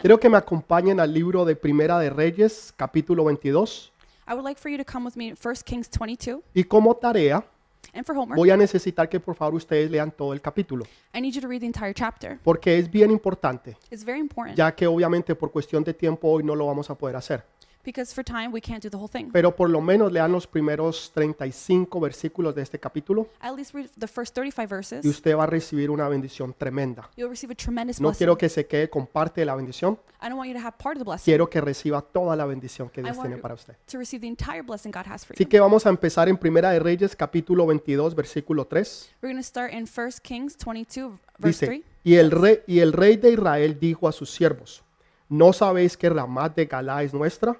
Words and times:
Quiero 0.00 0.18
que 0.18 0.28
me 0.28 0.36
acompañen 0.36 0.98
al 1.00 1.12
libro 1.12 1.44
de 1.44 1.56
Primera 1.56 1.98
de 1.98 2.10
Reyes, 2.10 2.72
capítulo 2.76 3.24
22. 3.24 3.92
I 4.28 4.32
would 4.32 4.44
like 4.44 4.58
for 4.60 4.70
you 4.70 4.78
to 4.78 4.84
come 4.84 5.04
with 5.04 5.14
me 5.16 5.32
to 5.34 5.36
1 5.48 5.56
Kings 5.64 5.88
22. 5.90 6.42
Y 6.54 6.64
como 6.64 6.94
tarea, 6.96 7.44
And 7.92 8.04
for 8.06 8.14
homework, 8.16 8.36
voy 8.36 8.50
a 8.50 8.56
necesitar 8.56 9.08
que 9.08 9.18
por 9.18 9.34
favor 9.34 9.54
ustedes 9.56 9.90
lean 9.90 10.10
todo 10.12 10.32
el 10.32 10.40
capítulo, 10.40 10.84
I 11.12 11.20
need 11.20 11.34
you 11.34 11.40
to 11.40 11.48
read 11.48 11.60
the 11.60 11.66
entire 11.66 11.92
chapter. 11.92 12.38
porque 12.44 12.78
es 12.78 12.90
bien 12.90 13.10
importante, 13.10 13.76
It's 13.90 14.04
very 14.04 14.20
important 14.20 14.56
ya 14.56 14.74
que 14.74 14.86
obviamente 14.86 15.34
por 15.34 15.50
cuestión 15.50 15.82
de 15.82 15.92
tiempo 15.92 16.28
hoy 16.28 16.44
no 16.44 16.54
lo 16.54 16.66
vamos 16.66 16.88
a 16.88 16.94
poder 16.94 17.16
hacer. 17.16 17.44
Because 17.92 18.14
for 18.14 18.24
time 18.24 18.48
we 18.52 18.60
can't 18.60 18.82
do 18.82 18.88
the 18.90 18.96
whole 18.96 19.08
thing. 19.08 19.30
Pero 19.32 19.54
por 19.54 19.68
lo 19.70 19.80
menos 19.80 20.12
lean 20.12 20.32
los 20.32 20.46
primeros 20.46 21.10
35 21.14 22.00
versículos 22.00 22.54
de 22.54 22.62
este 22.62 22.78
capítulo 22.78 23.28
At 23.40 23.54
least 23.56 23.74
read 23.74 23.88
the 23.98 24.06
first 24.06 24.34
35 24.34 24.62
y 24.62 24.66
verses. 24.66 25.04
usted 25.04 25.36
va 25.36 25.44
a 25.44 25.46
recibir 25.46 25.90
una 25.90 26.08
bendición 26.08 26.54
tremenda. 26.56 27.08
You'll 27.16 27.30
receive 27.30 27.52
a 27.52 27.56
tremendous 27.56 28.00
No 28.00 28.08
blessing. 28.08 28.18
quiero 28.18 28.38
que 28.38 28.48
se 28.48 28.66
quede 28.66 28.88
con 28.88 29.06
parte 29.06 29.40
de 29.40 29.44
la 29.46 29.54
bendición, 29.54 29.98
I 30.22 30.28
don't 30.28 30.36
want 30.38 30.48
you 30.50 30.54
to 30.58 30.64
have 30.66 30.76
part 30.78 30.96
of 30.96 31.00
the 31.00 31.04
blessing. 31.04 31.24
quiero 31.24 31.48
que 31.48 31.60
reciba 31.60 32.02
toda 32.02 32.36
la 32.36 32.44
bendición 32.46 32.88
que 32.90 33.00
I 33.00 33.04
Dios 33.04 33.16
want 33.16 33.26
tiene 33.28 33.36
you 33.36 33.42
para 33.42 33.54
usted. 33.54 33.74
to 33.90 33.98
receive 33.98 34.20
the 34.20 34.28
entire 34.28 34.62
blessing 34.62 34.90
God 34.92 35.06
has 35.06 35.24
for 35.24 35.34
Así 35.34 35.44
you. 35.44 35.48
que 35.48 35.60
vamos 35.60 35.86
a 35.86 35.88
empezar 35.88 36.28
en 36.28 36.36
Primera 36.36 36.70
de 36.70 36.78
Reyes, 36.78 37.16
capítulo 37.16 37.66
22, 37.66 38.14
versículo 38.14 38.66
3. 38.66 39.14
We're 39.22 39.32
going 39.32 39.42
to 39.42 39.46
start 39.46 39.72
in 39.72 39.86
1 39.86 40.10
Kings 40.22 40.56
22, 40.56 41.18
verse 41.38 41.66
Dice, 41.66 41.66
3. 41.66 41.82
y 42.04 42.14
el, 42.16 42.30
rey, 42.30 42.60
y 42.66 42.80
el 42.80 42.92
rey 42.92 43.16
de 43.16 43.32
Israel 43.32 43.78
dijo 43.78 44.08
a 44.08 44.12
sus 44.12 44.30
siervos, 44.30 44.82
¿no 45.28 45.52
sabéis 45.52 45.96
que 45.96 46.10
de 46.10 46.66
Galá 46.66 47.02
es 47.02 47.14
nuestra? 47.14 47.58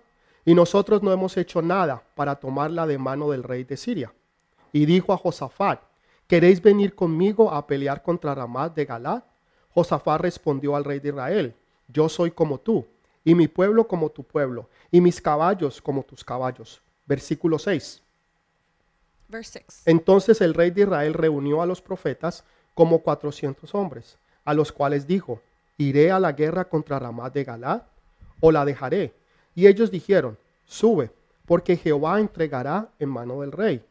Y 0.51 0.55
nosotros 0.57 1.01
no 1.01 1.13
hemos 1.13 1.37
hecho 1.37 1.63
nada 1.63 2.03
para 2.17 2.35
tomarla 2.35 2.85
de 2.85 2.99
mano 2.99 3.31
del 3.31 3.45
rey 3.45 3.63
de 3.63 3.77
Siria. 3.77 4.13
Y 4.73 4.85
dijo 4.85 5.13
a 5.13 5.17
Josafat, 5.17 5.81
¿queréis 6.27 6.61
venir 6.61 6.97
conmigo 6.97 7.53
a 7.53 7.69
pelear 7.69 8.03
contra 8.03 8.35
Ramat 8.35 8.75
de 8.75 8.85
Galá? 8.85 9.25
Josafat 9.73 10.21
respondió 10.21 10.75
al 10.75 10.85
rey 10.85 10.99
de 10.99 11.11
Israel, 11.11 11.55
yo 11.87 12.09
soy 12.09 12.33
como 12.33 12.59
tú, 12.59 12.85
y 13.25 13.37
mi 13.37 13.47
pueblo 13.47 13.87
como 13.87 14.11
tu 14.11 14.25
pueblo, 14.25 14.69
y 14.91 15.01
mis 15.01 15.21
caballos 15.21 15.81
como 15.81 16.03
tus 16.03 16.25
caballos. 16.25 16.83
Versículo 17.07 17.57
6. 17.57 18.03
Verse 19.29 19.63
6. 19.69 19.83
Entonces 19.87 20.41
el 20.41 20.55
rey 20.55 20.73
de 20.73 20.81
Israel 20.81 21.15
reunió 21.15 21.63
a 21.63 21.67
los 21.67 21.81
profetas 21.81 22.43
como 22.75 23.03
cuatrocientos 23.03 23.73
hombres, 23.73 24.19
a 24.45 24.53
los 24.53 24.73
cuales 24.73 25.07
dijo, 25.07 25.41
¿iré 25.79 26.11
a 26.11 26.19
la 26.19 26.33
guerra 26.33 26.65
contra 26.69 26.99
Ramat 26.99 27.35
de 27.35 27.45
Galad 27.45 27.83
o 28.41 28.51
la 28.51 28.65
dejaré? 28.65 29.20
Y 29.55 29.67
ellos 29.67 29.91
dijeron, 29.91 30.39
sube, 30.65 31.11
porque 31.47 31.77
Jehová 31.77 32.21
entregará 32.21 32.91
en 32.99 33.09
mano 33.09 33.41
del 33.41 33.53
rey. 33.53 33.85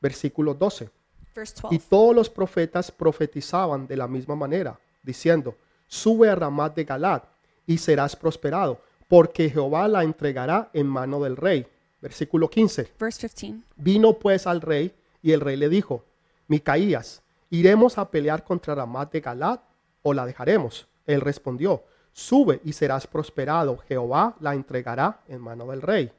Versículo 0.00 0.54
12. 0.54 0.90
Verse 1.34 1.54
Y 1.70 1.78
12. 1.78 1.88
todos 1.88 2.14
los 2.14 2.30
profetas 2.30 2.90
profetizaban 2.90 3.86
de 3.86 3.96
la 3.96 4.06
misma 4.06 4.36
manera, 4.36 4.78
diciendo, 5.02 5.56
sube 5.86 6.28
a 6.28 6.34
Ramat 6.34 6.74
de 6.76 6.84
Galad 6.84 7.22
y 7.66 7.78
serás 7.78 8.14
prosperado, 8.16 8.80
porque 9.08 9.50
Jehová 9.50 9.88
la 9.88 10.04
entregará 10.04 10.70
en 10.72 10.86
mano 10.86 11.22
del 11.22 11.36
rey. 11.36 11.66
Versículo 12.00 12.48
15. 12.48 12.92
Verse 12.98 13.28
15. 13.28 13.64
Vino 13.76 14.14
pues 14.14 14.46
al 14.46 14.60
rey 14.60 14.94
y 15.22 15.32
el 15.32 15.40
rey 15.40 15.56
le 15.56 15.68
dijo, 15.68 16.04
Micaías, 16.48 17.22
¿iremos 17.50 17.98
a 17.98 18.10
pelear 18.10 18.44
contra 18.44 18.74
Ramat 18.74 19.12
de 19.12 19.20
Galad 19.20 19.60
o 20.02 20.12
la 20.12 20.26
dejaremos? 20.26 20.88
Él 21.06 21.20
respondió, 21.20 21.84
sube 22.12 22.60
y 22.64 22.72
serás 22.72 23.06
prosperado, 23.06 23.78
Jehová 23.88 24.36
la 24.40 24.54
entregará 24.54 25.20
en 25.28 25.40
mano 25.40 25.66
del 25.66 25.82
rey. 25.82 26.12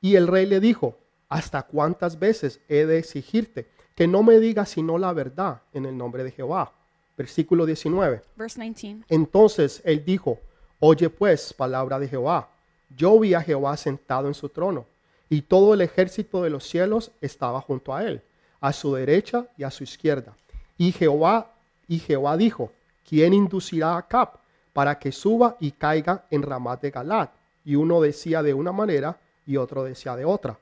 Y 0.00 0.16
el 0.16 0.26
rey 0.26 0.46
le 0.46 0.60
dijo, 0.60 0.98
¿hasta 1.28 1.62
cuántas 1.62 2.18
veces 2.18 2.60
he 2.68 2.86
de 2.86 2.98
exigirte 2.98 3.68
que 3.94 4.06
no 4.06 4.22
me 4.22 4.38
digas 4.38 4.70
sino 4.70 4.98
la 4.98 5.12
verdad 5.12 5.62
en 5.72 5.86
el 5.86 5.96
nombre 5.96 6.24
de 6.24 6.30
Jehová? 6.30 6.72
Versículo 7.16 7.64
19. 7.64 8.22
Verse 8.36 8.60
19. 8.60 9.04
Entonces 9.08 9.80
él 9.84 10.04
dijo, 10.04 10.38
Oye 10.78 11.08
pues, 11.08 11.54
palabra 11.54 11.98
de 11.98 12.06
Jehová. 12.06 12.50
Yo 12.94 13.18
vi 13.18 13.32
a 13.32 13.40
Jehová 13.40 13.76
sentado 13.76 14.28
en 14.28 14.34
su 14.34 14.50
trono, 14.50 14.86
y 15.28 15.42
todo 15.42 15.72
el 15.74 15.80
ejército 15.80 16.42
de 16.42 16.50
los 16.50 16.64
cielos 16.64 17.10
estaba 17.20 17.60
junto 17.60 17.94
a 17.94 18.04
él, 18.04 18.22
a 18.60 18.72
su 18.72 18.94
derecha 18.94 19.48
y 19.56 19.64
a 19.64 19.70
su 19.70 19.84
izquierda. 19.84 20.36
Y 20.76 20.92
Jehová, 20.92 21.54
y 21.88 21.98
Jehová 21.98 22.36
dijo, 22.36 22.72
¿quién 23.08 23.32
inducirá 23.32 23.94
a 23.94 23.98
Acab 23.98 24.38
para 24.76 24.98
que 24.98 25.10
suba 25.10 25.56
y 25.58 25.70
caiga 25.70 26.26
en 26.30 26.42
Ramat 26.42 26.82
de 26.82 26.90
Galad? 26.90 27.30
Y 27.64 27.76
uno 27.76 27.98
decía 28.02 28.42
de 28.42 28.52
una 28.52 28.72
manera 28.72 29.18
y 29.46 29.56
otro 29.56 29.84
decía 29.84 30.14
de 30.14 30.26
otra. 30.26 30.58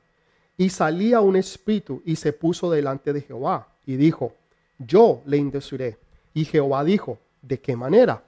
Y 0.56 0.70
salía 0.70 1.20
un 1.20 1.34
espíritu 1.34 2.00
y 2.04 2.14
se 2.14 2.32
puso 2.32 2.70
delante 2.70 3.12
de 3.12 3.22
Jehová 3.22 3.66
y 3.84 3.96
dijo, 3.96 4.32
yo 4.78 5.20
le 5.26 5.36
induciré. 5.36 5.98
Y 6.32 6.44
Jehová 6.44 6.84
dijo, 6.84 7.18
¿de 7.42 7.58
qué 7.58 7.74
manera? 7.74 8.22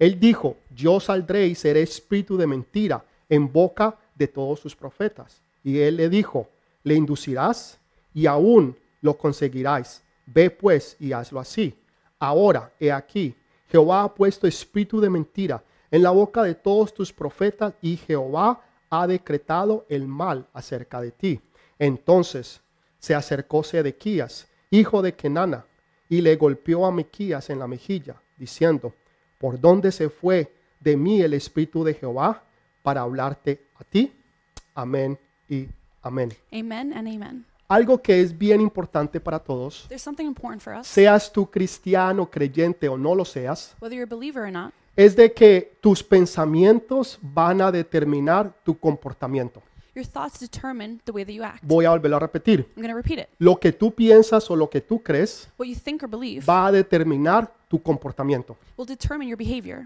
Él 0.00 0.18
dijo, 0.18 0.56
yo 0.74 0.98
saldré 0.98 1.46
y 1.46 1.54
seré 1.54 1.82
espíritu 1.82 2.36
de 2.36 2.48
mentira 2.48 3.04
en 3.28 3.52
boca 3.52 3.96
de 4.16 4.26
todos 4.26 4.58
sus 4.58 4.74
profetas. 4.74 5.40
Y 5.62 5.78
él 5.78 5.98
le 5.98 6.08
dijo, 6.08 6.48
le 6.82 6.96
inducirás 6.96 7.78
y 8.12 8.26
aún 8.26 8.76
lo 9.02 9.16
conseguirás. 9.16 10.02
Ve 10.26 10.50
pues 10.50 10.96
y 10.98 11.12
hazlo 11.12 11.38
así. 11.38 11.78
Ahora, 12.18 12.72
he 12.80 12.90
aquí, 12.90 13.36
Jehová 13.68 14.02
ha 14.02 14.14
puesto 14.14 14.46
espíritu 14.46 15.00
de 15.00 15.10
mentira 15.10 15.62
en 15.90 16.02
la 16.02 16.10
boca 16.10 16.42
de 16.42 16.54
todos 16.54 16.92
tus 16.94 17.12
profetas 17.12 17.74
y 17.80 17.96
Jehová 17.96 18.62
ha 18.90 19.06
decretado 19.06 19.86
el 19.88 20.06
mal 20.06 20.46
acerca 20.52 21.00
de 21.00 21.12
ti. 21.12 21.40
Entonces 21.78 22.60
se 22.98 23.14
acercó 23.14 23.62
Sedequías, 23.62 24.48
hijo 24.70 25.02
de 25.02 25.14
Kenana, 25.14 25.66
y 26.08 26.20
le 26.20 26.36
golpeó 26.36 26.86
a 26.86 26.92
Mequías 26.92 27.50
en 27.50 27.58
la 27.58 27.66
mejilla, 27.66 28.16
diciendo, 28.36 28.94
¿por 29.38 29.60
dónde 29.60 29.92
se 29.92 30.08
fue 30.08 30.52
de 30.80 30.96
mí 30.96 31.20
el 31.20 31.34
espíritu 31.34 31.84
de 31.84 31.94
Jehová 31.94 32.44
para 32.82 33.02
hablarte 33.02 33.66
a 33.76 33.84
ti? 33.84 34.12
Amén 34.74 35.18
y 35.48 35.68
amén. 36.02 36.32
Amen 36.52 36.92
and 36.94 37.08
amen. 37.08 37.47
Algo 37.70 38.00
que 38.00 38.22
es 38.22 38.36
bien 38.36 38.62
importante 38.62 39.20
para 39.20 39.38
todos, 39.38 39.86
seas 40.82 41.30
tú 41.30 41.50
cristiano, 41.50 42.30
creyente 42.30 42.88
o 42.88 42.96
no 42.96 43.14
lo 43.14 43.26
seas, 43.26 43.76
es 44.96 45.14
de 45.14 45.32
que 45.34 45.76
tus 45.82 46.02
pensamientos 46.02 47.18
van 47.20 47.60
a 47.60 47.70
determinar 47.70 48.50
tu 48.64 48.78
comportamiento. 48.78 49.62
Voy 51.60 51.84
a 51.84 51.90
volverlo 51.90 52.16
a 52.16 52.20
repetir. 52.20 52.66
Lo 53.38 53.60
que 53.60 53.72
tú 53.72 53.92
piensas 53.92 54.50
o 54.50 54.56
lo 54.56 54.70
que 54.70 54.80
tú 54.80 55.02
crees 55.02 55.50
What 55.58 55.66
you 55.66 55.74
think 55.74 56.02
or 56.02 56.08
believe 56.08 56.46
va 56.46 56.68
a 56.68 56.72
determinar 56.72 57.52
tu 57.68 57.82
comportamiento. 57.82 58.56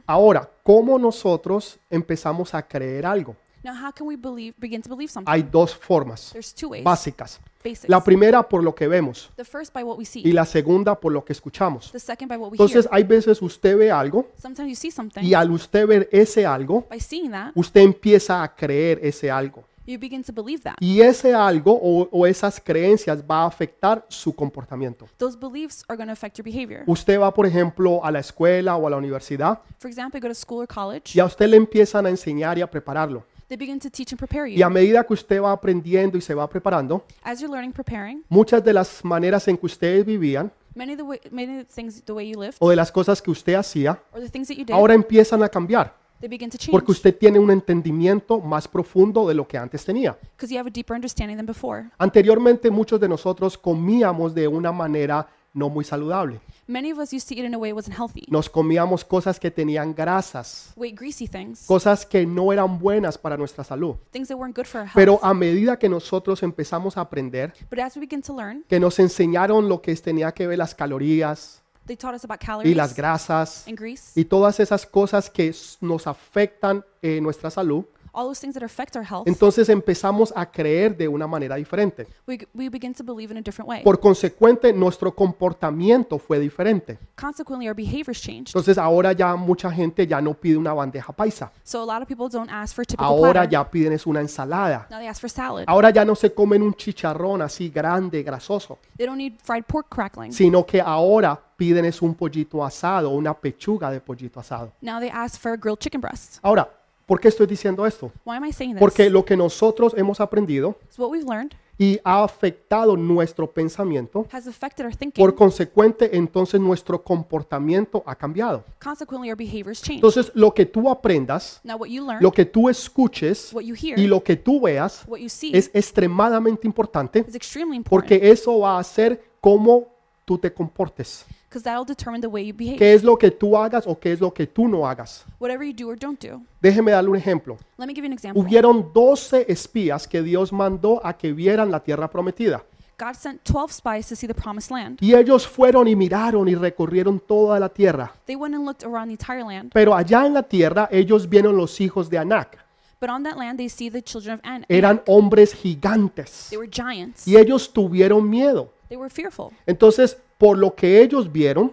Ahora, 0.06 0.48
¿cómo 0.62 1.00
nosotros 1.00 1.80
empezamos 1.90 2.54
a 2.54 2.62
creer 2.62 3.04
algo? 3.06 3.34
Now, 3.64 3.74
how 3.74 3.92
can 3.92 4.06
we 4.08 4.16
believe, 4.16 4.54
begin 4.58 4.82
to 4.82 4.88
believe 4.88 5.10
something? 5.10 5.30
Hay 5.32 5.42
dos 5.42 5.74
formas 5.74 6.30
There's 6.32 6.52
two 6.52 6.68
ways. 6.70 6.82
básicas. 6.84 7.40
Basics. 7.64 7.88
La 7.88 8.02
primera 8.02 8.42
por 8.48 8.62
lo 8.64 8.74
que 8.74 8.88
vemos 8.88 9.30
The 9.36 9.44
first 9.44 9.72
by 9.72 9.84
what 9.84 9.96
we 9.96 10.02
y 10.02 10.06
see. 10.06 10.32
la 10.32 10.44
segunda 10.44 10.98
por 10.98 11.12
lo 11.12 11.24
que 11.24 11.32
escuchamos. 11.32 11.92
The 11.92 12.00
second 12.00 12.28
by 12.28 12.36
what 12.36 12.50
we 12.50 12.54
Entonces, 12.56 12.86
hear. 12.86 12.94
hay 12.94 13.04
veces 13.04 13.40
usted 13.40 13.76
ve 13.78 13.90
algo 13.92 14.26
Sometimes 14.40 14.68
you 14.68 14.74
see 14.74 14.90
something. 14.90 15.22
y 15.22 15.34
al 15.34 15.50
usted 15.52 15.86
ver 15.86 16.08
ese 16.10 16.44
algo, 16.44 16.86
By 16.90 16.98
seeing 16.98 17.30
that, 17.30 17.52
usted 17.54 17.82
empieza 17.82 18.42
a 18.42 18.52
creer 18.52 18.98
ese 19.00 19.30
algo. 19.30 19.62
you 19.86 19.96
begin 19.98 20.24
to 20.24 20.32
believe 20.32 20.62
that. 20.64 20.74
Y 20.80 21.00
ese 21.00 21.32
algo 21.34 21.72
o, 21.80 22.08
o 22.10 22.26
esas 22.26 22.60
creencias 22.60 23.22
va 23.22 23.42
a 23.44 23.46
afectar 23.46 24.04
su 24.08 24.32
comportamiento. 24.34 25.06
Those 25.18 25.38
beliefs 25.38 25.84
are 25.88 25.96
going 25.96 26.08
to 26.08 26.12
affect 26.12 26.36
your 26.38 26.44
behavior. 26.44 26.82
Usted 26.88 27.20
va, 27.20 27.32
por 27.32 27.46
ejemplo, 27.46 28.04
a 28.04 28.10
la 28.10 28.18
escuela 28.18 28.74
o 28.76 28.88
a 28.88 28.90
la 28.90 28.96
universidad 28.96 29.60
For 29.78 29.88
example, 29.88 30.18
you 30.20 30.22
go 30.26 30.28
to 30.28 30.34
school 30.34 30.62
or 30.62 30.66
college, 30.68 31.12
y 31.16 31.20
a 31.20 31.24
usted 31.26 31.46
le 31.48 31.56
empiezan 31.56 32.06
a 32.06 32.10
enseñar 32.10 32.58
y 32.58 32.62
a 32.62 32.68
prepararlo. 32.68 33.24
They 33.52 33.56
begin 33.58 33.78
to 33.78 33.90
teach 33.90 34.12
and 34.12 34.18
prepare 34.18 34.46
Y 34.46 34.62
a 34.62 34.68
you. 34.68 34.70
medida 34.70 35.04
que 35.04 35.12
usted 35.12 35.40
va 35.42 35.52
aprendiendo 35.52 36.16
y 36.16 36.22
se 36.22 36.32
va 36.34 36.48
preparando, 36.48 37.04
As 37.22 37.38
you're 37.40 37.52
learning, 37.52 37.72
preparing, 37.72 38.24
muchas 38.30 38.64
de 38.64 38.72
las 38.72 39.04
maneras 39.04 39.46
en 39.48 39.58
que 39.58 39.66
ustedes 39.66 40.06
vivían 40.06 40.50
many 40.74 40.92
of 40.92 40.96
the, 40.96 41.02
way, 41.02 41.20
many 41.30 41.58
of 41.60 41.66
the 41.66 41.74
things, 41.74 42.02
the 42.02 42.12
way 42.12 42.30
you 42.30 42.40
lived, 42.40 42.56
o 42.60 42.70
de 42.70 42.76
las 42.76 42.90
cosas 42.90 43.20
que 43.20 43.30
usted 43.30 43.54
hacía, 43.54 44.00
or 44.12 44.20
the 44.20 44.30
things 44.30 44.48
that 44.48 44.56
you 44.56 44.64
did, 44.64 44.72
ahora 44.72 44.94
empiezan 44.94 45.42
a 45.42 45.48
cambiar 45.50 45.94
they 46.20 46.28
begin 46.30 46.48
to 46.48 46.56
change. 46.56 46.70
porque 46.72 46.92
usted 46.92 47.14
tiene 47.18 47.38
un 47.38 47.50
entendimiento 47.50 48.40
más 48.40 48.66
profundo 48.66 49.28
de 49.28 49.34
lo 49.34 49.46
que 49.46 49.58
antes 49.58 49.84
tenía. 49.84 50.16
Because 50.34 50.50
you 50.50 50.58
have 50.58 50.68
a 50.68 50.72
deeper 50.72 50.94
understanding 50.94 51.36
than 51.36 51.44
before. 51.46 51.90
Anteriormente 51.98 52.70
muchos 52.70 52.98
de 53.00 53.08
nosotros 53.08 53.58
comíamos 53.58 54.34
de 54.34 54.48
una 54.48 54.72
manera 54.72 55.26
no 55.54 55.68
muy 55.68 55.84
saludable. 55.84 56.40
Many 56.66 56.92
of 56.92 56.98
us 56.98 57.12
used 57.12 57.28
to 57.28 57.34
eat 57.34 57.44
in 57.44 57.54
a 57.54 57.58
way 57.58 57.70
that 57.70 57.76
wasn't 57.76 57.96
healthy. 57.98 58.24
Nos 58.28 58.48
comíamos 58.48 59.04
cosas 59.04 59.38
que 59.38 59.50
tenían 59.50 59.94
grasas, 59.94 60.72
We 60.76 60.88
ate 60.88 60.96
greasy 60.96 61.26
things, 61.28 61.64
cosas 61.66 62.06
que 62.06 62.24
no 62.24 62.52
eran 62.52 62.78
buenas 62.78 63.18
para 63.18 63.36
nuestra 63.36 63.64
salud. 63.64 63.96
things 64.12 64.28
that 64.28 64.36
weren't 64.36 64.56
good 64.56 64.66
for 64.66 64.80
our 64.80 64.86
health. 64.86 64.94
Pero 64.96 65.18
a 65.22 65.34
medida 65.34 65.78
que 65.78 65.88
nosotros 65.88 66.42
empezamos 66.42 66.96
a 66.96 67.02
aprender, 67.02 67.52
but 67.70 67.78
as 67.80 67.96
we 67.96 68.00
begin 68.00 68.22
to 68.22 68.34
learn, 68.36 68.64
que 68.68 68.78
nos 68.80 68.98
enseñaron 68.98 69.68
lo 69.68 69.82
que 69.82 69.94
tenía 69.96 70.32
que 70.32 70.46
ver 70.46 70.58
las 70.58 70.74
calorías 70.74 71.60
they 71.86 71.96
taught 71.96 72.14
us 72.14 72.24
about 72.24 72.40
y 72.40 72.46
calories 72.46 72.76
las 72.76 72.94
grasas 72.94 73.66
and 73.66 73.76
grease, 73.78 74.18
y 74.18 74.24
todas 74.24 74.60
esas 74.60 74.86
cosas 74.86 75.28
que 75.28 75.48
s- 75.48 75.76
nos 75.80 76.06
afectan 76.06 76.84
eh, 77.02 77.20
nuestra 77.20 77.50
salud, 77.50 77.84
all 78.14 78.26
those 78.26 78.40
things 78.40 78.54
that 78.54 78.62
affect 78.62 78.94
our 78.96 79.04
health, 79.04 79.26
Entonces 79.26 79.68
empezamos 79.68 80.32
a 80.36 80.44
creer 80.46 80.96
de 80.96 81.08
una 81.08 81.26
manera 81.26 81.56
diferente. 81.56 82.06
we, 82.26 82.38
we 82.54 82.68
begin 82.68 82.92
to 82.94 83.02
believe 83.02 83.30
in 83.32 83.38
a 83.38 83.42
different 83.42 83.68
way. 83.68 83.82
Por 83.82 83.98
consecuente, 84.00 84.72
nuestro 84.72 85.14
comportamiento 85.14 86.18
fue 86.18 86.38
diferente. 86.38 86.98
Consequently, 87.16 87.68
our 87.68 87.74
behaviors 87.74 88.20
changed. 88.20 88.48
Entonces 88.48 88.78
ahora 88.78 89.12
ya 89.12 89.34
mucha 89.36 89.70
gente 89.70 90.06
ya 90.06 90.20
no 90.20 90.34
pide 90.34 90.56
una 90.56 90.72
bandeja 90.74 91.12
paisa. 91.12 91.50
So 91.64 91.82
a 91.82 91.86
lot 91.86 92.02
of 92.02 92.08
people 92.08 92.28
don't 92.28 92.50
ask 92.50 92.74
for 92.74 92.84
typical 92.84 93.06
Ahora 93.06 93.32
platter. 93.32 93.50
ya 93.50 93.70
piden 93.70 93.92
es 93.92 94.06
una 94.06 94.20
ensalada. 94.20 94.86
Now 94.90 94.98
they 94.98 95.08
ask 95.08 95.20
for 95.20 95.30
salad. 95.30 95.64
Ahora 95.66 95.90
ya 95.90 96.04
no 96.04 96.14
se 96.14 96.32
comen 96.32 96.62
un 96.62 96.74
chicharrón 96.74 97.42
así 97.42 97.70
grande, 97.70 98.22
grasoso, 98.22 98.78
They 98.96 99.06
don't 99.06 99.18
need 99.18 99.34
fried 99.42 99.64
pork 99.64 99.86
crackling. 99.88 100.32
sino 100.32 100.64
que 100.66 100.80
ahora 100.80 101.38
piden 101.56 101.84
es 101.84 102.02
un 102.02 102.14
pollito 102.14 102.64
asado, 102.64 103.10
una 103.10 103.34
pechuga 103.34 103.90
de 103.90 104.00
pollito 104.00 104.40
asado. 104.40 104.72
Now 104.80 104.98
they 105.00 105.10
ask 105.10 105.40
for 105.40 105.52
a 105.52 105.56
grilled 105.56 105.78
chicken 105.78 106.00
breast. 106.00 106.38
Ahora, 106.42 106.68
¿por 107.12 107.20
qué 107.20 107.28
estoy 107.28 107.46
diciendo 107.46 107.86
esto? 107.86 108.10
Why 108.24 108.36
am 108.36 108.46
I 108.46 108.52
saying 108.54 108.72
this? 108.72 108.80
Porque 108.80 109.10
lo 109.10 109.22
que 109.22 109.36
nosotros 109.36 109.92
hemos 109.98 110.18
aprendido 110.18 110.76
It's 110.86 110.98
what 110.98 111.10
we've 111.10 111.28
learned 111.28 111.52
y 111.76 112.00
ha 112.04 112.24
afectado 112.24 112.96
nuestro 112.96 113.50
pensamiento, 113.50 114.26
has 114.32 114.46
affected 114.46 114.86
our 114.86 114.96
thinking. 114.96 115.22
por 115.22 115.34
consecuente, 115.34 116.16
entonces 116.16 116.58
nuestro 116.58 117.02
comportamiento 117.02 118.02
ha 118.06 118.14
cambiado. 118.14 118.64
Consequently, 118.82 119.28
our 119.28 119.36
behaviors 119.36 119.82
change. 119.82 119.96
Entonces, 119.96 120.32
lo 120.34 120.54
que 120.54 120.64
tú 120.64 120.88
aprendas, 120.88 121.60
Now, 121.64 121.76
what 121.76 121.88
you 121.88 122.06
learn, 122.06 122.22
lo 122.22 122.32
que 122.32 122.46
tú 122.46 122.70
escuches 122.70 123.52
what 123.52 123.62
you 123.62 123.74
hear, 123.74 123.98
y 123.98 124.06
lo 124.06 124.22
que 124.22 124.36
tú 124.36 124.62
veas 124.62 125.04
what 125.06 125.18
you 125.18 125.28
see 125.28 125.50
es 125.54 125.70
extremadamente 125.74 126.66
importante 126.66 127.26
is 127.28 127.34
extremely 127.34 127.76
important 127.76 127.90
porque 127.90 128.30
eso 128.30 128.60
va 128.60 128.78
a 128.78 128.84
ser 128.84 129.22
cómo 129.38 129.86
tú 130.24 130.38
te 130.38 130.50
comportes. 130.50 131.26
Because 131.52 131.62
that'll 131.62 131.84
determine 131.84 132.22
the 132.22 132.28
way 132.28 132.42
you 132.42 132.54
behave. 132.54 132.78
¿Qué 132.78 132.94
es 132.94 133.04
lo 133.04 133.16
que 133.18 133.30
tú 133.30 133.56
hagas 133.56 133.86
o 133.86 133.98
qué 133.98 134.12
es 134.12 134.20
lo 134.20 134.32
que 134.32 134.46
tú 134.46 134.68
no 134.68 134.88
hagas? 134.88 135.24
Whatever 135.38 135.66
you 135.66 135.74
do 135.74 135.88
or 135.90 135.98
don't 135.98 136.18
do. 136.18 136.40
Déjeme 136.62 136.92
darle 136.92 137.10
un 137.10 137.16
ejemplo. 137.16 137.58
Let 137.76 137.86
me 137.86 137.94
give 137.94 138.04
you 138.04 138.06
an 138.06 138.12
example. 138.14 138.42
Hubieron 138.42 138.90
12 138.94 139.52
espías 139.52 140.08
que 140.08 140.22
Dios 140.22 140.52
mandó 140.52 141.04
a 141.04 141.12
que 141.12 141.32
vieran 141.32 141.70
la 141.70 141.80
tierra 141.80 142.08
prometida. 142.08 142.64
God 142.98 143.14
sent 143.14 143.42
12 143.42 143.72
spies 143.72 144.08
to 144.08 144.16
see 144.16 144.26
the 144.26 144.34
promised 144.34 144.70
land. 144.70 144.98
Y 145.00 145.14
ellos 145.14 145.46
fueron 145.46 145.88
y 145.88 145.96
miraron 145.96 146.48
y 146.48 146.54
recorrieron 146.54 147.20
toda 147.20 147.58
la 147.58 147.68
tierra. 147.68 148.12
They 148.26 148.36
went 148.36 148.54
and 148.54 148.64
looked 148.64 148.84
around 148.84 149.08
the 149.08 149.12
entire 149.12 149.42
land, 149.44 149.72
Pero 149.74 149.94
allá 149.94 150.24
en 150.24 150.34
la 150.34 150.42
tierra 150.42 150.88
ellos 150.90 151.28
vieron 151.28 151.56
los 151.56 151.80
hijos 151.80 152.08
de 152.08 152.18
Anac. 152.18 152.58
but 153.00 153.10
on 153.10 153.24
that 153.24 153.36
land 153.36 153.58
they 153.58 153.68
see 153.68 153.90
the 153.90 154.00
children 154.00 154.34
of 154.38 154.40
An. 154.44 154.64
Eran 154.68 155.02
hombres 155.06 155.52
gigantes. 155.52 156.46
They 156.50 156.56
were 156.56 156.70
giants. 156.70 157.26
Y 157.26 157.36
ellos 157.36 157.72
tuvieron 157.72 158.30
miedo. 158.30 158.72
They 158.88 158.96
were 158.96 159.10
fearful 159.10 159.52
Entonces, 159.66 160.18
por 160.42 160.58
lo 160.58 160.74
que 160.74 161.00
ellos 161.00 161.30
vieron, 161.30 161.70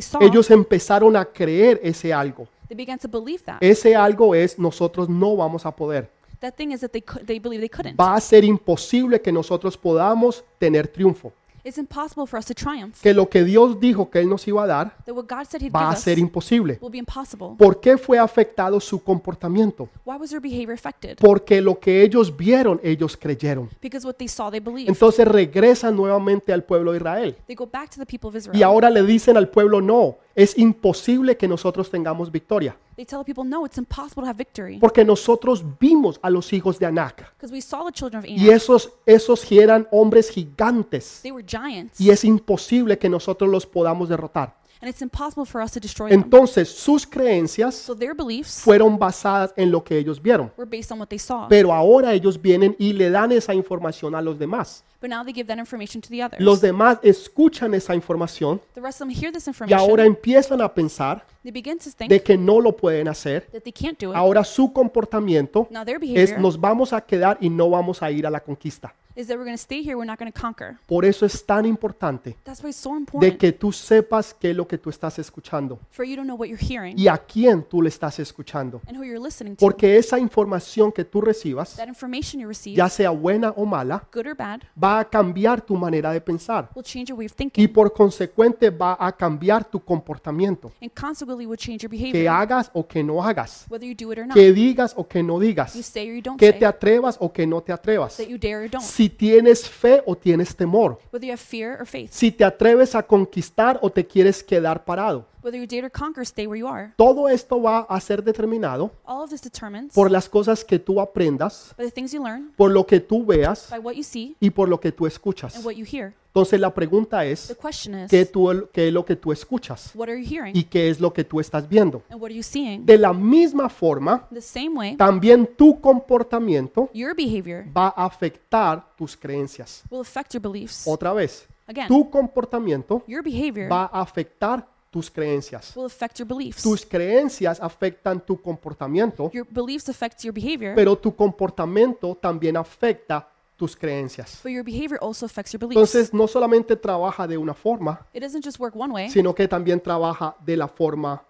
saw. 0.00 0.22
ellos 0.22 0.48
empezaron 0.52 1.16
a 1.16 1.24
creer 1.24 1.80
ese 1.82 2.12
algo. 2.12 2.46
They 2.68 2.76
began 2.76 2.96
to 2.96 3.08
believe 3.08 3.42
that. 3.42 3.56
Ese 3.60 3.96
algo 3.96 4.36
es 4.36 4.56
nosotros 4.56 5.08
no 5.08 5.34
vamos 5.34 5.66
a 5.66 5.74
poder. 5.74 6.08
That 6.38 6.54
thing 6.54 6.70
is 6.70 6.80
that 6.82 6.92
they 6.92 7.02
could, 7.02 7.26
they 7.26 7.40
believe 7.40 7.58
they 7.58 7.68
couldn't. 7.68 7.98
Va 7.98 8.14
a 8.14 8.20
ser 8.20 8.44
imposible 8.44 9.20
que 9.20 9.32
nosotros 9.32 9.76
podamos 9.76 10.44
tener 10.60 10.86
triunfo. 10.86 11.32
It's 11.68 11.76
impossible 11.76 12.26
for 12.26 12.38
us 12.38 12.46
to 12.46 12.54
triumph. 12.54 12.98
Que 13.02 13.12
lo 13.12 13.28
que 13.28 13.44
Dios 13.44 13.78
dijo 13.78 14.08
que 14.10 14.20
Él 14.20 14.28
nos 14.30 14.48
iba 14.48 14.64
a 14.64 14.66
dar 14.66 14.96
That 15.04 15.12
what 15.14 15.26
God 15.28 15.44
said 15.46 15.60
He'd 15.60 15.70
va 15.70 15.80
give 15.80 15.88
a 15.88 15.92
us 15.92 16.00
ser 16.00 16.18
imposible. 16.18 16.78
will 16.80 16.90
be 16.90 16.96
impossible. 16.98 17.48
¿Por 17.58 17.78
qué 17.78 17.98
fue 17.98 18.18
afectado 18.18 18.80
su 18.80 19.02
comportamiento? 19.02 19.88
Why 20.06 20.16
was 20.18 20.30
their 20.30 20.40
behavior 20.40 20.72
affected? 20.72 21.18
Porque 21.20 21.60
lo 21.60 21.78
que 21.78 22.02
ellos 22.02 22.34
vieron, 22.34 22.80
ellos 22.82 23.16
creyeron. 23.18 23.68
Because 23.82 24.06
what 24.06 24.14
they 24.14 24.28
saw, 24.28 24.50
they 24.50 24.60
believed. 24.60 24.88
Entonces 24.88 25.28
regresan 25.28 25.94
nuevamente 25.94 26.52
al 26.54 26.64
pueblo 26.64 26.92
de 26.92 26.98
Israel. 26.98 27.36
They 27.46 27.54
go 27.54 27.66
back 27.66 27.90
to 27.90 28.00
the 28.00 28.06
people 28.06 28.28
of 28.28 28.34
Y 28.34 28.38
Israel. 28.38 28.62
ahora 28.62 28.88
le 28.88 29.02
dicen 29.02 29.36
al 29.36 29.48
pueblo, 29.50 29.82
no, 29.82 30.16
es 30.38 30.56
imposible 30.56 31.36
que 31.36 31.48
nosotros 31.48 31.90
tengamos 31.90 32.30
victoria. 32.30 32.76
They 32.94 33.04
tell 33.04 33.18
the 33.18 33.24
people, 33.24 33.44
no, 33.44 33.66
it's 33.66 33.76
impossible 33.76 34.22
to 34.22 34.28
have 34.28 34.36
victory. 34.38 34.78
Porque 34.78 35.04
nosotros 35.04 35.64
vimos 35.80 36.20
a 36.22 36.30
los 36.30 36.52
hijos 36.52 36.78
de 36.78 36.86
Anac. 36.86 37.32
Because 37.34 37.52
we 37.52 37.60
saw 37.60 37.84
the 37.84 37.92
children 37.92 38.20
of 38.22 38.24
Y 38.24 38.44
Anak. 38.44 38.56
esos, 38.56 38.92
esos 39.04 39.50
eran 39.50 39.88
hombres 39.90 40.30
gigantes. 40.30 41.20
They 41.22 41.32
were 41.32 41.44
giants. 41.44 42.00
Y 42.00 42.10
es 42.10 42.24
imposible 42.24 42.96
que 42.98 43.08
nosotros 43.08 43.50
los 43.50 43.66
podamos 43.66 44.08
derrotar. 44.08 44.56
And 44.80 44.88
it's 44.88 45.02
impossible 45.02 45.44
for 45.44 45.60
us 45.60 45.72
to 45.72 45.80
destroy 45.80 46.08
them. 46.08 46.22
Entonces 46.22 46.68
sus 46.68 47.04
creencias 47.04 47.74
So 47.74 47.96
their 47.96 48.14
beliefs 48.14 48.60
fueron 48.62 48.96
basadas 48.96 49.52
en 49.56 49.72
lo 49.72 49.82
que 49.82 49.98
ellos 49.98 50.22
vieron. 50.22 50.52
were 50.56 50.70
based 50.70 50.92
on 50.92 51.00
what 51.00 51.08
they 51.08 51.18
saw. 51.18 51.48
Pero 51.48 51.72
ahora 51.72 52.12
ellos 52.14 52.40
vienen 52.40 52.76
y 52.78 52.92
le 52.92 53.10
dan 53.10 53.32
esa 53.32 53.54
información 53.54 54.14
a 54.14 54.22
los 54.22 54.38
demás. 54.38 54.84
But 55.00 55.10
now 55.10 55.22
they 55.24 55.32
give 55.32 55.46
that 55.46 55.58
information 55.58 56.00
to 56.02 56.08
the 56.08 56.22
others. 56.24 56.40
Los 56.40 56.60
demás 56.60 56.98
escuchan 57.02 57.72
esa 57.74 57.94
información 57.94 58.60
The 58.74 58.80
rest 58.80 59.00
of 59.00 59.08
them 59.08 59.16
hear 59.16 59.32
this 59.32 59.46
y 59.46 59.50
information. 59.50 59.78
ahora 59.78 60.04
empiezan 60.04 60.60
a 60.60 60.72
pensar 60.74 61.24
They 61.42 61.52
begin 61.52 61.78
to 61.78 61.90
think 61.96 62.10
de 62.10 62.20
que 62.22 62.36
no 62.36 62.60
lo 62.60 62.76
pueden 62.76 63.06
hacer. 63.08 63.46
that 63.52 63.62
they 63.62 63.72
can't 63.72 63.98
do 63.98 64.10
it. 64.10 64.16
Ahora 64.16 64.42
su 64.44 64.72
comportamiento 64.72 65.68
Now 65.70 65.84
their 65.84 65.96
es 65.96 66.00
behavior 66.00 66.40
nos 66.40 66.60
vamos 66.60 66.92
a 66.92 67.00
quedar 67.00 67.38
y 67.40 67.48
no 67.50 67.70
vamos 67.70 68.02
a 68.02 68.10
ir 68.10 68.26
a 68.26 68.30
la 68.30 68.40
conquista. 68.40 68.94
is 69.14 69.26
that 69.26 69.34
we're 69.36 69.44
going 69.44 69.56
to 69.56 69.60
stay 69.60 69.82
here, 69.82 69.96
we're 69.96 70.06
not 70.06 70.16
going 70.16 70.30
to 70.30 70.40
conquer. 70.40 70.76
Por 70.86 71.04
eso 71.04 71.26
es 71.26 71.44
tan 71.44 71.64
importante 71.66 72.36
That's 72.44 72.62
why 72.62 72.68
it's 72.70 72.76
so 72.78 72.90
de 72.90 72.98
important 72.98 73.36
que 73.38 73.50
tú 73.50 73.72
sepas 73.72 74.32
qué 74.32 74.50
es 74.50 74.56
lo 74.56 74.68
que 74.68 74.78
tú 74.78 74.90
estás 74.90 75.18
escuchando 75.18 75.80
for 75.90 76.04
you 76.04 76.14
to 76.14 76.22
know 76.22 76.36
what 76.36 76.46
you're 76.46 76.56
hearing 76.64 76.96
y 76.96 77.08
a 77.08 77.18
quién 77.18 77.64
tú 77.64 77.82
le 77.82 77.88
estás 77.88 78.20
escuchando. 78.20 78.80
and 78.86 78.96
who 78.96 79.02
you're 79.04 79.18
listening 79.18 79.56
to. 79.56 79.60
Porque 79.60 79.96
esa 79.96 80.20
información 80.20 80.92
que 80.92 81.04
tú 81.04 81.20
recibas, 81.20 81.74
That 81.76 81.88
information 81.88 82.40
you 82.40 82.46
receive, 82.48 82.76
ya 82.76 82.88
sea 82.88 83.10
buena 83.10 83.50
o 83.56 83.64
mala, 83.66 84.04
good 84.14 84.26
or 84.26 84.36
bad, 84.36 84.60
va 84.80 84.87
a 84.96 85.04
cambiar 85.04 85.60
tu 85.60 85.76
manera 85.76 86.12
de 86.12 86.20
pensar 86.20 86.70
will 86.74 86.84
change 86.84 87.10
your 87.10 87.18
way 87.18 87.26
of 87.26 87.34
y 87.54 87.68
por 87.68 87.92
consecuente 87.92 88.70
va 88.70 88.96
a 88.98 89.12
cambiar 89.12 89.64
tu 89.64 89.80
comportamiento, 89.80 90.72
and 90.80 90.90
consequently 90.98 91.46
will 91.46 91.58
change 91.58 91.82
your 91.82 91.90
que 91.90 91.98
behavior, 91.98 92.28
hagas 92.32 92.70
o 92.72 92.86
que 92.86 93.02
no 93.02 93.22
hagas, 93.22 93.66
whether 93.68 93.86
you 93.86 93.94
do 93.94 94.12
it 94.12 94.18
or 94.18 94.26
not. 94.26 94.34
que 94.34 94.52
digas 94.52 94.94
o 94.96 95.06
que 95.06 95.22
no 95.22 95.34
You 95.34 95.48
digas, 95.48 95.72
say 95.72 96.08
or 96.08 96.14
you 96.16 96.22
don't 96.22 96.38
que 96.38 96.50
say, 96.50 96.58
te 96.60 96.66
atrevas 96.66 97.16
o 97.20 97.32
que 97.32 97.46
no 97.46 97.60
te 97.60 97.72
atrevas, 97.72 98.16
that 98.16 98.26
you 98.26 98.38
dare 98.38 98.64
or 98.64 98.70
don't, 98.70 98.82
si 98.82 99.08
tienes 99.08 99.68
fe 99.68 100.02
o 100.06 100.16
tienes 100.16 100.54
temor, 100.54 100.98
whether 101.12 101.26
you 101.26 101.32
have 101.32 101.40
fear 101.40 101.76
or 101.80 101.86
faith, 101.86 102.12
si 102.12 102.30
te 102.30 102.44
atreves 102.44 102.94
a 102.94 103.02
conquistar 103.02 103.78
o 103.82 103.90
te 103.90 104.06
quieres 104.06 104.42
quedar 104.42 104.84
parado. 104.84 105.26
Whether 105.48 105.58
you 105.58 105.66
dare 105.66 105.88
to 105.88 105.90
conquer, 105.90 106.24
stay 106.24 106.46
where 106.46 106.58
you 106.58 106.68
are. 106.68 106.92
Todo 106.96 107.28
esto 107.28 107.60
va 107.60 107.80
a 107.88 108.00
ser 108.00 108.22
determinado 108.22 108.90
All 109.04 109.22
of 109.24 109.30
this 109.30 109.40
determines 109.42 109.92
por 109.94 110.10
las 110.10 110.28
cosas 110.28 110.64
que 110.64 110.78
tú 110.78 111.00
aprendas, 111.00 111.74
by 111.76 111.86
the 111.86 111.92
things 111.92 112.12
you 112.12 112.22
learn, 112.22 112.52
por 112.56 112.70
lo 112.70 112.86
que 112.86 113.00
tú 113.00 113.24
veas 113.24 113.68
by 113.70 113.78
what 113.78 113.94
you 113.94 114.02
see, 114.02 114.36
y 114.40 114.50
por 114.50 114.68
lo 114.68 114.78
que 114.78 114.92
tú 114.92 115.06
escuchas. 115.06 115.56
and 115.56 115.64
what 115.64 115.74
you 115.74 115.84
hear. 115.84 116.14
Entonces 116.28 116.60
la 116.60 116.72
pregunta 116.72 117.20
The 117.20 117.32
es, 117.32 117.56
question 117.60 117.98
is, 118.04 118.10
¿qué, 118.10 118.24
tú- 118.26 118.68
qué 118.72 118.88
es 118.88 118.92
lo 118.94 119.04
que 119.04 119.16
tú 119.16 119.32
escuchas? 119.32 119.90
what 119.94 120.08
are 120.08 120.22
you 120.22 120.28
hearing 120.28 120.54
¿Y 120.56 120.64
qué 120.64 120.88
es 120.90 121.00
lo 121.00 121.12
que 121.12 121.24
tú 121.24 121.40
estás 121.40 121.68
viendo? 121.68 122.02
and 122.10 122.20
what 122.20 122.26
are 122.26 122.34
you 122.34 122.42
seeing? 122.44 122.84
De 122.86 122.96
la 122.98 123.12
misma 123.12 123.68
forma, 123.68 124.28
The 124.32 124.40
same 124.42 124.70
way, 124.74 124.96
también 124.96 125.48
tu 125.56 125.80
comportamiento 125.80 126.90
your 126.92 127.14
behavior 127.16 127.64
va 127.76 127.88
a 127.96 128.04
afectar 128.06 128.84
tus 128.96 129.16
creencias. 129.16 129.82
will 129.90 130.00
affect 130.02 130.32
your 130.34 130.42
beliefs. 130.42 130.86
Otra 130.86 131.12
vez, 131.12 131.48
Again, 131.66 131.88
tu 131.88 132.08
comportamiento 132.08 133.02
your 133.06 133.22
behavior 133.22 133.70
va 133.70 133.86
a 133.92 134.00
afectar 134.02 134.66
tus 134.90 135.10
creencias. 135.10 135.76
will 135.76 135.86
affect 135.86 136.18
your 136.18 136.26
beliefs. 136.28 136.62
Tus 136.62 136.84
creencias 136.86 137.60
afectan 137.60 138.20
tu 138.24 138.40
comportamiento, 138.40 139.30
Your 139.32 139.46
beliefs 139.48 139.88
affect 139.88 140.22
your 140.24 140.34
behavior, 140.34 140.74
pero 140.74 140.96
tu 140.96 141.14
comportamiento 141.14 142.14
también 142.14 142.56
afecta 142.56 143.28
tus 143.56 143.76
creencias. 143.76 144.40
but 144.42 144.52
your 144.52 144.64
behavior 144.64 144.98
also 145.02 145.26
affects 145.26 145.52
your 145.52 145.60
beliefs. 145.60 145.76
Entonces, 145.76 146.14
no 146.14 146.26
solamente 146.26 146.76
trabaja 146.76 147.26
de 147.26 147.36
una 147.36 147.54
forma, 147.54 148.06
It 148.12 148.22
doesn't 148.22 148.44
just 148.44 148.58
work 148.58 148.74
one 148.76 148.92
way, 148.92 149.10
sino 149.10 149.34
que 149.34 149.46
también 149.48 149.80
trabaja 149.80 150.36
de 150.44 150.56
la 150.56 150.68
forma 150.68 151.22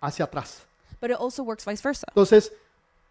hacia 0.00 0.24
atrás. 0.24 0.62
but 1.00 1.10
it 1.10 1.16
also 1.18 1.42
works 1.42 1.64
vice 1.66 1.82
versa. 1.82 2.06
Entonces, 2.08 2.52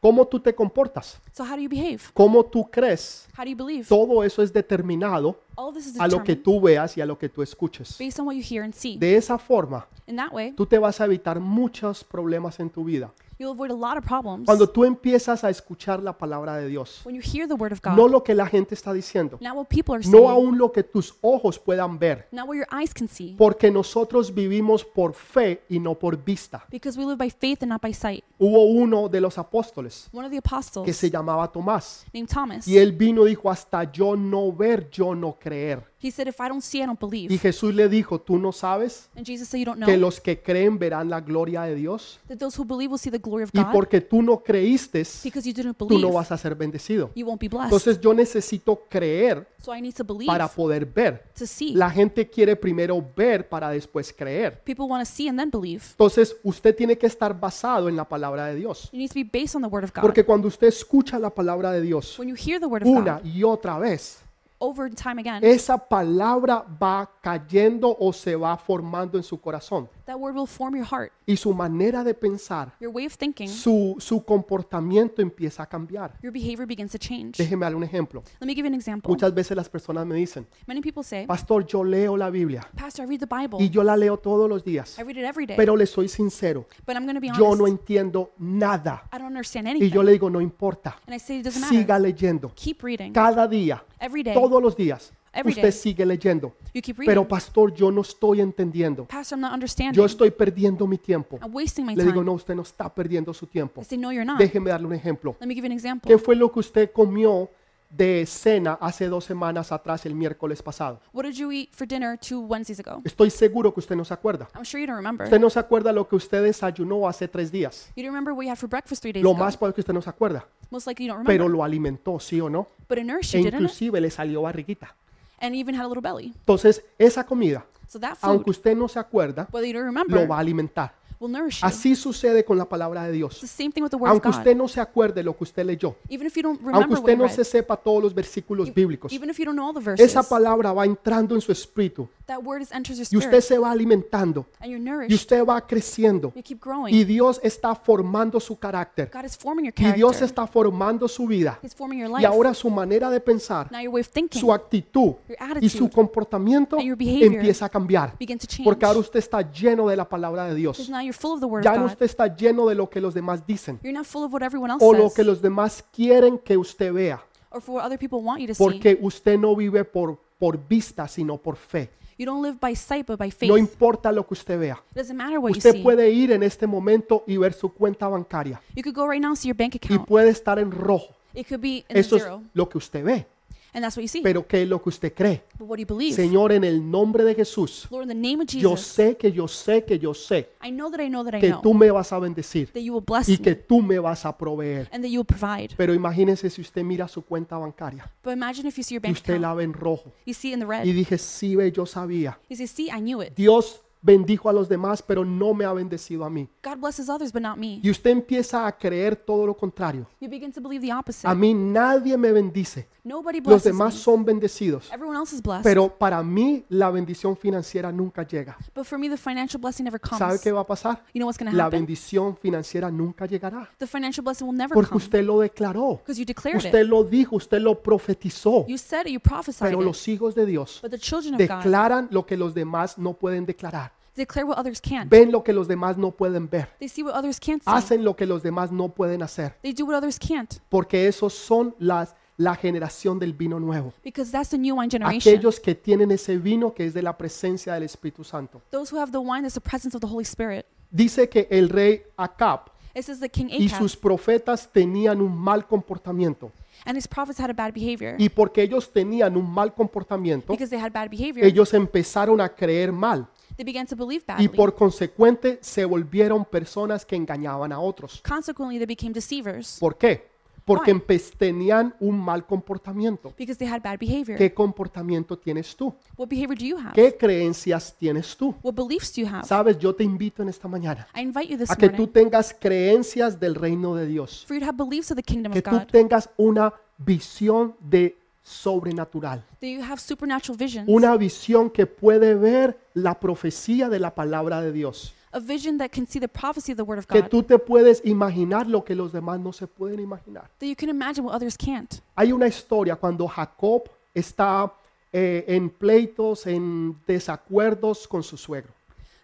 ¿cómo 0.03 0.27
tú 0.27 0.37
te 0.37 0.53
comportas? 0.53 1.17
So 1.31 1.43
how 1.45 1.55
do 1.55 1.61
you 1.61 1.69
behave? 1.69 1.99
¿Cómo 2.13 2.43
tú 2.43 2.69
crees? 2.69 3.25
How 3.37 3.45
do 3.45 3.51
you 3.51 3.55
believe? 3.55 3.87
Todo 3.87 4.21
eso 4.21 4.43
es 4.43 4.51
determinado 4.51 5.39
All 5.55 5.69
of 5.69 5.75
this 5.75 5.87
is 5.87 5.97
a 5.97 6.09
lo 6.09 6.21
que 6.21 6.35
tú 6.35 6.59
veas 6.59 6.97
y 6.97 7.01
a 7.01 7.05
lo 7.05 7.17
que 7.17 7.29
tú 7.29 7.41
escuches. 7.41 7.97
based 7.97 8.19
on 8.19 8.27
what 8.27 8.35
you 8.35 8.43
hear 8.43 8.65
and 8.65 8.73
see. 8.73 8.97
De 8.97 9.15
esa 9.15 9.37
forma, 9.37 9.87
In 10.05 10.17
that 10.17 10.33
way, 10.33 10.51
tú 10.51 10.65
te 10.65 10.77
vas 10.77 10.99
a 10.99 11.05
evitar 11.05 11.39
muchos 11.39 12.03
problemas 12.03 12.59
en 12.59 12.69
tu 12.69 12.83
vida. 12.83 13.13
You'll 13.39 13.51
avoid 13.51 13.71
a 13.71 13.73
lot 13.73 13.97
of 13.97 14.05
problems 14.05 14.45
Cuando 14.45 14.67
tú 14.69 14.83
empiezas 14.85 15.43
a 15.43 15.49
escuchar 15.49 16.01
la 16.01 16.17
palabra 16.17 16.57
de 16.57 16.67
Dios, 16.67 17.01
when 17.05 17.15
you 17.15 17.21
hear 17.21 17.47
the 17.47 17.53
word 17.53 17.71
of 17.73 17.79
God. 17.81 17.93
no 17.95 18.07
lo 18.07 18.23
que 18.23 18.33
la 18.35 18.45
gente 18.47 18.75
está 18.75 18.93
diciendo, 18.93 19.37
Not 19.41 19.55
what 19.55 19.65
people 19.67 19.95
are 19.95 20.03
no 20.05 20.11
saying, 20.11 20.29
aún 20.29 20.57
lo 20.57 20.71
que 20.71 20.83
tus 20.83 21.15
ojos 21.21 21.59
puedan 21.59 21.97
ver, 21.99 22.27
not 22.31 22.47
what 22.47 22.55
your 22.55 22.67
eyes 22.71 22.93
can 22.93 23.07
see, 23.07 23.35
porque 23.37 23.71
nosotros 23.71 24.33
vivimos 24.33 24.83
por 24.83 25.13
fe 25.13 25.63
y 25.69 25.79
no 25.79 25.95
por 25.95 26.17
vista. 26.17 26.65
because 26.69 26.97
we 26.97 27.05
live 27.05 27.17
by 27.17 27.29
faith 27.29 27.61
and 27.63 27.69
not 27.71 27.81
by 27.81 27.93
sight. 27.93 28.23
Hubo 28.39 28.65
uno 28.65 29.07
de 29.09 29.21
los 29.21 29.37
apóstoles 29.37 30.09
One 30.11 30.25
of 30.25 30.31
the 30.31 30.41
que 30.41 30.47
apostles, 30.47 30.95
se 30.97 31.09
llamaba 31.09 31.51
Tomás 31.51 32.05
named 32.13 32.29
Thomas, 32.29 32.67
y 32.67 32.77
él 32.77 32.91
vino 32.91 33.25
y 33.25 33.29
dijo, 33.29 33.49
hasta 33.49 33.91
yo 33.91 34.15
no 34.15 34.51
ver, 34.51 34.89
yo 34.89 35.15
no 35.15 35.37
creer. 35.39 35.92
He 36.07 36.11
said, 36.11 36.27
If 36.27 36.39
I 36.39 36.49
don't 36.49 36.61
see, 36.61 36.81
I 36.81 36.85
don't 36.85 37.01
Y 37.01 37.05
believe. 37.05 37.37
Jesús 37.39 37.73
le 37.73 37.89
dijo, 37.89 38.19
¿tú 38.19 38.37
no 38.37 38.51
sabes 38.51 39.09
And 39.15 39.25
Jesus 39.25 39.47
said, 39.47 39.59
You 39.59 39.65
don't 39.65 39.83
que 39.83 39.93
know 39.93 40.01
los 40.01 40.19
que 40.21 40.41
creen 40.41 40.77
verán 40.79 41.09
la 41.09 41.21
gloria 41.21 41.61
de 41.63 41.75
Dios? 41.75 42.19
that 42.27 42.37
those 42.37 42.59
who 42.59 42.65
believe 42.65 42.91
will 42.91 42.99
see 42.99 43.11
the 43.11 43.19
glory 43.19 43.43
of 43.43 43.51
Y 43.53 43.61
God, 43.63 43.71
porque 43.71 44.01
tú 44.01 44.21
no 44.21 44.43
creíste, 44.43 45.03
because 45.23 45.47
you 45.47 45.53
didn't 45.53 45.75
tú 45.77 45.87
believe, 45.87 46.07
no 46.07 46.13
vas 46.13 46.31
a 46.31 46.37
ser 46.37 46.55
bendecido. 46.55 47.11
you 47.15 47.25
won't 47.25 47.39
be 47.39 47.47
blessed. 47.47 47.65
Entonces 47.65 47.99
yo 47.99 48.13
necesito 48.13 48.83
creer 48.89 49.47
So 49.59 49.73
I 49.73 49.81
need 49.81 49.95
to 49.95 50.03
believe 50.03 50.27
para 50.27 50.47
poder 50.47 50.85
ver. 50.85 51.23
to 51.37 51.45
see. 51.47 51.73
La 51.73 51.89
gente 51.89 52.29
quiere 52.29 52.55
primero 52.55 53.03
ver 53.15 53.47
para 53.47 53.69
después 53.69 54.11
creer. 54.13 54.61
People 54.63 54.85
want 54.85 55.05
to 55.07 55.11
see 55.11 55.27
and 55.29 55.39
then 55.39 55.49
believe. 55.49 55.83
Entonces 55.91 56.35
usted 56.43 56.75
tiene 56.75 56.97
que 56.97 57.07
estar 57.07 57.39
basado 57.39 57.87
en 57.87 57.95
la 57.95 58.07
palabra 58.07 58.47
de 58.47 58.55
Dios. 58.55 58.89
It 58.91 58.97
needs 58.97 59.13
to 59.13 59.19
be 59.19 59.23
based 59.23 59.55
on 59.55 59.61
the 59.61 59.67
word 59.67 59.85
of 59.85 59.93
God. 59.93 60.01
Porque 60.01 60.23
cuando 60.25 60.47
usted 60.47 60.67
escucha 60.67 61.17
la 61.17 61.29
palabra 61.29 61.71
de 61.71 61.81
Dios 61.81 62.19
when 62.19 62.27
you 62.29 62.35
hear 62.35 62.59
the 62.59 62.65
word 62.65 62.83
of 62.83 62.89
una 62.89 63.19
God 63.19 63.25
y 63.25 63.43
otra 63.43 63.79
vez, 63.79 64.19
over 64.65 64.89
time 64.89 65.19
again, 65.19 65.43
esa 65.43 65.77
palabra 65.77 66.65
va 66.81 67.09
cayendo 67.21 67.95
o 67.99 68.13
se 68.13 68.35
va 68.35 68.55
formando 68.57 69.17
en 69.17 69.23
su 69.23 69.39
corazón. 69.39 69.89
that 70.05 70.17
word 70.19 70.35
will 70.35 70.47
form 70.47 70.75
your 70.75 70.85
heart. 70.85 71.11
Y 71.25 71.35
su 71.37 71.53
manera 71.53 72.03
de 72.03 72.13
pensar, 72.13 72.73
Your 72.79 72.91
way 72.91 73.05
of 73.05 73.15
thinking, 73.17 73.47
su, 73.47 73.95
su 73.99 74.23
comportamiento 74.23 75.21
empieza 75.21 75.63
a 75.63 75.65
cambiar. 75.65 76.13
your 76.21 76.31
behavior 76.31 76.65
begins 76.65 76.91
to 76.91 76.97
change. 76.97 77.37
Déjeme 77.37 77.65
dar 77.65 77.75
un 77.75 77.83
ejemplo. 77.83 78.23
Let 78.39 78.47
me 78.47 78.53
give 78.53 78.63
you 78.65 78.67
an 78.67 78.73
example. 78.73 79.09
Muchas 79.09 79.33
veces 79.33 79.55
las 79.57 79.69
personas 79.69 80.05
me 80.05 80.15
dicen, 80.15 80.45
Many 80.67 80.81
people 80.81 81.03
say, 81.03 81.25
Pastor, 81.25 81.65
yo 81.65 81.83
leo 81.83 82.15
la 82.17 82.29
Biblia 82.29 82.67
Pastor, 82.75 83.05
I 83.05 83.09
read 83.09 83.19
the 83.19 83.25
Bible. 83.25 83.57
y 83.63 83.69
yo 83.69 83.83
la 83.83 83.95
leo 83.97 84.17
todos 84.17 84.49
los 84.49 84.63
días. 84.63 84.97
I 84.99 85.03
read 85.03 85.17
it 85.17 85.25
every 85.25 85.45
day. 85.45 85.55
Pero 85.57 85.75
le 85.75 85.85
soy 85.85 86.07
sincero, 86.07 86.67
but 86.85 86.95
I'm 86.95 87.03
going 87.05 87.15
to 87.15 87.21
be 87.21 87.27
yo 87.27 87.47
honest. 87.47 87.59
no 87.61 87.67
entiendo 87.67 88.31
nada. 88.37 89.03
I 89.13 89.17
don't 89.17 89.27
understand 89.27 89.67
Y 89.67 89.71
anything. 89.71 89.91
yo 89.91 90.03
le 90.03 90.11
digo, 90.13 90.29
no 90.29 90.39
importa, 90.41 90.97
and 91.07 91.15
I 91.15 91.19
say 91.19 91.37
it 91.39 91.43
doesn't 91.45 91.61
matter. 91.61 91.77
siga 91.77 91.99
leyendo. 91.99 92.51
Keep 92.55 92.83
reading. 92.83 93.13
Cada 93.13 93.47
día, 93.47 93.83
Every 93.99 94.23
day. 94.23 94.33
todos 94.33 94.52
los 94.61 94.75
días, 94.75 95.13
Every 95.31 95.49
usted 95.51 95.63
day. 95.63 95.71
sigue 95.71 96.05
leyendo. 96.05 96.55
You 96.73 96.81
keep 96.81 96.97
reading. 96.97 97.07
Pero 97.07 97.27
pastor, 97.27 97.73
yo 97.73 97.89
no 97.91 98.01
estoy 98.01 98.41
entendiendo. 98.41 99.05
Pastor, 99.05 99.37
I'm 99.37 99.41
not 99.41 99.53
understanding. 99.53 99.95
Yo 99.97 100.05
estoy 100.05 100.29
perdiendo 100.29 100.85
mi 100.85 100.97
tiempo. 100.99 101.39
I'm 101.41 101.53
wasting 101.55 101.85
my 101.85 101.95
Le 101.95 102.03
time. 102.03 102.11
digo, 102.11 102.23
no, 102.23 102.33
usted 102.33 102.53
no 102.53 102.61
está 102.61 102.93
perdiendo 102.93 103.33
su 103.33 103.47
tiempo. 103.47 103.81
I 103.81 103.83
say, 103.85 103.97
no, 103.97 104.11
you're 104.11 104.25
not. 104.25 104.37
Déjeme 104.37 104.69
darle 104.69 104.85
un 104.87 104.93
ejemplo. 104.93 105.35
Let 105.39 105.47
me 105.47 105.55
give 105.55 105.65
you 105.65 105.71
an 105.71 105.77
example. 105.77 106.07
¿Qué 106.11 106.19
fue 106.19 106.35
lo 106.35 106.51
que 106.51 106.59
usted 106.59 106.91
comió 106.91 107.49
de 107.95 108.25
cena 108.25 108.77
hace 108.81 109.07
dos 109.07 109.23
semanas 109.25 109.71
atrás, 109.71 110.05
el 110.05 110.15
miércoles 110.15 110.61
pasado? 110.63 110.99
What 111.13 111.25
did 111.25 111.35
you 111.35 111.51
eat 111.51 111.69
for 111.71 111.87
dinner 111.87 112.17
two 112.17 112.39
Wednesdays 112.39 112.79
ago? 112.79 113.01
Estoy 113.05 113.29
seguro 113.29 113.73
que 113.73 113.79
usted 113.79 113.95
no 113.95 114.03
se 114.03 114.13
acuerda. 114.13 114.47
I'm 114.55 114.65
sure 114.65 114.79
you 114.81 114.87
don't 114.87 114.97
remember. 114.97 115.25
Usted 115.25 115.39
no 115.39 115.49
se 115.49 115.59
acuerda 115.59 115.91
lo 115.91 116.07
que 116.07 116.15
usted 116.15 116.43
desayunó 116.43 117.07
hace 117.07 117.27
tres 117.27 117.51
días. 117.51 117.91
You 117.95 118.03
don't 118.03 118.11
remember 118.13 118.33
what 118.33 118.43
you 118.45 118.51
had 118.51 118.57
for 118.57 118.67
breakfast 118.69 119.01
three 119.03 119.13
days 119.13 119.23
Lo 119.23 119.31
ago. 119.31 119.39
más 119.39 119.55
probable 119.57 119.75
que 119.75 119.81
usted 119.81 119.93
no 119.93 120.01
se 120.01 120.09
acuerda. 120.09 120.45
Most 120.71 120.87
likely 120.87 121.05
you 121.05 121.11
don't 121.13 121.19
remember. 121.23 121.33
Pero 121.45 121.49
lo 121.49 121.63
alimentó, 121.63 122.19
¿sí 122.19 122.41
o 122.41 122.49
no? 122.49 122.67
but 122.89 122.97
it 122.97 123.05
nourished 123.05 123.35
E 123.35 123.39
you, 123.39 123.43
didn't 123.45 123.59
it? 123.59 123.61
inclusive 123.61 124.01
le 124.01 124.09
salió 124.09 124.41
barriguita. 124.41 124.95
And 125.39 125.53
you 125.53 125.59
even 125.61 125.75
had 125.75 125.85
a 125.85 125.87
little 125.87 126.01
belly. 126.01 126.33
Entonces, 126.39 126.83
esa 126.97 127.23
comida, 127.25 127.65
So 127.87 127.99
that 127.99 128.15
food, 128.15 128.29
aunque 128.29 128.49
usted 128.49 128.75
no 128.75 128.87
se 128.87 128.97
acuerda, 128.97 129.47
whether 129.51 129.67
you 129.67 129.73
don't 129.79 130.09
lo 130.09 130.27
va 130.27 130.37
a 130.37 130.39
alimentar. 130.39 130.95
Will 131.23 131.31
nourish 131.31 131.61
you. 131.61 131.67
Así 131.67 131.95
sucede 131.95 132.43
con 132.45 132.57
la 132.57 132.65
palabra 132.65 133.03
de 133.03 133.09
It's 133.09 133.17
Dios. 133.17 133.41
the 133.41 133.47
same 133.47 133.71
thing 133.71 133.81
with 133.83 133.91
the 133.91 133.97
word 133.97 134.09
Aunque 134.11 134.27
of 134.29 134.35
God. 134.35 134.39
usted 134.39 134.55
no 134.55 134.67
se 134.67 134.81
acuerde 134.81 135.23
lo 135.23 135.35
que 135.35 135.43
usted 135.43 135.65
leyó, 135.65 135.95
even 136.09 136.27
if 136.27 136.35
you 136.35 136.43
don't 136.43 136.59
aunque 136.63 136.79
what 136.93 136.99
usted 136.99 137.11
you 137.13 137.17
no 137.17 137.25
read, 137.25 137.35
se 137.35 137.43
sepa 137.43 137.77
todos 137.77 138.03
los 138.03 138.13
versículos 138.13 138.73
bíblicos, 138.73 139.11
even 139.13 139.29
if 139.29 139.37
you 139.37 139.45
don't 139.45 139.55
know 139.55 139.67
all 139.67 139.73
the 139.73 139.79
verses, 139.79 140.05
esa 140.05 140.23
palabra 140.23 140.73
va 140.73 140.85
entrando 140.85 141.35
en 141.35 141.41
su 141.41 141.51
espíritu 141.51 142.07
that 142.25 142.39
word 142.43 142.61
is 142.61 142.71
enters 142.71 142.97
your 142.97 143.03
y 143.03 143.05
spirit, 143.05 143.25
usted 143.25 143.41
se 143.41 143.57
va 143.57 143.71
alimentando 143.71 144.45
and 144.59 144.71
you're 144.71 144.77
y 144.81 144.83
nourished. 144.83 145.13
usted 145.15 145.45
va 145.45 145.59
creciendo 145.65 146.31
You 146.35 146.41
keep 146.43 146.59
growing. 146.63 146.93
y 146.93 147.03
Dios 147.03 147.39
está 147.43 147.75
formando 147.75 148.39
su 148.39 148.57
carácter 148.57 149.09
God 149.13 149.25
is 149.25 149.37
forming 149.37 149.65
your 149.65 149.73
y 149.77 149.91
Dios 149.93 150.21
está 150.21 150.47
formando 150.47 151.07
su 151.07 151.27
vida 151.27 151.59
He's 151.61 151.75
forming 151.75 151.99
your 151.99 152.19
y 152.21 152.25
ahora 152.25 152.53
su 152.53 152.69
manera 152.69 153.09
de 153.09 153.19
pensar, 153.19 153.71
now 153.71 153.79
your 153.81 153.93
way 153.93 154.01
of 154.01 154.07
thinking 154.07 154.39
su 154.39 154.51
actitud 154.53 155.15
Your 155.27 155.63
y 155.63 155.69
su 155.69 155.89
comportamiento 155.89 156.77
and 156.77 156.85
your 156.85 156.97
behavior 156.97 157.33
empieza 157.33 157.65
a 157.65 157.69
cambiar 157.69 158.15
begin 158.17 158.37
to 158.39 158.47
change. 158.47 158.63
porque 158.63 158.85
ahora 158.85 158.99
usted 158.99 159.19
está 159.19 159.41
lleno 159.51 159.87
de 159.87 159.95
la 159.97 160.07
palabra 160.07 160.45
de 160.45 160.53
Because 160.55 160.77
Dios. 160.83 160.89
now 160.89 160.99
you're 161.01 161.12
full 161.13 161.33
of 161.33 161.39
the 161.39 161.45
word 161.45 161.63
Ya 161.63 161.71
of 161.71 161.77
no 161.77 161.83
God. 161.83 161.91
usted 161.91 162.05
está 162.05 162.35
lleno 162.35 162.67
de 162.67 162.75
lo 162.75 162.89
que 162.89 162.99
los 163.01 163.13
demás 163.13 163.45
dicen 163.45 163.79
You're 163.83 163.97
not 163.97 164.05
full 164.05 164.23
of 164.23 164.33
what 164.33 164.41
everyone 164.43 164.71
else 164.71 164.83
o 164.85 164.93
lo 164.93 165.03
says 165.03 165.13
que 165.15 165.23
los 165.23 165.41
demás 165.41 165.83
quieren 165.93 166.37
que 166.39 166.57
usted 166.57 166.91
vea 166.93 167.21
or 167.49 167.61
for 167.61 167.75
what 167.75 167.85
other 167.85 167.97
people 167.99 168.19
want 168.19 168.39
you 168.41 168.47
to 168.47 168.53
see. 168.55 168.63
porque 168.63 168.97
usted 169.01 169.37
no 169.37 169.55
vive 169.55 169.85
por, 169.85 170.19
por 170.39 170.57
vista 170.67 171.07
sino 171.07 171.37
por 171.37 171.55
fe. 171.55 171.89
You 172.17 172.27
don't 172.27 172.43
live 172.45 172.57
by 172.61 172.75
sight 172.75 173.07
but 173.07 173.17
by 173.17 173.31
faith. 173.31 173.49
No 173.49 173.57
importa 173.57 174.11
lo 174.11 174.25
que 174.27 174.33
usted 174.35 174.59
vea. 174.59 174.81
doesn't 174.95 175.15
matter 175.15 175.39
what 175.39 175.49
you 175.51 175.57
Usted 175.57 175.73
see. 175.73 175.83
puede 175.83 176.09
ir 176.11 176.31
en 176.31 176.43
este 176.43 176.67
momento 176.67 177.23
y 177.27 177.37
ver 177.37 177.53
su 177.53 177.69
cuenta 177.73 178.07
bancaria 178.07 178.61
you 178.75 178.83
could 178.83 178.95
go 178.95 179.07
right 179.07 179.21
now 179.21 179.29
and 179.29 179.37
see 179.37 179.47
your 179.49 179.57
bank 179.57 179.75
y 179.75 179.79
account. 179.83 180.07
puede 180.07 180.29
estar 180.29 180.59
en 180.59 180.71
rojo. 180.71 181.15
It 181.33 181.47
could 181.47 181.61
be 181.61 181.83
in 181.89 181.97
Eso 181.97 182.15
es 182.17 182.23
zero. 182.23 182.43
lo 182.53 182.69
que 182.69 182.77
usted 182.77 183.03
ve. 183.03 183.25
And 183.73 183.83
that's 183.83 183.97
what 183.97 184.01
you 184.03 184.07
see. 184.07 184.21
Pero 184.21 184.45
¿qué 184.47 184.61
es 184.63 184.69
lo 184.69 184.81
que 184.81 184.89
usted 184.89 185.13
cree? 185.13 185.41
but 185.57 185.67
what 185.67 185.77
do 185.77 185.81
you 185.81 185.87
believe? 185.87 186.15
Señor, 186.15 186.51
en 186.51 186.63
el 186.63 186.89
nombre 186.89 187.23
de 187.23 187.33
Jesús, 187.33 187.87
Lord, 187.89 188.03
in 188.03 188.09
the 188.09 188.13
name 188.15 188.43
of 188.43 188.47
yo 188.49 188.71
Jesus, 188.71 188.87
sé 188.87 189.17
que 189.17 189.31
yo 189.31 189.47
sé 189.47 189.83
que 189.83 189.97
yo 189.97 190.13
sé 190.13 190.49
I 190.63 190.69
know 190.71 190.91
that 190.91 191.01
I 191.01 191.09
know 191.09 191.23
that 191.23 191.33
I 191.35 191.39
que 191.41 191.49
know 191.49 191.61
tú 191.61 191.73
me 191.73 191.89
vas 191.89 192.13
a 192.13 192.19
bendecir 192.19 192.71
that 192.71 192.81
you 192.81 192.93
will 192.93 193.03
bless 193.03 193.27
y 193.29 193.37
que 193.37 193.51
me 193.51 193.55
tú 193.55 193.81
me 193.81 193.97
vas 193.99 194.25
a 194.25 194.37
proveer. 194.37 194.87
and 194.91 195.03
that 195.03 195.09
you 195.09 195.19
will 195.21 195.25
provide. 195.25 195.69
Pero 195.75 195.93
imagínese 195.93 196.49
si 196.49 196.61
usted 196.61 196.83
mira 196.83 197.07
su 197.07 197.23
cuenta 197.23 197.57
bancaria 197.57 198.09
But 198.23 198.33
imagine 198.33 198.67
if 198.67 198.77
you 198.77 198.83
see 198.83 198.95
your 198.95 199.01
y 199.03 199.07
bank 199.09 199.17
usted 199.17 199.33
account, 199.33 199.41
la 199.41 199.53
ve 199.55 199.63
en 199.63 199.73
rojo 199.73 200.11
you 200.25 200.33
see 200.33 200.49
it 200.49 200.53
in 200.53 200.59
the 200.59 200.65
red. 200.67 200.85
y 200.85 200.91
dije, 200.93 201.17
sí, 201.17 201.55
ve, 201.55 201.71
yo 201.71 201.85
sabía. 201.85 202.37
You 202.49 202.55
say, 202.57 202.67
see, 202.67 202.87
I 202.89 202.99
knew 203.01 203.21
it. 203.23 203.33
Dios 203.35 203.81
bendijo 204.03 204.49
a 204.49 204.53
los 204.53 204.69
demás, 204.69 205.01
pero 205.01 205.25
no 205.25 205.53
me 205.55 205.65
ha 205.65 205.73
bendecido 205.73 206.25
a 206.25 206.29
mí. 206.29 206.47
God 206.63 206.77
blesses 206.77 207.09
others, 207.09 207.31
but 207.33 207.41
not 207.41 207.57
me. 207.57 207.79
Y 207.81 207.89
usted 207.89 208.11
empieza 208.11 208.67
a 208.67 208.77
creer 208.77 209.15
todo 209.15 209.47
lo 209.47 209.55
contrario. 209.57 210.05
You 210.19 210.29
begin 210.29 210.51
to 210.51 210.61
believe 210.61 210.85
the 210.85 210.93
opposite. 210.93 211.27
A 211.27 211.33
mí 211.33 211.53
nadie 211.53 212.17
me 212.17 212.31
bendice. 212.31 212.87
Nobody 213.05 213.39
Los 213.39 213.47
blesses 213.47 213.63
demás 213.73 213.93
me. 213.95 213.99
son 213.99 214.23
bendecidos. 214.23 214.89
Everyone 214.93 215.17
else 215.17 215.35
is 215.35 215.41
blessed. 215.41 215.63
Pero 215.63 215.89
para 215.89 216.23
mí 216.23 216.63
la 216.69 216.89
bendición 216.89 217.35
financiera 217.35 217.91
nunca 217.91 218.23
llega. 218.25 218.57
but 218.75 218.85
for 218.85 218.97
me, 218.97 219.09
the 219.09 219.17
financial 219.17 219.59
blessing 219.59 219.83
never 219.83 219.99
comes. 219.99 220.19
¿Sabe 220.19 220.39
qué 220.41 220.51
va 220.53 220.61
a 220.61 220.65
pasar? 220.67 221.03
You 221.13 221.19
know 221.19 221.27
what's 221.27 221.37
going 221.37 221.51
to 221.51 221.57
La 221.57 221.65
happen? 221.65 221.79
bendición 221.81 222.37
financiera 222.37 222.89
nunca 222.91 223.25
llegará. 223.25 223.69
The 223.77 223.87
financial 223.87 224.23
blessing 224.23 224.45
will 224.47 224.55
never 224.57 224.73
Porque 224.73 224.89
come 224.91 225.03
usted 225.03 225.23
lo 225.25 225.39
declaró. 225.39 225.97
because 225.97 226.17
you 226.17 226.25
declared 226.25 226.57
Usted 226.57 226.81
it. 226.83 226.87
lo 226.87 227.03
dijo, 227.03 227.35
usted 227.35 227.59
lo 227.59 227.81
profetizó. 227.81 228.65
You 228.67 228.77
said 228.77 229.05
it, 229.05 229.13
you 229.13 229.19
prophesied 229.19 229.67
Pero 229.67 229.81
it. 229.81 229.85
los 229.85 230.07
hijos 230.07 230.35
de 230.35 230.45
Dios 230.45 230.79
But 230.81 230.91
the 230.91 230.99
children 230.99 231.33
of 231.35 231.39
God 231.41 231.47
declaran 231.57 232.07
lo 232.11 232.25
que 232.25 232.37
los 232.37 232.53
demás 232.53 232.97
no 232.97 233.13
pueden 233.13 233.45
declarar. 233.45 233.92
Declare 234.15 234.45
what 234.45 234.57
others 234.57 234.79
can't. 234.81 235.09
Ven 235.09 235.31
lo 235.31 235.43
que 235.43 235.53
los 235.53 235.67
demás 235.67 235.97
no 235.97 236.11
pueden 236.11 236.49
ver. 236.49 236.69
They 236.79 236.89
see 236.89 237.03
what 237.03 237.13
others 237.15 237.39
can't 237.39 237.63
see. 237.63 237.71
Hacen 237.71 238.03
lo 238.03 238.15
que 238.15 238.25
los 238.25 238.43
demás 238.43 238.71
no 238.71 238.89
pueden 238.89 239.21
hacer. 239.23 239.55
They 239.61 239.73
do 239.73 239.85
what 239.85 239.97
others 239.97 240.19
can't 240.19 240.55
Porque 240.69 241.07
esos 241.07 241.33
son 241.33 241.75
las 241.79 242.15
la 242.35 242.55
generación 242.55 243.19
del 243.19 243.33
vino 243.33 243.59
nuevo. 243.59 243.93
because 244.03 244.31
that's 244.31 244.49
the 244.49 244.57
new 244.57 244.75
wine 244.75 244.89
generation. 244.89 245.33
Aquellos 245.35 245.59
que 245.59 245.75
tienen 245.75 246.11
ese 246.11 246.37
vino 246.37 246.73
que 246.73 246.85
es 246.85 246.93
de 246.93 247.01
la 247.01 247.15
presencia 247.15 247.73
del 247.75 247.83
Espíritu 247.83 248.23
Santo. 248.23 248.61
Those 248.71 248.93
who 248.93 248.99
have 248.99 249.11
the 249.11 249.19
wine 249.19 249.43
that's 249.43 249.53
the 249.53 249.61
presence 249.61 249.95
of 249.95 250.01
the 250.01 250.07
Holy 250.07 250.23
Spirit. 250.23 250.65
Dice 250.89 251.29
que 251.29 251.47
el 251.49 251.69
rey 251.69 252.03
Acab 252.17 252.71
It 252.95 253.03
says 253.03 253.19
that 253.21 253.29
King 253.31 253.47
y 253.49 253.69
sus 253.69 253.97
profetas 253.97 254.69
tenían 254.71 255.19
un 255.19 255.35
mal 255.35 255.65
comportamiento. 255.65 256.51
and 256.85 256.95
his 256.97 257.07
prophets 257.07 257.39
had 257.39 257.49
a 257.49 257.53
bad 257.53 257.73
behavior. 257.73 258.15
Y 258.19 258.29
porque 258.29 258.61
ellos 258.61 258.91
tenían 258.91 259.35
un 259.35 259.49
mal 259.49 259.73
comportamiento, 259.73 260.53
Because 260.53 260.69
they 260.69 260.79
had 260.79 260.91
bad 260.91 261.09
behavior, 261.09 261.43
ellos 261.45 261.73
empezaron 261.73 262.39
a 262.41 262.49
creer 262.49 262.91
mal 262.91 263.27
they 263.55 263.65
began 263.65 263.85
to 263.87 263.95
believe 263.95 264.23
y 264.27 264.31
badly. 264.31 264.47
por 264.49 264.75
consecuente 264.75 265.59
se 265.61 265.85
volvieron 265.85 266.45
personas 266.45 267.05
que 267.05 267.15
engañaban 267.15 267.71
a 267.71 267.79
otros. 267.79 268.21
Consequently, 268.27 268.77
they 268.77 268.87
became 268.87 269.13
deceivers 269.13 269.77
¿Por 269.79 269.97
qué? 269.97 270.31
Porque 270.65 270.93
Why? 270.93 270.99
empe- 271.01 271.33
tenían 271.37 271.93
un 271.99 272.17
mal 272.17 272.45
comportamiento. 272.45 273.33
because 273.37 273.57
they 273.57 273.67
had 273.67 273.81
bad 273.81 273.99
behavior. 273.99 274.37
¿Qué 274.37 274.53
comportamiento 274.53 275.37
tienes 275.37 275.75
tú? 275.75 275.93
What 276.15 276.29
behavior 276.29 276.57
do 276.57 276.63
you 276.63 276.77
have? 276.77 276.93
¿Qué 276.93 277.17
creencias 277.17 277.93
tienes 277.99 278.37
tú? 278.37 278.55
What 278.63 278.73
beliefs 278.73 279.13
do 279.13 279.23
you 279.23 279.27
have? 279.27 279.45
Sabes, 279.45 279.77
yo 279.77 279.93
te 279.93 280.05
invito 280.05 280.41
en 280.41 280.47
esta 280.47 280.69
mañana 280.69 281.05
I 281.13 281.19
invite 281.19 281.47
you 281.49 281.57
this 281.57 281.69
a 281.69 281.75
que 281.75 281.89
tú 281.89 282.03
morning 282.03 282.13
tengas 282.13 282.55
creencias 282.57 283.37
del 283.37 283.55
reino 283.55 283.93
de 283.93 284.07
Dios, 284.07 284.45
for 284.47 284.55
you 284.55 284.61
to 284.61 284.65
have 284.67 284.77
beliefs 284.77 285.11
of 285.11 285.17
the 285.17 285.23
kingdom 285.23 285.51
que 285.51 285.59
of 285.59 285.65
tú 285.65 285.71
God, 285.71 285.87
tengas 285.87 286.29
una 286.37 286.73
visión 286.97 287.75
de 287.81 288.17
sobrenatural, 288.43 289.43
that 289.59 289.67
you 289.67 289.81
have 289.81 289.99
supernatural 289.99 290.57
visions, 290.57 290.87
una 290.87 291.15
visión 291.17 291.69
que 291.69 291.85
puede 291.85 292.35
ver 292.35 292.77
la 292.93 293.19
profecía 293.19 293.89
de 293.89 293.99
la 293.99 294.13
palabra 294.13 294.61
de 294.61 294.71
Dios, 294.71 295.13
a 295.31 295.39
vision 295.39 295.77
that 295.77 295.89
can 295.89 296.05
see 296.05 296.19
the 296.19 296.27
prophecy 296.27 296.71
of 296.71 296.77
the 296.77 296.83
word 296.83 296.99
of 296.99 297.07
que 297.07 297.21
God, 297.21 297.29
tú 297.29 297.43
te 297.43 297.57
puedes 297.57 298.01
imaginar 298.05 298.67
lo 298.67 298.83
que 298.83 298.95
los 298.95 299.11
demás 299.11 299.39
no 299.39 299.51
se 299.51 299.67
pueden 299.67 299.99
imaginar. 299.99 300.49
that 300.59 300.67
you 300.67 300.75
can 300.75 300.89
imagine 300.89 301.23
what 301.23 301.33
others 301.35 301.57
can't. 301.57 302.01
Hay 302.15 302.31
una 302.31 302.47
historia 302.47 302.95
cuando 302.95 303.27
Jacob 303.27 303.89
está 304.13 304.71
eh, 305.11 305.45
en 305.47 305.69
pleitos, 305.69 306.45
en 306.47 306.95
desacuerdos 307.07 308.07
con 308.07 308.23
su 308.23 308.37
suegro. 308.37 308.73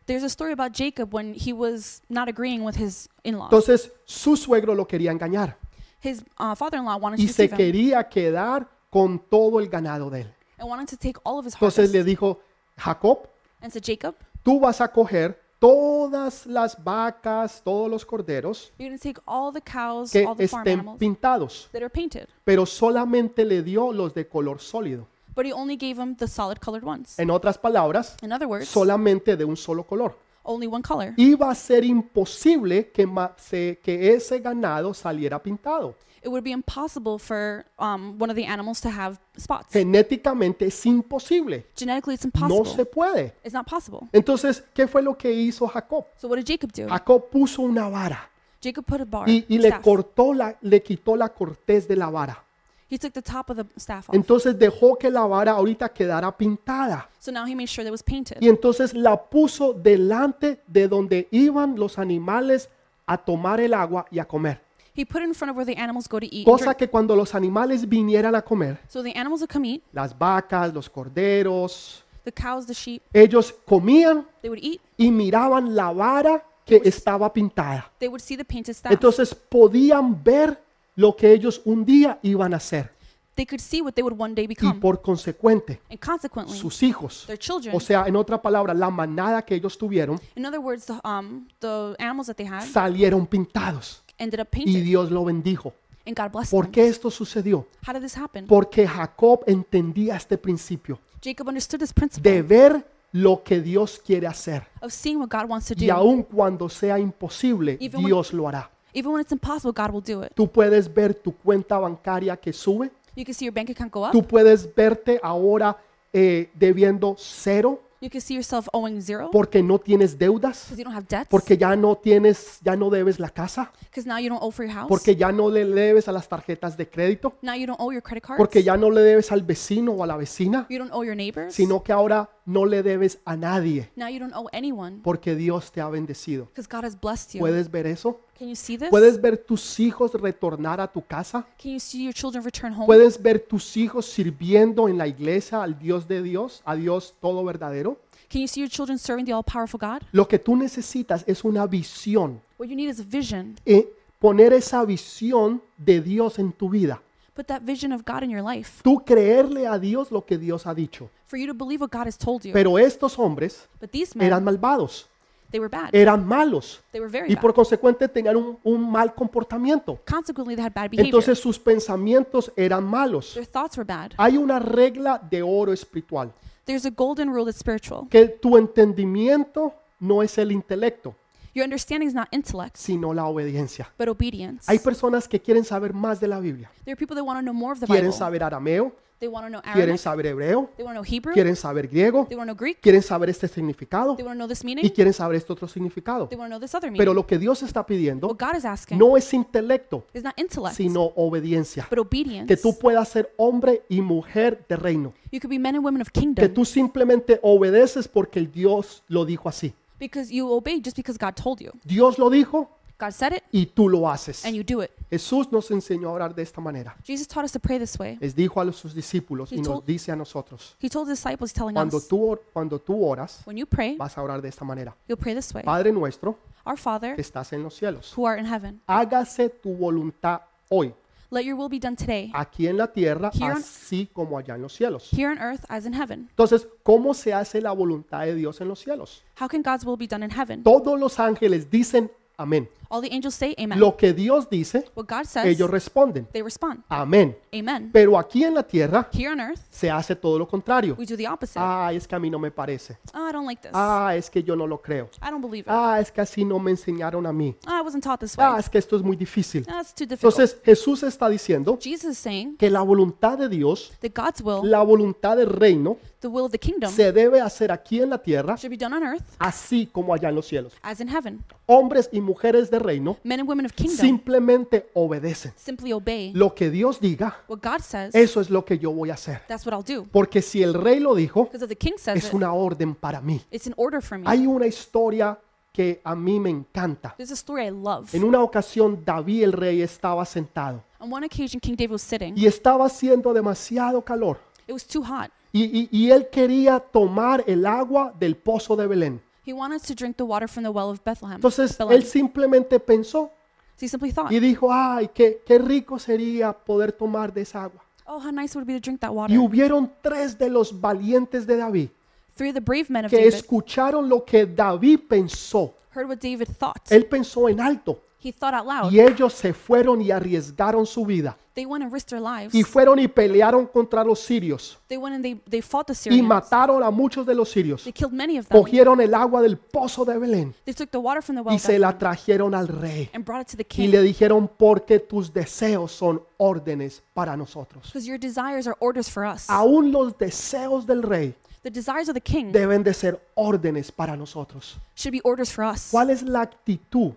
There's 0.06 0.24
a 0.24 0.30
story 0.30 0.54
about 0.54 0.74
Jacob 0.74 1.14
when 1.14 1.36
he 1.36 1.54
was 1.54 2.02
not 2.10 2.28
agreeing 2.28 2.64
with 2.64 2.76
his 2.78 3.10
in-laws. 3.24 3.52
Entonces 3.52 3.92
su 4.06 4.36
suegro 4.36 4.74
lo 4.74 4.88
quería 4.88 5.12
engañar 5.12 5.58
His 6.02 6.24
uh, 6.40 6.56
father-in-law 6.56 6.98
wanted 6.98 7.20
y 7.20 7.28
to 7.28 7.34
se 7.34 7.44
deceive 7.44 7.54
him 7.54 7.58
quería 7.58 8.10
quedar 8.10 8.68
con 8.89 9.19
todo 9.19 9.60
el 9.60 9.69
ganado 9.69 10.10
de 10.10 10.22
él. 10.22 10.34
and 10.58 10.69
wanted 10.69 10.88
to 10.89 10.98
take 10.98 11.19
all 11.24 11.39
of 11.39 11.46
his 11.46 11.53
Entonces 11.53 11.77
harvest. 11.86 11.93
le 11.96 12.03
dijo, 12.03 12.39
Jacob, 12.77 13.29
And 13.62 13.72
said, 13.72 13.84
Jacob, 13.84 14.15
tú 14.43 14.60
vas 14.60 14.81
a 14.81 14.91
coger 14.91 15.39
todas 15.60 16.46
las 16.46 16.81
vacas, 16.84 17.62
todos 17.63 17.89
los 17.89 18.05
corderos 18.05 18.72
you're 18.77 18.89
going 18.89 18.98
to 18.98 19.03
take 19.03 19.19
all 19.25 19.51
the 19.53 19.62
cows, 19.62 20.12
que 20.12 20.25
all 20.25 20.36
the 20.36 20.48
farm 20.48 20.63
estén 20.65 20.79
animals 20.79 20.98
pintados, 21.00 21.69
that 21.72 21.81
are 21.81 21.89
painted. 21.89 22.27
pero 22.43 22.65
solamente 22.65 23.43
le 23.46 23.62
dio 23.63 23.91
los 23.91 24.13
de 24.13 24.27
color 24.27 24.60
sólido. 24.60 25.08
But 25.36 25.46
he 25.46 25.53
only 25.53 25.77
gave 25.77 26.01
him 26.01 26.15
the 26.15 26.27
solid 26.27 26.58
colored 26.60 26.84
ones. 26.86 27.17
En 27.19 27.29
otras 27.29 27.58
palabras, 27.58 28.17
In 28.22 28.31
other 28.34 28.48
words, 28.48 28.67
solamente 28.67 29.38
de 29.38 29.46
un 29.46 29.55
solo 29.55 29.84
color. 29.84 30.15
only 30.43 30.67
one 30.67 30.81
color. 30.81 31.13
iba 31.17 31.50
a 31.51 31.55
ser 31.55 31.84
imposible 31.86 32.91
que, 32.91 33.05
ma- 33.05 33.34
se- 33.38 33.79
que 33.84 34.13
ese 34.13 34.39
ganado 34.39 34.93
saliera 34.93 35.41
pintado. 35.41 35.96
It 36.24 36.28
would 36.28 36.44
be 36.44 36.52
impossible 36.52 37.18
for 37.18 37.66
um, 37.78 38.18
one 38.20 38.30
of 38.30 38.36
the 38.36 38.46
animals 38.46 38.82
to 38.82 38.90
have 38.90 39.18
spots. 39.38 39.72
Genéticamente 39.74 40.66
es 40.68 40.86
imposible. 40.86 41.66
Genetically, 41.76 42.16
it's 42.16 42.26
No 42.26 42.32
impossible. 42.46 42.76
se 42.76 42.86
puede. 42.86 43.34
It's 43.44 43.54
not 43.54 43.68
possible. 43.68 44.08
Entonces, 44.12 44.64
¿qué 44.74 44.88
fue 44.88 45.02
lo 45.02 45.18
que 45.18 45.32
hizo 45.32 45.68
Jacob? 45.68 46.06
So 46.18 46.28
what 46.28 46.38
did 46.38 46.46
Jacob 46.48 46.72
do? 46.74 46.88
Jacob 46.90 47.30
puso 47.30 47.62
una 47.62 47.88
vara 47.90 48.30
Jacob 48.62 48.84
put 48.86 49.02
a 49.02 49.06
bar. 49.06 49.30
y, 49.30 49.46
y 49.48 49.58
le 49.58 49.70
staff. 49.70 49.82
cortó 49.84 50.34
la, 50.34 50.58
le 50.62 50.84
quitó 50.84 51.16
la 51.16 51.30
cortez 51.30 51.88
de 51.88 51.96
la 51.96 52.10
vara. 52.10 52.44
He 52.92 52.98
took 52.98 53.14
the 53.14 53.22
top 53.22 53.50
of 53.52 53.56
the 53.58 53.66
staff 53.80 54.10
off. 54.10 54.16
Entonces 54.16 54.58
dejó 54.58 54.98
que 54.98 55.10
la 55.12 55.26
vara 55.26 55.52
ahorita 55.54 55.88
quedara 55.90 56.36
pintada. 56.36 57.08
So 57.20 57.32
now 57.32 57.46
he 57.46 57.56
made 57.56 57.68
sure 57.68 57.84
that 57.84 57.90
it 57.90 57.92
was 57.92 58.04
painted. 58.04 58.38
Y 58.42 58.50
entonces 58.50 58.94
la 58.94 59.16
puso 59.16 59.74
delante 59.74 60.60
de 60.68 60.88
donde 60.88 61.28
iban 61.32 61.78
los 61.80 61.98
animales 62.00 62.68
a 63.06 63.18
tomar 63.18 63.60
el 63.62 63.74
agua 63.74 64.06
y 64.12 64.20
a 64.20 64.26
comer. 64.26 64.62
He 65.00 65.06
put 65.06 65.22
in 65.22 65.34
front 65.34 65.50
of 65.51 65.56
where 65.56 65.65
the 65.65 65.82
animals 65.82 66.10
go 66.10 66.20
to 66.20 66.25
eat. 66.25 66.46
and 66.46 66.46
Cosa 66.46 66.65
drink. 66.65 66.77
que 66.79 66.89
cuando 66.89 67.15
los 67.15 67.34
animales 67.34 67.88
vinieran 67.88 68.36
a 68.36 68.41
comer, 68.41 68.82
So 68.89 69.01
the 69.01 69.13
animals 69.15 69.39
would 69.39 69.50
come 69.50 69.65
eat, 69.65 69.84
las 69.94 70.13
vacas, 70.18 70.74
los 70.74 70.89
corderos, 70.89 72.03
the 72.25 72.34
cows, 72.34 72.65
the 72.65 72.74
sheep, 72.74 73.01
ellos 73.13 73.56
comían 73.65 74.25
they 74.41 74.50
would 74.50 74.62
eat. 74.62 74.82
y 74.98 75.10
miraban 75.10 75.74
la 75.74 75.94
vara 75.94 76.44
que 76.65 76.82
estaba 76.84 77.32
pintada. 77.32 77.89
They 77.98 78.10
would 78.10 78.22
see 78.22 78.36
the 78.36 78.44
painted 78.44 78.75
staff. 78.75 78.91
Entonces 78.91 79.34
podían 79.34 80.22
ver 80.22 80.62
lo 80.96 81.15
que 81.15 81.32
ellos 81.32 81.62
un 81.63 81.86
día 81.86 82.20
iban 82.22 82.53
a 82.53 82.58
hacer 82.58 82.91
they 83.36 83.46
could 83.46 83.62
see 83.62 83.79
what 83.82 83.94
they 83.94 84.03
would 84.03 84.20
one 84.20 84.36
day 84.36 84.44
y 84.44 84.48
become. 84.48 84.82
por 84.82 85.01
consecuente 85.01 85.79
and 85.89 85.98
consequently, 86.01 86.58
sus 86.58 86.84
hijos, 86.84 87.24
their 87.25 87.39
children, 87.39 87.74
o 87.74 87.79
sea, 87.79 88.03
en 88.06 88.18
otra 88.18 88.41
palabra, 88.41 88.74
la 88.74 88.89
manada 88.89 89.41
que 89.44 89.56
ellos 89.56 89.77
tuvieron, 89.77 90.20
in 90.36 90.46
other 90.46 90.60
words, 90.60 90.86
the, 90.88 91.00
um, 91.06 91.48
the 91.62 91.96
animals 92.00 92.27
that 92.27 92.36
they 92.36 92.46
had 92.46 92.63
salieron 92.63 93.25
pintados 93.25 94.03
ended 94.20 94.40
up 94.42 94.48
y 94.54 94.66
painted. 94.66 94.84
Dios 94.84 95.10
lo 95.12 95.26
bendijo. 95.26 95.74
and 96.06 96.16
God 96.18 96.32
blessed 96.32 96.52
¿Por 96.52 96.66
them. 96.66 96.72
qué 96.72 96.88
esto 96.88 97.10
sucedió? 97.12 97.66
How 97.88 97.94
did 97.94 98.02
this 98.02 98.18
happen? 98.18 98.46
Porque 98.48 98.88
Jacob 98.88 99.44
entendía 99.48 100.16
este 100.16 100.38
principio 100.38 101.00
Jacob 101.24 101.48
understood 101.50 101.80
this 101.80 101.94
principle 101.94 102.32
de 102.32 102.42
ver 102.42 102.86
lo 103.12 103.44
que 103.44 103.60
Dios 103.62 104.00
quiere 104.06 104.26
hacer 104.28 104.64
of 104.82 104.92
seeing 104.94 105.20
what 105.20 105.30
God 105.30 105.50
wants 105.50 105.68
to 105.68 105.74
y 105.78 105.88
do. 105.88 105.94
aun 105.94 106.24
cuando 106.24 106.70
sea 106.70 106.98
imposible, 107.00 107.78
Even 107.82 108.02
when- 108.02 108.06
Dios 108.08 108.34
lo 108.34 108.48
hará. 108.48 108.70
Even 108.94 109.12
when 109.12 109.22
it's 109.22 109.32
impossible, 109.32 109.72
God 109.72 109.92
will 109.94 110.04
do 110.04 110.24
it. 110.24 110.32
Tú 110.34 110.48
puedes 110.50 110.92
ver 110.92 111.14
tu 111.14 111.32
cuenta 111.36 111.78
bancaria 111.78 112.36
que 112.38 112.52
sube, 112.54 112.92
You 113.16 113.26
can 113.26 113.34
see 113.34 113.46
your 113.46 113.54
bank 113.54 113.70
account 113.72 113.92
go 113.92 114.06
up. 114.06 114.12
tú 114.12 114.24
puedes 114.24 114.74
verte 114.74 115.20
ahora 115.22 115.78
eh, 116.14 116.50
debiendo 116.56 117.16
cero 117.20 117.82
You 118.01 118.10
can 118.10 118.22
see 118.22 118.34
yourself 118.34 118.68
owing 118.72 119.01
zero 119.01 119.29
porque 119.29 119.62
no 119.62 119.77
tienes 119.77 120.18
deudas, 120.18 120.63
because 120.70 120.77
you 120.79 120.86
don't 120.86 120.96
have 120.96 121.06
debts. 121.10 121.27
porque 121.29 121.58
ya 121.58 121.75
no 121.75 121.98
tienes, 121.98 122.60
ya 122.63 122.77
no 122.77 122.89
debes 122.89 123.20
la 123.20 123.27
casa, 123.29 123.74
Because 123.89 124.08
now 124.08 124.18
you 124.18 124.29
don't 124.29 124.41
owe 124.41 124.51
for 124.51 124.65
your 124.65 124.74
house. 124.74 124.88
porque 124.88 125.18
ya 125.18 125.34
no 125.34 125.50
le 125.50 125.65
debes 125.65 126.08
a 126.08 126.13
las 126.13 126.29
tarjetas 126.29 126.77
de 126.77 126.89
crédito, 126.89 127.34
now 127.41 127.56
you 127.56 127.68
don't 127.68 127.79
owe 127.82 127.91
your 127.91 128.01
credit 128.01 128.24
cards. 128.24 128.38
porque 128.38 128.63
ya 128.63 128.77
no 128.77 128.89
le 128.89 129.01
debes 129.01 129.34
al 129.34 129.41
vecino 129.41 129.91
o 129.91 130.03
a 130.03 130.08
la 130.08 130.15
vecina, 130.15 130.65
you 130.70 130.77
don't 130.79 130.94
owe 130.94 131.06
your 131.06 131.15
neighbors. 131.15 131.53
sino 131.53 131.84
que 131.84 131.91
ahora 131.91 132.29
no 132.50 132.65
le 132.65 132.82
debes 132.82 133.20
a 133.25 133.36
nadie, 133.38 133.89
now 133.96 134.08
you 134.08 134.20
don't 134.20 134.34
owe 134.36 134.50
anyone 134.51 135.00
porque 135.03 135.36
Dios 135.36 135.72
te 135.72 135.82
ha 135.82 135.89
bendecido. 135.89 136.46
because 136.46 136.68
God 136.68 136.84
has 136.84 137.00
blessed 137.00 137.34
you. 137.36 137.39
¿Puedes 137.39 137.70
ver 137.70 137.86
eso? 137.86 138.20
Can 138.38 138.48
you 138.50 138.56
see 138.56 138.77
this? 138.77 138.89
¿Puedes 138.89 139.22
ver 139.22 139.38
tus 139.38 139.79
hijos 139.79 140.13
retornar 140.13 140.82
a 140.82 140.88
tu 140.91 141.06
casa? 141.06 141.46
Can 141.62 141.74
you 141.74 141.79
see 141.79 142.03
your 142.03 142.13
children 142.13 142.44
return 142.44 142.74
home? 142.74 142.86
¿Puedes 142.88 143.22
ver 143.22 143.39
tus 143.39 143.77
hijos 143.77 144.06
sirviendo 144.06 144.88
en 144.89 144.98
la 144.98 145.08
iglesia 145.08 145.62
al 145.62 145.77
Dios 145.77 146.08
de 146.08 146.24
Dios, 146.24 146.62
a 146.65 146.75
Dios 146.75 147.13
todo 147.22 147.44
verdadero? 147.44 147.98
Can 148.32 148.41
you 148.41 148.48
see 148.48 148.62
your 148.62 148.70
children 148.70 148.98
serving 148.98 149.25
the 149.25 149.34
all-powerful 149.34 149.79
God? 149.79 150.01
Lo 150.12 150.27
que 150.27 150.39
tú 150.39 150.56
necesitas 150.56 151.24
es 151.27 151.44
una 151.44 151.68
visión, 151.68 152.41
What 152.58 152.68
you 152.68 152.75
need 152.75 152.89
is 152.89 153.00
a 153.00 153.03
vision. 153.03 153.56
eh, 153.65 153.88
poner 154.20 154.53
esa 154.53 154.84
visión 154.86 155.62
de 155.77 156.01
Dios 156.01 156.39
en 156.39 156.51
tu 156.51 156.70
vida. 156.70 157.01
Put 157.39 157.48
that 157.48 157.62
vision 157.62 157.93
of 157.93 158.03
God 158.03 158.24
in 158.24 158.29
your 158.29 158.41
life. 158.41 158.81
Tú 158.84 159.01
creerle 159.05 159.65
a 159.65 159.79
Dios 159.79 160.12
lo 160.12 160.25
que 160.25 160.38
Dios 160.38 160.67
ha 160.67 160.74
dicho. 160.74 161.10
For 161.25 161.39
you 161.39 161.48
to 161.48 161.53
believe 161.53 161.79
what 161.79 161.89
God 161.89 162.05
has 162.05 162.17
told 162.17 162.43
you. 162.43 162.51
Pero 162.51 162.77
estos 162.77 163.17
hombres 163.17 163.65
but 163.79 163.89
these 163.91 164.13
men, 164.13 164.27
eran 164.27 164.43
malvados, 164.43 165.08
they 165.50 165.58
were 165.58 165.69
bad. 165.69 165.89
eran 165.96 166.27
malos 166.27 166.81
they 166.91 167.00
were 167.00 167.10
very 167.10 167.31
y 167.31 167.36
bad. 167.36 167.41
por 167.41 167.53
consecuente 167.53 168.10
tenían 168.10 168.36
un, 168.36 168.58
un 168.62 168.91
mal 168.91 169.13
comportamiento. 169.15 170.01
Consequently, 170.05 170.53
they 170.53 170.65
had 170.65 170.74
bad 170.74 170.89
behavior. 170.91 171.05
Entonces 171.05 171.39
sus 171.39 171.58
pensamientos 171.58 172.51
eran 172.58 172.84
malos. 172.84 173.36
Their 173.36 173.48
thoughts 173.48 173.77
were 173.77 173.86
bad. 173.86 174.12
Hay 174.17 174.36
una 174.36 174.60
regla 174.60 175.17
de 175.17 175.41
oro 175.41 175.72
espiritual, 175.72 176.34
There's 176.65 176.86
a 176.86 176.91
golden 176.91 177.29
rule 177.29 177.46
that's 177.46 177.60
spiritual. 177.62 178.10
que 178.10 178.27
tu 178.27 178.58
entendimiento 178.58 179.74
no 180.01 180.22
es 180.22 180.38
el 180.38 180.51
intelecto, 180.51 181.15
Your 181.60 181.66
understanding 181.66 182.08
is 182.08 182.16
not 182.16 182.30
intellect, 182.32 182.78
sino 182.78 183.13
la 183.13 183.25
obediencia. 183.28 183.92
but 183.98 184.08
obedience. 184.08 184.63
Hay 184.72 184.80
personas 184.80 185.28
que 185.28 185.42
quieren 185.42 185.66
saber 185.66 185.94
más 185.94 186.22
de 186.22 186.28
la 186.30 186.39
Biblia. 186.39 186.72
There 186.86 186.94
are 186.94 186.98
people 186.98 187.16
that 187.18 187.25
want 187.25 187.38
to 187.39 187.44
know 187.44 187.54
more 187.54 187.74
of 187.74 187.82
the 187.82 187.86
Quieren 187.86 188.06
Bible. 188.12 188.18
saber 188.18 188.42
arameo, 188.44 188.94
They 189.19 189.28
want 189.28 189.48
to 189.48 189.50
know 189.50 189.62
quieren 189.62 189.82
Arabic. 189.82 190.00
saber 190.00 190.26
hebreo, 190.28 190.69
They 190.78 190.86
want 190.86 190.95
to 190.95 191.02
know 191.02 191.04
Hebrew. 191.04 191.34
quieren 191.34 191.54
saber 191.58 191.89
griego, 191.89 192.26
They 192.30 192.38
want 192.38 192.48
to 192.48 192.54
know 192.54 192.56
Greek. 192.56 192.80
quieren 192.80 193.02
saber 193.04 193.30
este 193.30 193.50
significado 193.50 194.15
They 194.15 194.24
want 194.26 194.38
to 194.38 194.45
know 194.45 194.48
this 194.48 194.63
y 194.63 194.67
meaning. 194.67 194.89
quieren 194.93 195.12
saber 195.13 195.36
este 195.36 195.52
otro 195.52 195.67
significado. 195.67 196.30
They 196.30 196.38
want 196.38 196.50
to 196.50 196.56
know 196.58 196.62
this 196.62 196.74
other 196.74 196.89
Pero 196.93 196.98
meaning. 197.12 197.15
lo 197.15 197.28
que 197.28 197.38
Dios 197.38 197.62
está 197.62 197.86
pidiendo 197.86 198.28
What 198.28 198.38
God 198.39 198.56
is 198.58 198.63
asking 198.63 198.98
no 198.98 199.17
es 199.17 199.34
intelecto, 199.34 200.06
is 200.13 200.24
not 200.24 200.39
intellect, 200.39 200.78
sino 200.78 201.12
obediencia. 201.17 201.86
but 201.89 202.00
obedience. 202.00 202.48
Que 202.48 202.56
tú 202.56 202.80
puedas 202.80 203.10
ser 203.10 203.34
hombre 203.36 203.84
y 203.89 204.00
mujer 204.00 204.65
de 204.69 204.78
reino. 204.78 205.13
You 205.34 205.41
could 205.41 205.50
be 205.50 205.60
men 205.60 205.76
and 205.76 205.84
women 205.84 206.02
of 206.02 206.08
Que 206.12 206.22
kingdom 206.22 206.54
tú 206.54 206.63
simplemente 206.63 207.41
obedeces 207.43 208.08
porque 208.08 208.39
el 208.39 208.50
Dios 208.50 209.04
lo 209.10 209.26
dijo 209.26 209.50
así. 209.50 209.74
Because 210.00 210.32
you 210.34 210.52
obey 210.52 210.80
just 210.82 210.96
because 210.96 211.18
God 211.18 211.36
told 211.36 211.60
you. 211.62 211.72
Dios 211.84 212.18
lo 212.18 212.30
dijo 212.30 212.70
God 213.00 213.12
said 213.12 213.32
it, 213.34 213.44
y 213.54 213.66
tú 213.66 213.88
lo 213.90 214.10
haces. 214.10 214.44
and 214.46 214.54
you 214.56 214.62
do 214.64 214.82
it. 214.82 214.92
Jesús 215.10 215.50
nos 215.52 215.72
enseñó 215.72 216.10
a 216.10 216.12
orar 216.12 216.36
de 216.36 216.42
esta 216.44 216.60
manera. 216.60 216.96
Jesus 217.06 217.28
taught 217.28 217.46
us 217.46 217.52
to 217.54 217.60
pray 217.60 217.80
this 217.80 217.98
way. 217.98 218.18
Les 218.20 218.36
dijo 218.36 218.60
a 218.60 218.74
sus 218.74 218.94
discípulos 218.94 219.52
y 219.54 219.56
He 219.56 219.60
nos 219.60 219.68
told- 219.68 219.86
dice 219.86 220.12
a 220.12 220.16
nosotros. 220.18 220.76
He 220.82 220.90
told 220.90 221.08
his 221.10 221.18
disciples, 221.24 221.54
telling 221.54 221.76
Cuando 221.76 221.96
us, 221.98 222.08
tú, 222.10 222.22
or- 222.32 222.42
cuando 222.52 222.78
tú 222.78 223.02
oras, 223.02 223.42
when 223.46 223.56
you 223.58 223.66
pray, 223.66 223.96
vas 223.96 224.18
a 224.18 224.22
orar 224.22 224.42
de 224.42 224.50
esta 224.50 224.66
manera. 224.66 224.94
you'll 225.08 225.18
pray 225.18 225.34
this 225.34 225.54
way. 225.54 225.64
Padre 225.64 225.94
nuestro 225.94 226.38
Our 226.66 226.78
Father, 226.78 227.16
que 227.16 227.22
estás 227.22 227.54
en 227.54 227.64
los 227.64 227.74
cielos, 227.76 228.12
who 228.18 228.28
art 228.28 228.38
in 228.40 228.46
heaven, 228.46 228.82
hágase 228.86 229.48
tu 229.50 229.74
voluntad 229.78 230.42
hoy, 230.70 230.94
let 231.32 231.44
your 231.46 231.56
will 231.56 231.70
be 231.70 231.80
done 231.80 231.96
today, 231.96 232.32
aquí 232.34 232.68
en 232.68 232.78
la 232.78 232.88
tierra, 232.92 233.30
Here 233.34 233.52
on- 233.52 233.58
así 233.62 234.08
como 234.12 234.38
allá 234.38 234.56
en 234.56 234.62
los 234.63 234.74
cielos. 234.74 235.10
here 235.13 235.28
on 235.32 235.38
earth 235.39 235.63
as 235.70 235.86
in 235.86 235.94
heaven. 235.94 236.28
Entonces, 236.30 236.68
¿cómo 236.84 237.13
se 237.13 237.34
hace 237.34 237.62
la 237.62 237.72
voluntad 237.72 238.22
de 238.26 238.36
Dios 238.36 238.60
en 238.62 238.68
los 238.68 238.80
cielos? 238.80 239.24
How 239.39 239.48
can 239.48 239.62
God's 239.62 239.86
will 239.86 239.98
be 239.98 240.08
done 240.08 240.24
in 240.26 240.32
heaven? 240.32 240.63
Todos 240.63 241.00
los 241.00 241.20
ángeles 241.20 241.70
dicen 241.70 242.12
amén. 242.38 242.70
All 242.89 243.02
the 243.02 243.13
angels 243.13 243.36
say 243.36 243.54
amen. 243.60 243.80
Lo 243.80 243.95
que 243.95 244.13
Dios 244.13 244.49
dice, 244.49 244.86
What 244.95 245.06
God 245.08 245.25
says, 245.25 245.45
ellos 245.45 245.69
responden 245.69 246.25
they 246.32 246.41
respond. 246.41 246.84
amén. 246.89 247.38
Amen. 247.54 247.91
Pero 247.93 248.17
aquí 248.17 248.43
en 248.43 248.56
la 248.56 248.63
tierra 248.63 249.08
Here 249.13 249.30
on 249.32 249.39
earth, 249.39 249.60
se 249.69 249.91
hace 249.91 250.15
todo 250.15 250.39
lo 250.39 250.47
contrario. 250.47 250.95
we 250.97 251.06
do 251.06 251.15
the 251.15 251.28
opposite. 251.28 251.60
Ah, 251.62 251.91
es 251.93 252.08
que 252.08 252.15
a 252.15 252.19
mí 252.19 252.30
no 252.30 252.39
me 252.39 252.49
parece. 252.52 252.97
Oh, 253.13 253.30
I 253.30 253.32
don't 253.32 253.45
like 253.45 253.62
this. 253.62 253.71
Ah, 253.73 254.15
es 254.15 254.30
que 254.30 254.41
yo 254.41 254.56
no 254.56 254.65
lo 254.65 254.82
creo. 254.82 255.10
I 255.21 255.30
don't 255.30 255.41
believe 255.41 255.62
it. 255.62 255.67
Ah, 255.69 255.99
es 255.99 256.12
que 256.12 256.21
así 256.21 256.43
no 256.43 256.58
me 256.60 256.71
enseñaron 256.71 257.25
a 257.28 257.32
mí. 257.34 257.56
Oh, 257.67 257.71
I 257.71 257.82
wasn't 257.84 258.04
taught 258.04 258.19
this 258.19 258.34
Ah, 258.39 258.54
way. 258.54 258.60
es 258.60 258.69
que 258.69 258.80
esto 258.80 258.95
es 258.95 259.04
muy 259.04 259.15
difícil. 259.15 259.65
That's 259.65 259.93
too 259.93 260.06
difficult. 260.06 260.34
Entonces 260.34 260.58
Jesús 260.63 261.04
está 261.04 261.30
diciendo 261.30 261.78
Jesus 261.82 262.12
is 262.13 262.17
saying 262.17 262.58
que 262.58 262.69
la 262.71 262.82
voluntad 262.82 263.38
de 263.38 263.49
Dios, 263.49 263.91
that 264.02 264.12
God's 264.15 264.41
will, 264.41 264.67
la 264.69 264.82
voluntad 264.82 265.38
del 265.38 265.49
reino, 265.52 265.97
the 266.21 266.28
will 266.28 266.45
of 266.45 266.52
the 266.52 266.60
kingdom, 266.60 266.91
se 266.91 267.12
debe 267.12 267.39
hacer 267.39 267.71
aquí 267.71 268.02
en 268.02 268.10
la 268.10 268.17
tierra, 268.17 268.56
should 268.56 268.71
be 268.71 268.78
done 268.78 268.95
on 268.95 269.04
earth 269.04 269.23
así 269.38 269.86
como 269.86 270.13
allá 270.13 270.30
en 270.30 270.36
los 270.36 270.47
cielos. 270.47 270.73
as 270.82 270.99
in 270.99 271.08
heaven. 271.08 271.43
Hombres 271.67 272.10
y 272.12 272.19
mujeres 272.19 272.71
de 272.71 272.79
reino 272.80 273.18
Men 273.24 273.42
and 273.42 273.50
women 273.50 273.65
of 273.65 273.72
kingdom 273.74 273.98
simplemente 273.98 274.89
obedecen. 274.94 275.54
simply 275.56 275.92
obey 275.94 276.32
Lo 276.34 276.54
que 276.56 276.70
Dios 276.70 277.00
diga, 277.00 277.38
what 277.48 277.60
God 277.62 277.80
says. 277.82 278.13
eso 278.15 278.42
es 278.42 278.50
lo 278.50 278.63
que 278.65 278.78
yo 278.80 278.92
voy 278.92 279.10
a 279.10 279.13
hacer. 279.13 279.42
That's 279.48 279.65
what 279.65 279.74
I'll 279.74 279.84
do. 279.98 280.06
Porque 280.12 280.42
si 280.42 280.63
el 280.63 280.74
rey 280.74 281.00
lo 281.00 281.15
dijo, 281.15 281.46
Because 281.46 281.63
if 281.65 281.70
the 281.70 281.76
king 281.78 281.94
says 281.98 282.18
es 282.18 282.26
it, 282.30 282.34
una 282.34 282.54
orden 282.54 282.96
para 282.96 283.22
mí. 283.22 283.42
it's 283.52 283.68
an 283.68 283.74
order 283.78 284.02
for 284.02 284.18
me. 284.18 284.24
Hay 284.28 284.48
una 284.48 284.65
historia 284.68 285.38
que 285.72 286.02
a 286.04 286.15
mí 286.15 286.39
me 286.39 286.50
encanta. 286.50 287.13
There's 287.15 287.32
a 287.32 287.36
story 287.36 287.65
I 287.68 287.72
love. 287.72 288.13
En 288.13 288.24
una 288.24 288.42
ocasión 288.42 289.04
David 289.06 289.44
el 289.44 289.52
rey 289.54 289.82
estaba 289.82 290.26
sentado 290.26 290.84
On 291.00 291.13
one 291.13 291.26
occasion, 291.28 291.60
King 291.62 291.76
David 291.78 291.92
was 291.92 292.02
sitting. 292.02 292.34
y 292.38 292.46
estaba 292.46 292.86
haciendo 292.86 293.34
demasiado 293.34 294.02
calor. 294.04 294.39
It 294.68 294.74
was 294.74 294.86
too 294.86 295.02
hot. 295.04 295.32
Y, 295.52 295.63
y- 295.63 295.89
y 295.92 296.12
él 296.12 296.28
quería 296.30 296.80
tomar 296.80 297.44
el 297.48 297.65
agua 297.65 298.13
del 298.20 298.36
pozo 298.36 298.76
de 298.76 298.86
Belén. 298.86 299.22
He 299.50 299.54
wanted 299.54 299.82
to 299.82 299.96
drink 299.96 300.16
the 300.18 300.24
water 300.24 300.48
from 300.48 300.64
the 300.64 300.70
well 300.70 300.90
of 300.92 301.04
Bethlehem. 301.04 301.36
Entonces 301.38 301.72
Bethlehem. 301.78 302.02
él 302.02 302.06
simplemente 302.06 302.80
pensó 302.80 303.32
So 303.78 303.86
he 303.86 303.88
simply 303.90 304.12
thought, 304.12 304.32
y 304.32 304.40
dijo, 304.40 304.72
ay, 304.72 305.10
qué, 305.14 305.42
qué 305.46 305.58
rico 305.58 305.98
sería 305.98 306.54
poder 306.54 306.92
tomar 306.92 307.34
de 307.34 307.42
esa 307.42 307.64
agua. 307.64 307.82
oh, 308.06 308.20
how 308.20 308.32
nice 308.32 308.52
it 308.52 308.56
would 308.58 308.68
be 308.68 308.74
to 308.74 308.80
drink 308.80 309.00
that 309.00 309.10
Y 309.12 309.16
water. 309.16 309.38
hubieron 309.40 309.92
tres 310.02 310.38
de 310.38 310.50
los 310.50 310.72
valientes 310.80 311.48
de 311.48 311.56
David 311.58 311.90
Three 312.36 312.50
of 312.50 312.54
the 312.56 312.62
brave 312.62 312.86
men 312.90 313.06
of 313.06 313.10
que 313.10 313.18
David 313.18 313.34
escucharon 313.34 314.08
lo 314.08 314.24
que 314.24 314.46
David 314.46 315.00
pensó. 315.10 315.74
heard 315.96 316.08
what 316.08 316.20
David 316.20 316.48
thought. 316.58 316.92
Él 316.92 317.06
pensó 317.08 317.50
en 317.50 317.60
alto. 317.60 318.02
He 318.21 318.32
thought 318.34 318.53
out 318.53 318.65
loud. 318.67 318.91
Y 318.91 318.99
ellos 318.99 319.34
se 319.34 319.53
fueron 319.53 320.01
y 320.01 320.12
arriesgaron 320.12 320.86
su 320.86 321.05
vida. 321.05 321.38
They 321.53 321.65
went 321.65 321.84
and 321.84 321.91
risked 321.93 322.10
their 322.10 322.21
lives. 322.21 322.53
Y 322.53 322.63
fueron 322.63 322.99
y 322.99 323.08
pelearon 323.08 323.65
contra 323.65 324.03
los 324.03 324.19
sirios. 324.19 324.77
They 324.88 324.97
went 324.97 325.15
and 325.15 325.23
they, 325.23 325.36
they 325.49 325.62
fought 325.62 325.88
the 325.88 325.93
Y 325.93 325.95
Syrians. 325.95 326.27
mataron 326.27 326.84
a 326.84 326.91
muchos 326.91 327.25
de 327.25 327.34
los 327.34 327.49
sirios. 327.49 327.84
They 327.84 327.93
killed 327.93 328.12
many 328.13 328.38
of 328.38 328.47
them. 328.47 328.58
Cogieron 328.62 328.99
el 329.01 329.13
agua 329.13 329.41
del 329.41 329.58
pozo 329.58 330.03
de 330.05 330.17
Belén 330.17 330.53
They 330.65 330.73
took 330.73 330.89
the 330.91 330.97
water 330.97 331.21
from 331.21 331.36
the 331.38 331.41
well 331.41 331.55
y 331.55 331.60
se 331.60 331.79
la 331.79 331.97
trajeron 331.97 332.53
al 332.55 332.67
rey. 332.67 333.10
and 333.13 333.23
brought 333.25 333.41
it 333.41 333.47
to 333.47 333.58
the 333.58 333.63
Y 333.63 333.65
king. 333.88 333.89
le 333.91 334.01
dijeron, 334.01 334.49
porque 334.58 334.99
tus 334.99 335.34
deseos 335.34 335.91
son 335.91 336.21
órdenes 336.38 337.01
para 337.13 337.36
nosotros. 337.38 337.84
Because 337.88 338.05
your 338.05 338.17
desires 338.19 338.67
are 338.67 338.75
orders 338.79 339.10
for 339.10 339.25
us. 339.25 339.49
Aún 339.49 339.91
los 339.91 340.17
deseos 340.17 340.86
del 340.86 341.03
rey 341.03 341.34
The 341.63 341.69
desires 341.71 342.08
of 342.08 342.13
the 342.15 342.21
king 342.21 342.53
deben 342.53 342.84
de 342.84 342.93
ser 342.93 343.19
órdenes 343.36 343.91
para 343.91 344.15
nosotros. 344.15 344.77
should 344.95 345.12
be 345.12 345.19
orders 345.25 345.51
for 345.51 345.65
us. 345.65 345.89
¿Cuál 345.91 346.10
es 346.10 346.21
la 346.23 346.41
actitud? 346.41 347.12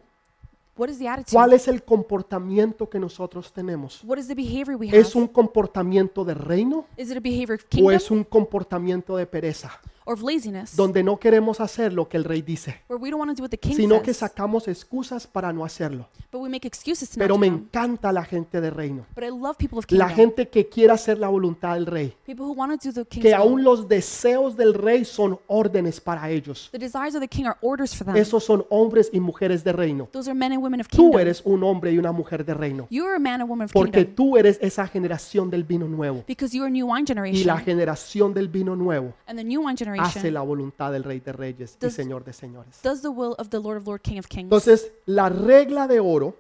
What 0.76 0.88
is 0.88 0.98
the 0.98 1.08
attitude? 1.08 1.32
¿Cuál 1.32 1.52
es 1.52 1.68
el 1.68 1.82
comportamiento 1.82 2.88
que 2.88 2.98
nosotros 2.98 3.52
tenemos? 3.52 4.02
What 4.04 4.16
is 4.16 4.26
the 4.26 4.35
behavior 4.35 4.76
we 4.76 4.88
have? 4.88 4.98
¿Es 4.98 5.14
un 5.14 5.28
comportamiento 5.28 6.24
de 6.24 6.32
reino 6.32 6.87
Is 6.96 7.11
it 7.11 7.16
a 7.18 7.20
behavior 7.20 7.54
of 7.54 7.64
o 7.64 7.68
kingdom 7.68 7.92
es 7.92 8.11
un 8.11 8.24
comportamiento 8.24 9.16
de 9.16 9.26
pereza? 9.26 9.78
Or 10.04 10.14
of 10.14 10.22
laziness? 10.22 10.76
Donde 10.76 11.02
no 11.02 11.18
queremos 11.18 11.60
hacer 11.60 11.92
lo 11.92 12.08
que 12.08 12.16
el 12.16 12.24
rey 12.24 12.42
dice, 12.42 12.80
Where 12.88 13.02
we 13.02 13.10
don't 13.10 13.18
want 13.20 13.30
to 13.30 13.36
do 13.36 13.42
what 13.42 13.50
the 13.50 13.58
king 13.58 13.74
sino 13.76 14.00
que 14.02 14.12
says, 14.14 14.18
sacamos 14.18 14.68
excusas 14.68 15.26
para 15.26 15.52
no 15.52 15.64
hacerlo. 15.64 16.08
but 16.30 16.40
we 16.40 16.48
make 16.48 16.66
excuses 16.66 17.10
to 17.10 17.18
not 17.18 17.24
Pero 17.24 17.34
do 17.34 17.40
me 17.40 17.48
them. 17.48 17.58
encanta 17.58 18.12
la 18.12 18.24
gente 18.24 18.60
de 18.60 18.70
reino. 18.70 19.06
But 19.14 19.24
I 19.24 19.30
love 19.30 19.56
people 19.58 19.78
of 19.78 19.84
La 19.90 20.06
kingdom. 20.08 20.16
gente 20.16 20.48
que 20.48 20.68
quiere 20.68 20.92
hacer 20.92 21.18
la 21.18 21.28
voluntad 21.28 21.74
del 21.74 21.86
rey. 21.86 22.14
people 22.24 22.44
who 22.46 22.52
want 22.54 22.80
to 22.80 22.88
do 22.88 22.94
the 22.94 23.04
king's 23.06 23.22
Que 23.22 23.32
will. 23.32 23.40
aún 23.42 23.62
los 23.64 23.86
deseos 23.88 24.56
del 24.56 24.74
rey 24.74 25.04
son 25.04 25.38
órdenes 25.46 26.00
para 26.00 26.30
ellos. 26.30 26.68
The 26.72 26.78
desires 26.78 27.14
of 27.14 27.20
the 27.20 27.28
king 27.28 27.44
are 27.46 27.56
orders 27.60 27.94
for 27.94 28.04
them. 28.06 28.16
Esos 28.16 28.44
son 28.44 28.64
hombres 28.70 29.10
y 29.12 29.20
mujeres 29.20 29.62
de 29.62 29.72
reino. 29.72 30.08
Those 30.12 30.30
are 30.30 30.38
men 30.38 30.52
and 30.52 30.62
women 30.62 30.80
of 30.80 30.88
Tú 30.88 30.96
kingdom. 31.04 31.20
eres 31.20 31.42
un 31.44 31.62
hombre 31.62 31.92
y 31.92 31.98
una 31.98 32.12
mujer 32.12 32.44
de 32.44 32.54
reino. 32.54 32.86
you 32.90 33.04
are 33.04 33.16
a 33.16 33.18
man 33.18 33.40
and 33.40 33.48
woman 33.50 33.66
of 33.66 33.72
Porque 33.72 34.06
kingdom 34.06 34.14
tú 34.14 34.36
eres 34.38 34.58
esa 34.62 34.86
generación 34.86 35.50
del 35.50 35.64
vino 35.64 35.86
nuevo. 35.86 36.24
because 36.26 36.56
you 36.56 36.62
are 36.62 36.70
new 36.70 36.86
wine 36.86 37.02
Y 37.04 37.06
generation. 37.06 37.46
la 37.46 37.58
generación 37.58 38.32
del 38.34 38.48
vino 38.48 38.74
nuevo 38.76 39.12
and 39.26 39.38
the 39.38 39.44
new 39.44 39.60
wine 39.62 39.76
hace 40.00 40.12
generation 40.20 40.35
la 40.35 40.40
voluntad 40.42 40.92
del 40.92 41.05
rey 41.05 41.20
de 41.20 41.33
reyes 41.33 41.74
y 41.81 41.87
Does- 41.87 41.94
señor 41.94 42.24
de 42.24 42.33
señores. 42.33 42.81
does 42.83 43.02
the 43.02 43.09
will 43.09 43.35
of 43.38 43.48
the 43.50 43.59
Lord 43.59 43.78
of 43.78 43.87
Lord, 43.87 44.00
King 44.02 44.18
of 44.18 44.26
Kings. 44.26 44.44
Entonces, 44.44 44.92
la 45.07 45.28
regla 45.28 45.87
de 45.87 46.00
oro 46.00 46.37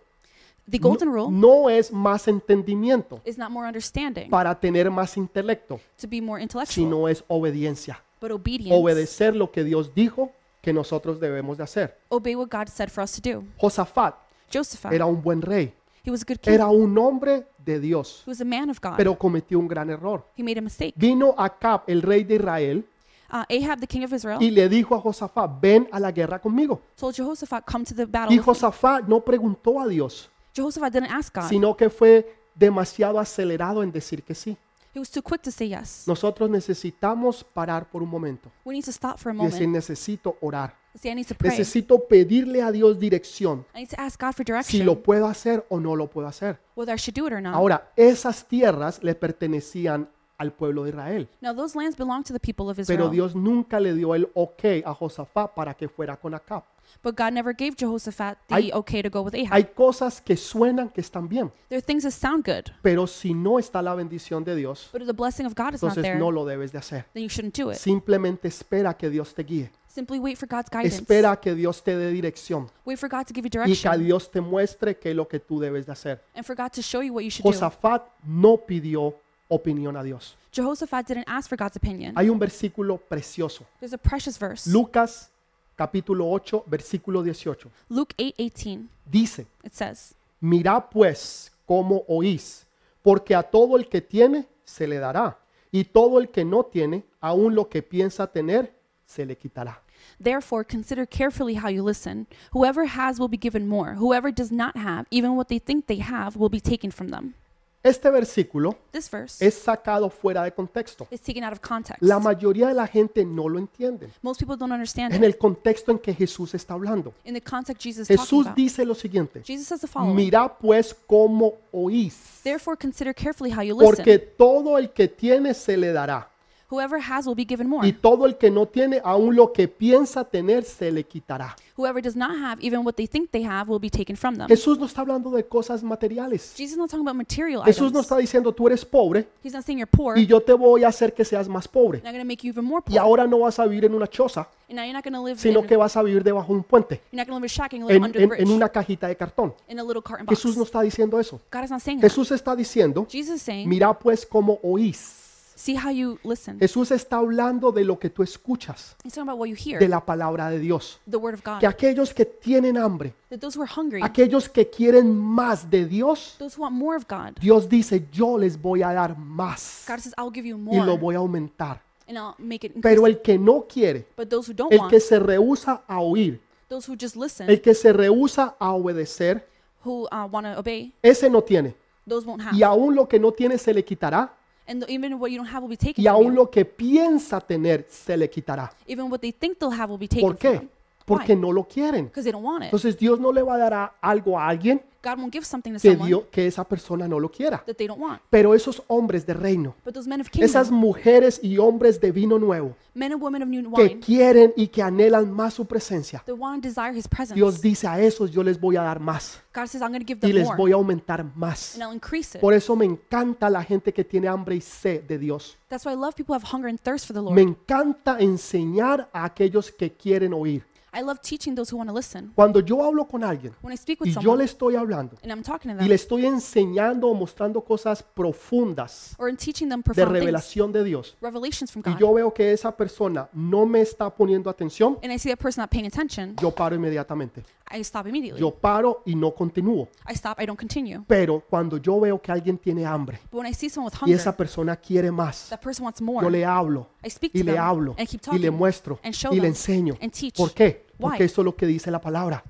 the 0.70 0.78
golden 0.78 1.12
rule 1.12 1.28
no 1.30 1.68
es 1.68 1.92
más 1.92 2.28
entendimiento 2.28 3.20
is 3.24 3.36
not 3.36 3.50
more 3.50 3.66
understanding 3.66 4.30
para 4.30 4.54
tener 4.58 4.90
más 4.90 5.16
intelecto, 5.16 5.80
to 6.00 6.06
be 6.08 6.20
more 6.20 6.40
intellectual, 6.40 6.66
sino 6.72 7.08
es 7.08 7.24
obediencia. 7.28 8.00
but 8.20 8.30
obedience. 8.30 8.72
Obedecer 8.74 9.34
lo 9.34 9.50
que 9.50 9.64
Dios 9.64 9.92
dijo 9.94 10.30
que 10.60 10.72
nosotros 10.72 11.18
debemos 11.18 11.56
de 11.58 11.64
hacer. 11.64 11.98
Obey 12.08 12.36
what 12.36 12.48
God 12.48 12.68
said 12.68 12.88
for 12.88 13.02
us 13.02 13.20
to 13.20 13.20
do. 13.32 13.44
Josafat 13.60 14.14
Joseph, 14.52 14.84
era 14.92 15.04
un 15.06 15.20
buen 15.20 15.42
rey, 15.42 15.74
he 16.04 16.10
was 16.10 16.22
a 16.22 16.24
good 16.28 16.38
king. 16.38 16.54
era 16.54 16.68
un 16.68 16.96
hombre 16.96 17.44
de 17.58 17.80
Dios, 17.80 18.22
he 18.24 18.30
was 18.30 18.40
a 18.40 18.44
man 18.44 18.70
of 18.70 18.78
God. 18.80 18.94
pero 18.96 19.18
cometió 19.18 19.58
un 19.58 19.66
gran 19.66 19.90
error. 19.90 20.24
he 20.36 20.42
made 20.44 20.58
a 20.58 20.62
mistake. 20.62 20.92
Vino 20.96 21.34
Acab, 21.36 21.82
el 21.88 22.00
rey 22.02 22.22
de 22.22 22.36
Israel, 22.36 22.84
Uh, 23.32 23.44
Ahab, 23.48 23.80
the 23.80 23.86
king 23.86 24.04
of 24.04 24.12
Israel, 24.12 24.36
y 24.42 24.50
le 24.50 24.68
dijo 24.68 24.94
a 24.94 25.00
Josafat, 25.00 25.58
ven 25.58 25.88
a 25.90 25.98
la 25.98 26.12
guerra 26.12 26.38
conmigo. 26.38 26.82
told 26.98 27.14
Jehoshaphat, 27.16 27.64
"Come 27.64 27.84
to 27.86 27.94
the 27.94 28.04
battle." 28.04 28.34
Y 28.34 28.38
with 28.38 28.46
me." 28.46 28.52
Josafat 28.52 29.08
no 29.08 29.20
preguntó 29.24 29.80
a 29.80 29.86
Dios, 29.88 30.28
Jehoshaphat 30.54 30.92
didn't 30.92 31.10
ask 31.10 31.34
God. 31.34 31.48
sino 31.48 31.74
que 31.74 31.88
fue 31.88 32.36
demasiado 32.54 33.18
acelerado 33.18 33.82
en 33.82 33.90
decir 33.90 34.22
que 34.22 34.34
sí. 34.34 34.56
He 34.94 34.98
was 34.98 35.10
too 35.10 35.22
quick 35.22 35.40
to 35.40 35.50
say 35.50 35.70
yes. 35.70 36.04
Nosotros 36.06 36.50
necesitamos 36.50 37.42
parar 37.42 37.88
por 37.88 38.02
un 38.02 38.10
momento 38.10 38.50
We 38.62 38.74
need 38.74 38.84
to 38.84 38.90
stop 38.90 39.16
for 39.16 39.32
a 39.32 39.34
y 39.34 39.46
decir, 39.46 39.60
moment. 39.62 39.76
necesito 39.76 40.36
orar. 40.42 40.74
Say, 41.00 41.10
I 41.10 41.14
need 41.14 41.26
to 41.26 41.34
pray. 41.34 41.50
Necesito 41.52 42.06
pedirle 42.06 42.60
a 42.60 42.70
Dios 42.70 42.98
dirección, 42.98 43.64
I 43.74 43.78
need 43.78 43.88
to 43.88 43.96
ask 43.98 44.20
God 44.20 44.32
for 44.32 44.44
si 44.44 44.52
direction, 44.52 44.84
lo 44.84 45.02
puedo 45.02 45.26
hacer 45.26 45.64
o 45.70 45.80
no 45.80 45.96
lo 45.96 46.10
puedo 46.10 46.28
hacer. 46.28 46.60
whether 46.76 46.94
I 46.94 46.98
should 46.98 47.18
do 47.18 47.26
it 47.26 47.32
or 47.32 47.40
not. 47.40 47.54
Ahora, 47.54 47.90
esas 47.96 48.46
tierras 48.46 49.02
le 49.02 49.14
pertenecían 49.14 50.10
al 50.38 50.52
pueblo 50.52 50.84
de 50.84 50.90
Israel, 50.90 51.28
Now 51.40 51.54
those 51.54 51.76
lands 51.78 51.96
belong 51.96 52.24
to 52.24 52.32
the 52.32 52.40
people 52.40 52.68
of 52.70 52.76
pero 52.76 52.82
Israel, 53.06 53.10
Dios 53.10 53.34
nunca 53.36 53.78
le 53.80 53.94
dio 53.94 54.14
el 54.14 54.28
ok 54.34 54.82
a 54.84 54.92
Josafat 54.94 55.54
para 55.54 55.74
que 55.74 55.88
fuera 55.88 56.16
con 56.16 56.34
Acab. 56.34 56.64
but 57.02 57.16
God 57.16 57.32
never 57.32 57.54
gave 57.54 57.74
Jehoshaphat 57.76 58.38
the 58.48 58.54
Hay- 58.54 58.72
okay 58.72 59.02
to 59.02 59.08
go 59.08 59.22
with 59.22 59.34
Ahab. 59.34 59.54
Hay 59.54 59.64
cosas 59.74 60.20
que 60.20 60.36
suenan 60.36 60.88
que 60.90 61.00
están 61.00 61.28
bien, 61.28 61.50
there 61.68 61.78
are 61.78 61.82
things 61.84 62.02
that 62.02 62.10
sound 62.12 62.44
good, 62.44 62.72
pero 62.82 63.06
si 63.06 63.34
no 63.34 63.58
está 63.58 63.80
la 63.82 63.94
bendición 63.94 64.44
de 64.44 64.56
Dios, 64.56 64.88
but 64.92 65.00
if 65.00 65.06
the 65.06 65.14
blessing 65.14 65.46
of 65.46 65.54
God 65.54 65.74
is 65.74 65.82
not 65.82 65.92
entonces 65.92 66.02
there, 66.02 66.18
no 66.18 66.30
lo 66.30 66.44
debes 66.44 66.72
de 66.72 66.78
hacer. 66.78 67.06
then 67.14 67.22
you 67.22 67.28
shouldn't 67.28 67.56
do 67.56 67.70
it. 67.70 67.76
Simplemente 67.78 68.48
espera 68.48 68.94
que 68.96 69.08
Dios 69.10 69.34
te 69.34 69.42
guíe. 69.44 69.70
Simply 69.86 70.18
wait 70.18 70.38
for 70.38 70.48
God's 70.48 70.70
guidance. 70.70 70.96
Espera 70.96 71.38
que 71.38 71.54
Dios 71.54 71.82
te 71.84 71.94
dé 71.94 72.10
dirección 72.10 72.70
Wait 72.86 72.98
for 72.98 73.10
God 73.10 73.26
to 73.26 73.34
give 73.34 73.42
you 73.42 73.48
y 73.48 73.50
que 73.50 73.58
direction, 73.74 74.02
Dios 74.02 74.30
te 74.30 74.40
muestre 74.40 74.98
qué 74.98 75.10
es 75.10 75.16
lo 75.16 75.28
que 75.28 75.38
tú 75.38 75.60
debes 75.60 75.84
de 75.84 75.92
hacer. 75.92 76.24
and 76.34 76.44
for 76.46 76.56
God 76.56 76.70
to 76.72 76.80
show 76.80 77.02
you 77.02 77.12
what 77.12 77.22
you 77.22 77.30
should 77.30 77.44
do. 77.44 77.52
Josafat 77.52 78.02
no 78.24 78.56
pidió 78.56 79.14
opinión 79.52 79.96
a 79.96 80.02
Dios. 80.02 80.36
Jehoshaphat 80.52 81.06
didn't 81.06 81.28
ask 81.28 81.48
for 81.48 81.56
God's 81.56 81.76
opinion. 81.76 82.14
Hay 82.16 82.28
un 82.28 82.38
versículo 82.38 82.98
precioso. 82.98 83.64
There's 83.80 83.92
a 83.92 83.98
precious 83.98 84.38
verse. 84.38 84.70
Lucas 84.70 85.30
capítulo 85.76 86.26
8, 86.30 86.64
versículo 86.66 87.22
18. 87.22 87.70
Luke 87.88 88.14
8:18. 88.16 88.88
Dice, 89.04 89.46
It 89.64 89.74
says, 89.74 90.14
mirad 90.40 90.84
pues 90.90 91.50
cómo 91.66 92.04
oís, 92.08 92.66
porque 93.02 93.34
a 93.34 93.42
todo 93.42 93.76
el 93.76 93.88
que 93.88 94.00
tiene 94.00 94.46
se 94.64 94.86
le 94.86 94.98
dará, 94.98 95.38
y 95.70 95.84
todo 95.84 96.18
el 96.18 96.28
que 96.28 96.44
no 96.44 96.64
tiene, 96.64 97.04
aun 97.20 97.54
lo 97.54 97.68
que 97.68 97.82
piensa 97.82 98.26
tener, 98.26 98.72
se 99.06 99.24
le 99.24 99.36
quitará. 99.36 99.80
Therefore, 100.20 100.64
consider 100.64 101.06
carefully 101.06 101.54
how 101.54 101.68
you 101.68 101.82
listen. 101.82 102.26
Whoever 102.52 102.86
has 102.86 103.18
will 103.18 103.28
be 103.28 103.36
given 103.36 103.68
more. 103.68 103.94
Whoever 103.94 104.32
does 104.32 104.50
not 104.52 104.76
have, 104.76 105.06
even 105.10 105.36
what 105.36 105.48
they 105.48 105.58
think 105.58 105.86
they 105.86 106.00
have, 106.00 106.36
will 106.36 106.48
be 106.48 106.60
taken 106.60 106.90
from 106.90 107.08
them. 107.08 107.34
Este 107.82 108.08
versículo 108.10 108.76
This 108.92 109.10
verse 109.10 109.44
es 109.44 109.54
sacado 109.54 110.08
fuera 110.08 110.44
de 110.44 110.52
contexto. 110.52 111.08
is 111.10 111.20
taken 111.20 111.42
out 111.42 111.52
of 111.52 111.60
context. 111.60 112.00
La 112.00 112.20
mayoría 112.20 112.68
de 112.68 112.74
la 112.74 112.86
gente 112.86 113.24
no 113.24 113.48
lo 113.48 113.58
entiende. 113.58 114.08
Most 114.22 114.40
people 114.40 114.56
don't 114.56 114.72
understand 114.72 115.12
En 115.12 115.24
el 115.24 115.36
contexto 115.36 115.90
en 115.90 115.98
que 115.98 116.14
Jesús 116.14 116.54
está 116.54 116.74
hablando. 116.74 117.12
In 117.24 117.34
the 117.34 117.40
context 117.40 117.82
Jesus 117.82 118.08
is 118.08 118.16
talking 118.16 118.44
Jesús 118.44 118.54
dice 118.54 118.84
lo 118.84 118.94
siguiente, 118.94 119.42
Jesus 119.44 119.66
says 119.66 119.80
the 119.80 119.88
following. 119.88 120.14
mirad 120.14 120.52
pues 120.60 120.94
cómo 121.06 121.54
oís, 121.72 122.40
Therefore, 122.44 122.76
consider 122.76 123.14
carefully 123.14 123.52
how 123.52 123.62
you 123.62 123.76
porque 123.76 124.18
todo 124.18 124.78
el 124.78 124.90
que 124.92 125.08
tiene 125.08 125.52
se 125.52 125.76
le 125.76 125.92
dará, 125.92 126.28
Whoever 126.72 126.98
has 126.98 127.26
will 127.26 127.36
be 127.36 127.44
given 127.44 127.66
y 127.66 127.70
more. 127.70 127.92
todo 127.92 128.24
el 128.24 128.38
que 128.38 128.50
no 128.50 128.64
tiene, 128.66 129.00
aun 129.04 129.36
lo 129.36 129.52
que 129.52 129.68
piensa 129.68 130.24
tener, 130.24 130.64
se 130.64 130.90
le 130.90 131.04
quitará. 131.04 131.54
Whoever 131.76 132.02
does 132.02 132.16
not 132.16 132.30
have, 132.30 132.58
even 132.64 132.80
what 132.84 132.94
they 132.94 133.06
think 133.06 133.30
they 133.30 133.44
have, 133.44 133.68
will 133.70 133.78
be 133.80 133.90
taken 133.90 134.16
from 134.16 134.36
them. 134.36 134.46
Jesús 134.48 134.78
no 134.78 134.86
está 134.86 135.02
hablando 135.02 135.30
de 135.30 135.44
cosas 135.44 135.82
materiales. 135.82 136.54
Jesus 136.56 136.72
is 136.72 136.78
not 136.78 136.88
talking 136.90 137.06
about 137.06 137.16
material 137.16 137.62
Jesús 137.64 137.92
no 137.92 137.98
items. 138.00 138.04
está 138.06 138.16
diciendo 138.16 138.52
tú 138.52 138.66
eres 138.68 138.84
pobre 138.84 139.26
He's 139.44 139.52
not 139.52 139.64
saying 139.64 139.78
you're 139.78 139.90
poor. 139.90 140.18
y 140.18 140.26
yo 140.26 140.40
te 140.40 140.52
voy 140.54 140.84
a 140.84 140.88
hacer 140.88 141.12
que 141.12 141.24
seas 141.24 141.46
más 141.48 141.68
pobre. 141.68 141.98
and 141.98 142.06
I'm 142.06 142.12
going 142.14 142.24
to 142.24 142.26
make 142.26 142.42
you 142.46 142.50
even 142.52 142.64
more 142.64 142.82
Y 142.86 142.92
poor. 142.92 143.00
ahora 143.00 143.26
no 143.26 143.40
vas 143.40 143.58
a 143.58 143.66
vivir 143.66 143.84
en 143.84 143.94
una 143.94 144.06
choza, 144.06 144.48
And 144.68 144.76
now 144.78 144.84
you're 144.84 144.94
not 144.94 145.04
going 145.04 145.12
to 145.14 145.22
live 145.22 145.38
sino 145.38 145.60
in, 145.60 145.66
que 145.66 145.76
vas 145.76 145.94
a 145.96 146.02
vivir 146.02 146.22
debajo 146.24 146.48
de 146.52 146.58
un 146.58 146.64
puente, 146.64 147.00
you're 147.12 147.18
not 147.22 147.26
going 147.28 147.38
to 147.38 147.42
live 147.42 147.50
shack 147.52 147.74
and 147.74 147.82
live 147.86 147.96
en, 147.96 148.02
under 148.04 148.18
the 148.18 148.22
en- 148.22 148.28
bridge 148.30 148.42
en 148.42 148.50
una 148.50 148.68
cajita 148.70 149.08
de 149.08 149.16
cartón. 149.16 149.54
in 149.68 149.78
a 149.78 149.82
little 149.84 150.02
carton 150.02 150.24
box. 150.24 150.38
Jesús 150.38 150.56
no 150.56 150.62
está 150.64 150.80
diciendo 150.82 151.20
eso. 151.20 151.38
God 151.52 151.64
is 151.64 151.70
not 151.70 151.80
saying 151.82 152.00
that. 152.00 152.10
Jesús 152.10 152.30
está 152.32 152.56
diciendo, 152.56 153.06
Jesus 153.10 153.36
is 153.36 153.42
saying, 153.42 153.68
mira 153.68 153.92
pues 153.98 154.24
cómo 154.24 154.58
oís. 154.62 155.18
See 155.54 155.76
how 155.76 155.90
you 155.90 156.18
listen. 156.24 156.58
Jesús 156.58 156.90
está 156.90 157.18
hablando 157.18 157.72
de 157.72 157.84
lo 157.84 157.98
que 157.98 158.10
tú 158.10 158.22
escuchas, 158.22 158.96
He's 159.04 159.12
talking 159.14 159.28
about 159.28 159.38
what 159.38 159.48
you 159.48 159.56
hear, 159.56 159.78
de 159.78 159.88
la 159.88 160.04
palabra 160.04 160.50
de 160.50 160.58
Dios. 160.58 161.00
the 161.10 161.16
word 161.16 161.34
of 161.34 161.42
God. 161.44 161.60
Que 161.60 161.66
aquellos 161.66 162.12
que 162.14 162.24
tienen 162.24 162.76
hambre, 162.76 163.14
That 163.30 163.38
those 163.38 163.58
who 163.58 163.62
are 163.62 163.72
hungry, 163.74 164.00
aquellos 164.02 164.48
que 164.48 164.68
quieren 164.68 165.16
más 165.16 165.70
de 165.70 165.86
Dios, 165.86 166.36
those 166.38 166.56
who 166.56 166.62
want 166.62 166.74
more 166.74 166.96
of 166.96 167.06
God, 167.08 167.38
Dios 167.40 167.68
dice, 167.68 168.06
yo 168.12 168.36
les 168.38 168.60
voy 168.60 168.82
a 168.82 168.92
dar 168.92 169.16
más 169.16 169.84
God 169.88 169.98
says, 169.98 170.14
I'll 170.18 170.32
give 170.32 170.46
you 170.46 170.56
y 170.56 170.80
lo 170.84 170.96
voy 170.98 171.14
a 171.14 171.18
aumentar. 171.18 171.80
and 172.08 172.18
I'll 172.18 172.34
make 172.38 172.66
it 172.66 172.76
increase. 172.76 172.82
Pero 172.82 173.06
el 173.06 173.20
que 173.22 173.38
no 173.38 173.66
quiere, 173.68 174.06
But 174.16 174.28
those 174.28 174.50
who 174.50 174.54
don't 174.54 174.72
el 174.72 174.80
want, 174.80 174.90
que 174.90 175.00
se 175.00 175.18
rehúsa 175.18 175.82
a 175.86 176.00
oír, 176.00 176.40
those 176.68 176.90
who 176.90 176.96
just 176.98 177.16
listen, 177.16 177.48
el 177.48 177.60
que 177.60 177.74
se 177.74 177.92
rehúsa 177.92 178.56
a 178.58 178.72
obedecer, 178.72 179.46
who 179.84 180.06
uh, 180.12 180.26
want 180.30 180.46
to 180.46 180.58
obey, 180.58 180.92
ese 181.02 181.28
no 181.30 181.42
tiene. 181.42 181.74
those 182.06 182.26
won't 182.26 182.42
have. 182.42 182.56
Y 182.56 182.62
aún 182.62 182.94
lo 182.94 183.06
que 183.08 183.18
no 183.18 183.32
tiene 183.32 183.58
se 183.58 183.72
le 183.72 183.84
quitará. 183.84 184.34
And 184.72 184.88
even 184.88 185.18
what 185.20 185.30
you 185.30 185.36
don't 185.36 185.46
have 185.46 185.60
will 185.60 185.68
be 185.68 185.76
taken 185.76 186.02
Y 186.02 186.06
from 186.08 186.16
aún 186.16 186.32
you. 186.32 186.34
lo 186.44 186.50
que 186.50 186.64
piensa 186.64 187.38
tener 187.42 187.84
se 187.90 188.16
le 188.16 188.30
quitará. 188.30 188.72
Even 188.86 189.10
what 189.10 189.20
they 189.20 189.30
think 189.30 189.58
they'll 189.58 189.70
have 189.70 189.90
will 189.90 189.98
be 189.98 190.08
taken 190.08 190.26
¿Por 190.26 190.38
from 190.38 190.50
qué? 190.52 190.58
them. 190.60 190.68
Porque 191.16 191.34
Why? 191.34 191.40
no 191.40 191.52
lo 191.52 191.64
quieren. 191.64 192.06
Because 192.06 192.24
they 192.24 192.32
don't 192.32 192.44
want 192.44 192.62
it. 192.62 192.66
Entonces 192.66 192.96
Dios 192.98 193.18
no 193.20 193.32
le 193.32 193.42
va 193.42 193.54
a 193.54 193.58
dar 193.58 193.74
a- 193.74 193.94
algo 194.00 194.38
a 194.38 194.48
alguien 194.48 194.80
God 195.04 195.18
won't 195.18 195.32
give 195.32 195.44
something 195.44 195.72
to 195.72 195.80
que, 195.80 195.90
someone 195.90 196.06
Dios- 196.08 196.24
que 196.30 196.46
esa 196.46 196.62
persona 196.62 197.08
no 197.08 197.18
lo 197.18 197.28
quiera. 197.28 197.64
that 197.66 197.74
they 197.74 197.88
don't 197.88 198.00
want. 198.00 198.20
Pero 198.30 198.54
esos 198.54 198.80
hombres 198.86 199.26
de 199.26 199.34
reino, 199.34 199.74
But 199.84 199.94
those 199.94 200.08
men 200.08 200.20
of 200.20 200.28
esas 200.34 200.70
mujeres 200.70 201.40
y 201.42 201.58
hombres 201.58 202.00
de 202.00 202.12
vino 202.12 202.38
nuevo, 202.38 202.76
men 202.94 203.12
and 203.12 203.20
women 203.20 203.42
of 203.42 203.48
new 203.48 203.62
que 203.74 203.82
wine, 203.82 204.00
quieren 204.00 204.52
y 204.56 204.68
que 204.68 204.80
anhelan 204.80 205.32
más 205.32 205.54
su 205.54 205.66
presencia, 205.66 206.22
they 206.24 206.32
want 206.32 206.54
and 206.54 206.62
desire 206.62 206.96
his 206.96 207.08
presence. 207.08 207.34
Dios 207.34 207.60
dice 207.60 207.88
a 207.88 208.00
esos 208.00 208.30
yo 208.30 208.44
les 208.44 208.60
voy 208.60 208.76
a 208.76 208.82
dar 208.82 209.00
más 209.00 209.40
God 209.52 209.66
says, 209.66 209.82
I'm 209.82 209.88
going 209.90 210.04
to 210.04 210.06
give 210.06 210.18
y 210.24 210.30
them 210.30 210.36
les 210.36 210.44
more 210.46 210.56
voy 210.56 210.70
a 210.70 210.76
aumentar 210.76 211.24
más. 211.34 211.74
and 211.74 211.82
I'll 211.82 211.92
increase 211.92 212.36
it. 212.38 212.40
Por 212.40 212.54
eso 212.54 212.76
me 212.76 212.84
encanta 212.84 213.50
la 213.50 213.64
gente 213.64 213.92
que 213.92 214.04
tiene 214.04 214.28
hambre 214.28 214.54
y 214.54 214.60
sed 214.60 215.02
de 215.02 215.18
Dios. 215.18 215.58
That's 215.68 215.84
why 215.84 215.94
I 215.94 215.96
love 215.96 216.14
people 216.14 216.32
who 216.32 216.40
have 216.40 216.44
hunger 216.48 216.68
and 216.68 216.78
thirst 216.78 217.06
for 217.06 217.12
the 217.14 217.20
Lord. 217.20 217.34
Me 217.34 217.42
encanta 217.42 218.18
enseñar 218.20 219.08
a 219.12 219.24
aquellos 219.24 219.72
que 219.72 219.90
quieren 219.92 220.32
oír. 220.32 220.64
I 220.94 221.00
love 221.00 221.20
teaching 221.22 221.54
those 221.54 221.72
who 221.72 221.78
want 221.78 221.88
to 221.88 221.94
listen. 221.96 222.32
Cuando 222.34 222.60
yo 222.60 222.82
hablo 222.84 223.06
con 223.06 223.24
alguien 223.24 223.54
When 223.62 223.72
I 223.72 223.76
speak 223.78 224.00
with 224.00 224.08
y 224.10 224.12
yo 224.12 224.20
someone 224.20 224.38
le 224.38 224.44
estoy 224.44 224.76
hablando 224.76 225.16
and 225.22 225.32
I'm 225.32 225.42
talking 225.42 225.70
to 225.70 225.76
y 225.76 225.78
them 225.78 225.88
le 225.88 225.94
estoy 225.94 226.26
enseñando 226.26 227.08
o 227.08 227.14
mostrando 227.14 227.62
cosas 227.64 228.02
profundas 228.02 229.14
or 229.18 229.28
in 229.28 229.36
teaching 229.36 229.68
them 229.68 229.80
de 229.80 229.84
profound 229.84 230.08
things, 230.12 230.20
revelación 230.20 230.72
de 230.72 230.84
Dios 230.84 231.16
revelations 231.20 231.70
from 231.70 231.82
y 231.86 231.92
God, 231.92 231.98
yo 231.98 232.12
veo 232.12 232.34
que 232.34 232.52
esa 232.52 232.76
persona 232.76 233.28
no 233.32 233.64
me 233.64 233.80
está 233.80 234.10
poniendo 234.14 234.50
atención, 234.50 234.98
and 235.02 235.12
I 235.12 235.18
see 235.18 235.30
that 235.30 235.38
person 235.38 235.62
not 235.62 235.70
paying 235.70 235.86
attention, 235.86 236.36
yo 236.40 236.50
paro 236.50 236.76
inmediatamente. 236.76 237.42
I 237.74 237.80
stop 237.80 238.06
immediately. 238.06 238.38
Yo 238.38 238.50
paro 238.50 239.02
y 239.06 239.14
no 239.14 239.34
continúo. 239.34 239.88
I 240.06 240.12
stop, 240.12 240.38
I 240.38 240.44
don't 240.44 240.58
continue. 240.58 241.00
Pero 241.06 241.42
cuando 241.48 241.78
yo 241.78 241.98
veo 242.00 242.20
que 242.20 242.30
alguien 242.30 242.58
tiene 242.58 242.84
hambre 242.84 243.18
But 243.30 243.38
when 243.40 243.50
I 243.50 243.54
see 243.54 243.70
someone 243.70 243.90
with 243.90 244.08
y 244.08 244.12
esa 244.12 244.30
hunger, 244.30 244.36
persona 244.36 244.76
quiere 244.76 245.10
más, 245.10 245.48
that 245.48 245.60
person 245.60 245.84
wants 245.84 246.00
yo 246.00 246.28
le 246.28 246.44
hablo 246.44 246.88
I 247.02 247.08
speak 247.08 247.34
y 247.34 247.38
to 247.40 247.44
le 247.46 247.52
them 247.52 247.62
hablo 247.62 247.94
and 247.98 248.06
keep 248.06 248.20
y 248.32 248.38
le 248.38 248.50
muestro 248.50 248.98
and 249.02 249.14
show 249.14 249.32
y 249.32 249.36
le 249.36 249.42
them 249.42 249.50
enseño. 249.52 249.96
and 250.02 250.12
teach. 250.12 250.36
¿Por 250.36 250.52
qué? 250.52 250.81
Porque 251.02 251.24
eso 251.24 251.40
es 251.42 251.44
lo 251.44 251.54
que 251.56 251.66
dice 251.66 251.90
la 251.90 252.00
palabra. 252.00 252.42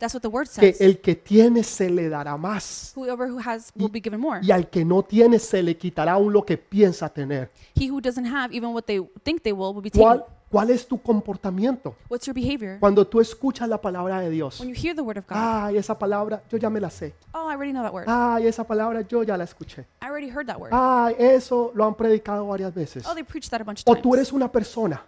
Que 0.58 0.76
el 0.80 1.00
que 1.00 1.14
tiene 1.16 1.62
se 1.62 1.90
le 1.90 2.08
dará 2.08 2.36
más 2.36 2.94
more. 2.96 4.40
y 4.42 4.50
al 4.50 4.68
que 4.68 4.84
no 4.84 5.02
tiene 5.02 5.38
se 5.38 5.62
le 5.62 5.76
quitará 5.76 6.12
aún 6.12 6.32
lo 6.32 6.44
que 6.44 6.56
piensa 6.58 7.08
tener. 7.08 7.50
He 7.74 7.90
who 7.90 8.00
doesn't 8.00 8.26
have, 8.26 8.54
even 8.54 8.70
what 8.74 8.84
they 8.84 9.00
think 9.24 9.42
they 9.42 9.52
will, 9.52 9.74
will 9.74 9.82
be 9.82 9.90
¿Cuál, 9.90 10.18
taken. 10.20 10.34
cuál 10.50 10.70
es 10.70 10.86
tu 10.86 11.00
comportamiento? 11.00 11.94
What's 12.08 12.26
your 12.26 12.34
behavior? 12.34 12.78
Cuando 12.78 13.06
tú 13.06 13.20
escuchas 13.20 13.68
la 13.68 13.80
palabra 13.80 14.20
de 14.20 14.30
Dios. 14.30 14.60
When 14.60 14.68
you 14.68 14.74
hear 14.74 14.94
the 14.94 15.02
word 15.02 15.18
of 15.18 15.26
God, 15.26 15.36
Ay, 15.38 15.76
esa 15.78 15.98
palabra 15.98 16.42
yo 16.50 16.58
ya 16.58 16.70
me 16.70 16.80
la 16.80 16.90
sé. 16.90 17.14
oh, 17.32 17.48
I 17.48 17.54
already 17.54 17.72
know 17.72 17.82
that 17.82 17.92
word. 17.92 18.04
Ay, 18.08 18.46
esa 18.46 18.64
palabra 18.64 19.00
yo 19.08 19.22
ya 19.22 19.36
la 19.36 19.44
escuché. 19.44 19.86
I 20.02 20.06
already 20.06 20.28
heard 20.30 20.46
that 20.46 20.58
word. 20.60 20.70
Ay, 20.72 21.16
eso 21.18 21.72
lo 21.74 21.86
han 21.86 21.94
predicado 21.94 22.46
varias 22.46 22.74
veces. 22.74 23.04
Oh, 23.06 23.14
they 23.14 23.24
preached 23.24 23.50
that 23.50 23.60
a 23.60 23.64
bunch 23.64 23.82
O 23.86 23.92
of 23.92 23.98
tú 23.98 24.10
times. 24.10 24.16
eres 24.18 24.32
una 24.32 24.50
persona 24.52 25.02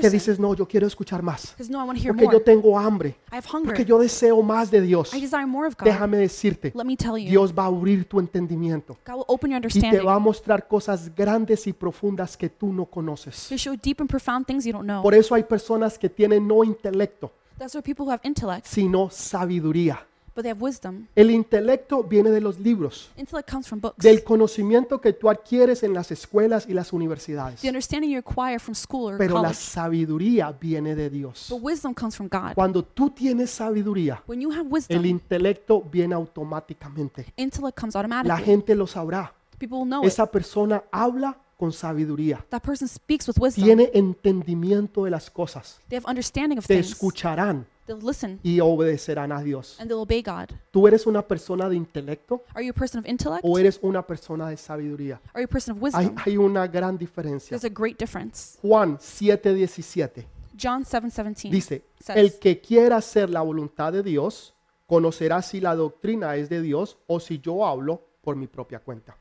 que 0.00 0.10
dices, 0.10 0.38
no, 0.38 0.54
yo 0.54 0.66
quiero 0.66 0.86
escuchar 0.86 1.22
más. 1.22 1.52
because 1.52 1.70
no, 1.70 1.78
I 1.80 1.86
want 1.86 1.98
to 1.98 2.04
hear 2.04 2.14
Porque 2.14 2.32
yo 2.32 2.40
tengo 2.42 2.78
hambre. 2.78 3.16
I 3.32 3.36
have 3.36 3.46
hunger. 3.46 3.66
Porque 3.66 3.84
yo 3.84 3.98
deseo 3.98 4.40
más 4.42 4.70
de 4.70 4.80
Dios. 4.80 5.12
I 5.12 5.20
desire 5.20 5.46
more 5.46 5.66
of 5.66 5.76
God. 5.76 5.86
Déjame 5.86 6.16
decirte, 6.16 6.72
Let 6.74 6.84
me 6.84 6.96
tell 6.96 7.18
you, 7.18 7.28
Dios 7.28 7.52
va 7.52 7.64
a 7.64 7.66
abrir 7.66 8.04
tu 8.04 8.20
entendimiento 8.20 8.96
God 9.06 9.16
will 9.16 9.24
open 9.26 9.50
your 9.50 9.58
y 9.58 9.60
te 9.62 9.66
understanding 9.66 10.06
va 10.06 10.14
a 10.14 10.18
mostrar 10.18 10.66
cosas 10.68 11.14
grandes 11.14 11.66
y 11.66 11.72
profundas 11.72 12.36
que 12.36 12.48
tú 12.48 12.72
no 12.72 12.86
conoces. 12.86 13.48
to 13.48 13.56
show 13.56 13.74
deep 13.76 14.00
and 14.00 14.08
profound 14.08 14.46
things 14.46 14.64
you 14.64 14.72
don't 14.72 14.86
know. 14.86 15.02
Por 15.02 15.14
eso 15.14 15.34
hay 15.34 15.42
personas 15.42 15.98
que 15.98 16.08
tienen 16.08 16.46
no 16.46 16.62
intelecto, 16.62 17.32
That's 17.58 17.74
where 17.74 17.82
people 17.82 18.06
who 18.06 18.12
have 18.12 18.20
intellect, 18.22 18.66
sino 18.66 19.10
sabiduría. 19.10 20.06
But 20.38 20.44
they 20.44 20.50
have 20.52 20.62
wisdom. 20.64 21.08
El 21.16 21.32
intelecto 21.32 22.04
viene 22.04 22.30
de 22.30 22.40
los 22.40 22.60
libros, 22.60 23.10
Intellect 23.16 23.50
comes 23.50 23.66
from 23.66 23.80
books. 23.80 23.96
del 23.98 24.22
conocimiento 24.22 25.00
que 25.00 25.12
tú 25.12 25.28
adquieres 25.28 25.82
en 25.82 25.92
las 25.92 26.12
escuelas 26.12 26.66
y 26.68 26.74
las 26.74 26.92
universidades. 26.92 27.60
The 27.60 27.68
understanding 27.68 28.08
you 28.12 28.18
acquire 28.20 28.60
from 28.60 28.76
school 28.76 29.12
or 29.14 29.18
Pero 29.18 29.34
la 29.34 29.40
college. 29.48 29.54
sabiduría 29.56 30.52
viene 30.52 30.94
de 30.94 31.10
Dios. 31.10 31.48
But 31.50 31.60
wisdom 31.60 31.92
comes 31.92 32.14
from 32.14 32.28
God. 32.28 32.54
Cuando 32.54 32.84
tú 32.84 33.10
tienes 33.10 33.50
sabiduría, 33.50 34.22
When 34.28 34.40
you 34.40 34.52
have 34.52 34.66
el 34.66 34.72
wisdom, 34.72 35.04
intelecto 35.04 35.82
viene 35.82 36.14
automáticamente. 36.14 37.26
intellect 37.36 37.76
comes 37.80 37.94
La 37.94 38.00
automatically. 38.02 38.44
gente 38.44 38.74
lo 38.76 38.86
sabrá. 38.86 39.32
People 39.58 39.78
will 39.78 39.86
know 39.88 40.02
it. 40.02 40.06
Esa 40.08 40.30
persona 40.30 40.84
habla 40.92 41.36
con 41.56 41.72
sabiduría. 41.72 42.44
That 42.50 42.62
person 42.62 42.86
speaks 42.86 43.26
with 43.26 43.34
wisdom. 43.40 43.64
Tiene 43.64 43.90
entendimiento 43.92 45.04
de 45.04 45.10
las 45.10 45.28
cosas. 45.30 45.80
They 45.88 45.98
have 45.98 46.06
understanding 46.08 46.58
of 46.58 46.66
Te 46.66 46.74
things. 46.76 46.92
escucharán 46.92 47.66
They'll 47.88 48.06
listen 48.06 48.38
y 48.42 48.60
obedecerán 48.60 49.32
a 49.32 49.42
Dios. 49.42 49.76
and 49.80 49.88
they'll 49.88 50.02
obey 50.02 50.22
God. 50.22 50.50
¿Tú 50.70 50.86
eres 50.86 51.06
una 51.06 51.22
persona 51.26 51.68
de 51.68 51.74
intelecto 51.76 52.44
Are 52.54 52.64
you 52.64 52.70
a 52.70 52.74
person 52.78 53.00
of 53.00 53.06
intellect? 53.08 53.40
o 53.42 53.58
eres 53.58 53.78
una 53.82 54.06
persona 54.06 54.48
de 54.50 54.56
sabiduría? 54.58 55.20
Are 55.32 55.42
you 55.42 55.46
a 55.46 55.50
person 55.50 55.76
of 55.76 55.82
Hay, 55.94 56.04
wisdom? 56.04 56.16
hay 56.24 56.36
una 56.36 56.66
gran 56.66 56.98
diferencia. 56.98 57.58
There's 57.58 57.64
a 57.64 57.74
great 57.74 57.98
difference. 57.98 58.58
Juan 58.60 58.98
7:17 58.98 60.24
John 60.60 60.84
7:17 60.84 61.50
dice, 61.50 61.84
says, 61.98 62.16
el 62.16 62.38
que 62.38 62.60
quiera 62.60 62.96
hacer 62.96 63.30
la 63.30 63.40
voluntad 63.42 63.92
de 63.92 64.02
Dios, 64.02 64.54
conocerá 64.86 65.40
si 65.42 65.60
la 65.60 65.74
doctrina 65.74 66.36
es 66.36 66.48
de 66.48 66.60
Dios 66.60 66.98
o 67.06 67.20
si 67.20 67.38
yo 67.40 67.64
hablo 67.66 68.02
por 68.20 68.36
mi 68.36 68.46
propia 68.48 68.80
cuenta. 68.80 69.16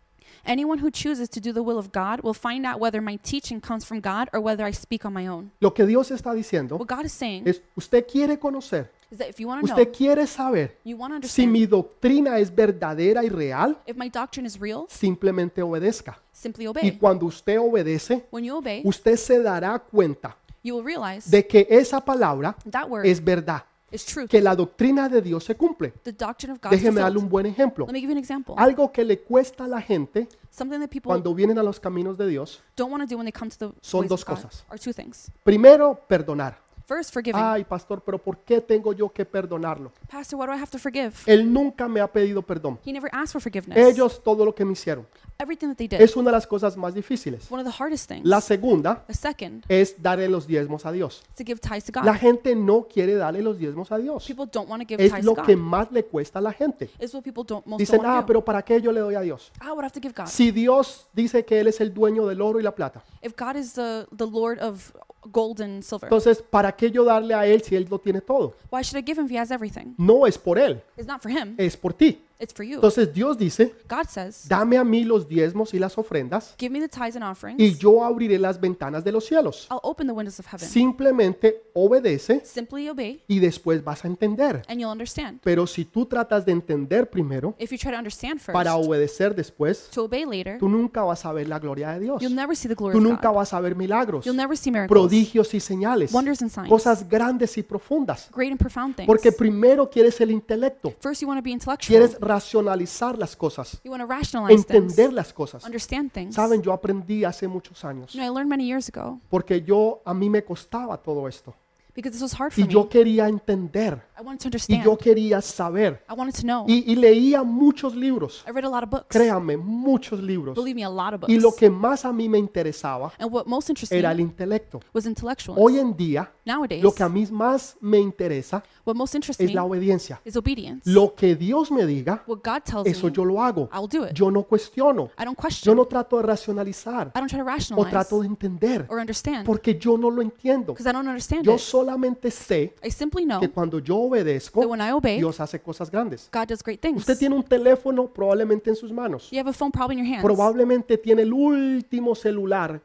Anyone 0.46 0.80
who 0.80 0.90
chooses 0.90 1.30
to 1.30 1.40
do 1.40 1.52
the 1.52 1.62
will 1.62 1.78
of 1.78 1.92
God 1.92 2.22
will 2.22 2.34
find 2.34 2.66
out 2.66 2.80
whether 2.80 3.02
my 3.02 3.18
teaching 3.18 3.60
comes 3.60 3.86
from 3.86 4.00
God 4.00 4.30
or 4.34 4.40
whether 4.40 4.66
I 4.66 4.72
speak 4.72 5.06
on 5.06 5.14
my 5.14 5.28
own. 5.28 5.52
Lo 5.60 5.74
que 5.74 5.86
Dios 5.86 6.12
está 6.12 6.34
diciendo 6.34 6.78
What 6.78 6.88
God 6.88 7.06
is 7.06 7.12
saying 7.12 7.48
es, 7.48 7.62
usted 7.76 8.06
quiere 8.08 8.38
conocer, 8.40 8.90
is 9.12 9.18
that 9.18 9.30
if 9.30 9.40
you 9.40 9.48
want 9.48 9.62
to 9.62 9.68
know, 9.68 9.76
usted 9.76 9.94
quiere 9.96 10.28
saber 10.28 10.72
you 10.84 10.98
want 10.98 11.14
to 11.22 11.28
si 11.28 11.44
understand, 11.44 11.52
mi 11.52 11.66
doctrina 11.66 12.40
es 12.40 12.54
verdadera 12.54 13.24
y 13.24 13.30
real, 13.30 13.78
if 13.86 13.96
my 13.96 14.10
doctrine 14.10 14.46
is 14.46 14.60
real, 14.60 14.86
simplemente 14.90 15.62
obedezca. 15.62 16.20
simply 16.32 16.66
Y 16.66 16.68
obey. 16.68 16.98
cuando 16.98 17.26
usted 17.26 17.60
obedece, 17.60 18.26
When 18.32 18.44
you 18.44 18.56
obey, 18.58 18.82
usted 18.86 19.16
se 19.18 19.42
dará 19.42 19.80
cuenta 19.80 20.38
you 20.64 20.76
will 20.76 20.84
realize 20.84 21.30
de 21.30 21.46
que 21.46 21.66
esa 21.70 22.02
palabra 22.02 22.56
that 22.70 22.90
word 22.90 23.06
es 23.06 23.24
verdad, 23.24 23.64
true. 24.06 24.28
que 24.28 24.42
la 24.42 24.56
doctrina 24.56 25.08
de 25.10 25.22
Dios 25.22 25.44
se 25.44 25.56
cumple. 25.56 25.92
The 26.04 26.12
doctrine 26.12 26.54
of 26.54 26.60
God 26.62 26.74
is 26.74 26.82
Déjeme 26.82 27.00
darle 27.00 27.14
fulfilled. 27.14 27.24
un 27.24 27.30
buen 27.30 27.46
ejemplo. 27.46 27.86
Let 27.86 27.94
me 27.94 28.00
give 28.00 28.10
you 28.12 28.18
an 28.18 28.24
example. 28.24 28.56
Algo 28.58 28.92
que 28.92 29.04
le 29.04 29.20
cuesta 29.22 29.66
a 29.66 29.68
la 29.68 29.82
gente 29.82 30.28
Something 30.50 30.80
that 30.80 30.90
people 30.90 31.10
cuando 31.10 31.34
vienen 31.34 31.58
a 31.58 31.64
los 31.64 31.80
caminos 31.80 32.18
de 32.18 32.28
Dios, 32.28 32.62
don't 32.76 32.92
want 32.92 33.08
to 33.08 33.08
do 33.08 33.18
when 33.18 33.26
they 33.26 33.32
come 33.32 33.50
to 33.50 33.58
the 33.58 33.76
Son 33.82 34.02
ways 34.02 34.10
dos 34.10 34.22
of 34.24 34.28
God 34.28 34.36
cosas. 34.44 34.66
are 34.70 34.80
two 34.80 34.94
things. 34.94 35.32
primero, 35.44 36.00
perdonar. 36.08 36.68
First, 36.88 37.14
forgiving. 37.14 37.42
Ay, 37.44 37.66
pastor, 37.66 38.02
pero 38.02 38.18
¿por 38.18 38.38
qué 38.40 38.62
tengo 38.62 38.94
yo 38.94 39.10
que 39.10 39.26
perdonarlo? 39.26 39.92
Pastor, 40.10 40.40
why 40.40 40.46
do 40.48 40.54
I 40.54 40.58
have 40.58 40.72
to 40.72 40.80
forgive? 40.80 41.14
Él 41.26 41.52
nunca 41.52 41.88
me 41.90 42.00
ha 42.00 42.08
pedido 42.08 42.42
perdón. 42.42 42.80
He 42.86 42.94
never 42.94 43.10
asked 43.14 43.34
for 43.34 43.42
forgiveness. 43.42 43.78
Ellos 43.78 44.24
todo 44.24 44.46
lo 44.46 44.56
que 44.56 44.64
me 44.64 44.72
hicieron. 44.72 45.06
Everything 45.40 45.68
that 45.68 45.76
they 45.78 45.88
did. 45.88 46.02
Es 46.02 46.16
una 46.16 46.32
de 46.32 46.38
las 46.38 46.48
cosas 46.48 46.76
más 46.78 46.94
difíciles. 46.94 47.52
One 47.52 47.62
of 47.62 47.68
the 47.72 47.84
hardest 47.84 48.10
things. 48.10 48.26
La 48.26 48.42
segunda 48.42 49.04
The 49.06 49.14
second 49.14 49.64
es 49.70 50.02
darle 50.02 50.28
los 50.30 50.48
diezmos 50.48 50.86
a 50.86 50.92
Dios. 50.92 51.22
is 51.30 51.36
to 51.36 51.44
give 51.46 51.60
tithes 51.60 51.84
to 51.86 51.92
God. 51.92 52.06
La 52.06 52.16
gente 52.16 52.56
no 52.56 52.88
quiere 52.92 53.14
darle 53.16 53.42
los 53.42 53.58
diezmos 53.58 53.92
a 53.92 53.98
Dios. 53.98 54.26
People 54.26 54.48
don't 54.52 54.70
want 54.70 54.82
to 54.82 54.88
give 54.88 55.04
Es 55.04 55.12
tithes 55.12 55.26
lo 55.26 55.36
to 55.36 55.44
que 55.44 55.56
God. 55.56 55.64
más 55.64 55.92
le 55.92 56.04
cuesta 56.06 56.40
a 56.40 56.42
la 56.42 56.52
gente. 56.54 56.90
It's 57.00 57.14
what 57.14 57.24
people 57.24 57.44
don't 57.48 57.66
most 57.68 57.80
Dicen, 57.80 57.98
don't 57.98 58.06
ah, 58.08 58.16
want 58.16 58.22
to 58.22 58.24
do. 58.24 58.28
pero 58.28 58.46
¿para 58.46 58.62
qué 58.64 58.82
yo 58.82 58.92
le 58.92 59.00
doy 59.00 59.16
a 59.16 59.22
Dios? 59.22 59.52
I 59.62 59.70
would 59.70 59.84
have 59.84 59.94
to 59.94 60.02
give 60.02 60.14
God. 60.16 60.28
Si 60.28 60.52
Dios 60.52 61.08
dice 61.14 61.46
que 61.46 61.60
Él 61.60 61.68
es 61.68 61.80
el 61.82 61.94
dueño 61.94 62.26
del 62.28 62.42
oro 62.42 62.60
y 62.60 62.64
la 62.64 62.74
plata, 62.74 63.04
If 63.22 63.34
God 63.38 63.56
is 63.58 63.74
the, 63.74 64.08
the 64.16 64.26
Lord 64.26 64.60
of 64.60 64.92
gold 65.32 65.62
and 65.62 65.84
silver, 65.84 66.08
entonces, 66.08 66.42
¿para 66.42 66.72
qué 66.72 66.90
yo 66.90 67.04
darle 67.04 67.34
a 67.34 67.46
Él 67.46 67.62
si 67.62 67.76
Él 67.76 67.86
lo 67.90 68.00
tiene 68.00 68.22
todo? 68.22 68.56
why 68.72 68.82
should 68.82 68.98
I 68.98 69.06
give 69.06 69.20
him 69.20 69.26
if 69.26 69.32
he 69.32 69.38
has 69.38 69.52
everything? 69.52 69.94
No 69.98 70.26
es 70.26 70.38
por 70.38 70.58
Él, 70.58 70.82
It's 70.96 71.08
not 71.08 71.22
for 71.22 71.30
him, 71.30 71.54
es 71.58 71.76
por 71.78 71.94
ti. 71.94 72.24
It's 72.40 72.54
for 72.54 72.64
you. 72.66 72.76
Entonces 72.76 73.14
Dios 73.14 73.38
dice, 73.38 73.74
God 73.90 74.06
says, 74.10 74.48
dame 74.48 74.78
a 74.78 74.84
mí 74.84 75.04
los 75.04 75.28
diezmos 75.28 75.74
y 75.74 75.80
las 75.80 75.98
ofrendas 75.98 76.56
Give 76.58 76.72
me 76.72 76.80
the 76.80 76.88
tithes 76.90 77.16
and 77.16 77.24
offerings. 77.24 77.60
y 77.60 77.76
yo 77.78 78.04
abriré 78.04 78.38
las 78.40 78.60
ventanas 78.60 79.04
de 79.04 79.12
los 79.12 79.26
cielos. 79.26 79.68
I'll 79.72 79.80
open 79.84 80.08
the 80.08 80.14
windows 80.14 80.40
of 80.40 80.46
heaven. 80.48 80.68
Simplemente 80.68 81.64
obedece 81.74 82.42
Simply 82.46 82.90
obey 82.90 83.24
y 83.28 83.40
después 83.40 83.84
vas 83.84 84.04
a 84.04 84.08
entender. 84.08 84.62
and 84.68 84.80
you'll 84.80 84.92
understand. 84.92 85.40
Pero 85.44 85.68
si 85.68 85.86
tú 85.86 86.06
tratas 86.06 86.46
de 86.46 86.52
entender 86.52 87.10
primero 87.10 87.56
If 87.60 87.72
you 87.72 87.78
try 87.78 87.92
to 87.92 87.98
understand 87.98 88.40
first, 88.40 88.54
para 88.54 88.76
obedecer 88.76 89.36
después, 89.36 89.90
to 89.94 90.06
obey 90.06 90.26
later, 90.26 90.58
tú 90.60 90.68
nunca 90.70 91.04
vas 91.04 91.26
a 91.26 91.32
ver 91.34 91.48
la 91.48 91.60
gloria 91.60 91.92
de 91.94 92.00
Dios. 92.02 92.22
you'll 92.22 92.34
never 92.36 92.56
see 92.56 92.68
the 92.68 92.76
glory 92.76 92.94
Tú 92.94 93.00
of 93.00 93.04
nunca 93.04 93.30
God. 93.30 93.36
vas 93.36 93.54
a 93.54 93.60
ver 93.62 93.76
milagros, 93.76 94.26
You'll 94.26 94.36
never 94.38 94.58
see 94.58 94.72
miracles, 94.72 94.90
prodigios 95.00 95.54
y 95.54 95.60
señales, 95.60 96.12
wonders 96.14 96.42
and 96.42 96.52
signs, 96.52 96.70
cosas 96.70 97.08
grandes 97.08 97.58
y 97.58 97.64
profundas. 97.64 98.30
great 98.34 98.52
and 98.52 98.60
profound 98.60 98.96
things. 98.96 99.08
Porque 99.08 99.32
primero 99.32 99.90
quieres 99.90 100.20
el 100.22 100.32
intelecto, 100.32 100.94
First, 101.00 101.22
you 101.22 101.28
want 101.28 101.40
to 101.40 101.44
be 101.44 101.52
intellectual. 101.52 101.88
quieres 101.88 102.20
racionalizar 102.28 103.18
las 103.18 103.36
cosas, 103.36 103.80
You 103.84 103.92
want 103.92 104.02
to 104.04 104.08
rationalize 104.08 104.64
things, 104.66 104.70
entender 104.70 105.14
las 105.14 105.34
cosas. 105.34 105.64
understand 105.66 106.12
things. 106.12 106.36
Saben, 106.36 106.62
yo 106.62 106.74
aprendí 106.74 107.24
hace 107.24 107.48
muchos 107.48 107.84
años, 107.86 108.14
You 108.14 108.20
know, 108.22 108.26
I 108.32 108.34
learned 108.34 108.50
many 108.50 108.66
years 108.68 108.90
ago 108.90 109.20
porque 109.30 109.62
yo 109.62 110.02
a 110.06 110.14
mí 110.14 110.30
me 110.30 110.44
costaba 110.44 110.98
todo 110.98 111.28
esto 111.28 111.56
because 111.98 112.12
this 112.14 112.22
was 112.22 112.40
hard 112.40 112.54
for 112.54 112.64
y 112.64 112.68
yo 112.68 112.84
me. 112.84 112.90
quería 112.90 113.28
entender 113.28 114.02
I 114.18 114.22
wanted 114.22 114.40
to 114.40 114.46
y 114.46 114.48
understand. 114.50 114.84
yo 114.86 114.98
quería 114.98 115.42
saber 115.42 116.04
I 116.08 116.14
wanted 116.14 116.36
to 116.36 116.42
know. 116.44 116.66
y, 116.68 116.84
y 116.92 116.96
leía 116.96 117.44
muchos 117.44 117.96
libros, 117.96 118.44
I 118.48 118.52
read 118.52 118.66
a 118.66 118.70
lot 118.70 118.84
of 118.84 118.90
books. 118.92 119.08
créanme, 119.10 119.58
muchos 119.58 120.22
libros. 120.22 120.56
Believe 120.56 120.76
me, 120.76 120.84
a 120.84 120.90
lot 120.90 121.16
of 121.16 121.22
books. 121.22 121.34
Y 121.34 121.40
lo 121.40 121.52
que 121.54 121.70
más 121.70 122.06
a 122.06 122.14
mí 122.14 122.30
me 122.30 122.38
interesaba 122.38 123.12
and 123.18 123.32
what 123.32 123.46
most 123.48 123.70
interested 123.70 123.98
era 123.98 124.10
me 124.10 124.14
el 124.16 124.20
intelecto. 124.22 124.80
was 124.94 125.06
intellectual. 125.08 125.58
Hoy 125.60 125.80
en 125.80 125.96
día, 125.98 126.32
Nowadays, 126.46 126.84
lo 126.84 126.94
que 126.94 127.04
a 127.04 127.10
mí 127.10 127.26
más 127.32 127.76
me 127.82 128.00
interesa 128.00 128.64
what 128.86 128.96
most 128.96 129.16
interests 129.16 129.42
es 129.42 129.50
me 129.50 129.56
la 129.56 129.64
obediencia. 129.64 130.22
is 130.24 130.36
obedience. 130.38 130.90
Lo 130.90 131.16
que 131.16 131.36
Dios 131.36 131.72
me 131.72 131.86
diga, 131.86 132.24
what 132.28 132.40
God 132.44 132.62
tells 132.64 132.88
eso 132.88 133.08
me, 133.08 133.14
yo 133.14 133.26
lo 133.26 133.42
hago. 133.42 133.70
I'll 133.74 133.88
do 133.88 134.06
it. 134.06 134.14
Yo 134.14 134.30
no 134.30 134.44
cuestiono. 134.44 135.10
I 135.20 135.26
don't 135.26 135.38
Yo 135.38 135.42
question. 135.42 135.76
no 135.76 135.86
trato 135.86 136.18
de 136.18 136.24
racionalizar 136.24 137.12
I 137.16 137.20
don't 137.20 137.30
try 137.30 137.40
to 137.40 137.44
o 137.44 137.48
rationalize 137.48 137.90
trato 137.92 138.22
de 138.22 138.28
entender 138.28 138.86
or 138.90 139.00
understand 139.00 139.46
porque 139.46 139.78
yo 139.78 139.98
no 139.98 140.10
lo 140.10 140.22
entiendo. 140.22 140.74
because 140.74 140.88
I 140.88 140.94
don't 140.94 141.08
understand 141.08 141.44
Yo 141.44 141.54
it. 141.54 141.60
Solamente 141.88 142.30
sé 142.32 142.74
I 142.84 142.92
simply 142.92 143.24
know 143.24 143.40
que 143.40 143.50
cuando 143.50 143.80
yo 143.80 143.98
obedezco, 143.98 144.60
that 144.62 144.70
when 144.70 144.82
I 144.82 144.92
obey, 144.92 145.18
Dios 145.18 145.40
hace 145.40 145.60
cosas 145.62 145.90
grandes. 145.90 146.30
God 146.34 146.48
does 146.48 146.62
great 146.62 146.82
things. 146.82 146.98
Usted 146.98 147.18
tiene 147.18 147.36
un 147.36 147.44
teléfono 147.44 148.08
probablemente 148.08 148.70
en 148.70 148.76
sus 148.76 148.92
manos. 148.92 149.30
You 149.32 149.40
have 149.40 149.50
a 149.50 149.54
phone 149.54 149.72
probably 149.72 149.98
in 149.98 150.06
your 150.06 150.14
hands. 150.14 150.24
Probablemente 150.24 150.98
tiene 150.98 151.22
el 151.22 151.32
último 151.32 152.14
celular 152.16 152.82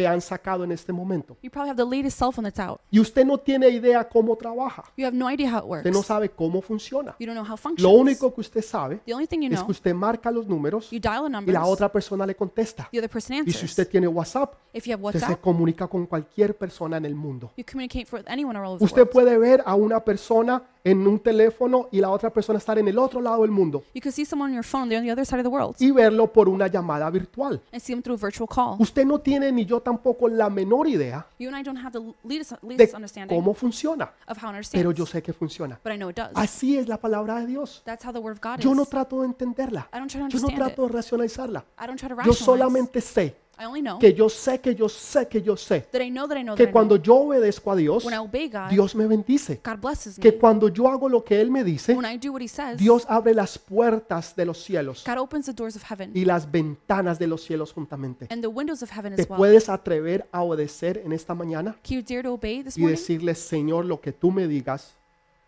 que 0.00 0.06
han 0.06 0.20
sacado 0.20 0.64
en 0.64 0.72
este 0.72 0.92
momento. 0.92 1.36
You 1.42 1.50
probably 1.50 1.70
have 1.70 1.76
the 1.76 1.88
latest 1.96 2.18
cell 2.18 2.30
phone 2.32 2.44
that's 2.44 2.58
out. 2.58 2.80
Y 2.90 3.00
usted 3.00 3.24
no 3.24 3.38
tiene 3.38 3.68
idea 3.68 4.08
cómo 4.08 4.36
trabaja. 4.36 4.84
You 4.96 5.06
have 5.06 5.16
no 5.16 5.30
idea 5.30 5.50
how 5.50 5.58
it 5.58 5.64
works. 5.64 5.86
Usted 5.86 5.92
no 5.92 6.02
sabe 6.02 6.30
cómo 6.30 6.62
funciona. 6.62 7.14
You 7.18 7.26
don't 7.26 7.36
know 7.36 7.46
how 7.46 7.54
it 7.54 7.60
functions. 7.60 7.82
Lo 7.82 7.90
único 7.90 8.32
que 8.34 8.40
usted 8.40 8.62
sabe 8.62 9.00
the 9.04 9.12
only 9.12 9.26
thing 9.26 9.40
you 9.42 9.52
es 9.52 9.62
que 9.62 9.70
usted 9.70 9.94
marca 9.94 10.30
los 10.30 10.46
números 10.46 10.90
you 10.90 10.98
dial 11.00 11.30
the 11.30 11.50
y 11.50 11.52
la 11.52 11.66
otra 11.66 11.90
persona 11.90 12.26
le 12.26 12.34
contesta. 12.34 12.88
the 12.90 12.98
other 12.98 13.10
person 13.10 13.46
Y 13.46 13.52
si 13.52 13.64
usted 13.64 13.88
tiene 13.88 14.08
WhatsApp, 14.08 14.54
if 14.72 14.86
you 14.86 14.94
have 14.94 15.04
usted 15.04 15.20
se 15.26 15.36
comunica 15.36 15.86
con 15.86 16.06
cualquier 16.06 16.56
persona 16.56 16.96
en 16.96 17.04
el 17.04 17.14
mundo. 17.14 17.52
you 17.56 17.64
communicate 17.64 18.06
with 18.12 18.24
anyone 18.26 18.58
the 18.58 18.84
Usted 18.84 19.02
world. 19.02 19.10
puede 19.10 19.38
ver 19.38 19.62
a 19.66 19.74
una 19.74 20.00
persona 20.00 20.62
en 20.84 21.06
un 21.06 21.18
teléfono 21.18 21.88
y 21.92 22.00
la 22.00 22.10
otra 22.10 22.30
persona 22.30 22.58
estar 22.58 22.78
en 22.78 22.88
el 22.88 22.98
otro 22.98 23.20
lado 23.20 23.42
del 23.42 23.50
mundo 23.50 23.82
You 23.94 24.00
can 24.00 24.12
see 24.12 24.24
someone 24.24 24.50
on 24.50 24.54
your 24.54 24.64
phone, 24.64 24.88
they're 24.88 24.98
on 25.00 25.04
the 25.06 25.12
other 25.12 25.26
side 25.26 25.38
of 25.40 25.44
the 25.44 25.48
world, 25.50 25.76
y 25.78 25.90
verlo 25.90 26.32
por 26.32 26.48
una 26.48 26.66
llamada 26.68 27.10
virtual. 27.10 27.60
and 27.72 27.80
see 27.82 27.92
them 27.92 28.02
through 28.02 28.16
a 28.16 28.20
virtual 28.20 28.48
call. 28.48 28.76
Usted 28.78 29.04
no 29.04 29.18
tiene 29.20 29.52
ni 29.52 29.64
yo 29.66 29.80
tampoco 29.80 30.28
la 30.28 30.48
menor 30.50 30.86
idea 30.88 31.26
You 31.38 31.48
and 31.48 31.56
I 31.58 31.62
don't 31.62 31.78
have 31.78 31.92
the 31.92 32.00
least, 32.24 32.52
de 32.62 32.76
least 32.76 32.94
understanding 32.94 33.36
cómo 33.36 33.54
funciona, 33.54 34.12
of 34.26 34.36
how 34.42 34.50
it 34.54 34.66
pero 34.72 34.88
understands, 34.90 34.98
yo 34.98 35.06
sé 35.06 35.22
que 35.22 35.32
funciona. 35.32 35.78
but 35.82 35.92
I 35.92 35.96
know 35.96 36.10
it 36.10 36.16
does. 36.16 36.30
Así 36.34 36.76
es 36.78 36.88
la 36.88 36.98
palabra 36.98 37.40
de 37.40 37.46
Dios. 37.46 37.82
That's 37.84 38.04
how 38.04 38.12
the 38.12 38.18
Word 38.20 38.36
of 38.36 38.40
God 38.42 38.60
Yo 38.60 38.74
no 38.74 38.82
is. 38.82 38.88
trato 38.88 39.20
de 39.20 39.26
entenderla. 39.26 39.88
I 39.92 39.98
don't 39.98 40.10
try 40.10 40.20
to 40.20 40.28
Yo 40.28 40.38
no 40.40 40.46
understand 40.48 40.56
trato 40.56 40.84
it. 40.86 40.90
de 40.90 40.96
racionalizarla. 40.96 41.64
I 41.78 41.86
don't 41.86 41.98
try 41.98 42.08
to 42.08 42.14
Yo 42.14 42.18
rationalize. 42.18 42.44
solamente 42.44 43.00
sé 43.00 43.36
I 43.60 43.66
only 43.66 43.82
know 43.82 43.98
que 43.98 44.14
yo 44.14 44.28
sé 44.30 44.58
que 44.60 44.74
yo 44.74 44.88
sé 44.88 45.28
que 45.28 45.42
yo 45.42 45.54
sé 45.56 45.82
that 45.92 46.00
I 46.00 46.10
know 46.10 46.26
that 46.26 46.38
I 46.38 46.42
know 46.42 46.54
that 46.54 46.62
I 46.62 46.64
que 46.64 46.66
know. 46.66 46.72
cuando 46.72 46.96
yo 46.96 47.16
obedezco 47.16 47.70
a 47.72 47.76
Dios, 47.76 48.04
When 48.04 48.14
I 48.14 48.18
obey 48.18 48.48
God, 48.48 48.70
Dios 48.70 48.94
me 48.94 49.06
bendice. 49.06 49.60
God 49.62 49.78
blesses 49.80 50.16
me. 50.18 50.22
Que 50.22 50.38
cuando 50.38 50.68
yo 50.68 50.88
hago 50.88 51.08
lo 51.08 51.22
que 51.22 51.40
Él 51.40 51.50
me 51.50 51.62
dice, 51.62 51.94
When 51.94 52.10
I 52.10 52.16
do 52.16 52.32
what 52.32 52.40
He 52.40 52.48
says, 52.48 52.78
Dios 52.78 53.04
abre 53.08 53.34
las 53.34 53.58
puertas 53.58 54.34
de 54.34 54.46
los 54.46 54.62
cielos 54.64 55.04
God 55.06 55.18
opens 55.18 55.46
the 55.46 55.52
doors 55.52 55.76
of 55.76 55.82
heaven 55.82 56.10
y 56.14 56.24
las 56.24 56.50
ventanas 56.50 57.18
de 57.18 57.26
los 57.26 57.42
cielos 57.44 57.72
juntamente. 57.72 58.26
and 58.30 58.40
the 58.42 58.48
windows 58.48 58.82
of 58.82 58.90
heaven 58.90 59.14
¿Te 59.14 59.22
as 59.22 59.28
well. 59.28 59.36
puedes 59.36 59.68
atrever 59.68 60.26
a 60.32 60.42
obedecer 60.42 61.02
en 61.04 61.12
esta 61.12 61.34
mañana 61.34 61.76
Can 61.82 61.98
you 61.98 62.02
dare 62.02 62.22
to 62.22 62.32
obey 62.32 62.62
this 62.62 62.78
y 62.78 62.80
morning 62.80 62.96
decirle, 62.96 63.34
Señor, 63.34 63.84
lo 63.84 64.00
que 64.00 64.12
tú 64.12 64.30
me 64.30 64.46
digas, 64.48 64.94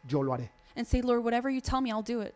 yo 0.07 0.23
lo 0.23 0.35
haré? 0.35 0.51
and 0.77 0.87
say, 0.87 1.03
Lord, 1.03 1.23
whatever 1.25 1.51
you 1.51 1.61
tell 1.61 1.81
me, 1.83 1.91
I'll 1.91 2.03
do 2.03 2.23
it. 2.23 2.35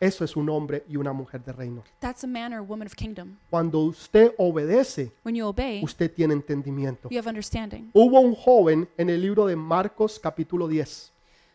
Eso 0.00 0.24
es 0.24 0.36
un 0.36 0.48
hombre 0.48 0.84
y 0.88 0.96
una 0.96 1.12
mujer 1.12 1.42
de 1.42 1.52
reino. 1.52 1.82
That's 2.00 2.24
a 2.24 2.26
man 2.26 2.52
or 2.52 2.58
a 2.58 2.62
woman 2.62 2.86
of 2.86 2.94
kingdom. 2.94 3.38
Cuando 3.50 3.80
usted 3.80 4.34
obedece, 4.38 5.12
When 5.24 5.34
you 5.34 5.46
obey, 5.46 5.82
usted 5.82 6.10
tiene 6.12 6.34
entendimiento. 6.34 7.08
you 7.10 7.18
have 7.18 7.28
understanding. 7.28 7.90
Hubo 7.94 8.20
un 8.20 8.34
joven 8.34 8.88
en 8.96 9.08
el 9.10 9.20
libro 9.22 9.46
de 9.46 9.56
Marcos 9.56 10.18
capítulo 10.18 10.68
10. 10.68 11.12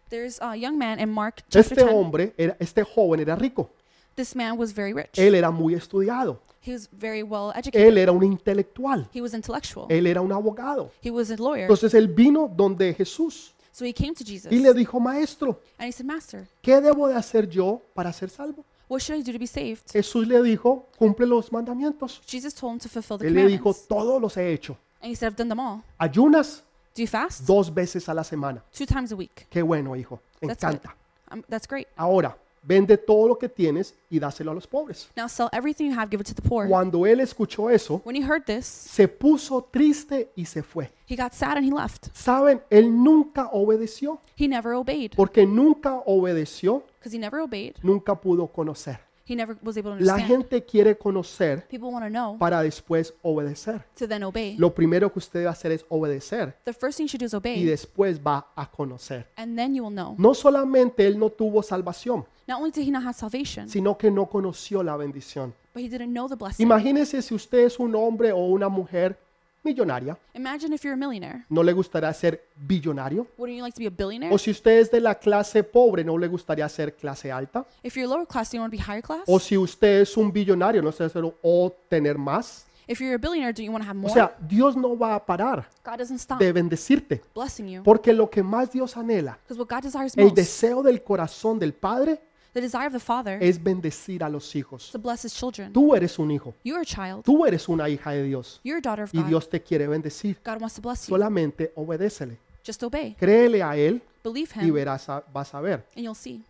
There's 0.10 0.41
a 0.41 0.56
young 0.56 0.78
man 0.78 0.99
in 0.99 1.10
Mark 1.10 1.43
chapter 1.49 1.60
Este 1.60 1.84
10. 1.84 1.89
hombre, 1.93 2.34
era, 2.38 2.56
este 2.60 2.84
joven 2.84 3.19
era 3.19 3.36
rico. 3.36 3.69
This 4.15 4.36
man 4.36 4.58
was 4.58 4.73
very 4.73 4.91
rich. 4.93 5.17
Él 5.17 5.36
era 5.36 5.52
muy 5.52 5.75
estudiado. 5.75 6.41
He 6.65 6.73
was 6.73 6.89
very 6.91 7.23
well 7.23 7.52
educated. 7.56 7.88
Él 7.88 7.97
era 7.97 8.12
un 8.12 8.23
intelectual. 8.23 9.08
He 9.13 9.21
was 9.21 9.34
intellectual. 9.34 9.86
Él 9.89 10.08
era 10.08 10.21
un 10.21 10.32
abogado. 10.32 10.91
He 11.02 11.10
was 11.12 11.30
a 11.32 11.36
lawyer. 11.38 11.62
Entonces 11.63 11.93
él 11.93 12.08
vino 12.08 12.52
donde 12.54 12.93
Jesús 12.95 13.54
So 13.71 13.86
he 13.86 13.93
came 13.93 14.13
to 14.15 14.23
Jesus 14.23 14.51
y 14.51 14.60
le 14.60 14.73
dijo, 14.73 14.99
maestro, 14.99 15.60
and 15.77 15.88
he 15.88 15.91
said, 15.91 16.05
Master, 16.05 16.47
¿qué 16.62 16.82
debo 16.82 17.08
de 17.08 17.15
hacer 17.15 17.47
yo 17.49 17.82
para 17.93 18.12
ser 18.12 18.29
salvo? 18.29 18.63
what 18.89 19.01
should 19.01 19.19
I 19.19 19.21
do 19.21 19.32
to 19.32 19.39
be 19.39 19.45
saved? 19.47 19.84
Jesús 19.91 20.27
le 20.27 20.41
dijo, 20.41 20.88
cumple 20.97 21.27
los 21.27 21.51
mandamientos. 21.51 22.21
Jesus 22.25 22.53
told 22.55 22.73
him 22.73 22.79
to 22.79 22.89
fulfill 22.89 23.17
the 23.19 23.27
Él 23.27 23.36
le 23.36 23.45
dijo, 23.47 23.63
commandments. 23.73 23.88
todos 23.88 24.21
los 24.21 24.36
he 24.38 24.51
hecho. 24.51 24.77
And 25.01 25.12
he 25.12 25.15
said, 25.15 25.27
I've 25.32 25.38
done 25.38 25.49
them 25.49 25.60
all. 25.60 25.84
Ayunas 25.99 26.63
Do 26.95 27.03
you 27.03 27.08
fast? 27.08 27.45
dos 27.45 27.71
veces 27.73 28.10
a 28.10 28.13
la 28.13 28.23
semana. 28.23 28.63
Two 28.75 28.86
times 28.86 29.12
a 29.12 29.15
week. 29.15 29.47
Qué 29.49 29.62
bueno, 29.62 29.95
hijo. 29.95 30.19
Me 30.41 30.47
That's 30.47 30.63
good. 30.63 30.73
encanta. 30.75 30.95
Um, 31.32 31.43
that's 31.47 31.67
great. 31.67 31.88
Ahora, 31.95 32.36
vende 32.62 32.98
todo 32.98 33.28
lo 33.28 33.38
que 33.38 33.50
tienes 33.50 33.95
y 34.10 34.19
dáselo 34.19 34.52
a 34.52 34.54
los 34.54 34.67
pobres. 34.67 35.10
Now 35.15 35.28
sell 35.28 35.50
everything 35.52 35.86
you 35.91 36.00
have, 36.00 36.10
give 36.10 36.22
it 36.22 36.28
to 36.28 36.34
the 36.34 36.48
poor. 36.48 36.67
Cuando 36.67 37.06
él 37.06 37.19
escuchó 37.19 37.69
eso, 37.69 38.02
When 38.06 38.15
he 38.15 38.22
heard 38.24 38.43
this, 38.45 38.65
se 38.65 39.08
puso 39.08 39.63
triste 39.72 40.32
y 40.36 40.45
se 40.45 40.63
fue. 40.63 40.91
he 41.08 41.15
got 41.15 41.34
sad 41.34 41.58
and 41.58 41.65
he 41.65 41.72
left. 41.72 42.08
Saben, 42.13 42.62
él 42.69 43.04
nunca 43.04 43.50
obedeció. 43.52 44.19
He 44.38 44.48
never 44.48 44.74
obeyed. 44.74 45.12
Porque 45.15 45.45
nunca 45.45 46.02
obedeció, 46.06 46.84
Because 47.00 47.15
he 47.15 47.19
never 47.19 47.39
obeyed, 47.41 47.76
nunca 47.82 48.15
pudo 48.15 48.48
conocer. 48.48 49.00
He 49.30 49.36
never 49.36 49.56
was 49.62 49.78
able 49.78 49.92
to 49.98 50.04
La 50.04 50.13
understand. 50.15 50.28
gente 50.44 50.63
quiere 50.65 50.98
conocer 50.98 51.68
People 51.70 51.89
want 51.89 52.06
to 52.06 52.10
know 52.10 52.38
para 52.38 52.62
después 52.63 53.13
obedecer. 53.22 53.84
to 53.98 54.08
then 54.08 54.24
obey. 54.24 54.56
Lo 54.58 54.74
primero 54.74 55.12
que 55.12 55.20
usted 55.20 55.39
debe 55.39 55.50
hacer 55.52 55.72
es 55.72 55.86
obedecer 55.89 56.56
The 56.65 56.74
first 56.74 56.98
thing 56.98 57.04
you 57.06 57.10
should 57.10 57.20
do 57.22 57.26
is 57.28 57.34
y 57.34 57.38
obey, 57.38 57.63
después 57.65 58.20
va 58.26 58.48
a 58.56 58.70
conocer. 58.70 59.28
and 59.36 59.56
then 59.58 59.74
you 59.76 59.84
will 59.84 59.94
know. 59.94 60.15
No 60.18 60.34
solamente 60.34 61.06
él 61.08 61.18
no 61.20 61.30
tuvo 61.30 61.62
salvación, 61.63 62.26
Not 62.48 62.58
only 62.60 62.72
did 62.72 62.88
he 62.88 62.92
not 62.92 63.04
have 63.04 63.13
salvation, 63.13 63.70
sino 63.70 63.98
que 63.98 64.10
no 64.10 64.26
conoció 64.28 64.82
la 64.84 64.98
bendición. 64.98 65.54
but 65.74 65.84
he 65.84 65.88
didn't 65.89 66.12
know 66.13 66.28
the 66.28 66.36
blessing. 66.36 66.63
Imagínese 66.65 67.22
si 67.22 67.36
usted 67.36 67.60
es 67.60 67.78
un 67.80 67.94
hombre 67.96 68.32
o 68.32 68.38
una 68.48 68.70
mujer 68.70 69.20
millonaria, 69.63 70.17
Imagine 70.34 70.74
if 70.76 70.84
you're 70.84 70.93
a 70.93 70.98
millionaire. 70.98 71.45
¿no 71.50 71.63
le 71.63 71.74
gustaría 71.74 72.13
ser 72.13 72.43
billonario? 72.56 73.28
Wouldn't 73.38 73.58
you 73.58 73.63
like 73.63 73.74
to 73.76 73.80
be 73.80 73.88
a 73.88 73.89
billionaire? 73.89 74.34
O 74.34 74.38
si 74.38 74.52
usted 74.52 74.80
es 74.80 74.91
de 74.91 75.00
la 75.02 75.15
clase 75.15 75.63
pobre, 75.63 76.04
¿no 76.04 76.17
le 76.17 76.28
gustaría 76.28 76.67
ser 76.69 76.95
clase 76.95 77.32
alta? 77.32 77.65
If 77.84 77.95
you're 77.95 78.08
lower 78.08 78.26
class, 78.28 78.50
do 78.52 78.58
you 78.58 78.62
want 78.62 78.74
to 78.74 78.78
be 78.78 78.84
higher 78.84 79.02
class? 79.04 79.24
O 79.28 79.39
si 79.39 79.58
usted 79.58 80.02
es 80.02 80.15
un 80.17 80.32
billonario, 80.32 80.82
¿no 80.82 80.91
sé 80.91 81.04
hacerlo 81.04 81.36
o 81.41 81.72
tener 81.89 82.17
más? 82.17 82.65
If 82.88 83.00
you're 83.02 83.13
a 83.13 83.17
billionaire, 83.19 83.54
do 83.54 83.62
you 83.62 83.72
want 83.72 83.84
to 83.84 83.89
have 83.89 83.98
O 84.00 84.02
more? 84.02 84.13
sea, 84.13 84.36
Dios 84.39 84.76
no 84.76 84.98
va 84.98 85.13
a 85.13 85.24
parar 85.24 85.69
God 85.86 85.98
doesn't 86.00 86.15
stop 86.19 86.39
de 86.39 86.52
bendecirte, 86.52 87.22
blessing 87.36 87.67
you. 87.67 87.84
porque 87.84 88.12
lo 88.13 88.28
que 88.30 88.41
más 88.41 88.72
Dios 88.72 88.98
anhela, 88.98 89.38
Because 89.48 89.60
what 89.60 89.67
God 89.69 89.84
desires 89.84 90.17
el 90.17 90.24
most, 90.24 90.36
deseo 90.36 90.82
del 90.82 91.04
corazón 91.04 91.60
del 91.60 91.74
Padre 91.74 92.19
the 92.53 92.62
desire 92.62 92.88
of 92.88 92.93
the 92.93 92.99
Father, 92.99 93.38
es 93.41 93.62
bendecir 93.62 94.23
a 94.23 94.29
los 94.29 94.55
hijos. 94.55 94.85
is 94.85 94.91
to 94.91 94.99
bless 94.99 95.23
his 95.25 95.33
children. 95.33 95.71
Tú 95.73 95.95
eres 95.95 96.17
un 96.19 96.31
hijo, 96.31 96.53
You're 96.63 96.81
a 96.81 96.85
child. 96.85 97.23
tú 97.23 97.45
eres 97.45 97.67
una 97.69 97.88
hija 97.89 98.12
de 98.12 98.23
Dios 98.23 98.59
You're 98.63 98.79
a 98.79 98.81
daughter 98.81 99.03
of 99.05 99.13
y 99.13 99.19
God. 99.19 99.27
Dios 99.27 99.49
te 99.49 99.62
quiere 99.62 99.88
bendecir. 99.88 100.38
God 100.45 100.62
wants 100.62 100.75
to 100.75 100.81
bless 100.81 101.07
you. 101.07 101.15
Solamente 101.15 101.71
obedécele. 101.75 102.38
Just 102.65 102.83
obey. 102.83 103.15
Créele 103.19 103.63
a 103.63 103.75
Él 103.77 104.01
Believe 104.23 104.49
y 104.62 104.65
him, 104.67 104.73
verás, 104.73 105.07
a- 105.09 105.23
vas 105.33 105.53
a 105.53 105.62
ver. 105.62 105.85
and 105.95 106.03
you'll 106.05 106.15
see. 106.15 106.43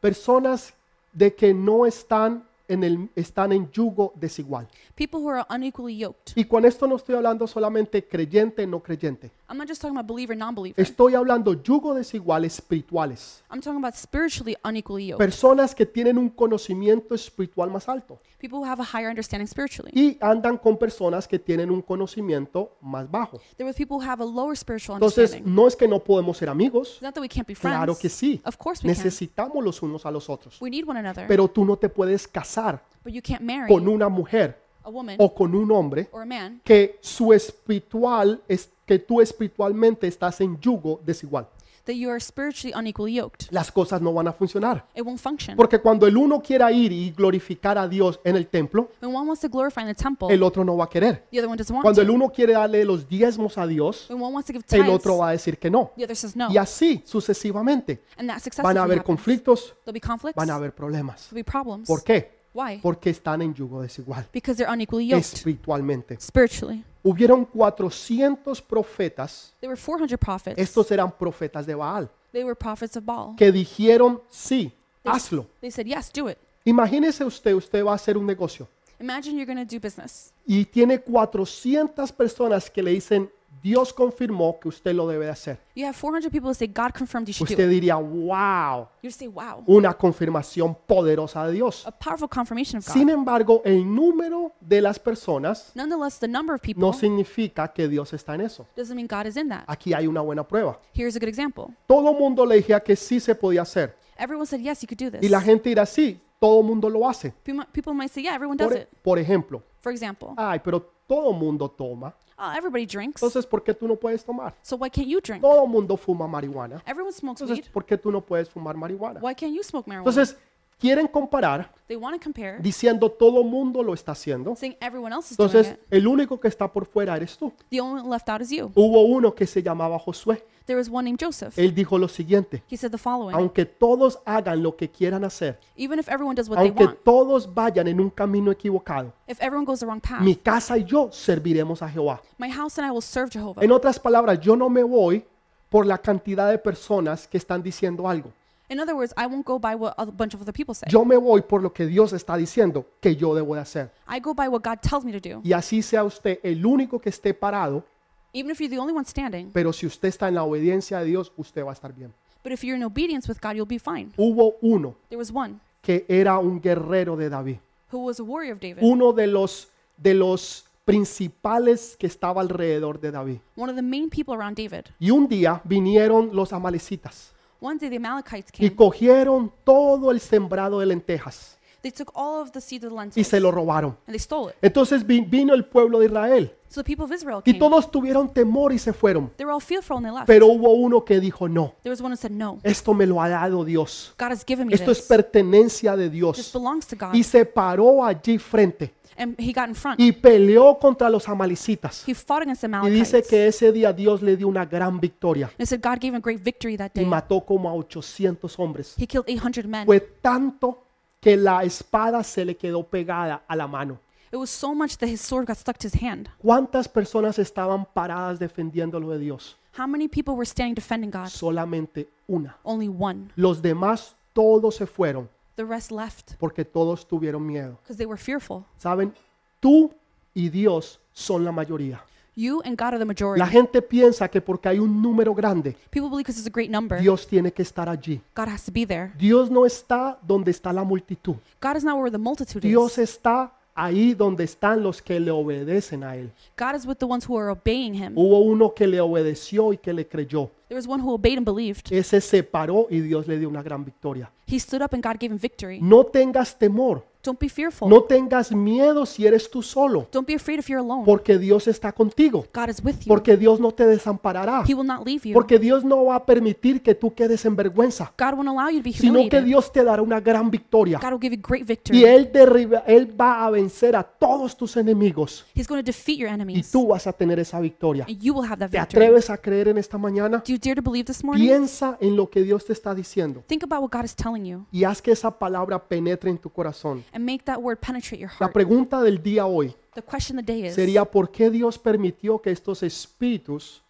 Personas 0.00 0.74
de 1.12 1.34
que 1.34 1.54
no 1.54 1.86
están 1.86 2.44
en, 2.68 2.82
el, 2.84 3.08
están 3.14 3.52
en 3.52 3.70
yugo 3.70 4.12
desigual. 4.16 4.66
People 4.96 5.20
who 5.20 5.30
are 5.30 5.44
unequally 5.50 5.96
yoked. 5.96 6.32
Y 6.34 6.44
con 6.44 6.64
esto 6.64 6.86
no 6.86 6.96
estoy 6.96 7.14
hablando 7.14 7.46
solamente 7.46 8.02
creyente, 8.04 8.66
no 8.66 8.80
creyente. 8.80 9.30
I'm 9.52 9.58
not 9.58 9.68
just 9.68 9.82
talking 9.82 9.94
about 9.94 10.06
believer, 10.06 10.34
non-believer. 10.34 10.80
Estoy 10.80 11.14
hablando 11.14 11.52
yugo 11.62 11.92
desigual 11.92 12.46
espirituales. 12.46 13.42
I'm 13.50 13.60
talking 13.60 13.84
about 13.84 13.94
spiritually 13.96 14.56
unequally 14.64 15.08
yoked. 15.08 15.18
Personas 15.18 15.74
que 15.74 15.84
tienen 15.84 16.16
un 16.16 16.30
conocimiento 16.30 17.14
espiritual 17.14 17.68
más 17.68 17.86
alto 17.86 18.18
People 18.38 18.60
who 18.60 18.64
have 18.64 18.80
a 18.80 18.84
higher 18.84 19.10
understanding 19.10 19.46
spiritually. 19.46 19.92
y 19.94 20.16
andan 20.22 20.56
con 20.56 20.78
personas 20.78 21.28
que 21.28 21.38
tienen 21.38 21.70
un 21.70 21.82
conocimiento 21.82 22.78
más 22.80 23.10
bajo. 23.10 23.42
There 23.58 23.68
with 23.68 23.76
people 23.76 23.98
who 23.98 24.10
have 24.10 24.22
a 24.22 24.26
lower 24.26 24.56
spiritual 24.56 24.96
Entonces, 24.96 25.32
understanding. 25.32 25.54
no 25.54 25.68
es 25.68 25.76
que 25.76 25.86
no 25.86 26.02
podemos 26.02 26.38
ser 26.38 26.48
amigos. 26.48 26.94
It's 26.94 27.02
not 27.02 27.12
that 27.12 27.20
we 27.20 27.28
can't 27.28 27.46
be 27.46 27.54
friends. 27.54 27.76
Claro 27.76 27.94
que 27.94 28.08
sí. 28.08 28.40
Of 28.46 28.56
course 28.56 28.82
we 28.82 28.94
can. 28.94 29.04
Necesitamos 29.04 29.62
los 29.62 29.82
unos 29.82 30.06
a 30.06 30.10
los 30.10 30.30
otros. 30.30 30.62
We 30.62 30.70
need 30.70 30.88
one 30.88 30.98
another. 30.98 31.26
Pero 31.28 31.46
tú 31.46 31.66
no 31.66 31.76
te 31.76 31.90
puedes 31.90 32.26
casar 32.26 32.82
But 33.04 33.12
you 33.12 33.20
can't 33.20 33.42
marry 33.42 33.68
con 33.68 33.86
una 33.86 34.08
mujer 34.08 34.62
a 34.84 34.90
woman 34.90 35.16
o 35.18 35.34
con 35.34 35.54
un 35.54 35.70
hombre 35.70 36.08
or 36.12 36.22
a 36.22 36.26
man 36.26 36.60
que 36.64 36.98
su 37.00 37.32
espiritual 37.32 38.40
es 38.48 38.70
que 38.86 38.98
tú 38.98 39.20
espiritualmente 39.20 40.06
estás 40.06 40.40
en 40.40 40.58
yugo 40.60 41.00
desigual. 41.04 41.48
that 41.84 41.94
you 41.96 42.08
are 42.08 42.20
spiritually 42.20 42.72
unequally 42.76 43.12
yoked. 43.14 43.48
Las 43.50 43.72
cosas 43.72 44.00
no 44.00 44.12
van 44.12 44.28
a 44.28 44.32
funcionar. 44.32 44.86
It 44.94 45.04
won't 45.04 45.18
function. 45.18 45.56
Porque 45.56 45.80
cuando 45.80 46.06
el 46.06 46.16
uno 46.16 46.40
quiera 46.40 46.70
ir 46.70 46.92
y 46.92 47.10
glorificar 47.10 47.76
a 47.76 47.88
Dios 47.88 48.20
en 48.22 48.36
el 48.36 48.46
templo, 48.46 48.88
When 49.00 49.12
one 49.12 49.26
wants 49.26 49.40
to 49.40 49.48
glorify 49.48 49.80
in 49.80 49.88
the 49.88 49.94
temple, 49.94 50.28
el 50.32 50.44
otro 50.44 50.64
no 50.64 50.76
va 50.76 50.84
a 50.84 50.88
querer. 50.88 51.26
the 51.32 51.38
other 51.40 51.48
one 51.48 51.56
doesn't 51.56 51.74
want 51.74 51.82
Cuando 51.82 52.00
el 52.00 52.10
uno 52.10 52.28
quiere 52.30 52.52
darle 52.52 52.84
los 52.84 53.08
diezmos 53.08 53.58
a 53.58 53.66
Dios, 53.66 54.06
When 54.08 54.22
one 54.22 54.32
wants 54.32 54.46
to 54.46 54.52
give 54.52 54.64
el 54.70 54.90
otro 54.90 55.18
va 55.18 55.30
a 55.30 55.32
decir 55.32 55.58
que 55.58 55.70
no. 55.72 55.90
the 55.96 56.04
other 56.04 56.14
says 56.14 56.36
no. 56.36 56.48
Y 56.52 56.56
así 56.56 57.02
sucesivamente. 57.04 58.04
And 58.16 58.28
that 58.28 58.40
Van 58.62 58.78
a 58.78 58.82
haber 58.84 58.98
happens. 58.98 59.06
conflictos, 59.06 59.74
There'll 59.84 59.92
be 59.92 60.00
conflicts. 60.00 60.36
van 60.36 60.50
a 60.50 60.54
haber 60.54 60.72
problemas. 60.72 61.22
There'll 61.30 61.44
be 61.44 61.50
problems. 61.50 61.88
¿Por 61.88 62.04
qué? 62.04 62.42
Why? 62.54 62.78
Porque 62.80 63.10
están 63.10 63.42
en 63.42 63.54
yugo 63.54 63.82
desigual, 63.82 64.28
Because 64.32 64.56
they're 64.56 64.72
unequally 64.72 65.08
yoked 65.08 65.24
espiritualmente. 65.34 66.16
spiritually. 66.20 66.84
Hubieron 67.04 67.44
400 67.44 68.60
profetas, 68.62 69.52
There 69.60 69.68
were 69.68 69.76
400 69.80 70.16
prophets. 70.18 70.58
estos 70.58 70.90
eran 70.90 71.10
profetas 71.10 71.66
de 71.66 71.74
Baal, 71.74 72.08
They 72.32 72.44
were 72.44 72.54
prophets 72.54 72.96
of 72.96 73.04
Baal. 73.04 73.34
que 73.36 73.50
dijeron, 73.50 74.20
sí, 74.30 74.72
They, 75.02 75.12
hazlo. 75.12 75.46
they 75.60 75.70
said, 75.70 75.86
yes, 75.86 76.10
do 76.12 76.28
it. 76.28 76.38
Imagínese 76.64 77.24
usted, 77.24 77.54
usted 77.54 77.84
va 77.84 77.92
a 77.92 77.94
hacer 77.96 78.16
un 78.16 78.24
negocio 78.26 78.68
Imagine 79.00 79.36
you're 79.36 79.52
going 79.52 79.66
to 79.66 79.74
do 79.76 79.80
business. 79.80 80.32
y 80.46 80.64
tiene 80.64 81.00
400 81.00 82.12
personas 82.12 82.70
que 82.70 82.82
le 82.82 82.92
dicen, 82.92 83.28
Dios 83.62 83.92
confirmó 83.92 84.58
que 84.58 84.68
usted 84.68 84.92
lo 84.92 85.06
debe 85.06 85.26
de 85.26 85.30
hacer. 85.30 85.60
You 85.76 85.86
have 85.86 85.94
400 85.96 86.30
people 86.32 86.52
say, 86.52 86.66
God 86.66 86.92
confirmed 86.92 87.28
you 87.28 87.32
should 87.32 87.48
do 87.48 87.52
Usted 87.54 87.70
it. 87.70 87.70
diría, 87.70 87.96
wow, 87.96 88.88
You 89.02 89.10
say, 89.10 89.28
wow, 89.28 89.62
una 89.66 89.94
confirmación 89.94 90.74
poderosa 90.86 91.46
de 91.46 91.52
Dios. 91.52 91.86
a 91.86 91.92
powerful 91.92 92.28
confirmation 92.28 92.78
of 92.78 92.84
Sin 92.84 93.06
God. 93.06 93.14
embargo, 93.14 93.62
el 93.64 93.84
número 93.84 94.52
de 94.60 94.80
las 94.80 94.98
personas 94.98 95.70
Nonetheless, 95.74 96.18
the 96.18 96.26
number 96.28 96.54
of 96.54 96.60
people 96.60 96.80
no 96.80 96.92
significa 96.92 97.72
que 97.72 97.86
Dios 97.88 98.12
está 98.12 98.34
en 98.34 98.40
eso. 98.42 98.66
doesn't 98.76 98.96
mean 98.96 99.06
God 99.06 99.26
is 99.26 99.36
in 99.36 99.48
that. 99.48 99.64
Aquí 99.68 99.94
hay 99.94 100.06
una 100.08 100.20
buena 100.22 100.42
prueba. 100.46 100.78
Here's 100.92 101.14
a 101.16 101.20
good 101.20 101.28
example. 101.28 101.66
Todo 101.86 102.12
mundo 102.12 102.44
le 102.44 102.56
decía 102.56 102.80
que 102.80 102.96
sí 102.96 103.20
se 103.20 103.34
podía 103.34 103.62
hacer. 103.62 103.96
Everyone 104.18 104.46
said, 104.46 104.60
yes, 104.60 104.80
you 104.82 104.88
could 104.88 104.98
do 104.98 105.10
this. 105.10 105.22
Y 105.22 105.28
la 105.28 105.40
gente 105.40 105.68
dirá, 105.68 105.86
sí, 105.86 106.20
todo 106.42 106.60
mundo 106.64 106.90
lo 106.90 107.08
hace. 107.08 107.32
People 107.44 107.94
might- 107.94 108.08
say, 108.10 108.20
yeah, 108.24 108.34
everyone 108.34 108.56
does 108.56 108.68
Por, 108.68 108.76
it. 108.80 108.88
por 109.02 109.18
ejemplo, 109.18 109.62
For 109.80 109.92
example, 109.92 110.30
ay, 110.36 110.58
pero 110.58 110.80
todo 111.06 111.32
mundo 111.32 111.68
toma. 111.70 112.12
oh, 112.36 112.50
everybody 112.56 112.84
drinks. 112.84 113.22
Entonces, 113.22 113.46
¿por 113.46 113.62
qué 113.62 113.72
tú 113.72 113.86
no 113.86 113.94
puedes 113.94 114.24
tomar? 114.24 114.52
So 114.62 114.76
why 114.76 114.90
can't 114.90 115.06
you 115.06 115.20
drink? 115.20 115.40
Todo 115.40 115.64
mundo 115.68 115.96
fuma 115.96 116.26
marihuana. 116.26 116.82
Everyone 116.84 117.12
smokes 117.12 117.42
Entonces, 117.42 117.64
weed. 117.66 117.72
¿por 117.72 117.84
qué 117.84 117.96
tú 117.96 118.10
no 118.10 118.20
puedes 118.20 118.50
fumar 118.50 118.76
marihuana? 118.76 119.20
Why 119.20 119.34
can't 119.36 119.54
you 119.54 119.62
smoke 119.62 119.86
marijuana? 119.88 120.10
Entonces, 120.10 120.36
quieren 120.82 121.06
comparar 121.06 121.70
They 121.86 121.96
want 121.96 122.16
to 122.18 122.22
compare, 122.22 122.58
diciendo 122.60 123.08
todo 123.10 123.44
mundo 123.44 123.82
lo 123.82 123.94
está 123.94 124.12
haciendo. 124.12 124.56
saying 124.56 124.76
everyone 124.80 125.14
else 125.14 125.30
is 125.32 125.36
doing 125.36 125.48
Entonces, 125.50 125.74
it. 125.74 125.80
el 125.90 126.06
único 126.08 126.40
que 126.40 126.48
está 126.48 126.70
por 126.72 126.86
fuera 126.86 127.16
eres 127.16 127.38
tú. 127.38 127.52
The 127.70 127.80
only 127.80 128.00
one 128.02 128.10
left 128.10 128.28
out 128.28 128.40
is 128.40 128.50
you. 128.50 128.72
Hubo 128.74 129.02
uno 129.04 129.32
que 129.32 129.46
se 129.46 129.62
llamaba 129.62 129.96
Josué. 129.98 130.42
There 130.66 130.78
was 130.78 130.88
one 130.88 131.04
named 131.04 131.18
Joseph. 131.20 131.56
Él 131.58 131.72
dijo 131.74 131.98
lo 131.98 132.08
siguiente, 132.08 132.62
He 132.70 132.76
said 132.76 132.90
the 132.90 132.98
following 132.98 133.34
aunque 133.36 133.64
todos 133.64 134.18
hagan 134.24 134.62
lo 134.62 134.76
que 134.76 134.90
quieran 134.90 135.22
hacer, 135.24 135.58
Even 135.76 135.98
if 136.00 136.08
everyone 136.08 136.34
does 136.34 136.48
what 136.48 136.58
they 136.58 136.68
aunque 136.68 136.84
want, 136.86 136.98
todos 137.04 137.52
vayan 137.52 137.86
en 137.88 138.00
un 138.00 138.10
camino 138.10 138.50
equivocado, 138.50 139.12
if 139.28 139.40
everyone 139.40 139.64
goes 139.64 139.80
the 139.80 139.86
wrong 139.86 140.00
path, 140.00 140.20
mi 140.20 140.34
casa 140.36 140.76
y 140.78 140.84
yo 140.84 141.10
serviremos 141.12 141.82
a 141.82 141.88
Jehová. 141.88 142.20
my 142.38 142.48
house 142.50 142.78
and 142.78 142.86
I 142.88 142.90
will 142.90 143.02
serve 143.02 143.30
Jehovah. 143.32 143.62
En 143.62 143.70
otras 143.70 144.00
palabras, 144.00 144.40
yo 144.40 144.56
no 144.56 144.68
me 144.68 144.82
voy 144.82 145.24
por 145.68 145.86
la 145.86 145.98
cantidad 145.98 146.50
de 146.50 146.58
personas 146.58 147.26
que 147.28 147.38
están 147.38 147.62
diciendo 147.62 148.08
algo. 148.08 148.32
In 148.72 148.80
other 148.80 148.94
words, 148.96 149.12
I 149.18 149.26
won't 149.26 149.44
go 149.44 149.58
by 149.58 149.74
what 149.74 149.94
a 149.98 150.06
bunch 150.06 150.32
of 150.32 150.40
other 150.40 150.52
people 150.52 150.74
say. 150.74 150.86
Yo 150.90 151.04
me 151.04 151.16
voy 151.16 151.42
por 151.42 151.60
lo 151.60 151.74
que 151.74 151.86
Dios 151.86 152.14
está 152.14 152.38
diciendo 152.38 152.86
que 153.02 153.14
yo 153.14 153.34
debo 153.34 153.54
de 153.54 153.60
hacer. 153.60 153.90
I 154.08 154.18
go 154.18 154.32
by 154.32 154.48
what 154.48 154.62
God 154.62 154.78
tells 154.80 155.04
me 155.04 155.12
to 155.12 155.20
do. 155.20 155.42
Y 155.44 155.52
así 155.52 155.82
sea 155.82 156.04
usted 156.04 156.38
el 156.42 156.64
único 156.64 156.98
que 156.98 157.10
esté 157.10 157.34
parado, 157.34 157.84
Even 158.32 158.50
if 158.50 158.60
you're 158.60 158.74
the 158.74 158.80
only 158.80 158.94
one 158.94 159.04
standing, 159.04 159.50
pero 159.52 159.74
si 159.74 159.84
usted 159.84 160.08
está 160.08 160.28
en 160.28 160.36
la 160.36 160.44
obediencia 160.44 160.98
a 160.98 161.02
Dios, 161.04 161.30
usted 161.36 161.62
va 161.62 161.68
a 161.70 161.74
estar 161.74 161.92
bien. 161.94 162.14
but 162.42 162.50
if 162.50 162.64
you're 162.64 162.74
in 162.74 162.82
obedience 162.82 163.28
with 163.28 163.38
God, 163.42 163.56
you'll 163.56 163.66
be 163.68 163.78
fine. 163.78 164.10
Hubo 164.16 164.54
uno 164.62 164.96
There 165.10 165.18
was 165.18 165.30
one 165.30 165.60
que 165.82 166.06
era 166.08 166.38
un 166.38 166.58
guerrero 166.58 167.14
de 167.14 167.28
David, 167.28 167.58
who 167.92 167.98
was 168.06 168.20
a 168.20 168.22
warrior 168.22 168.54
of 168.54 168.60
David, 168.60 168.78
uno 168.80 169.12
de 169.12 169.26
los 169.26 169.68
de 169.98 170.14
los 170.14 170.64
principales 170.86 171.94
que 171.98 172.06
estaba 172.06 172.40
alrededor 172.40 172.98
de 172.98 173.10
David. 173.10 173.38
one 173.54 173.68
of 173.68 173.76
the 173.76 173.82
main 173.82 174.08
people 174.08 174.34
around 174.34 174.56
David. 174.56 174.86
Y 174.98 175.10
un 175.10 175.28
día 175.28 175.60
vinieron 175.64 176.34
los 176.34 176.54
amalecitas 176.54 177.34
One 177.62 177.78
day 177.78 177.88
the 177.88 177.96
Amalekites 177.96 178.50
y 178.58 178.68
came. 178.68 178.74
cogieron 178.76 179.52
todo 179.64 180.10
el 180.10 180.20
sembrado 180.20 180.80
de 180.80 180.86
lentejas 180.86 181.56
They 181.80 181.90
took 181.90 182.12
all 182.14 182.40
of 182.42 182.50
the 182.52 182.60
seeds 182.60 182.84
of 182.84 182.90
the 182.90 182.96
y 182.96 183.00
lentils 183.00 183.26
se 183.26 183.40
lo 183.40 183.50
robaron. 183.50 183.96
and 184.06 184.12
they 184.14 184.18
stole 184.18 184.50
it. 184.50 184.56
Entonces 184.62 185.04
vi- 185.06 185.20
vino 185.22 185.52
el 185.54 185.64
pueblo 185.64 185.98
de 185.98 186.06
Israel 186.06 186.52
So 186.68 186.82
the 186.82 186.84
people 186.84 187.04
of 187.04 187.12
Israel 187.12 187.40
y 187.44 187.52
came. 187.52 187.58
todos 187.58 187.90
tuvieron 187.90 188.32
temor 188.32 188.72
y 188.72 188.78
se 188.78 188.92
fueron. 188.92 189.30
They 189.36 189.44
were 189.44 189.52
all 189.54 189.60
fearful 189.60 189.96
and 189.98 190.06
they 190.06 190.12
left. 190.14 190.26
Pero 190.26 190.46
hubo 190.46 190.72
uno 190.72 191.04
que 191.04 191.20
dijo, 191.20 191.48
no, 191.48 191.74
There 191.82 191.90
was 191.90 192.00
one 192.00 192.12
who 192.12 192.16
said, 192.16 192.30
No, 192.30 192.58
esto 192.62 192.94
me 192.94 193.04
lo 193.06 193.20
ha 193.20 193.28
dado 193.28 193.64
Dios. 193.64 194.14
God 194.18 194.30
has 194.32 194.44
given 194.46 194.68
me 194.68 194.74
Esto 194.74 194.90
es 194.90 194.98
this. 194.98 195.06
pertenencia 195.08 195.96
de 195.96 196.04
This 196.04 196.12
Dios. 196.12 196.52
belongs 196.52 196.86
to 196.86 196.96
God. 196.98 197.14
Y 197.14 197.22
se 197.24 197.44
paró 197.44 198.04
allí 198.04 198.38
frente 198.38 198.92
And 199.16 199.38
he 199.38 199.52
got 199.52 199.68
in 199.68 199.74
front. 199.74 200.00
y 200.00 200.12
peleó 200.12 200.78
contra 200.78 201.10
los 201.10 201.28
amalecitas. 201.28 202.04
He 202.06 202.14
fought 202.14 202.42
against 202.42 202.62
the 202.62 202.68
Y 202.68 202.90
dice 202.90 203.22
que 203.22 203.46
ese 203.46 203.72
día 203.72 203.92
Dios 203.92 204.22
le 204.22 204.36
dio 204.36 204.48
una 204.48 204.64
gran 204.64 205.00
victoria 205.00 205.50
it 205.58 205.66
said 205.66 205.80
God 205.82 205.98
gave 206.00 206.08
him 206.08 206.16
a 206.16 206.20
great 206.20 206.40
victory 206.42 206.76
that 206.76 206.92
y 206.94 207.00
day. 207.00 207.04
mató 207.06 207.44
como 207.44 207.68
a 207.68 207.74
800 207.74 208.58
hombres. 208.58 208.94
He 208.98 209.06
killed 209.06 209.28
800 209.28 209.66
men. 209.66 209.86
Fue 209.86 210.00
tanto 210.00 210.84
que 211.20 211.36
la 211.36 211.62
espada 211.62 212.22
se 212.24 212.44
le 212.44 212.56
quedó 212.56 212.82
pegada 212.84 213.42
a 213.46 213.56
la 213.56 213.66
mano. 213.66 213.98
It 214.32 214.38
was 214.38 214.48
so 214.50 214.74
much 214.74 214.96
that 214.96 215.08
his 215.08 215.20
sword 215.20 215.46
got 215.46 215.58
stuck 215.58 215.76
to 215.78 215.86
his 215.86 216.02
hand. 216.02 216.28
¿Cuántas 216.38 216.88
personas 216.88 217.38
estaban 217.38 217.84
paradas 217.84 218.38
defendiendo 218.38 218.98
lo 218.98 219.10
de 219.10 219.18
Dios? 219.18 219.56
How 219.78 219.86
many 219.86 220.08
people 220.08 220.34
were 220.34 220.46
standing 220.46 220.74
defending 220.74 221.10
God? 221.10 221.26
Solamente 221.28 222.08
una. 222.26 222.56
Only 222.62 222.88
one. 222.88 223.28
Los 223.36 223.60
demás 223.60 224.16
todos 224.32 224.76
se 224.76 224.86
fueron 224.86 225.28
The 225.56 225.64
rest 225.64 225.90
left 225.90 226.32
porque 226.38 226.64
todos 226.64 227.06
tuvieron 227.06 227.46
miedo. 227.46 227.78
because 227.82 227.96
they 227.96 228.06
were 228.06 228.16
fearful. 228.18 228.64
Saben, 228.78 229.12
tú 229.60 229.92
y 230.34 230.48
Dios 230.48 230.98
son 231.12 231.44
la 231.44 231.52
mayoría. 231.52 232.02
You 232.34 232.62
and 232.64 232.78
God 232.78 232.94
are 232.94 232.98
the 232.98 233.04
majority. 233.04 233.38
La 233.38 233.46
gente 233.46 233.82
piensa 233.82 234.26
que 234.30 234.40
porque 234.40 234.66
hay 234.66 234.78
un 234.78 235.02
número 235.02 235.34
grande, 235.34 235.76
People 235.90 236.08
believe 236.08 236.22
because 236.24 236.38
it's 236.38 236.46
a 236.46 236.50
great 236.50 236.70
number, 236.70 236.98
Dios 236.98 237.26
tiene 237.26 237.52
que 237.52 237.62
estar 237.62 237.90
allí. 237.90 238.22
God 238.34 238.48
has 238.48 238.64
to 238.64 238.72
be 238.72 238.86
there. 238.86 239.12
Dios 239.18 239.50
no 239.50 239.66
está 239.66 240.18
donde 240.26 240.50
está 240.50 240.72
la 240.72 240.82
multitud. 240.82 241.36
God 241.60 241.76
is 241.76 241.84
not 241.84 241.98
where 241.98 242.10
the 242.10 242.16
multitude 242.16 242.62
Dios 242.66 242.92
is. 242.96 243.10
está 243.10 243.52
ahí 243.74 244.14
donde 244.14 244.44
están 244.44 244.82
los 244.82 245.00
que 245.00 245.18
le 245.18 245.30
obedecen 245.30 246.04
a 246.04 246.16
Él. 246.16 246.30
God 246.58 246.74
is 246.76 246.86
with 246.86 246.96
the 246.96 247.06
ones 247.06 247.28
who 247.28 247.38
are 247.38 247.50
obeying 247.50 247.94
him. 247.94 248.14
Hubo 248.14 248.40
uno 248.40 248.74
que 248.74 248.86
le 248.86 249.00
obedeció 249.00 249.72
y 249.72 249.78
que 249.78 249.92
le 249.92 250.06
creyó. 250.06 250.50
There 250.68 250.76
was 250.76 250.86
one 250.86 251.02
who 251.02 251.12
obeyed 251.12 251.38
and 251.38 251.44
believed. 251.44 251.90
Ese 251.90 252.20
se 252.20 252.42
paró 252.42 252.86
y 252.90 253.00
Dios 253.00 253.26
le 253.26 253.38
dio 253.38 253.48
una 253.48 253.62
gran 253.62 253.84
victoria. 253.84 254.30
He 254.46 254.58
stood 254.58 254.82
up 254.82 254.92
and 254.92 255.02
God 255.02 255.18
gave 255.18 255.32
him 255.32 255.38
victory. 255.38 255.80
No 255.80 256.04
tengas 256.04 256.58
temor, 256.58 257.04
Don't 257.22 257.38
be 257.38 257.48
fearful. 257.48 257.88
no 257.88 258.02
tengas 258.02 258.50
miedo 258.52 259.06
si 259.06 259.26
eres 259.26 259.48
tú 259.50 259.62
solo, 259.62 260.08
Don't 260.10 260.26
be 260.26 260.34
afraid 260.34 260.58
if 260.58 260.68
you're 260.68 260.82
alone. 260.84 261.04
porque 261.06 261.38
Dios 261.38 261.68
está 261.68 261.92
contigo, 261.92 262.44
God 262.52 262.68
is 262.68 262.82
with 262.84 262.96
you. 263.00 263.08
porque 263.08 263.36
Dios 263.36 263.60
no 263.60 263.70
te 263.72 263.86
desamparará, 263.86 264.64
He 264.68 264.74
will 264.74 264.86
not 264.86 265.06
leave 265.06 265.20
you. 265.28 265.32
porque 265.34 265.58
Dios 265.58 265.84
no 265.84 266.04
va 266.06 266.16
a 266.16 266.26
permitir 266.26 266.82
que 266.82 266.94
tú 266.94 267.14
quedes 267.14 267.44
en 267.44 267.54
vergüenza, 267.54 268.12
God 268.18 268.34
won't 268.38 268.48
allow 268.48 268.68
you 268.70 268.78
to 268.78 268.84
be 268.84 268.92
sino 268.92 269.12
que 269.14 269.18
humiliated. 269.20 269.44
Dios 269.44 269.72
te 269.72 269.84
dará 269.84 270.02
una 270.02 270.20
gran 270.20 270.50
victoria. 270.50 270.98
God 271.00 271.12
will 271.12 271.20
give 271.20 271.36
you 271.36 271.40
great 271.42 271.62
Y 271.62 271.64
victory. 271.66 272.04
él, 272.04 272.30
derriba- 272.32 272.82
él 272.86 273.08
va 273.20 273.44
a 273.46 273.50
vencer 273.50 273.94
a 273.94 274.02
todos 274.02 274.56
tus 274.56 274.76
enemigos 274.76 275.44
He's 275.54 275.68
going 275.68 275.80
to 275.80 275.86
defeat 275.86 276.18
your 276.18 276.28
y 276.28 276.32
enemies. 276.34 276.70
tú 276.70 276.88
vas 276.88 277.06
a 277.06 277.12
tener 277.12 277.38
esa 277.38 277.60
victoria. 277.60 278.04
And 278.08 278.18
you 278.20 278.34
will 278.34 278.44
have 278.50 278.58
that 278.58 278.70
¿Te 278.70 278.78
victory. 278.78 279.04
atreves 279.04 279.30
a 279.30 279.36
creer 279.38 279.68
en 279.68 279.78
esta 279.78 279.96
mañana? 279.96 280.38
Do 280.44 280.52
you 280.52 280.58
dare 280.58 280.74
to 280.74 280.82
believe 280.82 281.04
this 281.06 281.22
morning? 281.22 281.46
Piensa 281.46 281.96
en 282.00 282.16
lo 282.16 282.28
que 282.28 282.42
Dios 282.42 282.64
te 282.64 282.72
está 282.72 282.94
diciendo 282.94 283.44
Think 283.46 283.62
about 283.62 283.80
what 283.82 283.90
God 283.92 284.04
is 284.04 284.16
telling 284.16 284.44
you 284.44 284.66
y 284.72 284.84
haz 284.84 285.00
que 285.00 285.12
esa 285.12 285.30
palabra 285.38 285.78
penetre 285.78 286.28
en 286.30 286.38
tu 286.38 286.50
corazón. 286.50 287.04
And 287.12 287.24
make 287.24 287.44
that 287.44 287.58
word 287.58 287.78
penetrate 287.80 288.20
your 288.20 288.30
La 288.40 288.46
heart. 288.46 288.52
pregunta 288.54 289.00
del 289.02 289.22
día 289.22 289.46
hoy 289.46 289.74
The 289.94 290.02
question 290.02 290.38
of 290.38 290.46
the 290.46 290.52
day 290.52 290.66
is 290.68 290.74
sería 290.74 291.04
¿por 291.04 291.30
qué 291.30 291.50
Dios 291.50 291.78
permitió 291.78 292.40
que 292.40 292.50
estos 292.50 292.82
espíritus 292.82 293.82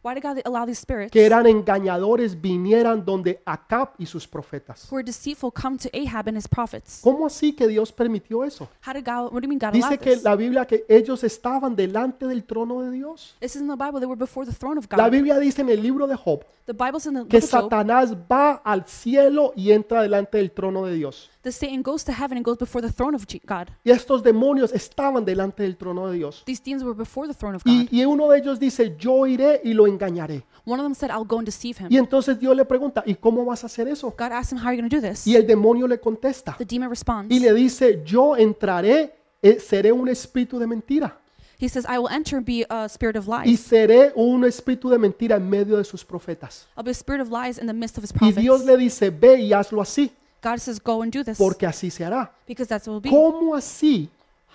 why 0.00 0.14
did 0.14 0.22
God 0.22 0.38
allow 0.46 0.64
these 0.64 0.78
spirits 0.80 1.10
que 1.10 1.26
eran 1.26 1.44
engañadores 1.46 2.40
vinieran 2.40 3.04
donde 3.04 3.40
Acab 3.44 3.90
y 3.98 4.06
sus 4.06 4.26
profetas? 4.28 4.86
who 4.90 5.02
deceitful 5.02 5.52
come 5.52 5.76
to 5.76 5.88
Ahab 5.92 6.28
and 6.28 6.38
his 6.38 6.46
prophets? 6.48 7.00
¿Cómo 7.02 7.26
así 7.26 7.52
que 7.52 7.66
Dios 7.66 7.92
permitió 7.92 8.44
eso? 8.44 8.68
How 8.86 8.92
did 8.94 9.04
God, 9.04 9.32
what 9.32 9.40
do 9.40 9.42
you 9.42 9.48
mean 9.48 9.58
God 9.58 9.72
Dice 9.72 9.86
allowed 9.86 9.98
que 10.00 10.14
this? 10.14 10.22
la 10.22 10.36
Biblia 10.36 10.64
que 10.66 10.84
ellos 10.88 11.24
estaban 11.24 11.74
delante 11.74 12.26
del 12.26 12.44
trono 12.44 12.80
de 12.82 12.92
Dios. 12.92 13.34
This 13.40 13.56
is 13.56 13.62
in 13.62 13.68
the 13.68 13.74
Bible. 13.76 13.98
They 13.98 14.06
were 14.06 14.16
before 14.18 14.46
the 14.46 14.54
throne 14.54 14.78
of 14.78 14.86
La 14.90 15.04
God. 15.04 15.10
Biblia 15.12 15.38
dice 15.38 15.60
en 15.62 15.68
el 15.68 15.82
libro 15.82 16.06
de 16.06 16.16
Job 16.16 16.44
The 16.66 16.72
Bible's 16.74 17.06
in 17.06 17.14
the 17.14 17.26
que 17.26 17.40
book 17.40 17.44
of 17.44 17.50
Job 17.50 17.62
Satanás 17.64 18.16
va 18.30 18.52
al 18.64 18.86
cielo 18.86 19.52
y 19.56 19.72
entra 19.72 20.00
delante 20.02 20.38
del 20.38 20.52
trono 20.52 20.84
de 20.86 20.94
Dios. 20.94 21.28
That 21.42 21.52
Satan 21.52 21.82
goes 21.82 22.04
to 22.04 22.12
heaven 22.12 22.36
and 22.38 22.44
goes 22.44 22.58
before 22.58 22.80
the 22.82 22.92
throne 22.92 23.14
of 23.14 23.26
God. 23.46 23.68
Y 23.84 23.90
estos 23.90 24.22
demonios 24.22 24.72
estaban 24.72 25.24
delante 25.24 25.62
del 25.62 25.76
trono 25.76 26.08
de 26.08 26.16
Dios. 26.18 26.42
These 26.44 26.62
demons 26.64 26.82
were 26.84 26.94
before 26.96 27.28
the 27.28 27.34
throne 27.34 27.54
of 27.54 27.62
God. 27.64 27.72
Y, 27.90 28.00
y 28.00 28.04
uno 28.04 28.28
de 28.28 28.38
ellos 28.38 28.58
dice, 28.58 28.96
yo 28.98 29.26
iré 29.26 29.60
y 29.64 29.72
lo 29.74 29.86
engañaré. 29.86 30.44
One 30.64 30.80
of 30.80 30.84
them 30.84 30.94
said, 30.94 31.10
I'll 31.10 31.24
go 31.26 31.38
and 31.38 31.46
deceive 31.46 31.78
him. 31.78 31.88
Y 31.90 31.96
entonces 31.96 32.38
Dios 32.38 32.54
le 32.56 32.64
pregunta, 32.64 33.02
¿y 33.06 33.14
cómo 33.14 33.44
vas 33.44 33.62
a 33.62 33.66
hacer 33.66 33.88
eso? 33.88 34.10
God 34.18 34.32
asked 34.32 34.52
him, 34.52 34.58
How 34.62 34.68
are 34.68 34.76
you 34.76 34.82
going 34.82 34.90
to 34.90 34.96
do 34.96 35.02
this? 35.02 35.26
Y 35.26 35.34
el 35.36 35.46
demonio 35.46 35.86
le 35.86 35.98
contesta 35.98 36.56
The 36.58 36.64
demon 36.64 36.90
responds. 36.90 37.34
y 37.34 37.38
le 37.40 37.52
dice, 37.54 38.02
yo 38.04 38.36
entraré, 38.36 39.14
eh, 39.40 39.58
seré 39.60 39.92
un 39.92 40.08
espíritu 40.08 40.58
de 40.58 40.66
mentira. 40.66 41.18
He 41.60 41.68
says, 41.68 41.84
I 41.88 41.98
will 41.98 42.08
enter 42.08 42.36
and 42.36 42.46
be 42.46 42.64
a 42.70 42.88
spirit 42.88 43.16
of 43.16 43.26
Y 43.26 43.50
lies. 43.50 43.60
seré 43.60 44.12
un 44.14 44.44
espíritu 44.44 44.88
de 44.90 44.98
mentira 44.98 45.36
en 45.36 45.48
medio 45.50 45.76
de 45.76 45.84
sus 45.84 46.04
profetas. 46.04 46.68
I'll 46.76 46.84
be 46.84 46.90
a 46.90 46.94
spirit 46.94 47.20
of 47.20 47.30
lies 47.30 47.58
in 47.58 47.66
the 47.66 47.72
midst 47.72 47.98
of 47.98 48.04
his 48.04 48.12
Y 48.20 48.30
Dios 48.32 48.64
le 48.64 48.76
dice, 48.76 49.10
ve 49.10 49.40
y 49.40 49.52
hazlo 49.52 49.80
así, 49.82 50.12
God 50.40 50.58
says, 50.60 50.78
Go 50.80 51.02
and 51.02 51.10
do 51.12 51.24
this 51.24 51.38
porque 51.38 51.66
así 51.66 51.90
se 51.90 52.04
hará. 52.04 52.30
because 52.46 52.68
that's 52.68 52.86
what 52.86 52.94
will 52.94 53.00
be. 53.00 53.10
¿Cómo 53.10 53.54
así 53.54 54.08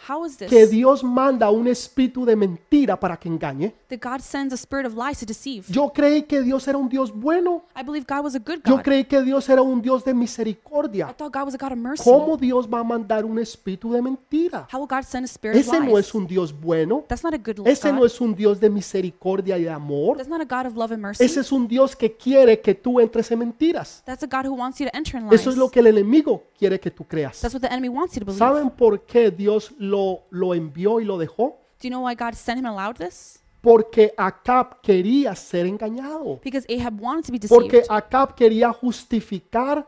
How 0.07 0.25
is 0.25 0.37
this? 0.37 0.49
que 0.49 0.67
Dios 0.67 1.03
manda 1.03 1.49
un 1.49 1.67
espíritu 1.67 2.25
de 2.25 2.35
mentira 2.35 2.99
para 2.99 3.15
que 3.17 3.29
engañe? 3.29 3.73
That 3.87 3.99
God 4.01 4.19
sends 4.19 4.53
a 4.53 4.57
spirit 4.57 4.85
of 4.85 4.95
lies 4.95 5.19
to 5.19 5.25
deceive. 5.25 5.65
Yo 5.69 5.91
creí 5.93 6.23
que 6.23 6.41
Dios 6.41 6.67
era 6.67 6.77
un 6.77 6.89
Dios 6.89 7.11
bueno. 7.13 7.63
I 7.75 7.83
believe 7.83 8.05
God 8.07 8.23
was 8.25 8.35
a 8.35 8.39
good 8.39 8.59
Yo 8.65 8.81
creí 8.81 9.05
que 9.05 9.21
Dios 9.21 9.47
era 9.47 9.61
un 9.61 9.81
Dios 9.81 10.03
de 10.03 10.11
I 10.11 10.13
misericordia. 10.13 11.13
thought 11.13 11.33
God 11.33 11.45
was 11.45 11.55
a 11.55 11.57
God 11.57 11.71
of 11.71 11.77
mercy. 11.77 12.03
¿Cómo 12.03 12.37
Dios 12.37 12.67
va 12.67 12.79
a 12.79 12.83
mandar 12.83 13.23
un 13.23 13.39
espíritu 13.39 13.91
de 13.93 14.01
mentira? 14.01 14.67
How 14.71 14.79
will 14.79 14.87
God 14.87 15.03
send 15.03 15.25
a 15.25 15.27
spirit 15.27 15.55
of 15.55 15.61
Ese 15.61 15.79
no 15.79 15.97
es 15.97 16.13
un 16.13 16.27
Dios 16.27 16.53
bueno. 16.53 17.05
That's 17.07 17.23
not 17.23 17.33
a 17.33 17.37
good 17.37 17.65
Ese 17.65 17.91
no 17.93 18.05
es 18.05 18.19
un 18.19 18.35
Dios 18.35 18.59
de 18.59 18.69
misericordia 18.69 19.57
y 19.57 19.63
de 19.63 19.69
amor. 19.69 20.17
That's 20.17 20.29
not 20.29 20.41
a 20.41 20.45
God 20.45 20.67
of 20.67 20.75
love 20.75 20.91
and 20.91 21.01
mercy. 21.01 21.23
Ese 21.23 21.39
es 21.39 21.51
un 21.51 21.67
Dios 21.67 21.95
que 21.95 22.15
quiere 22.15 22.59
que 22.59 22.75
tú 22.75 22.99
entres 22.99 23.31
en 23.31 23.39
mentiras. 23.39 24.03
That's 24.05 24.23
a 24.23 24.27
God 24.27 24.47
who 24.47 24.55
wants 24.55 24.79
you 24.79 24.87
to 24.87 24.97
enter 24.97 25.19
in 25.19 25.29
lies. 25.29 25.41
Eso 25.41 25.49
es 25.49 25.57
lo 25.57 25.69
que 25.69 25.79
el 25.79 25.87
enemigo 25.87 26.43
quiere 26.57 26.79
que 26.79 26.91
tú 26.91 27.05
creas. 27.05 27.41
That's 27.41 27.53
what 27.53 27.61
the 27.61 27.71
enemy 27.71 27.89
wants 27.89 28.15
you 28.15 28.19
to 28.19 28.25
believe. 28.25 28.39
¿Saben 28.39 28.69
por 28.69 29.05
qué 29.05 29.31
Dios 29.31 29.73
lo, 29.77 29.92
lo 30.29 30.53
envió 30.53 30.99
y 30.99 31.05
lo 31.05 31.17
dejó? 31.17 31.59
Do 31.81 31.87
you 31.87 31.89
know 31.89 32.05
why 32.07 32.15
God 32.15 32.33
sent 32.33 32.59
him 32.59 32.65
and 32.65 32.77
allowed 32.77 32.95
this? 32.97 33.39
Porque 33.61 34.13
Acab 34.17 34.81
quería 34.81 35.35
ser 35.35 35.65
engañado. 35.65 36.41
Because 36.43 36.65
Ahab 36.69 36.99
wanted 36.99 37.25
to 37.25 37.31
be 37.31 37.39
Porque 37.47 37.77
deceived. 37.77 37.91
Acab 37.91 38.35
quería 38.35 38.73
justificar 38.73 39.87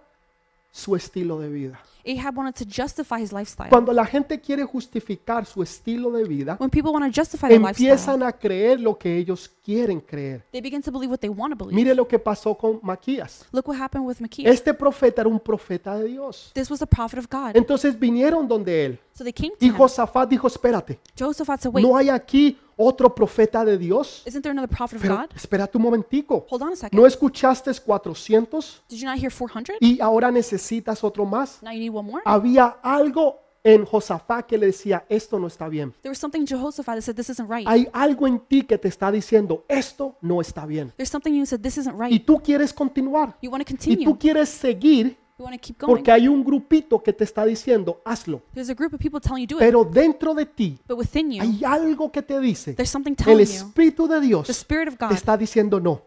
su 0.71 0.95
estilo 0.95 1.39
de 1.39 1.49
vida. 1.49 1.79
Ahab 2.05 2.37
wanted 2.37 2.53
to 2.55 2.65
justify 2.65 3.21
his 3.21 3.33
lifestyle. 3.33 3.69
Cuando 3.69 3.91
la 3.91 4.05
gente 4.05 4.39
quiere 4.39 4.63
justificar 4.63 5.45
su 5.45 5.63
estilo 5.63 6.11
de 6.11 6.23
vida, 6.23 6.57
When 6.59 6.69
people 6.69 6.91
want 6.91 7.05
to 7.05 7.21
justify 7.21 7.47
their 7.47 7.59
lifestyle, 7.59 7.89
empiezan 7.91 8.23
a 8.23 8.31
creer 8.31 8.79
lo 8.79 8.97
que 8.97 9.17
ellos 9.17 9.51
quieren 9.63 9.99
creer. 9.99 10.43
they 10.51 10.61
begin 10.61 10.81
to 10.81 10.91
believe 10.91 11.11
what 11.11 11.19
they 11.19 11.29
want 11.29 11.53
to 11.53 11.57
believe. 11.57 11.75
Mire 11.75 11.95
lo 11.95 12.07
que 12.07 12.19
pasó 12.19 12.55
con 12.55 12.79
Maquías. 12.83 13.45
Look 13.51 13.67
what 13.67 13.79
happened 13.79 14.05
with 14.07 14.17
Micaiah. 14.19 14.51
Este 14.51 14.73
profeta 14.73 15.21
era 15.21 15.29
un 15.29 15.39
profeta 15.39 15.97
de 15.97 16.07
Dios. 16.07 16.51
This 16.53 16.69
was 16.69 16.81
a 16.81 16.85
prophet 16.85 17.19
of 17.19 17.27
God. 17.29 17.55
Entonces 17.55 17.97
vinieron 17.99 18.47
donde 18.47 18.85
él. 18.85 18.99
So 19.13 19.23
they 19.23 19.33
came 19.33 19.51
to 19.51 19.65
Y 19.65 19.69
him. 19.69 19.75
Josafat 19.75 20.29
dijo, 20.29 20.47
espérate, 20.47 20.99
Josaphat 21.17 21.61
said, 21.61 21.73
Wait, 21.73 21.85
¿no 21.85 21.95
hay 21.95 22.09
aquí 22.09 22.57
otro 22.77 23.13
profeta 23.13 23.63
de 23.65 23.77
Dios? 23.77 24.23
isn't 24.25 24.41
there 24.41 24.51
another 24.51 24.69
prophet 24.69 24.97
of 24.97 25.01
Pero 25.01 25.17
God? 25.17 25.29
espérate 25.35 25.77
un 25.77 25.83
momentico. 25.83 26.45
Hold 26.49 26.61
on 26.63 26.73
a 26.73 26.75
second. 26.75 26.99
¿No 26.99 27.05
escuchaste 27.07 27.71
400 27.73 28.83
Did 28.89 28.97
you 28.99 29.05
not 29.05 29.17
hear 29.17 29.31
400? 29.31 29.77
y 29.81 29.99
ahora 30.01 30.31
necesitas 30.31 31.03
otro 31.03 31.25
más? 31.25 31.61
Now 31.61 31.71
you 31.71 31.79
need 31.79 31.89
one 31.93 32.09
more? 32.09 32.21
Había 32.25 32.77
algo 32.83 33.41
en 33.63 33.83
Josafat 33.83 34.45
que 34.45 34.57
le 34.59 34.67
decía, 34.67 35.05
esto 35.09 35.39
no 35.39 35.47
está 35.47 35.67
bien. 35.67 35.91
There 36.03 36.11
was 36.11 36.19
something 36.19 36.41
in 36.41 36.45
Jehoshaphat 36.47 36.95
that 36.97 37.01
said, 37.01 37.15
This 37.15 37.31
isn't 37.31 37.49
right. 37.49 37.67
Hay 37.67 37.87
algo 37.93 38.27
en 38.27 38.39
ti 38.41 38.61
que 38.61 38.77
te 38.77 38.87
está 38.87 39.11
diciendo, 39.11 39.65
esto 39.67 40.17
no 40.21 40.39
está 40.39 40.67
bien. 40.67 40.93
There's 40.97 41.09
something 41.09 41.31
in 41.33 41.39
you 41.39 41.45
said, 41.47 41.61
This 41.61 41.77
isn't 41.79 41.95
Y 41.95 41.99
right. 42.17 42.25
tú 42.25 42.39
quieres 42.43 42.71
continuar. 42.71 43.35
You 43.41 43.49
want 43.49 43.65
to 43.65 43.73
Y 43.73 43.75
continue. 43.75 44.05
tú 44.05 44.19
quieres 44.19 44.49
seguir 44.49 45.17
You 45.37 45.43
want 45.43 45.53
to 45.53 45.61
keep 45.61 45.77
going. 45.77 45.93
porque 45.93 46.09
hay 46.13 46.29
un 46.29 46.45
grupito 46.45 47.03
que 47.03 47.11
te 47.11 47.25
está 47.25 47.45
diciendo, 47.45 48.01
hazlo. 48.05 48.41
There's 48.53 48.69
a 48.69 48.73
group 48.73 48.93
of 48.93 49.01
people 49.01 49.19
telling 49.19 49.41
you 49.41 49.47
do 49.47 49.57
it. 49.57 49.65
Pero 49.65 49.83
dentro 49.83 50.33
de 50.33 50.45
ti 50.45 50.79
But 50.87 50.97
within 50.97 51.29
you, 51.29 51.41
hay 51.41 51.61
algo 51.65 52.09
que 52.09 52.21
te 52.21 52.39
dice, 52.39 52.73
there's 52.73 52.89
something 52.89 53.11
el 53.11 53.17
telling 53.17 53.45
you. 53.45 53.67
Espíritu 53.67 54.07
de 54.07 54.21
Dios 54.21 54.47
te 54.47 55.13
está 55.13 55.35
diciendo, 55.35 55.81
no, 55.81 56.03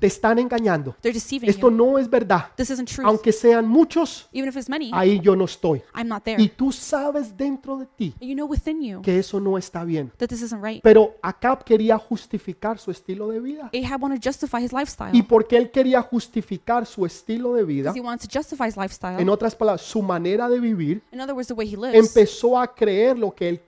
te 0.00 0.06
están 0.08 0.40
engañando. 0.40 0.96
Esto 1.00 1.70
no 1.70 1.96
es 1.96 2.10
verdad. 2.10 2.46
This 2.56 2.70
isn't 2.70 2.88
truth. 2.88 3.06
Aunque 3.06 3.30
sean 3.30 3.68
muchos, 3.68 4.28
Even 4.32 4.48
if 4.48 4.56
it's 4.56 4.68
many, 4.68 4.90
ahí 4.92 5.20
yo 5.20 5.36
no 5.36 5.44
estoy. 5.44 5.80
I'm 5.94 6.08
not 6.08 6.24
there. 6.24 6.42
Y 6.42 6.48
tú 6.48 6.72
sabes 6.72 7.36
dentro 7.36 7.78
de 7.78 7.86
ti 7.86 8.14
You 8.20 8.34
know 8.34 8.48
within 8.48 8.82
you 8.82 9.00
que 9.00 9.16
eso 9.16 9.38
no 9.38 9.56
está 9.58 9.84
bien. 9.84 10.10
that 10.18 10.26
this 10.26 10.42
isn't 10.42 10.60
right. 10.60 10.82
Pero 10.82 11.14
Acab 11.22 11.62
quería 11.62 11.98
justificar 11.98 12.80
su 12.80 12.90
estilo 12.90 13.28
de 13.28 13.38
vida. 13.38 13.70
Ahab 13.72 14.02
wanted 14.02 14.20
to 14.20 14.28
justify 14.28 14.60
his 14.60 14.72
lifestyle. 14.72 15.16
Y 15.16 15.22
porque 15.22 15.56
él 15.56 15.70
quería 15.70 16.02
justificar 16.02 16.84
su 16.84 17.06
estilo 17.06 17.54
de 17.54 17.62
vida, 17.62 17.92
Lifestyle. 18.58 19.20
en 19.20 19.28
otras 19.28 19.54
palabras, 19.54 19.82
su 19.82 20.02
manera 20.02 20.48
de 20.48 20.58
vivir, 20.60 21.02
In 21.12 21.20
other 21.20 21.34
words, 21.34 21.48
the 21.48 21.54
way 21.54 21.66
he 21.72 21.76
lives, 21.76 21.94
empezó 21.94 22.58
a 22.58 22.66
creer 22.74 23.18
lo 23.18 23.34
que 23.34 23.48
él 23.48 23.60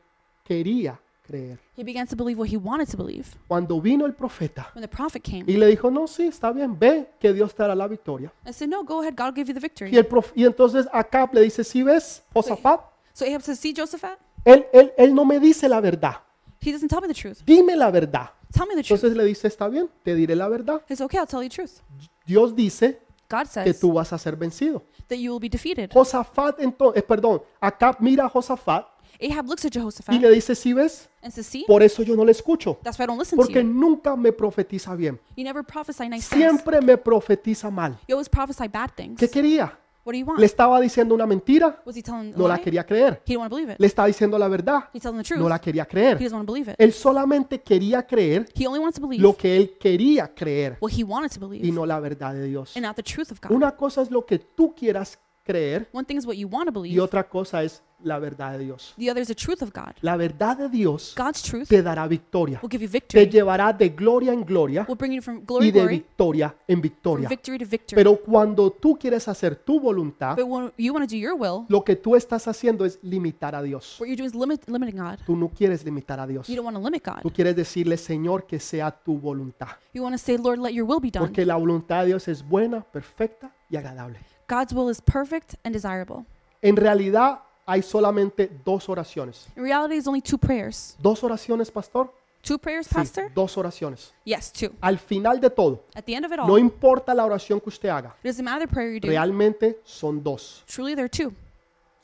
quería 0.45 0.99
creer. 1.27 1.59
he 1.77 1.85
began 1.85 2.07
to 2.07 2.17
believe 2.17 2.39
what 2.41 2.49
he 2.49 2.57
wanted 2.57 2.89
to 2.89 2.97
believe. 2.97 3.27
Cuando 3.47 3.81
vino 3.81 4.07
el 4.07 4.15
profeta 4.15 4.71
When 4.75 4.83
the 4.83 4.89
prophet 4.89 5.23
came 5.23 5.45
y 5.47 5.57
le 5.57 5.67
dijo, 5.67 5.91
no, 5.91 6.07
sí, 6.07 6.27
está 6.27 6.51
bien, 6.53 6.79
ve 6.79 7.11
que 7.21 7.33
Dios 7.33 7.55
te 7.55 7.63
dará 7.63 7.75
la 7.75 7.87
victoria. 7.87 8.33
and 8.45 8.55
said, 8.55 8.69
No, 8.69 8.83
go 8.85 9.01
ahead, 9.01 9.15
God 9.15 9.27
will 9.27 9.35
give 9.35 9.49
you 9.49 9.55
the 9.55 9.61
victory. 9.61 9.91
Y, 9.93 9.97
el 9.99 10.07
prof- 10.07 10.33
y 10.35 10.45
entonces 10.45 10.87
Acab 10.93 11.35
le 11.35 11.43
dice, 11.43 11.63
si 11.65 11.83
ves, 11.83 12.23
Josafat, 12.33 12.81
So 13.13 13.25
Ahab 13.27 13.43
says, 13.43 13.59
See, 13.59 13.75
Josaphat, 13.77 14.19
él, 14.45 14.67
él, 14.73 14.93
él 14.97 15.15
no 15.15 15.25
me 15.25 15.39
dice 15.41 15.69
la 15.69 15.81
verdad, 15.81 16.17
he 16.61 16.73
doesn't 16.73 16.89
tell 16.89 17.01
me 17.01 17.09
the 17.09 17.15
truth. 17.15 17.39
dime 17.45 17.77
la 17.77 17.91
verdad. 17.91 18.31
Tell 18.51 18.67
me 18.67 18.75
the 18.75 18.83
truth. 18.83 18.99
Entonces 19.05 19.15
le 19.17 19.25
dice, 19.25 19.47
está 19.49 19.69
bien, 19.69 19.91
te 20.03 20.15
diré 20.15 20.35
la 20.35 20.49
verdad. 20.49 20.81
It's 20.89 21.03
okay, 21.03 21.19
I'll 21.21 21.27
tell 21.27 21.43
you 21.43 21.51
the 21.51 21.55
truth. 21.55 21.81
Dios 22.25 22.55
dice 22.57 22.99
God 23.29 23.43
que 23.43 23.47
says 23.47 23.81
tú 23.81 23.93
vas 23.93 24.13
a 24.13 24.19
ser 24.19 24.37
vencido. 24.37 24.85
that 25.09 25.17
you 25.17 25.33
will 25.33 25.41
be 25.41 25.49
defeated. 25.49 25.91
Josafat, 25.93 26.61
entonces, 26.61 27.03
perdón, 27.03 27.43
Acab 27.61 27.97
mira 28.01 28.27
a 28.27 28.29
Josafat 28.29 28.87
Ahab 29.21 29.49
looks 29.49 29.65
at 29.65 29.75
y 29.75 29.81
Jehoshaphat 29.81 30.21
le 30.21 30.31
dice, 30.31 30.55
si 30.55 30.73
ves, 30.73 31.09
and 31.23 31.33
says, 31.33 31.47
See, 31.47 31.65
por 31.67 31.83
eso 31.83 32.03
yo 32.03 32.15
no 32.15 32.25
le 32.25 32.31
escucho, 32.33 32.79
that's 32.85 32.99
why 32.99 33.05
I 33.05 33.07
don't 33.07 33.19
listen 33.19 33.37
to 33.37 33.45
porque 33.45 33.63
you. 33.63 33.69
nunca 33.69 34.15
me 34.17 34.31
profetiza 34.33 34.95
bien. 34.95 35.19
You 35.37 35.43
never 35.45 35.65
prophesy 35.65 36.09
nice. 36.09 36.29
Siempre 36.29 36.81
me 36.81 36.97
profetiza 36.97 37.71
mal. 37.71 37.99
You 38.07 38.15
always 38.15 38.29
prophesy 38.29 38.69
bad 38.69 38.91
things. 38.95 39.19
¿Qué 39.19 39.29
quería? 39.29 39.77
What 40.09 40.15
do 40.15 40.19
you 40.21 40.25
want? 40.25 40.41
Le 40.41 40.47
estaba 40.47 40.81
diciendo 40.81 41.15
una 41.15 41.27
mentira, 41.27 41.83
Was 41.85 41.95
he 41.95 42.03
telling 42.03 42.33
a 42.33 42.37
no 42.39 42.49
la 42.49 42.55
lie? 42.55 42.65
quería 42.65 42.87
creer. 42.87 43.21
He 43.27 43.35
didn't 43.35 43.41
want 43.41 43.51
to 43.51 43.57
believe 43.57 43.73
it. 43.75 43.79
Le 43.79 43.87
estaba 43.87 44.09
diciendo 44.09 44.39
la 44.39 44.49
verdad, 44.49 44.85
He's 44.95 45.03
telling 45.03 45.19
the 45.19 45.23
truth. 45.23 45.39
no 45.39 45.51
la 45.51 45.59
quería 45.59 45.83
He 45.83 45.87
creer. 45.87 46.19
doesn't 46.19 46.33
want 46.33 46.47
to 46.47 46.53
believe 46.55 46.71
it. 46.73 46.77
Él 46.81 46.95
solamente 46.95 47.61
quería 47.61 48.07
creer 48.07 48.49
He 48.59 48.67
only 48.67 48.81
wants 48.81 48.99
to 48.99 49.07
believe 49.07 49.23
lo 49.23 49.37
que 49.37 49.55
él 49.55 49.77
quería 49.79 50.35
creer 50.35 50.79
what 50.81 50.93
he 50.97 51.05
wanted 51.05 51.31
to 51.39 51.53
y 51.53 51.71
no 51.73 51.85
la 51.85 52.01
verdad 52.01 52.33
de 52.33 52.47
Dios. 52.47 52.75
and 52.75 52.87
not 52.87 52.97
the 52.97 53.03
truth 53.03 53.31
of 53.31 53.39
God. 53.43 53.51
Una 53.55 53.77
cosa 53.77 54.01
es 54.01 54.11
lo 54.11 54.25
que 54.25 54.39
tú 54.39 54.75
quieras 54.75 55.19
creer 55.49 55.89
One 55.93 56.05
thing 56.05 56.19
is 56.19 56.27
what 56.27 56.37
you 56.37 56.47
want 56.49 56.67
to 56.71 56.81
y 56.81 56.83
believe. 56.83 57.01
otra 57.01 57.25
cosa 57.29 57.63
es 57.63 57.83
la 58.01 58.21
verdad 58.21 58.53
de 58.57 58.65
Dios. 58.65 58.95
The 58.97 59.11
other 59.11 59.21
is 59.23 59.27
the 59.27 59.35
truth 59.35 59.61
of 59.61 59.71
God. 59.75 59.93
La 60.03 60.17
verdad 60.17 60.57
de 60.57 60.69
Dios 60.69 61.15
God's 61.17 61.43
truth 61.43 61.67
te 61.69 61.83
dará 61.83 62.07
victoria. 62.07 62.61
will 62.63 62.71
give 62.71 62.81
you 62.85 62.89
Te 62.89 62.93
victory. 63.01 63.29
llevará 63.29 63.73
de 63.73 63.89
gloria 63.89 64.33
en 64.33 64.45
gloria 64.45 64.85
Will 64.89 64.97
bring 64.97 65.13
you 65.15 65.21
from 65.21 65.45
glory 65.45 65.67
y 65.67 65.73
to 65.73 65.79
de 65.79 65.81
glory, 65.83 65.95
victoria 65.97 66.55
en 66.69 66.77
from 66.77 66.83
victoria. 66.83 67.29
victory 67.29 67.59
to 67.59 67.65
victory. 67.67 67.97
Pero 67.97 68.17
cuando 68.17 68.71
tú 68.71 68.97
quieres 68.97 69.27
hacer 69.27 69.57
tu 69.57 69.81
voluntad, 69.81 70.37
But 70.37 70.47
when 70.47 70.71
you 70.77 70.93
want 70.95 71.09
to 71.09 71.13
do 71.13 71.19
your 71.19 71.35
will, 71.35 71.65
lo 71.69 71.83
que 71.83 71.97
tú 71.97 72.15
estás 72.15 72.47
haciendo 72.47 72.85
es 72.85 73.01
limitar 73.03 73.57
a 73.57 73.63
Dios. 73.63 73.97
what 73.99 74.07
you're 74.07 74.17
doing 74.17 74.29
is 74.29 74.35
limit, 74.37 74.69
limiting 74.69 74.97
God. 74.97 75.19
Tú 75.27 75.35
no 75.35 75.49
quieres 75.49 75.85
limitar 75.85 76.21
a 76.21 76.27
Dios. 76.29 76.47
You 76.47 76.55
don't 76.55 76.67
want 76.67 76.77
to 76.77 76.83
limit 76.85 77.03
God. 77.05 77.23
Tú 77.23 77.33
quieres 77.33 77.57
decirle, 77.57 77.97
Señor, 77.97 78.47
que 78.47 78.61
sea 78.61 78.93
tu 78.93 79.19
voluntad. 79.19 79.71
You 79.93 80.05
want 80.05 80.15
to 80.15 80.19
say, 80.25 80.39
Lord, 80.39 80.61
let 80.61 80.71
your 80.73 80.87
will 80.87 81.01
be 81.01 81.11
done. 81.11 81.27
Porque 81.27 81.45
la 81.45 81.57
voluntad 81.57 82.03
de 82.03 82.07
Dios 82.09 82.29
es 82.29 82.47
buena, 82.49 82.81
perfecta 82.83 83.51
y 83.69 83.77
agradable. 83.77 84.21
God's 84.49 84.73
will 84.73 84.89
is 84.91 85.01
perfect 85.01 85.55
and 85.65 85.75
desirable. 85.75 86.25
En 86.63 86.75
realidad 86.77 87.41
hay 87.67 87.83
solamente 87.83 88.51
dos 88.65 88.89
oraciones. 88.89 89.47
In 89.57 89.63
reality, 89.63 89.97
it's 89.97 90.07
only 90.09 90.23
two 90.23 90.39
prayers. 90.39 90.97
¿Dos 91.01 91.23
oraciones, 91.23 91.71
pastor? 91.71 92.11
Two 92.41 92.57
prayers, 92.57 92.87
Sí, 92.87 92.95
Pastor? 92.95 93.31
dos 93.35 93.59
oraciones. 93.59 94.13
Yes, 94.25 94.53
two. 94.53 94.71
Al 94.81 94.99
final 94.99 95.41
de 95.41 95.51
todo, 95.51 95.85
At 95.95 96.05
the 96.05 96.15
end 96.15 96.25
of 96.25 96.33
it 96.33 96.39
no 96.39 96.45
all, 96.45 96.57
it 96.59 96.63
importa 96.63 97.13
la 97.13 97.25
oración 97.27 97.61
que 97.61 97.69
usted 97.69 97.89
haga, 97.89 98.15
doesn't 98.23 98.45
matter 98.45 98.67
the 98.67 98.73
prayer 98.73 98.93
you 98.95 99.01
do. 99.01 99.09
realmente 99.09 99.81
son 99.85 100.23
dos. 100.23 100.63
Truly, 100.67 100.95
there 100.95 101.05
are 101.05 101.11
two. 101.11 101.35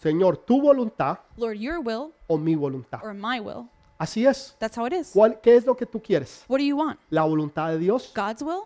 Señor, 0.03 0.37
tu 0.45 0.61
voluntad 0.61 1.19
Lord, 1.37 1.57
your 1.57 1.81
will 1.81 2.13
o 2.27 2.37
mi 2.37 2.55
voluntad. 2.57 3.01
or 3.03 3.15
my 3.15 3.41
will. 3.41 3.69
Así 3.97 4.27
es. 4.27 4.55
That's 4.59 4.77
how 4.77 4.85
it 4.87 4.93
is. 4.93 5.13
¿Cuál, 5.15 5.41
¿Qué 5.41 5.57
es 5.57 5.65
lo 5.65 5.75
que 5.77 5.87
tú 5.87 6.03
quieres? 6.03 6.45
What 6.49 6.59
do 6.59 6.65
you 6.65 6.77
want? 6.77 6.99
¿La 7.11 7.23
voluntad 7.25 7.69
de 7.71 7.79
Dios 7.79 8.13
God's 8.15 8.43
will 8.43 8.65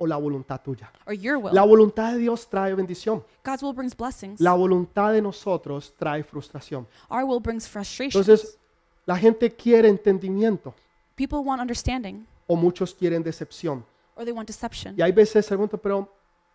o 0.00 0.06
la 0.06 0.16
voluntad 0.16 0.60
tuya? 0.62 0.90
or 1.06 1.12
your 1.14 1.36
will? 1.36 1.54
La 1.54 1.62
voluntad 1.62 2.12
de 2.12 2.18
Dios 2.18 2.48
trae 2.48 2.74
bendición. 2.74 3.22
God's 3.44 3.62
will 3.62 3.74
brings 3.74 3.94
blessings. 3.96 4.40
La 4.40 4.54
voluntad 4.54 5.12
de 5.12 5.20
nosotros 5.22 5.94
trae 5.98 6.24
frustración. 6.24 6.86
Our 7.10 7.24
will 7.24 7.40
brings 7.40 7.68
frustration. 7.68 8.20
Entonces, 8.20 8.58
la 9.06 9.16
gente 9.16 9.50
quiere 9.50 9.88
entendimiento 9.88 10.74
People 11.16 11.38
want 11.38 11.60
understanding 11.60 12.26
o 12.46 12.56
muchos 12.56 12.94
quieren 12.94 13.22
decepción. 13.22 13.84
or 14.16 14.24
they 14.24 14.32
want 14.32 14.46
deception. 14.48 14.94
Y 14.98 15.02
hay 15.02 15.12
veces 15.12 15.44
se 15.44 15.50
preguntan, 15.54 15.78
pero 15.82 16.08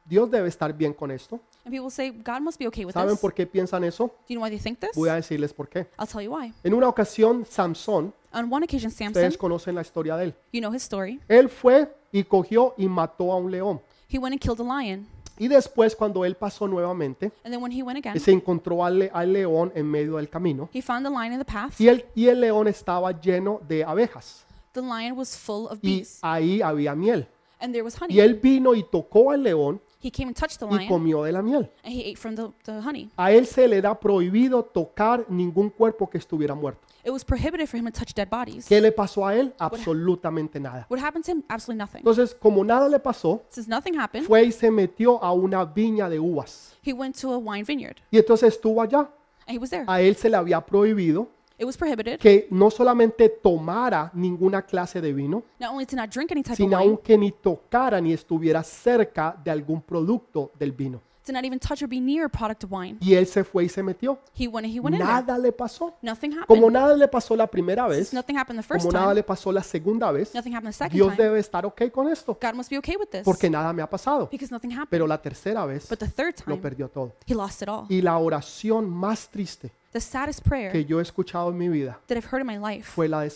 Dios 0.03 0.29
debe 0.29 0.47
estar 0.49 0.73
bien 0.73 0.93
con 0.93 1.11
esto. 1.11 1.39
And 1.63 1.73
people 1.73 1.89
say, 1.89 2.11
God 2.11 2.41
must 2.41 2.59
be 2.59 2.67
okay 2.67 2.85
with 2.85 2.93
¿Saben 2.93 3.11
this. 3.11 3.19
por 3.19 3.33
qué 3.33 3.45
piensan 3.47 3.83
eso? 3.83 4.05
Do 4.07 4.13
you 4.27 4.35
know 4.35 4.43
why 4.43 4.49
they 4.49 4.59
think 4.59 4.79
this? 4.79 4.91
Voy 4.95 5.09
a 5.09 5.15
decirles 5.15 5.51
por 5.53 5.67
qué. 5.67 5.87
I'll 5.99 6.07
tell 6.07 6.21
you 6.21 6.31
why. 6.35 6.53
En 6.63 6.73
una 6.73 6.87
ocasión, 6.87 7.45
Samson, 7.47 8.13
On 8.31 8.51
one 8.53 8.65
occasion, 8.65 8.91
Samson, 8.91 9.07
ustedes 9.23 9.37
conocen 9.37 9.73
la 9.75 9.81
historia 9.81 10.15
de 10.17 10.25
él. 10.25 10.35
you 10.51 10.59
know 10.61 10.71
his 10.73 10.83
story, 10.83 11.19
Él 11.27 11.49
fue 11.49 11.91
y 12.19 12.23
cogió 12.23 12.73
y 12.77 12.87
mató 12.87 13.31
a 13.31 13.37
un 13.37 13.51
león. 13.51 13.81
he 14.09 14.17
went 14.17 14.33
and 14.33 14.41
killed 14.41 14.59
a 14.59 14.63
lion. 14.81 15.05
Y 15.37 15.49
después, 15.49 15.93
cuando 15.97 16.23
él 16.23 16.35
pasó 16.35 16.65
nuevamente, 16.65 17.25
And 17.43 17.53
then 17.53 17.61
when 17.61 17.71
he 17.71 17.83
went 17.83 17.97
again, 17.97 18.17
se 18.19 18.31
encontró 18.31 18.85
al, 18.85 18.99
le- 18.99 19.11
al 19.13 19.33
león 19.33 19.69
en 19.75 19.85
medio 19.85 20.15
del 20.15 20.29
camino. 20.29 20.69
he 20.71 20.81
found 20.81 21.05
the 21.05 21.09
lion 21.11 21.33
in 21.33 21.39
the 21.39 21.45
path. 21.45 21.73
Y 21.79 21.89
el, 21.89 22.05
y 22.15 22.27
el 22.27 22.39
león 22.39 22.67
estaba 22.69 23.11
lleno 23.19 23.59
de 23.67 23.83
abejas. 23.83 24.45
The 24.71 24.81
lion 24.81 25.17
was 25.17 25.37
full 25.37 25.65
of 25.69 25.79
Y 25.81 25.97
bees, 25.97 26.19
ahí 26.21 26.61
había 26.61 26.95
miel. 26.95 27.27
and 27.59 27.73
there 27.73 27.83
was 27.83 27.95
Y 27.95 28.03
honey. 28.05 28.19
él 28.21 28.35
vino 28.35 28.73
y 28.75 28.83
tocó 28.83 29.31
al 29.31 29.43
león 29.43 29.81
He 30.05 30.11
came 30.11 30.27
and 30.27 30.37
touched 30.37 30.59
the 30.59 30.65
y 30.67 30.77
lion, 30.77 30.87
comió 30.87 31.23
de 31.23 31.31
la 31.31 31.41
miel. 31.41 31.67
and 31.83 31.91
he 31.91 32.01
ate 32.11 32.15
from 32.17 32.35
the, 32.35 32.49
the 32.63 32.79
honey. 32.79 33.09
A 33.17 33.31
él 33.31 33.47
se 33.47 33.67
le 33.67 33.81
da 33.81 33.99
prohibido 33.99 34.63
tocar 34.63 35.25
ningún 35.29 35.71
cuerpo 35.71 36.07
que 36.07 36.19
estuviera 36.19 36.53
muerto. 36.53 36.81
It 37.03 37.11
was 37.11 37.23
prohibited 37.25 37.67
for 37.67 37.77
him 37.79 37.85
to 37.85 37.91
touch 37.91 38.13
dead 38.13 38.29
bodies. 38.29 38.67
¿Qué 38.67 38.79
le 38.81 38.91
pasó 38.91 39.25
a 39.25 39.35
él? 39.35 39.53
Absolutamente 39.57 40.59
nada. 40.59 40.85
What 40.89 40.99
happened 40.99 41.25
to 41.25 41.31
him? 41.31 41.43
Absolutely 41.49 41.79
nothing. 41.79 41.99
Entonces, 41.99 42.35
como 42.35 42.63
nada 42.63 42.87
le 42.87 42.99
pasó, 42.99 43.43
Since 43.49 43.67
nothing 43.69 43.97
happened, 43.97 44.25
fue 44.27 44.43
y 44.43 44.51
se 44.51 44.69
metió 44.69 45.23
a 45.23 45.31
una 45.31 45.65
viña 45.65 46.07
de 46.09 46.19
uvas. 46.19 46.75
he 46.83 46.93
went 46.93 47.15
to 47.19 47.31
a 47.33 47.37
wine 47.39 47.63
vineyard, 47.63 47.97
Y 48.11 48.17
entonces 48.19 48.53
estuvo 48.53 48.81
allá. 48.81 49.09
and 49.47 49.55
he 49.55 49.59
was 49.59 49.69
there. 49.71 49.85
A 49.87 50.01
él 50.01 50.15
se 50.15 50.29
le 50.29 50.37
había 50.37 50.61
prohibido 50.61 51.29
It 51.57 51.65
was 51.65 51.77
prohibited 51.77 52.19
que 52.19 52.47
no 52.51 52.69
solamente 52.69 53.29
tomara 53.29 54.11
ninguna 54.13 54.61
clase 54.63 54.99
de 54.99 55.13
vino, 55.13 55.43
not 55.59 55.71
only 55.71 55.85
to 55.85 55.95
not 55.95 56.09
drink 56.09 56.31
any 56.31 56.43
type 56.43 56.53
of 56.53 56.57
sino 56.57 56.77
wine, 56.79 56.99
que 57.03 57.17
ni 57.17 57.31
tocara 57.31 58.01
ni 58.01 58.11
estuviera 58.13 58.61
cerca 58.63 59.35
de 59.43 59.51
algún 59.51 59.81
producto 59.81 60.51
del 60.59 60.71
vino. 60.73 61.01
to 61.25 61.31
not 61.33 61.43
even 61.43 61.57
touch 61.57 61.81
or 61.81 61.87
be 61.87 61.99
near 61.99 62.25
a 62.25 62.29
product 62.29 62.65
of 62.65 62.71
wine. 62.71 62.97
Y 63.01 63.15
él 63.15 63.25
se 63.25 63.43
fue 63.43 63.63
y 63.63 63.69
se 63.69 63.81
metió. 63.81 64.19
He 64.37 64.47
went 64.47 64.63
and 64.63 64.75
he 64.75 64.79
went 64.79 64.93
in 64.95 64.99
there. 65.01 65.11
Nada 65.11 65.39
le 65.39 65.51
pasó. 65.51 65.91
Nothing 66.03 66.33
Como 66.45 66.67
happened. 66.67 66.73
nada 66.73 66.95
le 66.95 67.07
pasó 67.07 67.35
la 67.35 67.47
primera 67.47 67.87
vez, 67.87 68.09
Since 68.09 68.15
nothing 68.15 68.37
happened 68.37 68.59
the 68.59 68.67
first 68.67 68.85
como 68.85 68.91
nada 68.93 69.05
time, 69.07 69.15
le 69.15 69.23
pasó 69.23 69.51
la 69.51 69.63
segunda 69.63 70.11
vez, 70.11 70.35
nothing 70.35 70.53
happened 70.53 70.71
the 70.71 70.77
second 70.77 70.93
Dios 70.93 71.15
time. 71.15 71.23
debe 71.23 71.39
estar 71.39 71.65
ok 71.65 71.89
con 71.91 72.09
esto, 72.09 72.37
God 72.39 72.53
must 72.53 72.69
be 72.69 72.77
okay 72.77 72.95
with 72.95 73.07
this 73.09 73.23
porque 73.23 73.49
nada 73.49 73.73
me 73.73 73.81
ha 73.81 73.89
pasado. 73.89 74.27
because 74.29 74.53
nothing 74.53 74.69
happened. 74.69 74.89
Pero 74.91 75.07
la 75.07 75.19
tercera 75.19 75.65
vez 75.65 75.89
But 75.89 75.97
the 75.97 76.07
third 76.09 76.35
lo 76.45 76.53
time, 76.57 76.57
perdió 76.61 76.89
todo. 76.89 77.13
he 77.25 77.33
lost 77.33 77.59
it 77.63 77.69
all. 77.69 77.85
Y 77.89 78.03
la 78.03 78.19
oración 78.19 78.87
más 78.87 79.27
triste 79.29 79.71
The 79.95 80.01
saddest 80.01 80.41
prayer 80.41 80.73
que 80.73 80.83
yo 80.83 80.99
he 80.99 81.01
escuchado 81.01 81.49
en 81.51 81.57
mi 81.57 81.69
vida 81.69 81.97
that 82.07 82.17
I've 82.17 82.27
heard 82.29 82.41
in 82.41 82.47
my 82.47 82.57
life 82.57 82.83
fue 82.83 83.07
la 83.07 83.21
de 83.21 83.27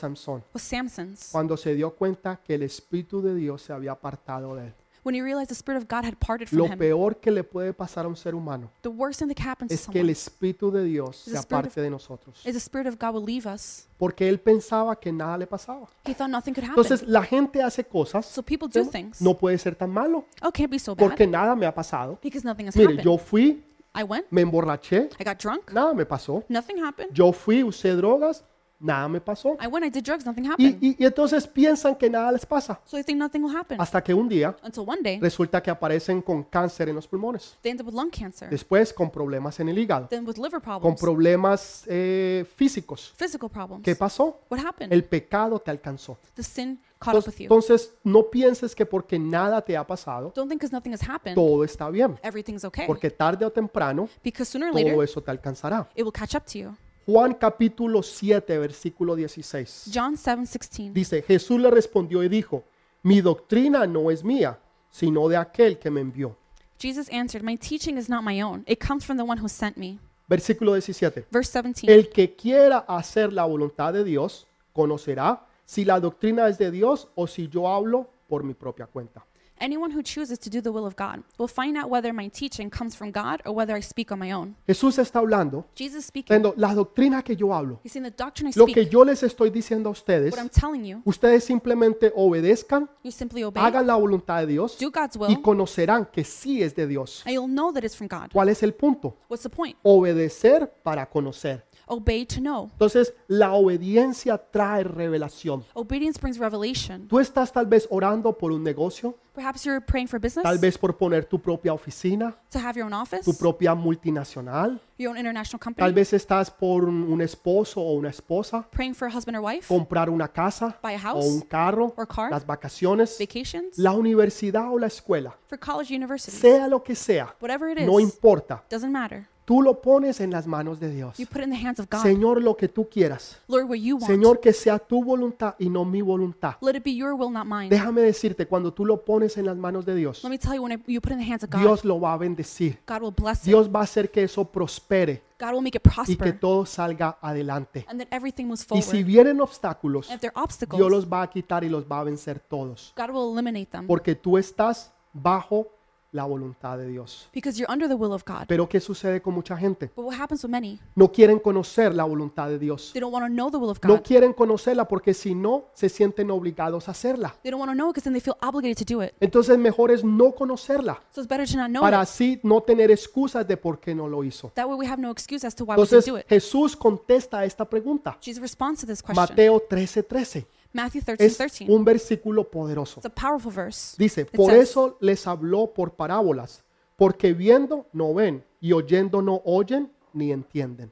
was 0.54 0.62
Samson's. 0.62 1.30
cuando 1.32 1.56
se 1.56 1.74
dio 1.74 1.92
cuenta 1.96 2.36
que 2.46 2.56
el 2.56 2.64
Espíritu 2.64 3.22
de 3.22 3.34
Dios 3.34 3.62
se 3.62 3.72
había 3.72 3.94
apartado 3.94 4.54
de 4.56 4.68
él. 4.68 4.74
When 5.06 5.16
he 5.16 5.22
realized 5.22 5.48
the 5.48 5.56
Spirit 5.56 5.82
of 5.82 5.88
God 5.88 6.04
had 6.04 6.18
parted 6.20 6.50
from 6.50 6.60
Lo 6.60 6.66
him, 6.66 6.78
peor 6.78 7.16
que 7.16 7.32
le 7.32 7.46
puede 7.46 7.72
pasar 7.74 8.04
a 8.04 8.10
un 8.10 8.18
ser 8.18 8.36
humano 8.36 8.70
the 8.82 8.90
worst 8.90 9.20
thing 9.22 9.30
that 9.30 9.38
can 9.38 9.48
happen 9.48 9.68
to 9.70 9.74
es 9.74 9.88
que 9.88 10.02
el 10.02 10.08
someone 10.08 10.12
Espíritu 10.12 10.70
de 10.70 10.84
Dios 10.84 11.24
The 11.24 11.32
se 11.32 11.38
Spirit 11.38 11.46
of- 11.46 11.46
aparte 11.46 11.82
de 11.82 11.90
nosotros. 11.90 12.46
is 12.46 12.52
the 12.52 12.60
Spirit 12.60 12.88
of 12.88 12.98
God 13.00 13.16
will 13.16 13.26
leave 13.26 13.48
us. 13.50 13.88
Porque 13.98 14.28
él 14.28 14.38
pensaba 14.42 15.00
que 15.00 15.14
nada 15.14 15.38
le 15.38 15.48
pasaba. 15.48 15.88
He 16.06 16.14
thought 16.14 16.30
nothing 16.30 16.54
could 16.54 16.66
happen. 16.66 16.84
Entonces 16.84 17.08
la 17.08 17.24
gente 17.24 17.64
hace 17.64 17.86
cosas. 17.86 18.26
So 18.26 18.44
people 18.44 18.68
do 18.68 18.84
things. 18.90 19.22
No 19.22 19.34
puede 19.34 19.58
ser 19.60 19.76
tan 19.76 19.92
malo. 19.92 20.26
Oh, 20.42 20.52
can't 20.52 20.70
be 20.70 20.78
so 20.78 20.94
bad 20.94 21.08
Porque 21.08 21.26
nada 21.26 21.56
me 21.56 21.66
ha 21.66 21.74
pasado. 21.74 22.20
because 22.22 22.46
nothing 22.46 22.68
has 22.68 22.76
Mire, 22.76 22.90
happened. 22.96 23.06
yo 23.06 23.18
fui, 23.18 23.64
I 23.96 24.04
went, 24.04 24.28
me 24.32 24.42
emborraché, 24.42 25.10
I 25.20 25.24
got 25.24 25.38
drunk, 25.40 25.72
nada 25.72 25.94
me 25.94 26.06
pasó. 26.06 26.44
nothing 26.50 26.78
happened. 26.84 27.12
Yo 27.14 27.32
fui, 27.34 27.64
usé 27.64 27.96
drogas, 27.96 28.44
nada 28.80 29.08
me 29.10 29.20
pasó. 29.20 29.58
I 29.60 29.68
went, 29.68 29.84
I 29.86 29.90
did 29.90 30.04
drugs, 30.06 30.26
nothing 30.26 30.46
Y, 30.46 30.48
happened. 30.48 30.78
y- 30.84 30.96
y 31.00 31.06
entonces 31.06 31.46
piensan 31.48 31.96
que 31.96 32.10
nada 32.10 32.32
les 32.32 32.46
pasa. 32.46 32.80
So 32.86 32.96
they 32.98 33.04
think 33.04 33.18
nothing 33.20 33.42
will 33.44 33.54
happen 33.54 33.82
Hasta 33.82 34.02
que 34.04 34.14
un 34.14 34.30
día 34.30 34.56
until 34.64 34.84
one 34.88 35.02
day 35.02 35.20
resulta 35.20 35.62
que 35.62 35.70
aparecen 35.72 36.22
con 36.22 36.44
cáncer 36.44 36.88
en 36.88 36.96
los 36.96 37.08
pulmones. 37.08 37.58
they 37.62 37.72
end 37.72 37.82
up 37.82 37.88
with 37.88 37.96
lung 37.96 38.10
cancer, 38.12 38.48
Después 38.50 38.94
con 38.94 39.10
problemas 39.10 39.60
en 39.60 39.70
el 39.70 39.78
hígado. 39.78 40.08
then 40.08 40.26
with 40.26 40.38
liver 40.38 40.62
Con 40.62 40.96
problems, 40.96 41.00
problemas 41.02 41.84
eh, 41.88 42.46
físicos. 42.56 43.12
physical 43.18 43.50
problems. 43.50 43.84
¿Qué 43.84 43.96
pasó? 43.96 44.40
What 44.50 44.60
happened? 44.66 44.94
El 44.94 45.04
pecado 45.04 45.60
te 45.60 45.72
alcanzó. 45.72 46.18
The 46.36 46.44
sin 46.44 46.80
caught 47.00 47.16
up 47.18 47.26
with 47.26 47.36
Entonces, 47.40 47.40
you. 47.40 47.44
entonces, 47.46 47.94
no 48.04 48.30
pienses 48.30 48.76
que 48.76 48.86
porque 48.86 49.18
nada 49.18 49.62
te 49.64 49.76
ha 49.78 49.86
pasado, 49.86 50.32
Don't 50.36 50.50
think 50.50 50.62
because 50.62 50.74
nothing 50.74 50.94
has 50.94 51.02
happened, 51.02 51.36
todo 51.36 51.64
está 51.64 51.90
bien. 51.90 52.20
everything's 52.24 52.64
okay. 52.66 52.86
Porque 52.86 53.10
tarde 53.10 53.46
o 53.46 53.52
temprano 53.52 54.10
Because 54.24 54.50
sooner 54.52 54.70
or 54.70 54.74
todo 54.74 54.84
later, 54.84 55.04
eso 55.04 55.22
te 55.22 55.32
alcanzará. 55.32 55.90
it 55.96 56.04
will 56.04 56.12
catch 56.14 56.36
up 56.36 56.44
to 56.46 56.58
you. 56.60 56.76
Juan 57.06 57.34
capítulo 57.34 58.04
7, 58.04 58.60
versículo 58.60 59.16
16. 59.16 59.90
John 59.92 60.16
7 60.16 60.46
16. 60.46 60.94
Dice, 60.94 61.22
Jesús 61.24 61.60
le 61.60 61.72
respondió 61.72 62.22
y 62.24 62.30
dijo, 62.30 62.64
mi 63.02 63.22
doctrina 63.22 63.88
no 63.88 64.12
es 64.12 64.24
mía, 64.24 64.60
sino 64.92 65.28
de 65.28 65.38
aquel 65.38 65.80
que 65.80 65.90
me 65.90 66.02
envió. 66.02 66.36
Jesus 66.78 67.10
answered, 67.12 67.44
My 67.44 67.58
teaching 67.58 67.98
is 67.98 68.10
not 68.10 68.24
my 68.24 68.42
own. 68.42 68.64
It 68.68 68.80
comes 68.80 69.04
from 69.06 69.18
the 69.18 69.24
one 69.24 69.40
who 69.42 69.50
sent 69.50 69.76
me. 69.78 70.00
Versículo 70.30 70.74
17. 70.74 71.26
Verse 71.32 71.52
17. 71.52 71.92
El 71.94 72.10
que 72.10 72.36
quiera 72.36 72.86
hacer 72.88 73.34
la 73.34 73.44
voluntad 73.46 73.92
de 73.94 74.04
Dios, 74.04 74.46
conocerá 74.72 75.46
si 75.70 75.86
la 75.86 76.00
doctrina 76.00 76.48
es 76.48 76.58
de 76.58 76.72
Dios 76.72 77.08
o 77.14 77.28
si 77.28 77.48
yo 77.48 77.68
hablo 77.68 78.10
por 78.28 78.44
mi 78.44 78.56
propia 78.56 78.88
cuenta. 78.88 79.24
Anyone 79.62 79.94
who 79.94 80.02
chooses 80.02 80.40
to 80.40 80.50
do 80.50 80.62
the 80.62 80.72
will 80.72 80.86
of 80.86 80.96
God 80.96 81.22
will 81.38 81.50
find 81.50 81.78
out 81.78 81.92
whether 81.92 82.12
my 82.14 82.28
teaching 82.30 82.72
comes 82.72 82.96
from 82.96 83.12
God 83.12 83.42
or 83.46 83.54
whether 83.54 83.78
I 83.78 83.82
speak 83.82 84.12
on 84.12 84.18
my 84.18 84.32
own. 84.32 84.56
Jesús 84.66 84.98
está 84.98 85.20
hablando, 85.20 85.66
Jesus 85.76 86.06
speaking. 86.06 86.38
diciendo, 86.38 86.54
la 86.58 86.74
doctrina 86.74 87.22
que 87.22 87.36
yo 87.36 87.54
hablo, 87.54 87.82
He's 87.84 87.92
saying 87.92 88.06
the 88.06 88.24
doctrine 88.24 88.50
I 88.50 88.54
lo 88.56 88.66
que 88.66 88.88
yo 88.88 89.04
les 89.04 89.22
estoy 89.22 89.52
diciendo 89.52 89.90
a 89.90 89.92
ustedes, 89.92 90.32
what 90.32 90.42
I'm 90.42 90.50
telling 90.50 90.86
you, 90.86 91.02
ustedes 91.06 91.44
simplemente 91.44 92.12
obedezcan, 92.16 92.90
you 93.04 93.12
simply 93.12 93.44
obey, 93.44 93.62
hagan 93.62 93.86
la 93.86 93.96
voluntad 93.96 94.40
de 94.40 94.48
Dios 94.48 94.78
do 94.80 94.90
God's 94.90 95.18
y 95.18 95.20
will, 95.20 95.42
conocerán 95.42 96.06
que 96.06 96.24
sí 96.24 96.64
es 96.64 96.74
de 96.74 96.88
Dios. 96.88 97.22
and 97.26 97.34
you'll 97.34 97.54
know 97.54 97.72
that 97.72 97.84
it's 97.84 97.96
from 97.96 98.08
God. 98.08 98.32
¿Cuál 98.32 98.50
es 98.50 98.64
el 98.64 98.74
punto? 98.74 99.18
What's 99.28 99.44
the 99.44 99.50
point? 99.50 99.78
Obedecer 99.84 100.74
para 100.82 101.06
conocer. 101.06 101.69
Obey 101.92 102.24
to 102.26 102.40
know. 102.40 102.70
Entonces, 102.74 103.14
la 103.28 103.54
obediencia 103.54 104.38
trae 104.38 104.84
revelación. 104.84 105.66
Obedience 105.74 106.20
brings 106.22 106.38
revelation. 106.38 107.08
Tú 107.08 107.20
estás 107.20 107.52
tal 107.52 107.66
vez 107.66 107.88
orando 107.90 108.38
por 108.38 108.52
un 108.52 108.64
negocio, 108.64 109.16
Perhaps 109.40 109.64
you're 109.64 109.80
praying 109.80 110.08
for 110.08 110.20
business, 110.20 110.44
tal 110.44 110.58
vez 110.58 110.78
por 110.78 110.98
poner 110.98 111.24
tu 111.24 111.40
propia 111.40 111.74
oficina, 111.74 112.36
to 112.52 112.60
have 112.60 112.78
your 112.78 112.86
own 112.86 112.94
office, 112.94 113.24
tu 113.24 113.34
propia 113.34 113.74
multinacional, 113.74 114.82
your 114.98 115.12
own 115.12 115.18
international 115.18 115.60
tal 115.60 115.74
company, 115.74 115.94
vez 115.94 116.12
estás 116.12 116.52
por 116.52 116.84
un 116.84 117.22
esposo 117.22 117.80
o 117.80 117.94
una 117.94 118.10
esposa, 118.10 118.68
praying 118.70 118.94
for 118.94 119.08
a 119.08 119.12
husband 119.16 119.38
or 119.38 119.42
wife, 119.42 119.68
comprar 119.74 120.10
una 120.10 120.28
casa 120.28 120.78
buy 120.84 120.94
a 120.94 120.98
o 120.98 121.00
house 121.00 121.26
un 121.26 121.42
carro, 121.42 121.94
or 121.96 122.06
car, 122.06 122.32
las 122.32 122.46
vacaciones, 122.46 123.18
vacations, 123.18 123.78
la 123.78 123.94
universidad 123.94 124.72
o 124.74 124.78
la 124.78 124.88
escuela, 124.88 125.38
for 125.48 125.58
college, 125.58 125.96
university, 125.96 126.36
sea 126.36 126.68
lo 126.68 126.84
que 126.84 126.94
sea, 126.94 127.34
whatever 127.40 127.70
it 127.72 127.86
no 127.88 127.98
is, 127.98 128.04
importa. 128.14 128.62
doesn't 128.70 128.92
matter. 128.92 129.26
Tú 129.50 129.64
lo 129.64 129.82
pones 129.82 130.20
en 130.20 130.30
las 130.30 130.46
manos 130.46 130.80
de 130.80 130.92
Dios. 130.92 131.18
You 131.18 131.26
put 131.26 131.38
it 131.38 131.46
in 131.46 131.50
the 131.50 131.68
hands 131.68 131.80
of 131.80 131.88
God. 131.90 132.04
Señor, 132.04 132.40
lo 132.40 132.56
que 132.56 132.68
tú 132.68 132.88
quieras. 132.88 133.42
Lord, 133.48 133.68
what 133.68 133.78
you 133.78 133.96
want. 133.96 134.06
Señor, 134.06 134.40
que 134.40 134.54
sea 134.54 134.78
tu 134.78 135.04
voluntad 135.04 135.56
y 135.58 135.72
no 135.72 135.86
mi 135.86 136.04
voluntad. 136.04 136.58
Let 136.62 136.76
it 136.76 136.84
be 136.84 136.94
your 136.94 137.16
will, 137.16 137.32
not 137.32 137.48
mine. 137.48 137.68
Déjame 137.68 138.02
decirte, 138.02 138.46
cuando 138.46 138.72
tú 138.72 138.86
lo 138.86 139.04
pones 139.04 139.38
en 139.40 139.48
las 139.48 139.58
manos 139.58 139.88
de 139.88 139.96
Dios, 139.96 140.24
Let 140.24 140.30
me 140.30 140.38
tell 140.38 140.54
you, 140.54 140.62
when 140.62 140.74
I, 140.74 140.84
you 140.86 141.02
put 141.02 141.10
it 141.10 141.14
in 141.14 141.26
the 141.26 141.32
hands 141.32 141.44
of 141.44 141.50
God, 141.50 141.62
Dios 141.62 141.84
lo 141.84 142.00
va 142.00 142.14
a 142.14 142.18
bendecir. 142.18 142.78
God 142.88 143.02
will 143.02 143.12
bless 143.12 143.40
it. 143.40 143.46
Dios 143.46 143.68
va 143.74 143.80
a 143.80 143.84
hacer 143.86 144.12
que 144.12 144.22
eso 144.22 144.46
prospere 144.46 145.24
God 145.40 145.54
will 145.54 145.64
make 145.64 145.80
it 145.80 146.10
y 146.10 146.16
que 146.16 146.34
todo 146.34 146.68
salga 146.68 147.18
adelante. 147.20 147.88
and 147.90 148.02
that 148.02 148.08
everything 148.12 148.46
moves 148.46 148.62
Y 148.62 148.66
forward. 148.68 148.86
si 148.86 149.04
vienen 149.04 149.42
obstáculos, 149.42 150.12
and 150.12 150.18
if 150.18 150.22
there 150.22 150.32
are 150.36 150.44
obstacles, 150.44 150.78
Dios 150.78 150.92
los 150.92 151.12
va 151.12 151.24
a 151.24 151.28
quitar 151.28 151.64
y 151.64 151.70
los 151.70 151.86
va 151.86 152.02
a 152.02 152.04
vencer 152.04 152.40
todos. 152.40 152.94
God 152.96 153.10
will 153.10 153.34
eliminate 153.34 153.72
them 153.72 153.88
Porque 153.88 154.14
tú 154.14 154.38
estás 154.38 154.94
bajo 155.12 155.79
la 156.12 156.26
voluntad 156.26 156.78
de 156.78 156.88
Dios. 156.88 157.30
because 157.34 157.60
you're 157.60 157.72
under 157.72 157.88
the 157.88 157.94
will 157.96 158.12
of 158.14 158.24
God. 158.26 158.46
Pero 158.48 158.68
¿qué 158.68 158.80
sucede 158.80 159.22
con 159.22 159.34
mucha 159.34 159.56
gente? 159.56 159.92
But 159.96 160.06
what 160.06 160.20
happens 160.20 160.44
with 160.44 160.50
many? 160.52 160.80
No 160.96 161.12
quieren 161.12 161.40
conocer 161.40 161.94
la 161.94 162.04
voluntad 162.04 162.50
de 162.50 162.58
Dios. 162.58 162.92
They 162.94 163.00
don't 163.00 163.14
want 163.14 163.26
to 163.26 163.30
know 163.32 163.52
the 163.52 163.58
will 163.58 163.70
of 163.70 163.80
No 163.84 163.96
God. 163.98 164.04
quieren 164.04 164.34
conocerla 164.34 164.88
porque 164.88 165.14
si 165.14 165.36
no, 165.36 165.66
se 165.74 165.88
sienten 165.90 166.32
obligados 166.32 166.88
a 166.88 166.92
hacerla. 166.92 167.36
They 167.44 167.52
don't 167.52 167.60
want 167.60 167.72
to 167.72 167.76
know 167.76 167.90
because 167.90 168.04
then 168.04 168.14
they 168.14 168.22
feel 168.22 168.38
obligated 168.42 168.86
to 168.88 168.94
do 168.94 169.04
it. 169.04 169.14
Entonces 169.20 169.58
mejor 169.58 169.92
es 169.92 170.04
no 170.04 170.32
conocerla 170.34 171.00
So 171.12 171.22
it's 171.22 171.30
better 171.30 171.48
to 171.48 171.58
not 171.58 171.68
know 171.70 171.82
para 171.82 171.98
it. 171.98 172.04
así 172.04 172.40
no 172.44 172.62
tener 172.62 172.90
excusas 172.92 173.48
de 173.48 173.58
por 173.58 173.80
qué 173.80 173.94
no 173.94 174.08
lo 174.08 174.24
hizo. 174.24 174.52
That 174.56 174.68
way 174.68 174.78
we 174.78 174.88
have 174.88 175.00
no 175.02 175.12
excuse 175.12 175.46
as 175.46 175.54
to 175.56 175.64
why 175.64 175.76
we 175.76 175.84
didn't 175.84 175.94
Entonces 175.94 176.06
do 176.06 176.18
it. 176.18 176.26
Jesús 176.28 176.76
contesta 176.76 177.40
a 177.40 177.46
esta 177.46 177.66
pregunta. 177.70 178.18
Jesus 178.22 178.42
responds 178.42 178.82
to 178.82 178.88
this 178.88 179.04
question. 179.04 179.16
Mateo 179.22 179.60
13:13. 179.60 180.46
Matthew 180.74 181.02
13, 181.04 181.26
Es 181.26 181.38
13. 181.38 181.66
un 181.70 181.84
versículo 181.84 182.50
poderoso. 182.50 183.00
It's 183.00 183.06
a 183.06 183.10
powerful 183.10 183.52
verse. 183.52 183.96
Dice, 183.98 184.22
It 184.22 184.32
por 184.32 184.52
says, 184.52 184.70
eso 184.70 184.98
les 185.02 185.26
habló 185.26 185.74
por 185.74 185.96
parábolas, 185.96 186.64
porque 186.96 187.34
viendo 187.34 187.88
no 187.94 188.14
ven 188.14 188.44
y 188.62 188.72
oyendo 188.74 189.22
no 189.22 189.42
oyen 189.46 189.92
ni 190.14 190.32
entienden. 190.32 190.92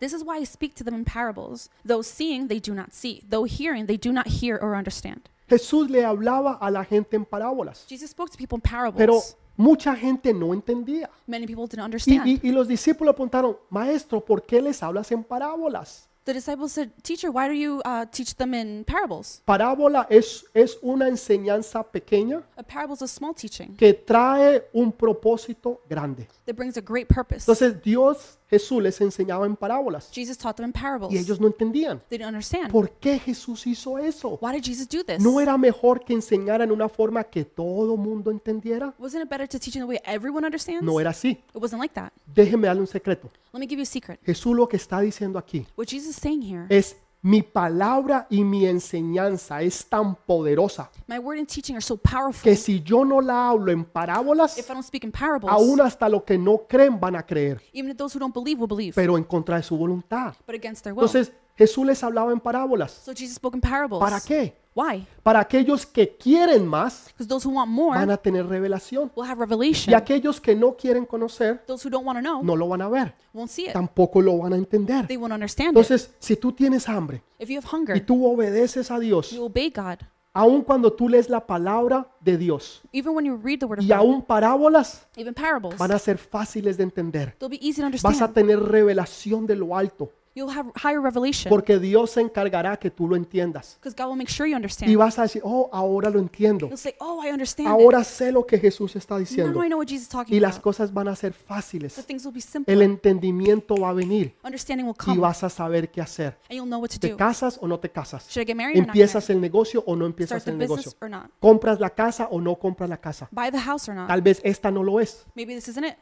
This 0.00 0.12
is 0.12 0.24
why 0.24 0.38
I 0.40 0.44
speak 0.44 0.74
to 0.74 0.84
them 0.84 0.94
in 0.94 1.04
parables. 1.04 1.70
Though 1.86 2.02
seeing, 2.02 2.48
they 2.48 2.58
do 2.58 2.74
not 2.74 2.90
see. 2.92 3.22
Though 3.28 3.44
hearing, 3.46 3.86
they 3.86 3.96
do 3.96 4.12
not 4.12 4.26
hear 4.26 4.58
or 4.60 4.74
understand. 4.74 5.28
Jesús 5.48 5.88
le 5.90 6.04
hablaba 6.04 6.54
a 6.60 6.70
la 6.70 6.84
gente 6.84 7.14
en 7.16 7.24
parábolas, 7.24 7.86
Jesus 7.88 8.10
spoke 8.10 8.30
to 8.32 8.36
people 8.38 8.56
in 8.56 8.62
parables. 8.62 8.96
pero 8.96 9.20
mucha 9.56 9.94
gente 9.94 10.32
no 10.34 10.52
entendía. 10.54 11.08
Many 11.28 11.46
people 11.46 11.66
didn't 11.66 11.78
Y, 11.80 11.84
understand. 11.84 12.26
y- 12.26 12.40
y 12.42 12.50
los 12.50 12.66
discípulos 12.66 13.14
preguntaron, 13.14 13.56
maestro, 13.70 14.24
¿por 14.24 14.42
qué 14.44 14.60
les 14.60 14.82
hablas 14.82 15.12
en 15.12 15.22
parábolas? 15.22 16.08
The 16.24 16.32
disciples 16.32 16.72
said, 16.72 16.90
Teacher, 17.02 17.30
why 17.30 17.48
do 17.48 17.54
you 17.54 17.82
uh, 17.84 18.06
teach 18.06 18.36
them 18.36 18.54
in 18.54 18.84
parables? 18.84 19.42
Parábola 19.46 20.06
es, 20.10 20.44
es 20.54 20.76
una 20.82 21.08
enseñanza 21.08 21.82
pequeña 21.82 22.42
A 22.56 22.62
parable 22.62 22.94
is 22.94 23.02
a 23.02 23.08
small 23.08 23.34
teaching 23.34 23.74
que 23.76 23.92
trae 23.92 24.62
un 24.72 24.92
propósito 24.92 25.80
grande. 25.88 26.26
that 26.46 26.54
brings 26.54 26.76
a 26.76 26.80
great 26.80 27.08
purpose. 27.08 27.44
Entonces 27.46 27.82
Dios, 27.82 28.38
Jesús 28.52 28.82
les 28.82 29.00
enseñaba 29.00 29.46
en 29.46 29.56
parábolas 29.56 30.10
Jesus 30.12 30.36
taught 30.36 30.56
them 30.56 30.66
in 30.66 30.72
parables. 30.72 31.10
y 31.10 31.16
ellos 31.16 31.40
no 31.40 31.46
entendían. 31.46 32.02
They 32.10 32.18
didn't 32.18 32.28
understand. 32.28 32.70
¿Por 32.70 32.90
qué 32.90 33.18
Jesús 33.18 33.66
hizo 33.66 33.96
eso? 33.96 34.38
Why 34.42 34.52
did 34.52 34.62
Jesus 34.62 34.86
do 34.86 35.02
this? 35.02 35.20
¿No 35.20 35.40
era 35.40 35.56
mejor 35.56 36.04
que 36.04 36.12
enseñara 36.12 36.64
en 36.64 36.70
una 36.70 36.86
forma 36.90 37.24
que 37.24 37.46
todo 37.46 37.96
mundo 37.96 38.30
entendiera? 38.30 38.94
Wasn't 38.98 39.24
it 39.24 39.30
better 39.30 39.48
to 39.48 39.58
teach 39.58 39.76
in 39.76 39.80
the 39.80 39.86
way 39.86 39.98
everyone 40.04 40.44
understands? 40.44 40.82
No 40.82 41.00
era 41.00 41.10
así. 41.10 41.30
It 41.54 41.62
wasn't 41.62 41.80
like 41.80 41.94
that. 41.94 42.12
Déjeme 42.26 42.66
darle 42.66 42.82
un 42.82 42.86
secreto. 42.86 43.30
Let 43.54 43.60
me 43.60 43.66
give 43.66 43.78
you 43.78 43.84
a 43.84 43.86
secret. 43.86 44.20
Jesús 44.22 44.54
lo 44.54 44.68
que 44.68 44.76
está 44.76 45.00
diciendo 45.00 45.38
aquí 45.38 45.66
What 45.74 45.86
Jesus 45.86 46.10
is 46.10 46.16
saying 46.16 46.42
here, 46.42 46.66
es 46.68 46.96
mi 47.24 47.40
palabra 47.42 48.26
y 48.30 48.42
mi 48.42 48.66
enseñanza 48.66 49.62
es 49.62 49.86
tan 49.86 50.16
poderosa 50.16 50.90
my 51.06 51.18
word 51.18 51.38
and 51.38 51.46
teaching 51.46 51.76
are 51.76 51.80
so 51.80 51.96
powerful. 51.96 52.42
que 52.42 52.56
si 52.56 52.82
yo 52.82 53.04
no 53.04 53.20
la 53.20 53.50
hablo 53.50 53.70
en 53.70 53.84
parábolas, 53.84 54.58
If 54.58 54.68
I 54.68 54.74
don't 54.74 54.84
speak 54.84 55.04
in 55.04 55.12
parables, 55.12 55.50
aún 55.52 55.80
hasta 55.80 56.08
los 56.08 56.24
que 56.24 56.36
no 56.36 56.66
creen 56.68 56.98
van 56.98 57.14
a 57.16 57.22
creer, 57.24 57.62
even 57.72 57.90
if 57.92 57.96
those 57.96 58.16
who 58.16 58.20
don't 58.20 58.34
believe 58.34 58.58
will 58.60 58.68
believe, 58.68 58.92
pero 58.94 59.16
en 59.16 59.24
contra 59.24 59.56
de 59.56 59.62
su 59.62 59.76
voluntad. 59.76 60.34
but 60.46 60.56
against 60.56 60.82
their 60.82 60.94
will. 60.94 61.04
Entonces 61.04 61.32
Jesús 61.56 61.86
les 61.86 62.02
hablaba 62.02 62.32
en 62.32 62.40
parábolas. 62.40 62.90
so 62.90 63.12
Jesus 63.12 63.36
spoke 63.36 63.54
in 63.56 63.60
parables. 63.60 64.00
¿Para 64.00 64.20
qué? 64.20 64.56
Why? 64.74 65.06
Para 65.22 65.40
aquellos 65.40 65.84
que 65.84 66.16
quieren 66.16 66.66
más 66.66 67.12
those 67.28 67.46
who 67.46 67.52
want 67.54 67.70
more 67.70 67.98
van 67.98 68.10
a 68.10 68.16
tener 68.16 68.46
revelación 68.46 69.12
will 69.14 69.28
have 69.28 69.36
y 69.38 69.40
revelation. 69.40 69.94
aquellos 69.94 70.40
que 70.40 70.54
no 70.54 70.76
quieren 70.76 71.04
conocer 71.04 71.62
Those 71.66 71.86
who 71.86 71.90
don't 71.90 72.06
want 72.06 72.18
to 72.18 72.22
know 72.22 72.42
no 72.42 72.56
lo 72.56 72.66
van 72.68 72.80
a 72.80 72.88
ver, 72.88 73.14
won't 73.34 73.50
see 73.50 73.66
it. 73.66 73.72
tampoco 73.74 74.22
lo 74.22 74.38
van 74.38 74.54
a 74.54 74.56
entender. 74.56 75.06
They 75.06 75.16
won't 75.18 75.32
understand 75.34 75.72
it. 75.72 75.76
Entonces, 75.76 76.14
si 76.18 76.36
tú 76.36 76.52
tienes 76.52 76.88
hambre 76.88 77.22
If 77.38 77.50
you 77.50 77.58
have 77.58 77.66
y 77.70 77.76
hunger, 77.76 78.06
tú 78.06 78.26
obedeces 78.26 78.90
a 78.90 78.98
Dios, 78.98 79.30
you 79.30 79.44
obey 79.44 79.70
God. 79.70 79.98
aun 80.32 80.62
cuando 80.62 80.90
tú 80.90 81.06
lees 81.10 81.28
la 81.28 81.46
palabra 81.46 82.08
de 82.20 82.38
Dios 82.38 82.80
Even 82.92 83.14
when 83.14 83.26
you 83.26 83.36
read 83.36 83.58
the 83.58 83.66
word 83.66 83.80
of 83.80 83.84
y 83.84 83.88
God, 83.88 83.96
aún 83.98 84.22
parábolas, 84.22 85.06
even 85.16 85.34
parables, 85.34 85.76
van 85.76 85.92
a 85.92 85.98
ser 85.98 86.16
fáciles 86.16 86.78
de 86.78 86.84
entender. 86.84 87.36
they'll 87.38 87.50
be 87.50 87.58
easy 87.60 87.82
to 87.82 87.90
Vas 87.90 88.02
a 88.04 88.08
understand. 88.08 88.32
tener 88.34 88.58
revelación 88.58 89.46
de 89.46 89.56
lo 89.56 89.76
alto 89.76 90.10
You'll 90.34 90.50
have 90.50 90.70
higher 90.82 91.00
revelation 91.00 91.50
porque 91.50 91.78
Dios 91.78 92.12
se 92.12 92.20
encargará 92.22 92.78
que 92.78 92.90
tú 92.90 93.06
lo 93.06 93.16
entiendas. 93.16 93.76
because 93.82 93.94
God 93.96 94.08
will 94.08 94.16
make 94.16 94.30
sure 94.32 94.46
you 94.48 94.54
Y 94.54 94.56
understand. 94.56 94.96
vas 94.96 95.18
a 95.18 95.22
decir, 95.22 95.42
oh, 95.44 95.68
ahora 95.72 96.08
lo 96.08 96.18
entiendo. 96.18 96.68
You'll 96.68 96.78
say, 96.78 96.94
"Oh, 97.00 97.22
I 97.22 97.30
understand 97.30 97.68
Ahora 97.68 98.02
sé 98.02 98.32
lo 98.32 98.46
que 98.46 98.58
Jesús 98.58 98.96
está 98.96 99.14
it. 99.16 99.18
Now 99.18 99.18
diciendo. 99.18 99.64
I 99.64 99.68
know 99.68 99.78
what 99.78 99.86
Jesus 99.88 100.04
is 100.04 100.08
talking 100.08 100.34
Y 100.34 100.40
las 100.40 100.52
about. 100.54 100.62
cosas 100.64 100.92
van 100.92 101.08
a 101.08 101.16
ser 101.16 101.32
The 101.34 101.44
fáciles. 101.44 101.94
things 102.06 102.24
will 102.24 102.32
be 102.32 102.38
El 102.40 102.42
simple. 102.44 102.84
entendimiento 102.84 103.76
va 103.76 103.90
a 103.90 103.92
venir 103.92 104.34
Understanding 104.42 104.86
will 104.86 104.94
y 104.98 105.04
come, 105.04 105.20
vas 105.20 105.44
a 105.44 105.50
saber 105.50 105.90
qué 105.90 106.00
hacer. 106.00 106.38
and 106.48 106.52
you'll 106.56 106.66
know 106.66 106.80
what 106.80 106.88
to 106.90 106.98
¿Te 106.98 107.10
do. 107.10 107.16
casas 107.16 107.58
o 107.60 107.66
no 107.68 107.78
te 107.78 107.90
casas? 107.90 108.26
Should 108.30 108.44
I 108.44 108.46
get 108.46 108.56
married 108.56 108.76
or 108.76 108.86
not? 108.86 108.88
¿Empiezas 108.96 109.28
el 109.30 109.40
negocio 109.40 109.82
o 109.86 109.94
no 109.96 110.04
Start 110.06 110.10
empiezas 110.12 110.44
the 110.44 110.50
el 110.50 110.58
negocio? 110.58 110.92
or 111.00 111.10
not? 111.10 111.30
¿Compras 111.40 111.78
la 111.78 111.90
casa 111.90 112.28
o 112.30 112.40
no 112.40 112.56
compras 112.58 112.88
la 112.88 112.96
casa? 112.96 113.28
Buy 113.30 113.50
the 113.50 113.60
house 113.60 113.88
or 113.88 113.94
not? 113.94 114.08
Tal 114.08 114.22
vez 114.22 114.40
esta 114.44 114.70
no 114.70 114.82
lo 114.82 114.98
es. 114.98 115.26
Maybe 115.34 115.54
this 115.54 115.68
isn't 115.68 115.84
it. 115.84 115.96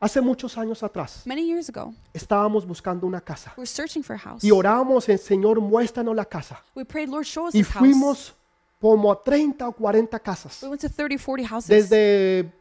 Hace 0.00 0.20
muchos 0.20 0.56
años 0.56 0.82
atrás 0.84 1.22
Many 1.24 1.44
years 1.46 1.68
ago, 1.68 1.92
estábamos 2.12 2.64
buscando 2.64 3.04
una 3.06 3.20
casa 3.20 3.52
we 3.56 3.62
were 3.62 3.66
searching 3.66 4.02
for 4.04 4.14
a 4.14 4.18
house. 4.18 4.44
y 4.44 4.50
orábamos, 4.52 5.08
el 5.08 5.18
Señor, 5.18 5.60
muéstranos 5.60 6.14
la 6.14 6.24
casa. 6.24 6.62
We 6.76 6.84
prayed, 6.84 7.08
Lord, 7.08 7.24
show 7.24 7.46
us 7.46 7.54
Y 7.54 7.58
this 7.62 7.68
house. 7.72 7.80
fuimos 7.80 8.34
como 8.80 9.10
a 9.10 9.22
30 9.24 9.66
o 9.68 9.72
40 9.72 10.18
casas, 10.20 10.62
We 10.62 10.68
went 10.68 10.80
to 10.82 10.88
30, 10.88 11.18
40 11.18 11.48
houses. 11.48 11.68
desde 11.90 12.52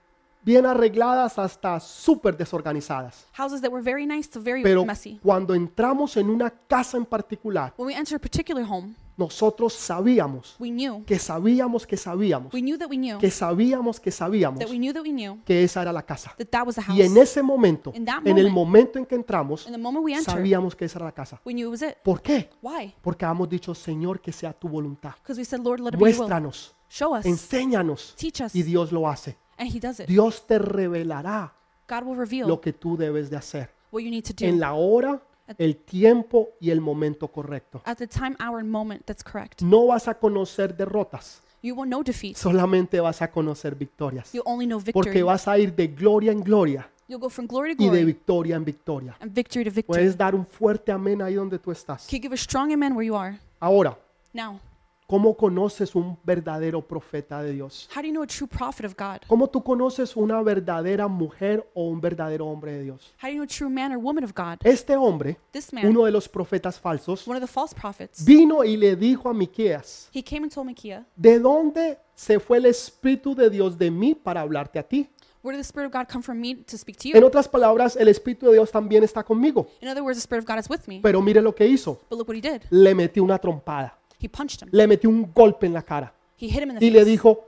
bien 0.41 0.65
arregladas 0.65 1.37
hasta 1.37 1.79
súper 1.79 2.35
desorganizadas. 2.35 3.27
houses 3.37 3.61
that 3.61 3.69
were 3.71 3.83
very 3.83 4.07
nice 4.07 4.27
to 4.27 4.41
very 4.41 4.63
Pero 4.63 4.83
messy. 4.83 5.19
cuando 5.21 5.53
entramos 5.53 6.17
en 6.17 6.31
una 6.31 6.49
casa 6.49 6.97
en 6.97 7.05
particular, 7.05 7.71
When 7.77 7.85
we 7.87 7.93
entered 7.93 8.15
a 8.15 8.19
particular 8.19 8.63
home, 8.67 8.95
nosotros 9.17 9.73
sabíamos 9.73 10.55
we 10.59 10.69
knew, 10.69 11.03
que 11.05 11.19
sabíamos 11.19 11.85
que 11.85 11.97
sabíamos, 11.97 12.53
we 12.53 12.61
knew 12.61 12.77
that 12.77 12.89
we 12.89 12.97
knew, 12.97 13.17
que 13.19 13.31
sabíamos 13.31 13.99
que 13.99 14.11
sabíamos 14.11 14.59
that 14.59 14.69
we 14.69 14.77
knew 14.77 14.93
that 14.93 15.01
we 15.01 15.09
knew 15.09 15.39
que 15.43 15.63
esa 15.63 15.81
era 15.81 15.91
la 15.91 16.03
casa. 16.03 16.33
that 16.37 16.47
that 16.47 16.65
was 16.65 16.75
the 16.75 16.81
house. 16.81 16.97
Y 16.97 17.01
en 17.01 17.17
ese 17.17 17.41
momento, 17.41 17.91
In 17.95 18.05
that 18.05 18.25
en 18.25 18.37
el 18.37 18.51
moment, 18.51 18.55
momento 18.55 18.99
en 18.99 19.05
que 19.05 19.15
entramos, 19.15 19.65
And 19.65 19.75
the 19.75 19.81
moment 19.81 20.05
we 20.05 20.13
entered, 20.13 20.37
sabíamos 20.37 20.75
que 20.75 20.85
esa 20.85 20.99
era 20.99 21.05
la 21.05 21.11
casa. 21.11 21.41
we 21.45 21.53
knew 21.53 21.67
it 21.67 21.71
was 21.71 21.81
it. 21.81 21.97
¿Por 22.03 22.21
qué? 22.21 22.49
Why? 22.61 22.93
Porque 23.01 23.25
habíamos 23.25 23.49
dicho, 23.49 23.73
Señor, 23.73 24.21
que 24.21 24.31
sea 24.31 24.53
tu 24.53 24.69
voluntad. 24.69 25.15
We 25.27 25.43
said, 25.43 25.61
Lord, 25.61 25.79
let 25.79 25.89
it 25.89 25.93
be. 25.95 25.99
Muéstranos, 25.99 26.75
Show 26.89 27.15
us. 27.15 27.25
enséñanos. 27.25 28.15
Teach 28.15 28.41
us. 28.41 28.55
Y 28.55 28.63
Dios 28.63 28.91
lo 28.91 29.09
hace. 29.09 29.37
And 29.57 29.75
He 29.75 29.79
does 29.79 29.99
it. 29.99 30.07
Dios 30.07 30.45
te 30.45 30.59
revelará 30.59 31.53
God 31.89 32.03
will 32.03 32.17
reveal 32.17 32.47
lo 32.47 32.59
que 32.59 32.73
tú 32.73 32.97
debes 32.97 33.29
de 33.29 33.37
hacer 33.37 33.69
what 33.91 34.03
you 34.03 34.11
need 34.11 34.25
to 34.25 34.33
do 34.33 34.45
en 34.45 34.59
la 34.59 34.73
hora, 34.73 35.21
el 35.57 35.77
tiempo 35.77 36.49
y 36.59 36.69
el 36.71 36.81
momento 36.81 37.27
correcto. 37.29 37.81
at 37.85 37.97
the 37.97 38.07
time, 38.07 38.35
hour, 38.39 38.59
and 38.59 38.69
moment 38.69 39.03
that's 39.05 39.23
correct. 39.23 39.61
No 39.61 39.87
vas 39.87 40.07
a 40.07 40.13
conocer 40.15 40.75
derrotas, 40.75 41.41
You 41.61 41.75
will 41.75 41.87
know 41.89 42.03
defeat. 42.03 42.35
solamente 42.37 42.99
vas 42.99 43.21
a 43.21 43.31
conocer 43.31 43.75
victorias. 43.75 44.31
You'll 44.33 44.43
only 44.45 44.65
know 44.65 44.79
Porque 44.79 45.09
victory. 45.09 45.21
vas 45.23 45.47
a 45.47 45.57
ir 45.57 45.75
de 45.75 45.87
gloria 45.87 46.31
en 46.31 46.41
gloria 46.41 46.89
You'll 47.09 47.21
go 47.21 47.29
from 47.29 47.47
glory 47.47 47.73
to 47.75 47.83
y 47.83 47.85
de 47.85 47.91
glory 47.91 48.05
victoria 48.05 48.55
en 48.57 48.65
victoria. 48.65 49.15
and 49.21 49.31
victory 49.33 49.63
to 49.63 49.71
victory. 49.71 49.97
Puedes 49.99 50.17
dar 50.17 50.35
un 50.35 50.45
fuerte 50.45 50.91
amén 50.91 51.21
ahí 51.21 51.35
donde 51.35 51.57
tú 51.57 51.71
estás. 51.71 52.05
Can 52.07 52.17
you 52.19 52.21
give 52.23 52.33
a 52.33 52.37
strong 52.37 52.71
amen 52.73 52.93
where 52.93 53.05
you 53.07 53.15
are? 53.15 53.39
Ahora, 53.59 53.97
Now, 54.33 54.59
¿cómo 55.07 55.35
conoces 55.37 55.95
un 55.95 56.17
verdadero 56.23 56.85
profeta 56.85 57.41
de 57.41 57.53
Dios? 57.53 57.89
how 57.95 58.01
do 58.01 58.07
you 58.07 58.13
know 58.13 58.23
a 58.23 58.27
true 58.27 58.47
prophet 58.47 58.85
of 58.85 58.93
God? 58.97 59.21
¿Cómo 59.27 59.49
tú 59.49 59.63
conoces 59.63 60.15
una 60.15 60.41
verdadera 60.43 61.07
mujer 61.07 61.67
o 61.73 61.87
un 61.87 62.01
verdadero 62.01 62.45
hombre 62.47 62.73
de 62.73 62.83
Dios? 62.83 63.13
How 63.21 63.29
do 63.29 63.33
you 63.33 63.35
know 63.35 63.43
a 63.43 63.47
true 63.47 63.69
man 63.69 63.91
or 63.91 63.97
woman 63.97 64.23
of 64.23 64.33
God? 64.35 64.57
Este 64.63 64.95
hombre, 64.95 65.37
This 65.51 65.71
man, 65.73 65.87
uno 65.87 66.05
de 66.05 66.11
los 66.11 66.27
profetas 66.27 66.79
falsos, 66.79 67.27
one 67.27 67.37
of 67.37 67.41
the 67.41 67.51
false 67.51 67.73
prophets, 67.73 68.23
vino 68.23 68.63
y 68.63 68.75
le 68.77 68.95
dijo 68.95 69.29
a 69.29 69.33
Miqueas, 69.33 70.09
he 70.13 70.21
came 70.21 70.43
and 70.43 70.53
told 70.53 70.67
Micaiah, 70.67 71.05
¿de 71.15 71.39
dónde 71.39 71.97
se 72.13 72.39
fue 72.39 72.57
el 72.57 72.65
Espíritu 72.65 73.33
de 73.33 73.49
Dios 73.49 73.77
de 73.77 73.89
mí 73.89 74.13
para 74.13 74.41
hablarte 74.41 74.77
a 74.77 74.83
ti? 74.83 75.09
Where 75.43 75.55
did 75.55 75.63
the 75.63 75.67
Spirit 75.67 75.87
of 75.87 75.93
God 75.93 76.11
come 76.11 76.21
from 76.23 76.41
me 76.41 76.55
to 76.55 76.77
speak 76.77 76.97
to 76.97 77.09
En 77.09 77.21
you? 77.21 77.25
otras 77.27 77.47
palabras, 77.47 77.95
el 77.95 78.09
Espíritu 78.09 78.47
de 78.47 78.53
Dios 78.53 78.69
también 78.71 79.03
está 79.03 79.23
conmigo. 79.23 79.67
In 79.79 79.87
other 79.87 80.03
words, 80.03 80.17
the 80.17 80.21
Spirit 80.21 80.43
of 80.43 80.47
God 80.49 80.59
is 80.59 80.69
with 80.69 80.81
me. 80.87 80.99
Pero 81.01 81.21
mire 81.21 81.41
lo 81.41 81.55
que 81.55 81.65
hizo. 81.65 82.01
But 82.09 82.17
look 82.17 82.27
what 82.27 82.35
he 82.35 82.41
did. 82.41 82.63
Le 82.69 82.93
metió 82.93 83.23
una 83.23 83.37
trompada, 83.37 83.97
He 84.19 84.27
punched 84.29 84.61
him. 84.63 84.69
le 84.71 84.87
metió 84.87 85.09
un 85.09 85.31
golpe 85.33 85.65
en 85.67 85.73
la 85.73 85.81
cara 85.83 86.13
He 86.39 86.47
hit 86.47 86.61
him 86.63 86.71
in 86.71 86.79
the 86.79 86.85
y 86.85 86.89
le 86.89 86.99
face. 86.99 87.11
dijo, 87.11 87.43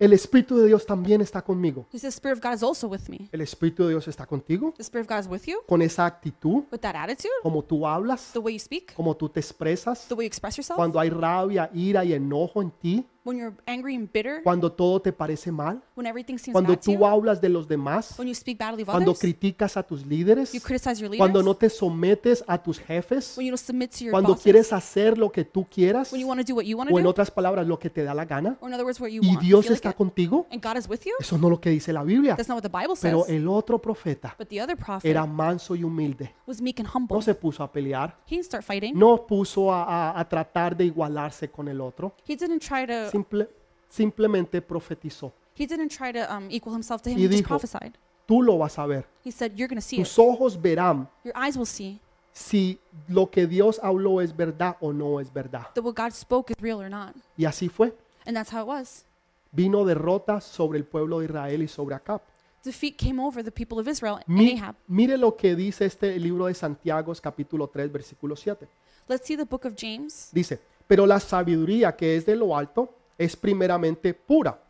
el 0.00 0.12
Espíritu 0.12 0.56
de 0.58 0.68
Dios 0.68 0.86
también 0.86 1.20
está 1.20 1.42
conmigo. 1.42 1.84
He 1.92 1.98
said, 1.98 2.10
The 2.10 2.16
Spirit 2.16 2.36
of 2.38 2.42
God 2.44 2.54
is 2.54 2.62
also 2.62 2.86
with 2.86 3.08
me. 3.08 3.28
¿El 3.32 3.40
Espíritu 3.40 3.82
de 3.84 3.90
Dios 3.90 4.06
está 4.06 4.26
contigo? 4.26 4.72
The 4.76 4.82
Spirit 4.84 5.06
of 5.06 5.16
God 5.16 5.20
is 5.22 5.26
with 5.28 5.42
you? 5.46 5.58
Con 5.68 5.82
esa 5.82 6.06
actitud, 6.06 6.62
With 6.70 6.78
that 6.82 6.94
attitude? 6.94 7.32
como 7.42 7.64
tú 7.64 7.84
hablas, 7.84 8.30
The 8.32 8.38
way 8.38 8.54
you 8.54 8.60
speak? 8.60 8.94
como 8.94 9.16
tú 9.16 9.28
te 9.28 9.40
expresas, 9.40 10.06
The 10.06 10.14
way 10.14 10.26
you 10.26 10.28
express 10.28 10.56
yourself? 10.56 10.76
cuando 10.76 11.00
hay 11.00 11.10
rabia, 11.10 11.68
ira 11.74 12.04
y 12.04 12.12
enojo 12.12 12.62
en 12.62 12.70
ti, 12.70 13.04
When 13.24 13.36
you're 13.36 13.54
angry 13.66 13.94
and 13.94 14.08
bitter? 14.10 14.42
cuando 14.42 14.72
todo 14.72 15.00
te 15.02 15.12
parece 15.12 15.52
mal, 15.52 15.82
When 15.96 16.06
everything 16.06 16.38
seems 16.38 16.52
cuando 16.52 16.72
bad 16.72 16.78
to 16.80 16.84
tú 16.84 16.92
you? 16.92 17.04
hablas 17.06 17.40
de 17.40 17.48
los 17.50 17.68
demás, 17.68 18.18
When 18.18 18.26
you 18.28 18.34
speak 18.34 18.58
badly 18.58 18.82
of 18.82 18.88
cuando 18.88 19.10
others? 19.10 19.18
criticas 19.20 19.76
a 19.76 19.82
tus 19.82 20.06
líderes, 20.06 20.52
You 20.54 20.60
criticize 20.62 21.00
your 21.00 21.14
cuando 21.16 21.40
leaders? 21.40 21.44
no 21.44 21.54
te 21.56 21.68
sometes 21.68 22.42
a 22.46 22.56
tus 22.62 22.78
jefes, 22.78 23.36
When 23.36 23.46
you 23.46 23.50
don't 23.52 23.58
submit 23.60 23.90
to 23.98 24.04
your 24.04 24.12
cuando 24.12 24.30
bosses? 24.30 24.42
quieres 24.44 24.72
hacer 24.72 25.18
lo 25.18 25.30
que 25.30 25.44
tú 25.44 25.66
quieras, 25.68 26.10
When 26.12 26.22
you 26.22 26.28
want 26.28 26.40
to 26.40 26.46
do 26.50 26.56
what 26.56 26.64
you 26.64 26.76
want 26.78 26.88
to 26.88 26.94
o 26.94 26.98
en 26.98 27.04
do? 27.04 27.10
otras 27.10 27.30
palabras, 27.30 27.66
lo 27.66 27.78
que 27.78 27.90
te 27.90 28.02
da 28.02 28.14
la 28.14 28.24
gana, 28.24 28.56
Or 28.60 28.68
in 28.68 28.74
other 28.74 28.84
words, 28.86 28.98
what 29.00 29.08
you 29.10 29.20
y 29.22 29.28
want? 29.28 29.40
Dios 29.42 29.64
feel 29.66 29.72
like 29.72 29.74
está 29.74 29.90
it? 29.90 29.96
contigo, 29.96 30.46
And 30.50 30.62
God 30.64 30.78
is 30.78 30.88
with 30.88 31.00
you? 31.04 31.12
eso 31.18 31.36
no 31.36 31.48
es 31.48 31.50
lo 31.50 31.60
que 31.60 31.70
dice 31.70 31.92
la 31.92 32.04
Biblia. 32.04 32.34
That's 32.36 32.48
not 32.48 32.56
what 32.56 32.62
the 32.62 32.68
Bible 32.74 32.94
Pero 33.00 33.24
says. 33.24 33.34
el 33.36 33.46
otro 33.48 33.78
profeta 33.78 34.34
But 34.38 34.48
the 34.48 34.62
other 34.62 34.76
prophet 34.76 35.04
era 35.10 35.26
manso 35.26 35.74
y 35.74 35.82
humilde. 35.84 36.32
was 36.46 36.62
meek 36.62 36.80
and 36.80 36.88
humble. 36.94 37.14
No 37.16 37.20
se 37.22 37.34
puso 37.34 37.62
a 37.62 37.70
pelear, 37.70 38.16
He 38.26 38.36
didn't 38.36 38.46
start 38.46 38.64
fighting. 38.64 38.96
no 38.98 39.26
puso 39.26 39.70
a, 39.70 39.82
a- 40.12 40.18
a 40.20 40.28
tratar 40.28 40.74
de 40.74 40.84
igualarse 40.86 41.50
con 41.50 41.68
el 41.68 41.80
otro, 41.82 42.14
He 42.26 42.34
didn't 42.36 42.60
try 42.60 42.86
to. 42.86 43.07
Simple- 43.10 43.48
simplemente 43.88 44.60
profetizó. 44.62 45.32
He 45.56 45.66
didn't 45.66 45.88
try 45.90 46.12
to 46.12 46.20
um, 46.32 46.48
equal 46.50 46.74
himself 46.74 47.02
to 47.02 47.10
him. 47.10 47.18
Y 47.18 47.22
He 47.24 47.28
just 47.28 47.38
dijo, 47.40 47.48
prophesied. 47.48 47.94
Tú 48.26 48.42
lo 48.42 48.58
vas 48.58 48.78
a 48.78 48.86
ver. 48.86 49.06
He 49.24 49.32
said, 49.32 49.52
"You're 49.56 49.68
going 49.68 49.80
to 49.80 49.86
see 49.86 49.96
it. 49.96 50.04
Tus 50.04 50.18
ojos 50.18 50.60
verán 50.60 51.08
Your 51.24 51.34
eyes 51.36 51.56
will 51.56 51.66
see 51.66 51.98
si 52.32 52.78
lo 53.08 53.30
que 53.30 53.46
Dios 53.46 53.80
habló 53.82 54.20
es 54.20 54.36
verdad 54.36 54.76
o 54.80 54.92
no 54.92 55.18
es 55.18 55.32
verdad. 55.32 55.66
that 55.74 55.82
what 55.82 55.94
God 55.96 56.12
spoke 56.12 56.52
is 56.52 56.56
real 56.60 56.78
or 56.80 56.90
not." 56.90 57.14
Y 57.36 57.44
así 57.46 57.68
fue. 57.68 57.92
And 58.26 58.36
that's 58.36 58.52
how 58.52 58.60
it 58.60 58.66
was. 58.68 59.04
Vino 59.50 59.84
derrota 59.84 60.40
sobre 60.42 60.78
el 60.78 60.84
pueblo 60.84 61.20
de 61.20 61.24
Israel 61.24 61.62
y 61.62 61.68
sobre 61.68 61.94
Acab. 61.94 62.20
Defeat 62.62 62.96
came 62.98 63.18
over 63.22 63.42
the 63.42 63.50
people 63.50 63.78
of 63.80 63.88
Israel 63.88 64.16
and 64.16 64.24
Mi- 64.28 64.58
Ahab. 64.58 64.74
mire 64.86 65.16
lo 65.16 65.34
que 65.36 65.56
dice 65.56 65.86
este 65.86 66.18
libro 66.18 66.46
de 66.46 66.54
Santiago, 66.54 67.12
capítulo 67.22 67.66
3, 67.68 67.90
versículo 67.90 68.36
7. 68.36 68.68
Let's 69.08 69.26
see 69.26 69.36
the 69.38 69.44
book 69.44 69.64
of 69.64 69.72
James. 69.74 70.28
Dice, 70.32 70.60
pero 70.88 71.06
la 71.06 71.20
sabiduría 71.20 71.94
que 71.94 72.16
es 72.16 72.26
de 72.26 72.34
lo 72.34 72.56
alto 72.56 72.92
es 73.16 73.36
primeramente 73.36 74.14
pura, 74.14 74.60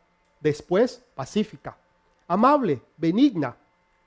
después 0.40 1.02
pacífica, 1.14 1.78
amable, 2.26 2.82
benigna, 2.98 3.56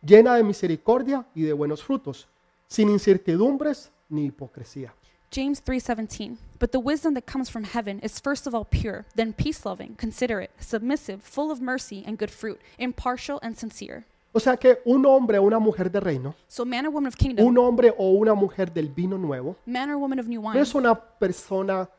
llena 0.03 0.35
de 0.35 0.43
misericordia 0.43 1.25
y 1.33 1.41
de 1.41 1.53
buenos 1.53 1.83
frutos, 1.83 2.27
sin 2.67 2.89
incertidumbres 2.89 3.91
ni 4.09 4.25
hipocresía. 4.25 4.93
James 5.33 5.63
3:17. 5.63 6.37
But 6.59 6.71
the 6.71 6.77
wisdom 6.77 7.13
that 7.13 7.23
comes 7.23 7.49
from 7.49 7.63
heaven 7.63 7.99
is 8.03 8.19
first 8.19 8.45
of 8.45 8.53
all 8.53 8.65
pure, 8.65 9.05
then 9.15 9.33
peace-loving, 9.33 9.95
considerate, 9.95 10.51
submissive, 10.59 11.21
full 11.21 11.51
of 11.51 11.61
mercy 11.61 12.03
and 12.05 12.19
good 12.19 12.29
fruit, 12.29 12.59
impartial 12.77 13.39
and 13.41 13.55
sincere. 13.55 14.03
O 14.33 14.39
sea 14.39 14.57
que 14.57 14.79
un 14.85 15.05
hombre 15.05 15.37
o 15.37 15.43
una 15.43 15.59
mujer 15.59 15.91
de 15.91 15.99
reino, 15.99 16.35
So 16.47 16.65
man 16.65 16.85
or 16.85 16.91
woman 16.91 17.07
of 17.07 17.15
kingdom, 17.15 17.45
un 17.45 17.57
hombre 17.57 17.93
o 17.97 18.11
una 18.11 18.33
mujer 18.33 18.73
del 18.73 18.89
vino 18.89 19.17
nuevo, 19.17 19.55
man 19.65 19.89
or 19.89 19.97
woman 19.97 20.19
of 20.19 20.27
new 20.27 20.41
no 20.41 20.49
wine, 20.49 20.61
es 20.61 20.73
una 20.75 20.95
persona 20.95 21.89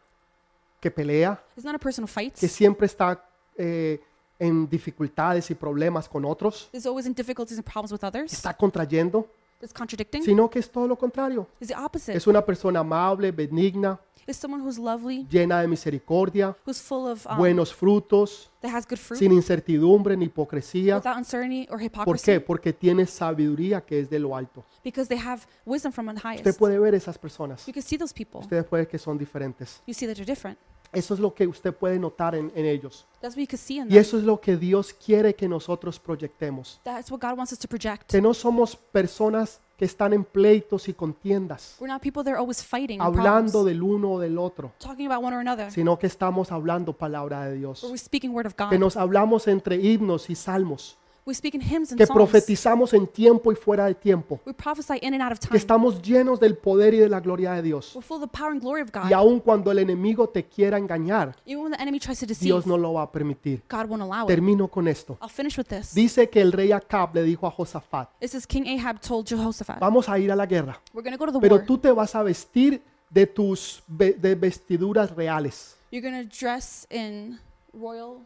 que 0.83 0.91
pelea, 0.91 1.41
is 1.57 1.64
not 1.64 1.76
a 1.76 1.78
person 1.78 2.05
who 2.05 2.30
que 2.39 2.49
siempre 2.49 2.87
está 2.87 3.24
eh, 3.57 4.01
en 4.39 4.68
dificultades 4.68 5.49
y 5.51 5.55
problemas 5.55 6.09
con 6.09 6.24
otros, 6.24 6.68
Is 6.72 6.85
always 6.85 7.07
in 7.07 7.14
difficulties 7.14 7.57
and 7.57 7.64
problems 7.64 7.93
with 7.93 8.05
others. 8.05 8.33
está 8.33 8.53
contrayendo, 8.53 9.28
Is 9.61 9.72
contradicting. 9.72 10.24
sino 10.24 10.51
que 10.51 10.59
es 10.59 10.68
todo 10.68 10.89
lo 10.89 10.97
contrario. 10.97 11.47
Is 11.61 11.68
the 11.68 11.76
opposite. 11.76 12.16
Es 12.18 12.26
una 12.26 12.45
persona 12.45 12.80
amable, 12.80 13.30
benigna, 13.30 14.01
Is 14.26 14.37
someone 14.37 14.62
who's 14.62 14.78
lovely, 14.78 15.26
llena 15.28 15.61
de 15.61 15.68
misericordia, 15.68 16.57
who's 16.64 16.80
full 16.80 17.09
of 17.09 17.26
um, 17.26 17.39
buenos 17.39 17.72
frutos, 17.74 18.51
that 18.61 18.72
has 18.72 18.87
good 18.87 18.99
fruit, 18.99 19.18
sin 19.18 19.33
incertidumbre 19.33 20.16
ni 20.16 20.26
hipocresía. 20.26 20.97
without 20.97 21.16
uncertainty 21.16 21.66
or 21.70 21.78
¿Por 21.78 21.83
hypocrisy, 21.83 22.24
qué? 22.24 22.41
Porque 22.41 22.72
tiene 22.72 23.05
sabiduría 23.07 23.80
que 23.85 24.01
es 24.01 24.09
de 24.11 24.18
lo 24.20 24.37
alto. 24.37 24.64
because 24.85 25.09
they 25.09 25.18
have 25.18 25.43
wisdom 25.64 25.93
from 25.93 26.09
on 26.09 26.16
Usted 26.16 26.57
puede 26.57 26.78
ver 26.78 26.95
esas 26.95 27.18
personas. 27.18 27.66
You 27.66 27.72
can 27.72 27.83
see 27.83 27.99
those 27.99 28.14
people. 28.14 28.41
Usted 28.41 28.64
puede 28.66 28.83
ver 28.83 28.89
que 28.89 28.99
son 28.99 29.18
diferentes. 29.18 29.83
You 29.87 29.95
see 29.95 30.07
that 30.07 30.14
they're 30.14 30.24
different. 30.24 30.59
Eso 30.93 31.14
es 31.14 31.20
lo 31.20 31.32
que 31.34 31.47
usted 31.47 31.74
puede 31.74 31.99
notar 31.99 32.34
en, 32.34 32.53
en 32.55 32.66
ellos. 32.66 33.07
That's 33.20 33.34
what 33.34 33.40
you 33.43 33.47
can 33.49 33.59
see 33.59 33.78
in 33.78 33.90
Y 33.90 33.97
eso 33.97 34.18
es 34.18 34.24
lo 34.24 34.40
que 34.40 34.57
Dios 34.57 34.93
quiere 34.93 35.34
que 35.34 35.49
nosotros 35.49 35.99
proyectemos. 35.99 36.80
That's 36.84 37.11
what 37.11 37.20
God 37.20 37.38
wants 37.38 37.53
us 37.53 37.59
to 37.61 37.68
project. 37.68 38.11
Que 38.11 38.20
no 38.20 38.34
somos 38.34 38.76
personas 38.76 39.61
que 39.78 39.86
están 39.86 40.12
en 40.12 40.22
pleitos 40.22 40.86
y 40.88 40.93
contiendas, 40.93 41.76
We're 41.80 41.90
not 41.93 42.03
people 42.03 42.22
that 42.22 42.32
are 42.32 42.38
always 42.38 42.62
fighting 42.62 43.01
and 43.01 43.07
hablando 43.09 43.53
problems, 43.53 43.64
del 43.64 43.82
uno 43.82 44.12
o 44.12 44.20
del 44.20 44.38
otro, 44.38 44.72
talking 44.78 45.11
about 45.11 45.24
one 45.24 45.34
or 45.34 45.40
another. 45.40 45.72
sino 45.72 45.99
que 45.99 46.07
estamos 46.07 46.53
hablando 46.53 46.93
palabra 46.93 47.47
de 47.47 47.57
Dios. 47.57 47.82
Or 47.82 47.90
we're 47.90 47.99
speaking 47.99 48.32
word 48.32 48.47
of 48.47 48.55
Que 48.55 48.64
God. 48.64 48.78
nos 48.78 48.97
hablamos 48.97 49.49
entre 49.49 49.76
himnos 49.76 50.30
y 50.30 50.34
salmos, 50.36 50.99
We 51.24 51.34
speak 51.34 51.54
in 51.54 51.60
hymns 51.60 51.92
and 51.92 51.98
que 51.98 52.04
songs. 52.06 52.16
profetizamos 52.16 52.92
en 52.94 53.06
tiempo 53.06 53.52
y 53.52 53.54
fuera 53.54 53.86
de 53.86 53.94
tiempo, 53.94 54.40
We 54.44 54.52
prophesy 54.52 54.94
in 55.02 55.14
and 55.14 55.22
out 55.22 55.30
of 55.30 55.38
que 55.38 55.46
time. 55.46 55.56
estamos 55.56 56.02
llenos 56.02 56.40
del 56.40 56.56
poder 56.56 56.94
y 56.94 56.98
de 56.98 57.08
la 57.08 57.20
gloria 57.20 57.52
de 57.52 57.62
Dios. 57.62 57.94
We're 57.94 58.04
full 58.04 58.16
of 58.16 58.28
the 58.28 58.36
power 58.36 58.50
and 58.50 58.60
glory 58.60 58.82
of 58.82 58.90
God. 58.92 59.08
Y 59.08 59.12
aun 59.12 59.38
cuando 59.38 59.70
el 59.70 59.78
enemigo 59.78 60.28
te 60.28 60.44
quiera 60.44 60.78
engañar, 60.78 61.36
Even 61.46 61.62
when 61.62 61.72
the 61.72 61.80
enemy 61.80 62.00
tries 62.00 62.18
to 62.18 62.26
deceive, 62.26 62.46
Dios 62.46 62.66
no 62.66 62.76
lo 62.76 62.94
va 62.94 63.02
a 63.02 63.12
permitir. 63.12 63.62
God 63.70 63.86
won't 63.88 64.02
allow 64.02 64.24
it. 64.24 64.28
Termino 64.28 64.66
con 64.66 64.88
esto. 64.88 65.16
I'll 65.22 65.28
finish 65.28 65.56
with 65.56 65.66
this. 65.68 65.94
Dice 65.94 66.28
que 66.28 66.40
el 66.40 66.50
rey 66.50 66.72
Acab 66.72 67.14
le 67.14 67.22
dijo 67.22 67.46
a 67.46 67.52
Josafat, 67.52 68.08
It 68.20 68.30
says 68.30 68.44
King 68.44 68.64
Ahab 68.80 68.98
told 69.00 69.28
Jehoshaphat, 69.28 69.78
vamos 69.78 70.08
a 70.08 70.18
ir 70.18 70.32
a 70.32 70.34
la 70.34 70.46
guerra, 70.46 70.80
We're 70.92 71.04
going 71.08 71.16
to 71.16 71.18
go 71.18 71.26
to 71.26 71.32
the 71.32 71.40
pero 71.40 71.56
war. 71.58 71.64
tú 71.66 71.78
te 71.78 71.92
vas 71.92 72.16
a 72.16 72.24
vestir 72.24 72.82
de 73.10 73.26
tus 73.28 73.80
ve- 73.86 74.14
de 74.14 74.34
vestiduras 74.34 75.14
reales, 75.14 75.76
You're 75.92 76.02
going 76.02 76.20
to 76.20 76.28
dress 76.36 76.84
in 76.90 77.38
royal 77.72 78.22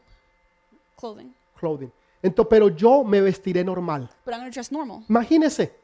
clothing, 0.98 1.34
clothing. 1.60 1.90
Entonces, 2.22 2.48
pero 2.50 2.68
yo 2.68 3.04
me 3.04 3.20
vestiré 3.20 3.62
normal. 3.64 4.08
but 4.24 4.32
I'm 4.34 4.40
going 4.40 4.50
to 4.50 4.54
dress 4.54 4.72
normal. 4.72 5.04
Imagínense. 5.08 5.74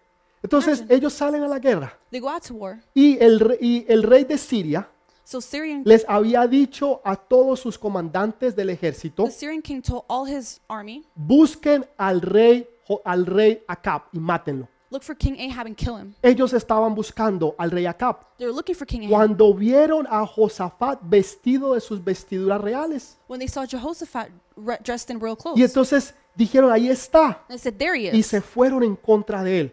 Entonces 0.43 0.85
ellos 0.89 1.13
salen 1.13 1.43
a 1.45 1.47
la 1.49 1.61
guerra 1.61 1.97
They 2.11 2.19
go 2.21 2.29
out 2.29 2.43
to 2.49 2.55
war. 2.55 2.81
y 2.95 3.17
el, 3.23 3.39
re- 3.39 3.59
y 3.61 3.85
el 3.89 4.03
rey 4.03 4.25
de 4.25 4.37
Siria 4.39 4.89
So 5.25 5.41
Syrian, 5.41 5.83
les 5.85 6.05
había 6.09 6.49
dicho 6.49 7.01
a 7.05 7.15
todos 7.15 7.61
sus 7.61 7.79
comandantes 7.79 8.57
del 8.57 8.71
ejército, 8.71 9.25
the 9.25 9.31
Syrian 9.31 9.63
king 9.63 9.81
told 9.81 10.03
all 10.09 10.29
his 10.29 10.61
army, 10.69 11.05
busquen 11.15 11.87
al 11.97 12.21
rey, 12.21 12.69
Jo- 12.89 13.01
al 13.05 13.25
rey 13.25 13.63
Acab 13.69 14.03
y 14.13 14.19
mátenlo. 14.19 14.67
look 14.91 15.05
for 15.05 15.17
King 15.17 15.37
Ahab 15.49 15.67
and 15.69 15.77
kill 15.77 15.97
him. 15.97 16.13
Ellos 16.23 16.53
estaban 16.53 16.93
buscando 16.93 17.55
al 17.57 17.71
rey 17.71 17.87
Acab. 17.87 18.17
They 18.37 18.47
were 18.49 18.55
looking 18.55 18.75
for 18.75 18.85
King 18.85 19.03
Ahab. 19.03 19.11
Cuando 19.11 19.55
vieron 19.55 20.09
a 20.11 20.27
Josafat 20.27 20.99
vestido 21.05 21.75
de 21.75 21.81
sus 21.81 22.03
vestiduras 22.03 22.61
reales. 22.61 23.17
When 23.29 23.39
they 23.39 23.49
saw 23.49 23.65
Jehoshaphat 23.65 24.29
re- 24.57 24.79
dressed 24.83 25.09
in 25.11 25.21
royal 25.21 25.37
clothes, 25.37 25.57
Y 25.59 25.63
entonces 25.63 26.15
dijeron, 26.35 26.73
ahí 26.73 26.89
está. 26.89 27.45
said, 27.59 27.75
Y 28.15 28.23
se 28.23 28.41
fueron 28.41 28.83
en 28.83 28.97
contra 28.97 29.43
de 29.43 29.61
él. 29.61 29.73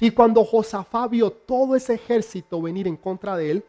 Y 0.00 0.10
cuando 0.10 0.44
Josafat 0.44 1.10
vio 1.10 1.30
todo 1.30 1.76
ese 1.76 1.94
ejército 1.94 2.60
venir 2.60 2.86
en 2.86 2.96
contra 2.96 3.36
de 3.36 3.50
él, 3.50 3.64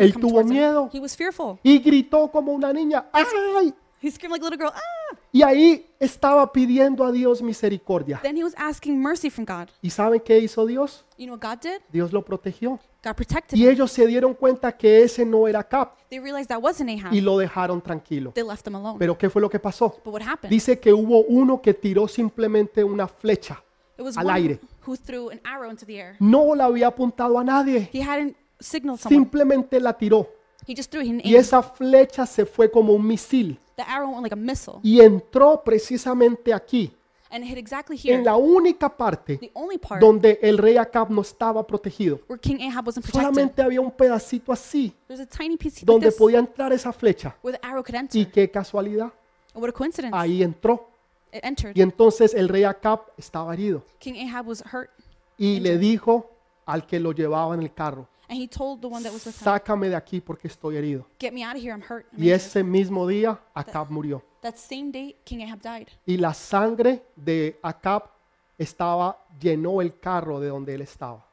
Él 0.00 0.14
tuvo 0.14 0.42
miedo. 0.44 0.90
him, 0.92 1.58
y 1.62 1.78
gritó 1.78 2.30
como 2.30 2.52
una 2.52 2.72
niña, 2.72 3.08
¡ay! 3.12 3.74
He 4.04 4.10
screamed 4.10 4.32
like 4.32 4.42
a 4.42 4.50
little 4.50 4.58
girl, 4.58 4.72
ah! 4.74 5.16
Y 5.32 5.42
ahí 5.42 5.86
estaba 5.98 6.52
pidiendo 6.52 7.04
a 7.04 7.10
Dios 7.10 7.40
misericordia. 7.40 8.20
Then 8.22 8.36
he 8.36 8.44
was 8.44 8.52
asking 8.58 9.00
mercy 9.00 9.30
from 9.30 9.46
God. 9.46 9.68
¿Y 9.80 9.88
saben 9.88 10.20
qué 10.20 10.38
hizo 10.38 10.66
Dios? 10.66 11.04
You 11.16 11.26
know 11.26 11.36
what 11.36 11.42
God 11.56 11.62
did? 11.62 11.80
Dios 11.90 12.12
lo 12.12 12.22
protegió. 12.22 12.78
God 13.02 13.14
protected 13.16 13.56
Y 13.56 13.64
him. 13.64 13.70
ellos 13.70 13.90
se 13.90 14.06
dieron 14.06 14.34
cuenta 14.34 14.76
que 14.76 15.02
ese 15.02 15.24
no 15.24 15.48
era 15.48 15.62
Cap 15.66 15.96
They 16.10 16.18
realized 16.20 16.48
that 16.48 16.60
wasn't 16.62 16.90
Ahab. 16.90 17.14
y 17.14 17.20
lo 17.22 17.38
dejaron 17.38 17.80
tranquilo. 17.80 18.32
They 18.34 18.44
left 18.44 18.66
him 18.66 18.74
alone. 18.76 18.98
Pero 18.98 19.16
¿qué 19.16 19.30
fue 19.30 19.40
lo 19.40 19.48
que 19.48 19.58
pasó? 19.58 19.96
But 20.04 20.12
what 20.12 20.22
happened? 20.22 20.50
Dice 20.50 20.78
que 20.78 20.92
hubo 20.92 21.20
uno 21.22 21.62
que 21.62 21.72
tiró 21.72 22.06
simplemente 22.06 22.84
una 22.84 23.08
flecha. 23.08 23.62
It 23.98 24.04
was 24.04 24.18
al 24.18 24.26
one 24.26 24.34
aire. 24.34 24.60
who 24.86 24.96
threw 24.96 25.30
an 25.30 25.40
arrow 25.44 25.70
into 25.70 25.86
the 25.86 25.96
air. 25.98 26.16
No 26.20 26.54
la 26.54 26.66
había 26.66 26.88
apuntado 26.88 27.38
a 27.38 27.44
nadie. 27.44 27.88
He 27.92 28.02
hadn't 28.02 28.36
signaled 28.60 29.00
someone. 29.00 29.24
Simplemente 29.24 29.80
la 29.80 29.94
tiró. 29.96 30.28
He 30.66 30.74
just 30.74 30.90
threw 30.90 31.02
it 31.02 31.08
in 31.08 31.20
Y 31.24 31.34
aim. 31.34 31.40
esa 31.40 31.62
flecha 31.62 32.26
se 32.26 32.44
fue 32.46 32.70
como 32.70 32.92
un 32.94 33.06
misil 33.06 33.58
The 33.76 33.82
arrow 33.82 34.08
went 34.10 34.22
like 34.22 34.32
a 34.32 34.36
missile 34.36 34.78
y 34.82 35.00
entró 35.00 35.62
precisamente 35.64 36.52
aquí, 36.54 36.92
and 37.30 37.42
it 37.44 37.48
hit 37.50 37.58
exactly 37.58 37.96
here, 37.96 38.14
en 38.14 38.24
la 38.24 38.36
única 38.36 38.88
parte 38.96 39.38
the 39.38 39.50
only 39.54 39.78
part 39.78 40.00
donde 40.00 40.38
el 40.42 40.58
rey 40.58 40.76
Acab 40.76 41.10
no 41.10 41.22
estaba 41.22 41.66
protegido. 41.66 42.20
where 42.28 42.40
King 42.40 42.60
Ahab 42.68 42.86
wasn't 42.86 43.04
protected. 43.04 43.20
Solamente 43.20 43.62
había 43.62 43.80
un 43.80 43.90
pedacito 43.90 44.52
así 44.52 44.94
There's 45.08 45.20
a 45.20 45.26
tiny 45.26 45.56
piece 45.56 45.80
like 45.80 45.86
donde 45.86 46.06
this 46.08 46.16
podía 46.16 46.38
entrar 46.38 46.72
esa 46.72 46.92
flecha. 46.92 47.36
where 47.42 47.58
the 47.58 47.66
arrow 47.66 47.82
could 47.82 47.96
enter. 47.96 48.20
Y 48.20 48.26
qué 48.26 48.50
casualidad, 48.50 49.12
And 49.54 49.62
what 49.62 49.68
a 49.68 49.72
coincidence. 49.72 50.16
ahí 50.16 50.42
entró. 50.42 50.88
It 51.32 51.40
entered. 51.42 51.76
Y 51.76 51.82
entonces 51.82 52.32
el 52.34 52.48
rey 52.48 52.62
Acab 52.62 53.00
estaba 53.18 53.52
herido 53.54 53.82
King 53.98 54.28
Ahab 54.28 54.46
was 54.46 54.62
hurt 54.72 54.90
y 55.36 55.58
le 55.58 55.78
dijo 55.78 56.30
al 56.66 56.86
que 56.86 57.00
lo 57.00 57.10
llevaba 57.10 57.54
en 57.56 57.62
el 57.62 57.74
carro, 57.74 58.06
and 58.28 58.38
he 58.38 58.46
told 58.48 58.80
the 58.80 58.88
one 58.88 59.02
that 59.02 59.12
was 59.12 59.24
with 59.26 59.34
him, 59.36 59.44
sácame 59.44 59.88
de 59.88 59.96
aquí 59.96 60.20
porque 60.20 60.48
estoy 60.48 60.76
herido. 60.76 61.06
Get 61.20 61.32
me 61.32 61.44
out 61.44 61.56
of 61.56 61.62
here, 61.62 61.72
I'm 61.72 61.82
hurt. 61.82 62.06
I'm 62.12 62.18
Y 62.22 62.30
injured." 62.30 62.34
ese 62.36 62.64
mismo 62.64 63.06
día 63.06 63.38
Acab 63.54 63.90
murió. 63.90 64.22
That 64.42 64.56
same 64.56 64.90
day, 64.92 65.16
King 65.24 65.42
Ahab 65.42 65.60
died. 65.62 65.88
Y 66.06 66.16
la 66.16 66.34
sangre 66.34 67.02
de 67.16 67.58
Acab 67.62 68.10
estaba, 68.58 69.18
llenó 69.40 69.80
el 69.80 69.98
carro 69.98 70.40
de 70.40 70.48
donde 70.48 70.74
él 70.74 70.82
estaba. 70.82 71.24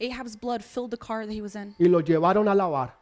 Ahab's 0.00 0.38
blood 0.38 0.62
filled 0.62 0.90
the 0.90 0.96
car 0.96 1.26
that 1.26 1.32
he 1.34 1.42
was 1.42 1.54
in. 1.54 1.74
Y 1.78 1.88
lo 1.88 2.00
llevaron 2.00 2.48
a 2.48 2.54
lavar. 2.54 2.96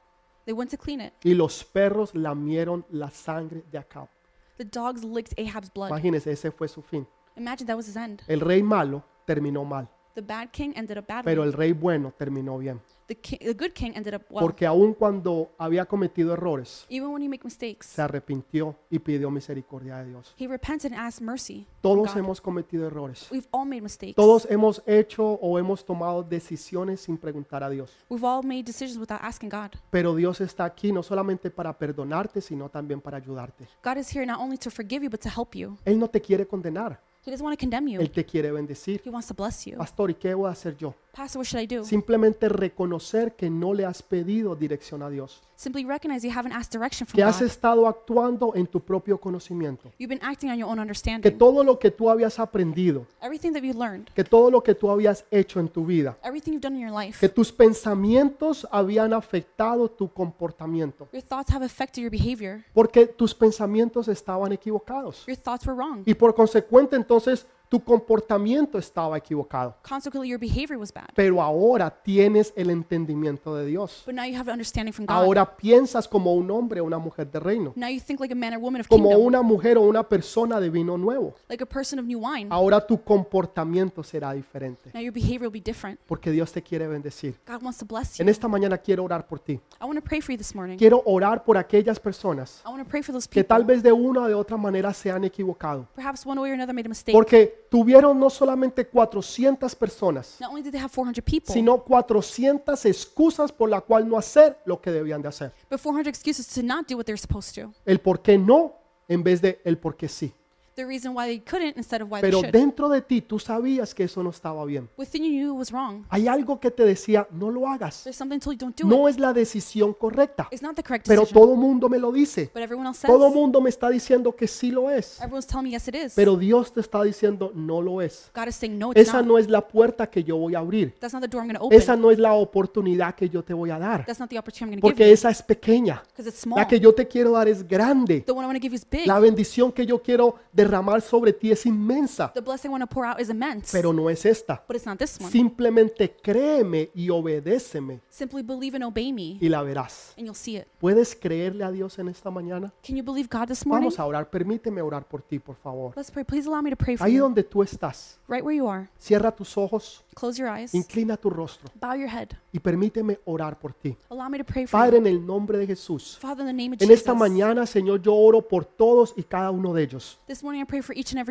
They 0.46 0.52
went 0.54 0.70
to 0.70 0.78
clean 0.78 1.00
it. 1.00 1.12
Y 1.22 1.34
los 1.34 1.62
perros 1.62 2.14
lamieron 2.14 2.84
la 2.90 3.10
sangre 3.10 3.62
de 3.70 3.78
Acab. 3.78 4.08
The 4.56 4.64
dogs 4.64 5.04
licked 5.04 5.38
Ahab's 5.38 5.72
blood. 5.72 5.90
Imagínense, 5.90 6.32
ese 6.32 6.50
fue 6.50 6.66
su 6.66 6.82
fin. 6.82 7.06
Imagine 7.36 7.66
that 7.66 7.76
was 7.76 7.86
his 7.86 7.96
end. 7.96 8.22
El 8.26 8.40
rey 8.40 8.62
malo 8.62 9.04
terminó 9.24 9.64
mal, 9.64 9.88
The 10.14 10.22
bad 10.22 10.50
king 10.50 10.72
ended 10.74 10.98
up 10.98 11.06
badly. 11.06 11.22
pero 11.24 11.44
el 11.44 11.52
rey 11.52 11.72
bueno 11.72 12.12
terminó 12.18 12.58
bien. 12.58 12.80
The, 13.08 13.54
good 13.54 13.72
king 13.72 13.92
ended 13.96 14.14
up 14.14 14.22
well. 14.30 14.40
Porque 14.44 14.66
aun 14.66 14.94
cuando 14.94 15.50
había 15.58 15.86
cometido 15.86 16.32
errores, 16.34 16.86
Even 16.88 17.08
when 17.08 17.22
you 17.22 17.28
make 17.28 17.44
mistakes, 17.44 17.86
se 17.86 18.02
arrepintió 18.02 18.76
y 18.90 18.98
pidió 18.98 19.30
misericordia 19.30 19.96
de 19.98 20.10
Dios. 20.10 20.34
he 20.38 20.46
repented 20.46 20.92
and 20.92 21.00
asked 21.00 21.20
mercy. 21.24 21.66
from 21.80 21.80
Todos 21.80 22.08
God. 22.14 22.18
hemos 22.18 22.40
cometido 22.40 22.86
errores. 22.86 23.26
We've 23.30 23.48
all 23.50 23.66
made 23.66 23.80
mistakes. 23.82 24.14
Todos 24.14 24.46
hemos 24.50 24.82
hecho 24.86 25.24
o 25.24 25.58
hemos 25.58 25.84
tomado 25.84 26.22
decisiones 26.22 27.00
sin 27.00 27.16
preguntar 27.18 27.62
a 27.64 27.70
Dios. 27.70 27.90
We've 28.08 28.24
all 28.26 28.44
made 28.44 28.64
decisions 28.64 28.98
without 28.98 29.20
asking 29.22 29.48
God. 29.48 29.70
Pero 29.90 30.14
Dios 30.14 30.40
está 30.40 30.64
aquí 30.64 30.92
no 30.92 31.02
solamente 31.02 31.50
para 31.50 31.76
perdonarte, 31.76 32.40
sino 32.40 32.68
también 32.68 33.00
para 33.00 33.16
ayudarte. 33.16 33.66
God 33.82 33.96
is 33.96 34.14
here 34.14 34.26
not 34.26 34.38
only 34.38 34.58
to 34.58 34.70
forgive 34.70 35.02
you, 35.02 35.10
but 35.10 35.20
to 35.20 35.28
help 35.28 35.54
you. 35.54 35.78
Él 35.84 35.98
no 35.98 36.08
te 36.08 36.20
quiere 36.20 36.46
condenar, 36.46 37.00
He 37.24 37.30
doesn't 37.30 37.44
want 37.44 37.58
to 37.58 37.62
condemn 37.62 37.86
you. 37.88 38.00
Él 38.00 38.10
te 38.10 38.24
quiere 38.24 38.50
bendecir. 38.52 39.02
He 39.04 39.10
wants 39.10 39.28
to 39.28 39.34
bless 39.34 39.66
you. 39.66 39.76
Pastor, 39.76 40.10
¿y 40.10 40.14
qué 40.14 40.32
voy 40.34 40.48
a 40.48 40.52
hacer 40.52 40.76
yo? 40.76 40.94
Pastor, 41.18 41.40
what 41.40 41.46
should 41.46 41.60
I 41.60 41.66
do? 41.66 41.84
Simplemente 41.84 42.48
reconocer 42.48 43.34
que 43.34 43.50
no 43.50 43.74
le 43.74 43.84
has 43.84 44.04
pedido 44.04 44.54
dirección 44.54 45.02
a 45.02 45.10
Dios. 45.10 45.42
Simply 45.56 45.84
recognize 45.84 46.24
you 46.24 46.32
haven't 46.32 46.52
asked 46.52 46.70
direction 46.72 47.08
from 47.08 47.16
Que 47.16 47.24
has 47.24 47.40
God. 47.40 47.46
estado 47.48 47.88
actuando 47.88 48.52
en 48.54 48.68
tu 48.68 48.78
propio 48.78 49.18
conocimiento. 49.18 49.90
You've 49.98 50.08
been 50.08 50.22
acting 50.22 50.48
on 50.48 50.56
your 50.56 50.68
own 50.68 50.76
Que 50.76 50.82
understanding. 50.82 51.36
todo 51.36 51.64
lo 51.64 51.76
que 51.80 51.90
tú 51.90 52.08
habías 52.08 52.38
aprendido, 52.38 53.04
Everything 53.20 53.50
that 53.52 53.62
you 53.62 53.72
learned, 53.74 54.06
que 54.14 54.22
todo 54.22 54.48
lo 54.48 54.62
que 54.62 54.76
tú 54.76 54.88
habías 54.92 55.24
hecho 55.32 55.58
en 55.58 55.68
tu 55.68 55.84
vida, 55.84 56.16
everything 56.22 56.52
you've 56.52 56.62
done 56.62 56.76
in 56.76 56.82
your 56.88 56.96
life, 56.96 57.18
que 57.18 57.28
tus 57.28 57.50
pensamientos 57.50 58.68
habían 58.70 59.12
afectado 59.12 59.90
tu 59.90 60.08
comportamiento. 60.12 61.08
your 61.12 61.24
thoughts 61.24 61.52
have 61.52 61.64
affected 61.64 62.00
your 62.00 62.12
behavior. 62.12 62.64
Porque 62.72 63.08
tus 63.08 63.34
pensamientos 63.34 64.06
estaban 64.06 64.52
equivocados. 64.52 65.26
Your 65.26 65.36
thoughts 65.36 65.66
were 65.66 65.74
wrong. 65.76 66.04
Y 66.06 66.14
por 66.14 66.32
consecuente 66.36 66.94
entonces 66.94 67.44
tu 67.68 67.80
comportamiento 67.80 68.78
estaba 68.78 69.16
equivocado. 69.18 69.76
Consequently, 69.86 70.28
your 70.28 70.40
behavior 70.40 70.78
was 70.78 70.92
bad. 70.92 71.08
Pero 71.14 71.42
ahora 71.42 71.90
tienes 71.90 72.52
el 72.56 72.70
entendimiento 72.70 73.54
de 73.54 73.66
Dios. 73.66 74.02
But 74.06 74.14
now 74.14 74.24
you 74.24 74.38
have 74.38 74.50
understanding 74.50 74.92
from 74.92 75.06
God. 75.06 75.16
Ahora 75.16 75.56
piensas 75.56 76.08
como 76.08 76.34
un 76.34 76.50
hombre 76.50 76.80
o 76.80 76.84
una 76.84 76.98
mujer 76.98 77.30
de 77.30 77.40
reino. 77.40 77.72
Now 77.76 77.88
you 77.88 78.00
think 78.00 78.20
like 78.20 78.32
a 78.32 78.36
man 78.36 78.54
or 78.54 78.60
woman 78.60 78.80
of 78.80 78.88
Como 78.88 79.08
kingdom, 79.08 79.26
una 79.26 79.42
mujer 79.42 79.78
o 79.78 79.82
una 79.82 80.02
persona 80.08 80.60
de 80.60 80.70
vino 80.70 80.96
nuevo. 80.96 81.34
like 81.48 81.62
a 81.62 81.66
person 81.66 81.98
of 81.98 82.06
new 82.06 82.20
wine. 82.20 82.48
Ahora 82.50 82.84
tu 82.86 83.02
comportamiento 83.02 84.02
será 84.02 84.32
diferente. 84.32 84.90
Now 84.94 85.00
your 85.02 85.12
behavior 85.12 85.42
will 85.42 85.52
be 85.52 85.60
different. 85.60 86.00
Porque 86.06 86.30
Dios 86.30 86.52
te 86.52 86.62
quiere 86.62 86.86
bendecir. 86.86 87.36
God 87.46 87.62
wants 87.62 87.78
to 87.78 87.86
bless 87.86 88.18
En 88.20 88.28
esta 88.28 88.48
mañana 88.48 88.78
quiero 88.78 89.04
orar 89.04 89.26
por 89.26 89.38
ti. 89.40 89.52
I 89.80 89.84
want 89.84 89.96
to 89.96 90.02
pray 90.02 90.20
for 90.20 90.32
you 90.32 90.38
this 90.38 90.54
morning. 90.54 90.76
Quiero 90.76 91.02
orar 91.04 91.44
por 91.44 91.56
aquellas 91.56 92.00
personas 92.00 92.62
I 92.64 92.68
want 92.68 92.82
to 92.82 92.88
pray 92.88 93.02
for 93.02 93.12
those 93.12 93.28
que 93.28 93.44
tal 93.44 93.64
vez 93.64 93.82
de 93.82 93.92
una 93.92 94.22
o 94.22 94.28
de 94.28 94.34
otra 94.34 94.56
manera 94.56 94.92
se 94.92 95.10
han 95.10 95.24
equivocado. 95.24 95.86
Perhaps 95.94 96.26
one 96.26 96.40
way 96.40 96.50
or 96.50 96.54
another 96.54 96.74
made 96.74 96.86
a 96.86 96.88
mistake. 96.88 97.12
Porque 97.12 97.57
tuvieron 97.70 98.18
no 98.18 98.30
solamente 98.30 98.86
400 98.86 99.74
personas, 99.74 100.36
Not 100.40 100.50
only 100.50 100.62
did 100.62 100.72
they 100.72 100.80
have 100.80 100.92
400 100.92 101.22
people, 101.24 101.52
sino 101.52 101.82
400 101.84 102.84
excusas 102.86 103.52
por 103.52 103.68
la 103.68 103.80
cual 103.80 104.08
no 104.08 104.16
hacer 104.16 104.58
lo 104.64 104.80
que 104.80 104.90
debían 104.90 105.20
de 105.22 105.28
hacer. 105.28 105.52
but 105.70 105.80
400 105.80 106.08
excuses 106.08 106.46
to 106.46 106.62
not 106.62 106.86
do 106.88 106.96
what 106.96 107.04
they're 107.04 107.20
supposed 107.20 107.54
to. 107.54 107.72
El 107.84 108.00
por 108.00 108.20
qué 108.22 108.38
no 108.38 108.74
en 109.08 109.22
vez 109.22 109.40
de 109.40 109.60
el 109.64 109.78
por 109.78 109.96
qué 109.96 110.08
sí. 110.08 110.32
The 110.78 110.86
reason 110.86 111.12
why 111.12 111.26
they 111.26 111.40
couldn't 111.40 111.76
instead 111.76 112.02
of 112.02 112.08
why 112.08 112.20
they 112.20 112.30
Pero 112.30 112.38
should. 112.40 112.52
dentro 112.52 112.88
de 112.88 113.02
ti 113.02 113.20
tú 113.20 113.40
sabías 113.40 113.92
que 113.92 114.04
eso 114.04 114.22
no 114.22 114.30
estaba 114.30 114.64
bien. 114.64 114.88
Within 114.96 115.24
you 115.24 115.30
knew 115.30 115.52
it 115.52 115.58
was 115.58 115.72
wrong. 115.72 116.04
Hay 116.08 116.28
algo 116.28 116.60
que 116.60 116.70
te 116.70 116.84
decía, 116.84 117.26
no 117.32 117.50
lo 117.50 117.66
hagas. 117.66 118.04
There's 118.04 118.14
something 118.14 118.38
told 118.38 118.54
you 118.54 118.60
don't 118.60 118.80
do 118.80 118.86
it. 118.86 118.88
No 118.88 119.08
es 119.08 119.18
la 119.18 119.32
decisión 119.32 119.92
correcta. 119.92 120.46
It's 120.52 120.62
not 120.62 120.76
the 120.76 120.84
correct 120.84 121.08
Pero 121.08 121.22
decision. 121.22 121.42
todo 121.42 121.56
mundo 121.56 121.88
me 121.88 121.98
lo 121.98 122.12
dice. 122.12 122.52
But 122.54 122.62
everyone 122.62 122.86
else 122.86 123.00
says. 123.00 123.10
Todo 123.10 123.28
mundo 123.28 123.60
me 123.60 123.70
está 123.70 123.90
diciendo 123.90 124.36
que 124.36 124.46
sí 124.46 124.70
lo 124.70 124.88
es. 124.88 125.20
Everyone's 125.20 125.48
telling 125.48 125.64
me 125.64 125.70
yes, 125.70 125.88
it 125.88 125.96
is. 125.96 126.12
Pero 126.14 126.36
Dios 126.36 126.72
te 126.72 126.80
está 126.80 127.02
diciendo 127.02 127.50
no 127.56 127.82
lo 127.82 128.00
es. 128.00 128.30
God 128.32 128.46
is 128.46 128.54
saying 128.54 128.78
no, 128.78 128.92
it's 128.92 129.00
Esa 129.00 129.16
not. 129.16 129.26
no 129.26 129.38
es 129.38 129.48
la 129.48 129.66
puerta 129.66 130.08
que 130.08 130.22
yo 130.22 130.36
voy 130.36 130.54
a 130.54 130.60
abrir. 130.60 130.94
That's 131.00 131.12
not 131.12 131.22
the 131.22 131.28
door 131.28 131.42
I'm 131.42 131.48
going 131.48 131.58
to 131.58 131.64
open. 131.64 131.76
Esa 131.76 131.96
no 131.96 132.12
es 132.12 132.20
la 132.20 132.34
oportunidad 132.34 133.16
que 133.16 133.28
yo 133.28 133.42
te 133.42 133.52
voy 133.52 133.70
a 133.70 133.80
dar. 133.80 134.06
That's 134.06 134.20
not 134.20 134.30
the 134.30 134.38
opportunity 134.38 134.76
I'm 134.76 134.80
going 134.80 134.80
to 134.80 134.86
give 134.86 134.94
Porque 134.94 135.08
you. 135.08 135.12
esa 135.14 135.30
es 135.30 135.42
pequeña. 135.42 136.04
Because 136.06 136.28
it's 136.28 136.38
small. 136.38 136.56
La 136.56 136.68
que 136.68 136.78
yo 136.78 136.94
te 136.94 137.08
quiero 137.08 137.32
dar 137.32 137.48
es 137.48 137.66
grande. 137.66 138.20
The 138.20 138.30
one 138.30 138.44
I 138.44 138.46
want 138.46 138.58
to 138.58 138.62
give 138.62 138.70
you 138.70 138.76
is 138.76 138.86
big. 138.88 139.04
La 139.04 139.18
bendición 139.18 139.72
que 139.72 139.84
yo 139.84 140.00
quiero 140.00 140.36
derramar 140.52 140.67
sobre 141.02 141.32
ti 141.32 141.50
es 141.50 141.64
inmensa, 141.66 142.32
The 142.32 142.40
blessing 142.40 142.68
I 142.70 142.72
want 142.72 142.82
to 142.82 142.86
pour 142.88 143.04
out 143.06 143.20
is 143.20 143.28
immense. 143.30 143.70
pero 143.72 143.92
no 143.92 144.08
es 144.10 144.24
esta. 144.26 144.62
but 144.66 144.76
it's 144.76 144.86
not 144.86 144.98
this 144.98 145.18
one. 145.20 145.30
Simplemente 145.30 146.14
créeme 146.22 146.90
y 146.94 147.10
obedéceme 147.10 148.00
Simply 148.10 148.42
believe 148.42 148.76
and 148.76 148.84
obey 148.84 149.12
me, 149.12 149.38
y 149.40 149.48
la 149.48 149.62
verás. 149.62 150.12
and 150.16 150.26
you'll 150.26 150.34
see 150.34 150.56
it. 150.56 150.66
¿Puedes 150.78 151.14
creerle 151.16 151.64
a 151.64 151.70
Dios 151.70 151.98
en 151.98 152.08
esta 152.08 152.30
mañana? 152.30 152.72
Can 152.86 152.96
you 152.96 153.02
believe 153.04 153.28
God 153.30 153.46
this 153.48 153.64
morning? 153.66 153.86
Vamos 153.86 153.98
a 153.98 154.04
orar. 154.06 154.28
Permíteme 154.30 154.82
orar 154.82 155.06
por 155.06 155.22
ti, 155.22 155.38
por 155.38 155.56
favor. 155.56 155.92
Let's 155.96 156.10
pray. 156.10 156.24
Please 156.24 156.48
allow 156.48 156.62
me 156.62 156.70
to 156.70 156.76
pray 156.76 156.96
for 156.96 157.06
Ahí 157.06 157.14
you. 157.14 157.22
donde 157.22 157.42
tú 157.44 157.62
estás, 157.62 158.18
Right 158.28 158.44
where 158.44 158.56
you 158.56 158.68
are. 158.68 158.88
cierra 158.98 159.30
tus 159.34 159.56
ojos, 159.56 160.02
Close 160.14 160.38
your 160.40 160.48
eyes. 160.50 160.74
inclina 160.74 161.16
tu 161.16 161.30
rostro 161.30 161.70
Bow 161.80 161.94
your 161.94 162.08
head. 162.08 162.28
y 162.52 162.58
permíteme 162.58 163.18
orar 163.24 163.58
por 163.58 163.72
ti. 163.72 163.96
Allow 164.10 164.28
me 164.28 164.38
to 164.38 164.44
pray 164.44 164.66
for 164.66 164.78
Padre, 164.78 164.98
you. 164.98 165.06
en 165.06 165.06
el 165.06 165.24
nombre 165.26 165.58
de 165.58 165.66
Jesús. 165.66 166.18
Father, 166.20 166.40
in 166.40 166.46
the 166.46 166.52
name 166.52 166.74
of 166.76 166.82
En 166.82 166.88
Jesus. 166.88 166.98
esta 167.00 167.14
mañana, 167.14 167.66
Señor, 167.66 168.02
yo 168.02 168.14
oro 168.14 168.42
por 168.46 168.64
todos 168.64 169.14
y 169.16 169.22
cada 169.22 169.50
uno 169.50 169.72
de 169.72 169.82
ellos. 169.84 170.18
This 170.26 170.42
morning 170.42 170.57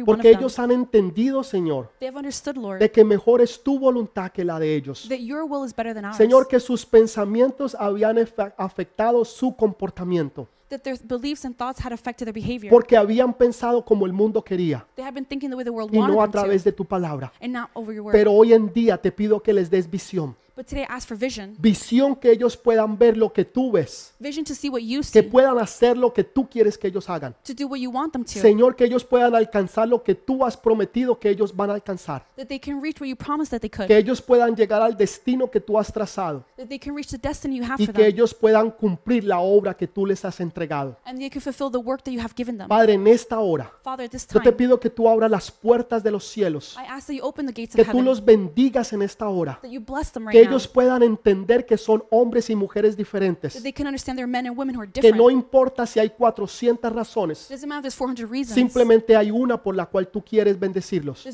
Porque 0.05 0.29
ellos 0.29 0.59
han 0.59 0.71
entendido, 0.71 1.43
Señor, 1.43 1.91
They 1.99 2.07
have 2.07 2.17
understood, 2.17 2.57
Lord, 2.57 2.79
de 2.79 2.91
que 2.91 3.03
mejor 3.03 3.41
es 3.41 3.61
tu 3.61 3.79
voluntad 3.79 4.31
que 4.31 4.43
la 4.43 4.59
de 4.59 4.75
ellos. 4.75 5.07
that 5.09 5.19
your 5.19 5.43
will 5.43 5.65
is 5.65 5.75
better 5.75 5.93
than 5.93 6.05
ours. 6.05 6.17
Señor, 6.17 6.47
que 6.47 6.59
sus 6.59 6.85
pensamientos 6.85 7.75
habían 7.75 8.17
afectado 8.57 9.25
su 9.25 9.55
comportamiento. 9.55 10.47
that 10.69 10.81
their 10.81 10.97
beliefs 11.03 11.45
and 11.45 11.55
thoughts 11.55 11.79
had 11.79 11.93
affected 11.93 12.25
their 12.25 12.33
behavior. 12.33 12.69
Porque 12.69 12.97
habían 12.97 13.33
pensado 13.33 13.83
como 13.83 14.05
el 14.05 14.13
mundo 14.13 14.43
quería 14.43 14.85
they 14.95 15.05
had 15.05 15.13
been 15.13 15.25
thinking 15.25 15.49
the 15.49 15.55
way 15.55 15.63
the 15.63 15.69
world 15.71 15.93
y 15.93 15.97
no 15.97 16.21
a 16.21 16.25
them 16.25 16.31
to, 16.31 16.39
través 16.39 16.63
de 16.63 16.71
tu 16.71 16.85
palabra. 16.85 17.31
and 17.41 17.53
not 17.53 17.69
over 17.73 17.93
your 17.93 18.05
word. 18.05 18.13
Pero 18.13 18.31
hoy 18.33 18.53
en 18.53 18.71
día 18.73 18.97
te 18.97 19.11
pido 19.11 19.41
que 19.41 19.53
les 19.53 19.69
des 19.69 19.89
visión. 19.89 20.35
But 20.57 20.65
today 20.65 20.81
I 20.89 20.95
ask 20.95 21.07
for 21.07 21.15
vision. 21.15 21.55
Visión 21.59 22.15
que 22.15 22.31
ellos 22.31 22.57
puedan 22.57 22.97
ver 22.97 23.15
lo 23.15 23.31
que 23.31 23.45
tú 23.45 23.71
ves. 23.71 24.13
Vision 24.19 24.43
to 24.43 24.55
see 24.55 24.69
what 24.69 24.81
you 24.81 24.99
Que 25.01 25.21
see, 25.21 25.21
puedan 25.21 25.57
hacer 25.59 25.95
lo 25.97 26.11
que 26.11 26.23
tú 26.23 26.49
quieres 26.49 26.77
que 26.77 26.87
ellos 26.87 27.07
hagan. 27.09 27.35
to 27.45 27.53
do 27.53 27.67
what 27.67 27.77
you 27.79 27.91
want 27.91 28.11
them 28.11 28.23
to, 28.25 28.31
Señor, 28.39 28.75
que 28.75 28.83
ellos 28.85 29.05
puedan 29.05 29.35
alcanzar 29.35 29.87
lo 29.87 30.03
que 30.03 30.15
tú 30.15 30.43
has 30.43 30.57
prometido 30.57 31.19
que 31.19 31.29
ellos 31.29 31.55
van 31.55 31.69
a 31.69 31.73
alcanzar. 31.75 32.25
that 32.35 32.47
they 32.47 32.59
can 32.59 32.81
reach 32.81 32.99
what 32.99 33.07
you 33.07 33.15
promised 33.15 33.51
that 33.51 33.61
they 33.61 33.69
could, 33.69 33.87
Que 33.87 33.97
ellos 33.97 34.21
puedan 34.21 34.55
llegar 34.55 34.81
al 34.81 34.97
destino 34.97 35.49
que 35.51 35.59
tú 35.61 35.77
has 35.77 35.93
trazado. 35.93 36.43
that 36.57 36.67
they 36.67 36.79
can 36.79 36.95
reach 36.95 37.09
the 37.11 37.17
destiny 37.19 37.57
you 37.59 37.63
have 37.63 37.79
Y 37.79 37.85
for 37.85 37.93
que 37.93 38.07
ellos 38.07 38.33
puedan 38.33 38.71
cumplir 38.71 39.23
la 39.23 39.39
obra 39.39 39.75
que 39.77 39.87
tú 39.87 40.05
les 40.07 40.25
has 40.25 40.39
entregado. 40.39 40.97
and 41.05 41.19
they 41.19 41.29
can 41.29 41.39
fulfill 41.41 41.69
the 41.71 41.77
work 41.77 42.01
that 42.03 42.11
you 42.11 42.19
have 42.19 42.33
given 42.35 42.57
them. 42.57 42.67
Padre, 42.67 42.93
en 42.93 43.05
esta 43.07 43.37
hora, 43.39 43.71
Father, 43.83 44.05
at 44.05 44.09
this 44.11 44.27
yo 44.27 44.41
te 44.41 44.51
pido 44.51 44.79
que 44.79 44.89
tú 44.89 45.07
abras 45.07 45.29
las 45.29 45.51
puertas 45.51 46.01
de 46.03 46.09
los 46.09 46.25
cielos. 46.27 46.75
I 46.77 46.85
ask 46.89 47.05
that 47.07 47.13
you 47.13 47.23
open 47.23 47.45
the 47.45 47.53
gates 47.53 47.75
Que 47.75 47.81
of 47.81 47.87
tú 47.87 47.97
heaven, 47.97 48.05
los 48.05 48.25
bendigas 48.25 48.91
en 48.93 49.03
esta 49.03 49.27
hora. 49.29 49.59
that 49.61 49.69
you 49.69 49.79
bless 49.79 50.11
them 50.11 50.25
Que 50.27 50.39
right 50.39 50.46
now, 50.46 50.46
ellos 50.47 50.67
puedan 50.67 51.03
entender 51.03 51.65
que 51.65 51.77
son 51.77 52.03
hombres 52.09 52.49
y 52.49 52.55
mujeres 52.55 52.95
diferentes. 52.97 53.61
they 53.61 53.73
can 53.73 53.87
understand 53.87 54.17
they're 54.17 54.29
men 54.29 54.47
and 54.47 54.57
women 54.57 54.75
who 54.75 54.81
are 54.81 54.91
Que 54.91 55.01
different. 55.01 55.17
no 55.17 55.29
importa 55.29 55.85
si 55.85 55.99
hay 55.99 56.09
400 56.09 56.93
razones. 56.93 57.45
It 57.45 57.51
doesn't 57.51 57.67
matter 57.67 57.79
if 57.79 57.83
there's 57.83 57.95
400 57.95 58.29
reasons. 58.29 58.55
Simplemente 58.55 59.15
hay 59.15 59.31
una 59.31 59.61
por 59.61 59.75
la 59.75 59.85
cual 59.85 60.07
tú 60.07 60.23
quieres 60.23 60.59
bendecirlos. 60.59 61.25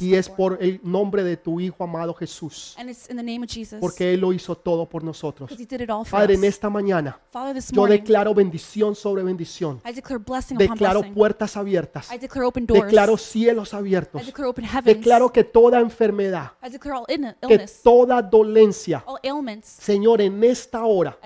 Y 0.00 0.14
es 0.14 0.28
por 0.28 0.58
el 0.60 0.80
nombre 0.82 1.24
de 1.24 1.36
tu 1.36 1.60
Hijo 1.60 1.84
amado 1.84 2.14
Jesús. 2.14 2.76
Porque 3.80 4.14
Él 4.14 4.20
lo 4.20 4.32
hizo 4.32 4.56
todo 4.56 4.88
por 4.88 5.04
nosotros. 5.04 5.50
Padre, 6.10 6.34
en 6.34 6.44
esta 6.44 6.70
mañana 6.70 7.18
yo 7.70 7.86
declaro 7.86 8.34
bendición 8.34 8.94
sobre 8.94 9.22
bendición. 9.22 9.80
Declaro 10.56 11.02
puertas 11.14 11.56
abiertas. 11.56 12.08
Declaro 12.10 13.16
cielos 13.16 13.74
abiertos. 13.74 14.22
Declaro 14.84 15.32
que 15.32 15.44
toda 15.44 15.80
enfermedad, 15.80 16.52
que 17.48 17.52
illness, 17.52 17.82
toda 18.12 18.22
dolencia, 18.22 19.02
all 19.06 19.18
ailments 19.22 19.68
Señor, 19.80 20.20
en 20.20 20.42
esta 20.44 20.84
hora 20.84 21.16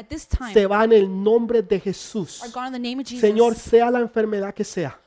se 0.53 0.67
va 0.67 0.85
en 0.85 0.93
el 0.93 1.09
nombre 1.23 1.63
de 1.63 1.81
Jesús. 1.81 2.41
Señor, 3.21 3.55
sea 3.57 3.91
la 3.91 4.01
enfermedad 4.01 4.55
que 4.55 4.65
sea, 4.65 4.99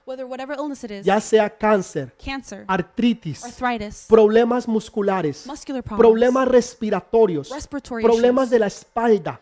ya 1.06 1.22
sea 1.22 1.50
cáncer, 1.50 2.14
cancer, 2.24 2.66
artritis, 2.68 3.44
arthritis, 3.46 4.06
problemas 4.08 4.68
musculares, 4.68 5.46
problemas 5.98 6.48
respiratorios, 6.48 7.50
problemas 8.04 8.50
de 8.50 8.60
la 8.60 8.68
espalda. 8.68 9.40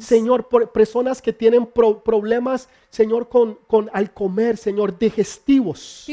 Señor, 0.00 0.48
por 0.48 0.72
personas 0.72 1.20
que 1.20 1.30
tienen 1.30 1.66
pro- 1.66 2.02
problemas, 2.02 2.66
Señor, 2.90 3.28
con, 3.28 3.58
con 3.66 3.90
al 3.92 4.10
comer, 4.12 4.56
Señor, 4.56 4.98
digestivos, 4.98 6.04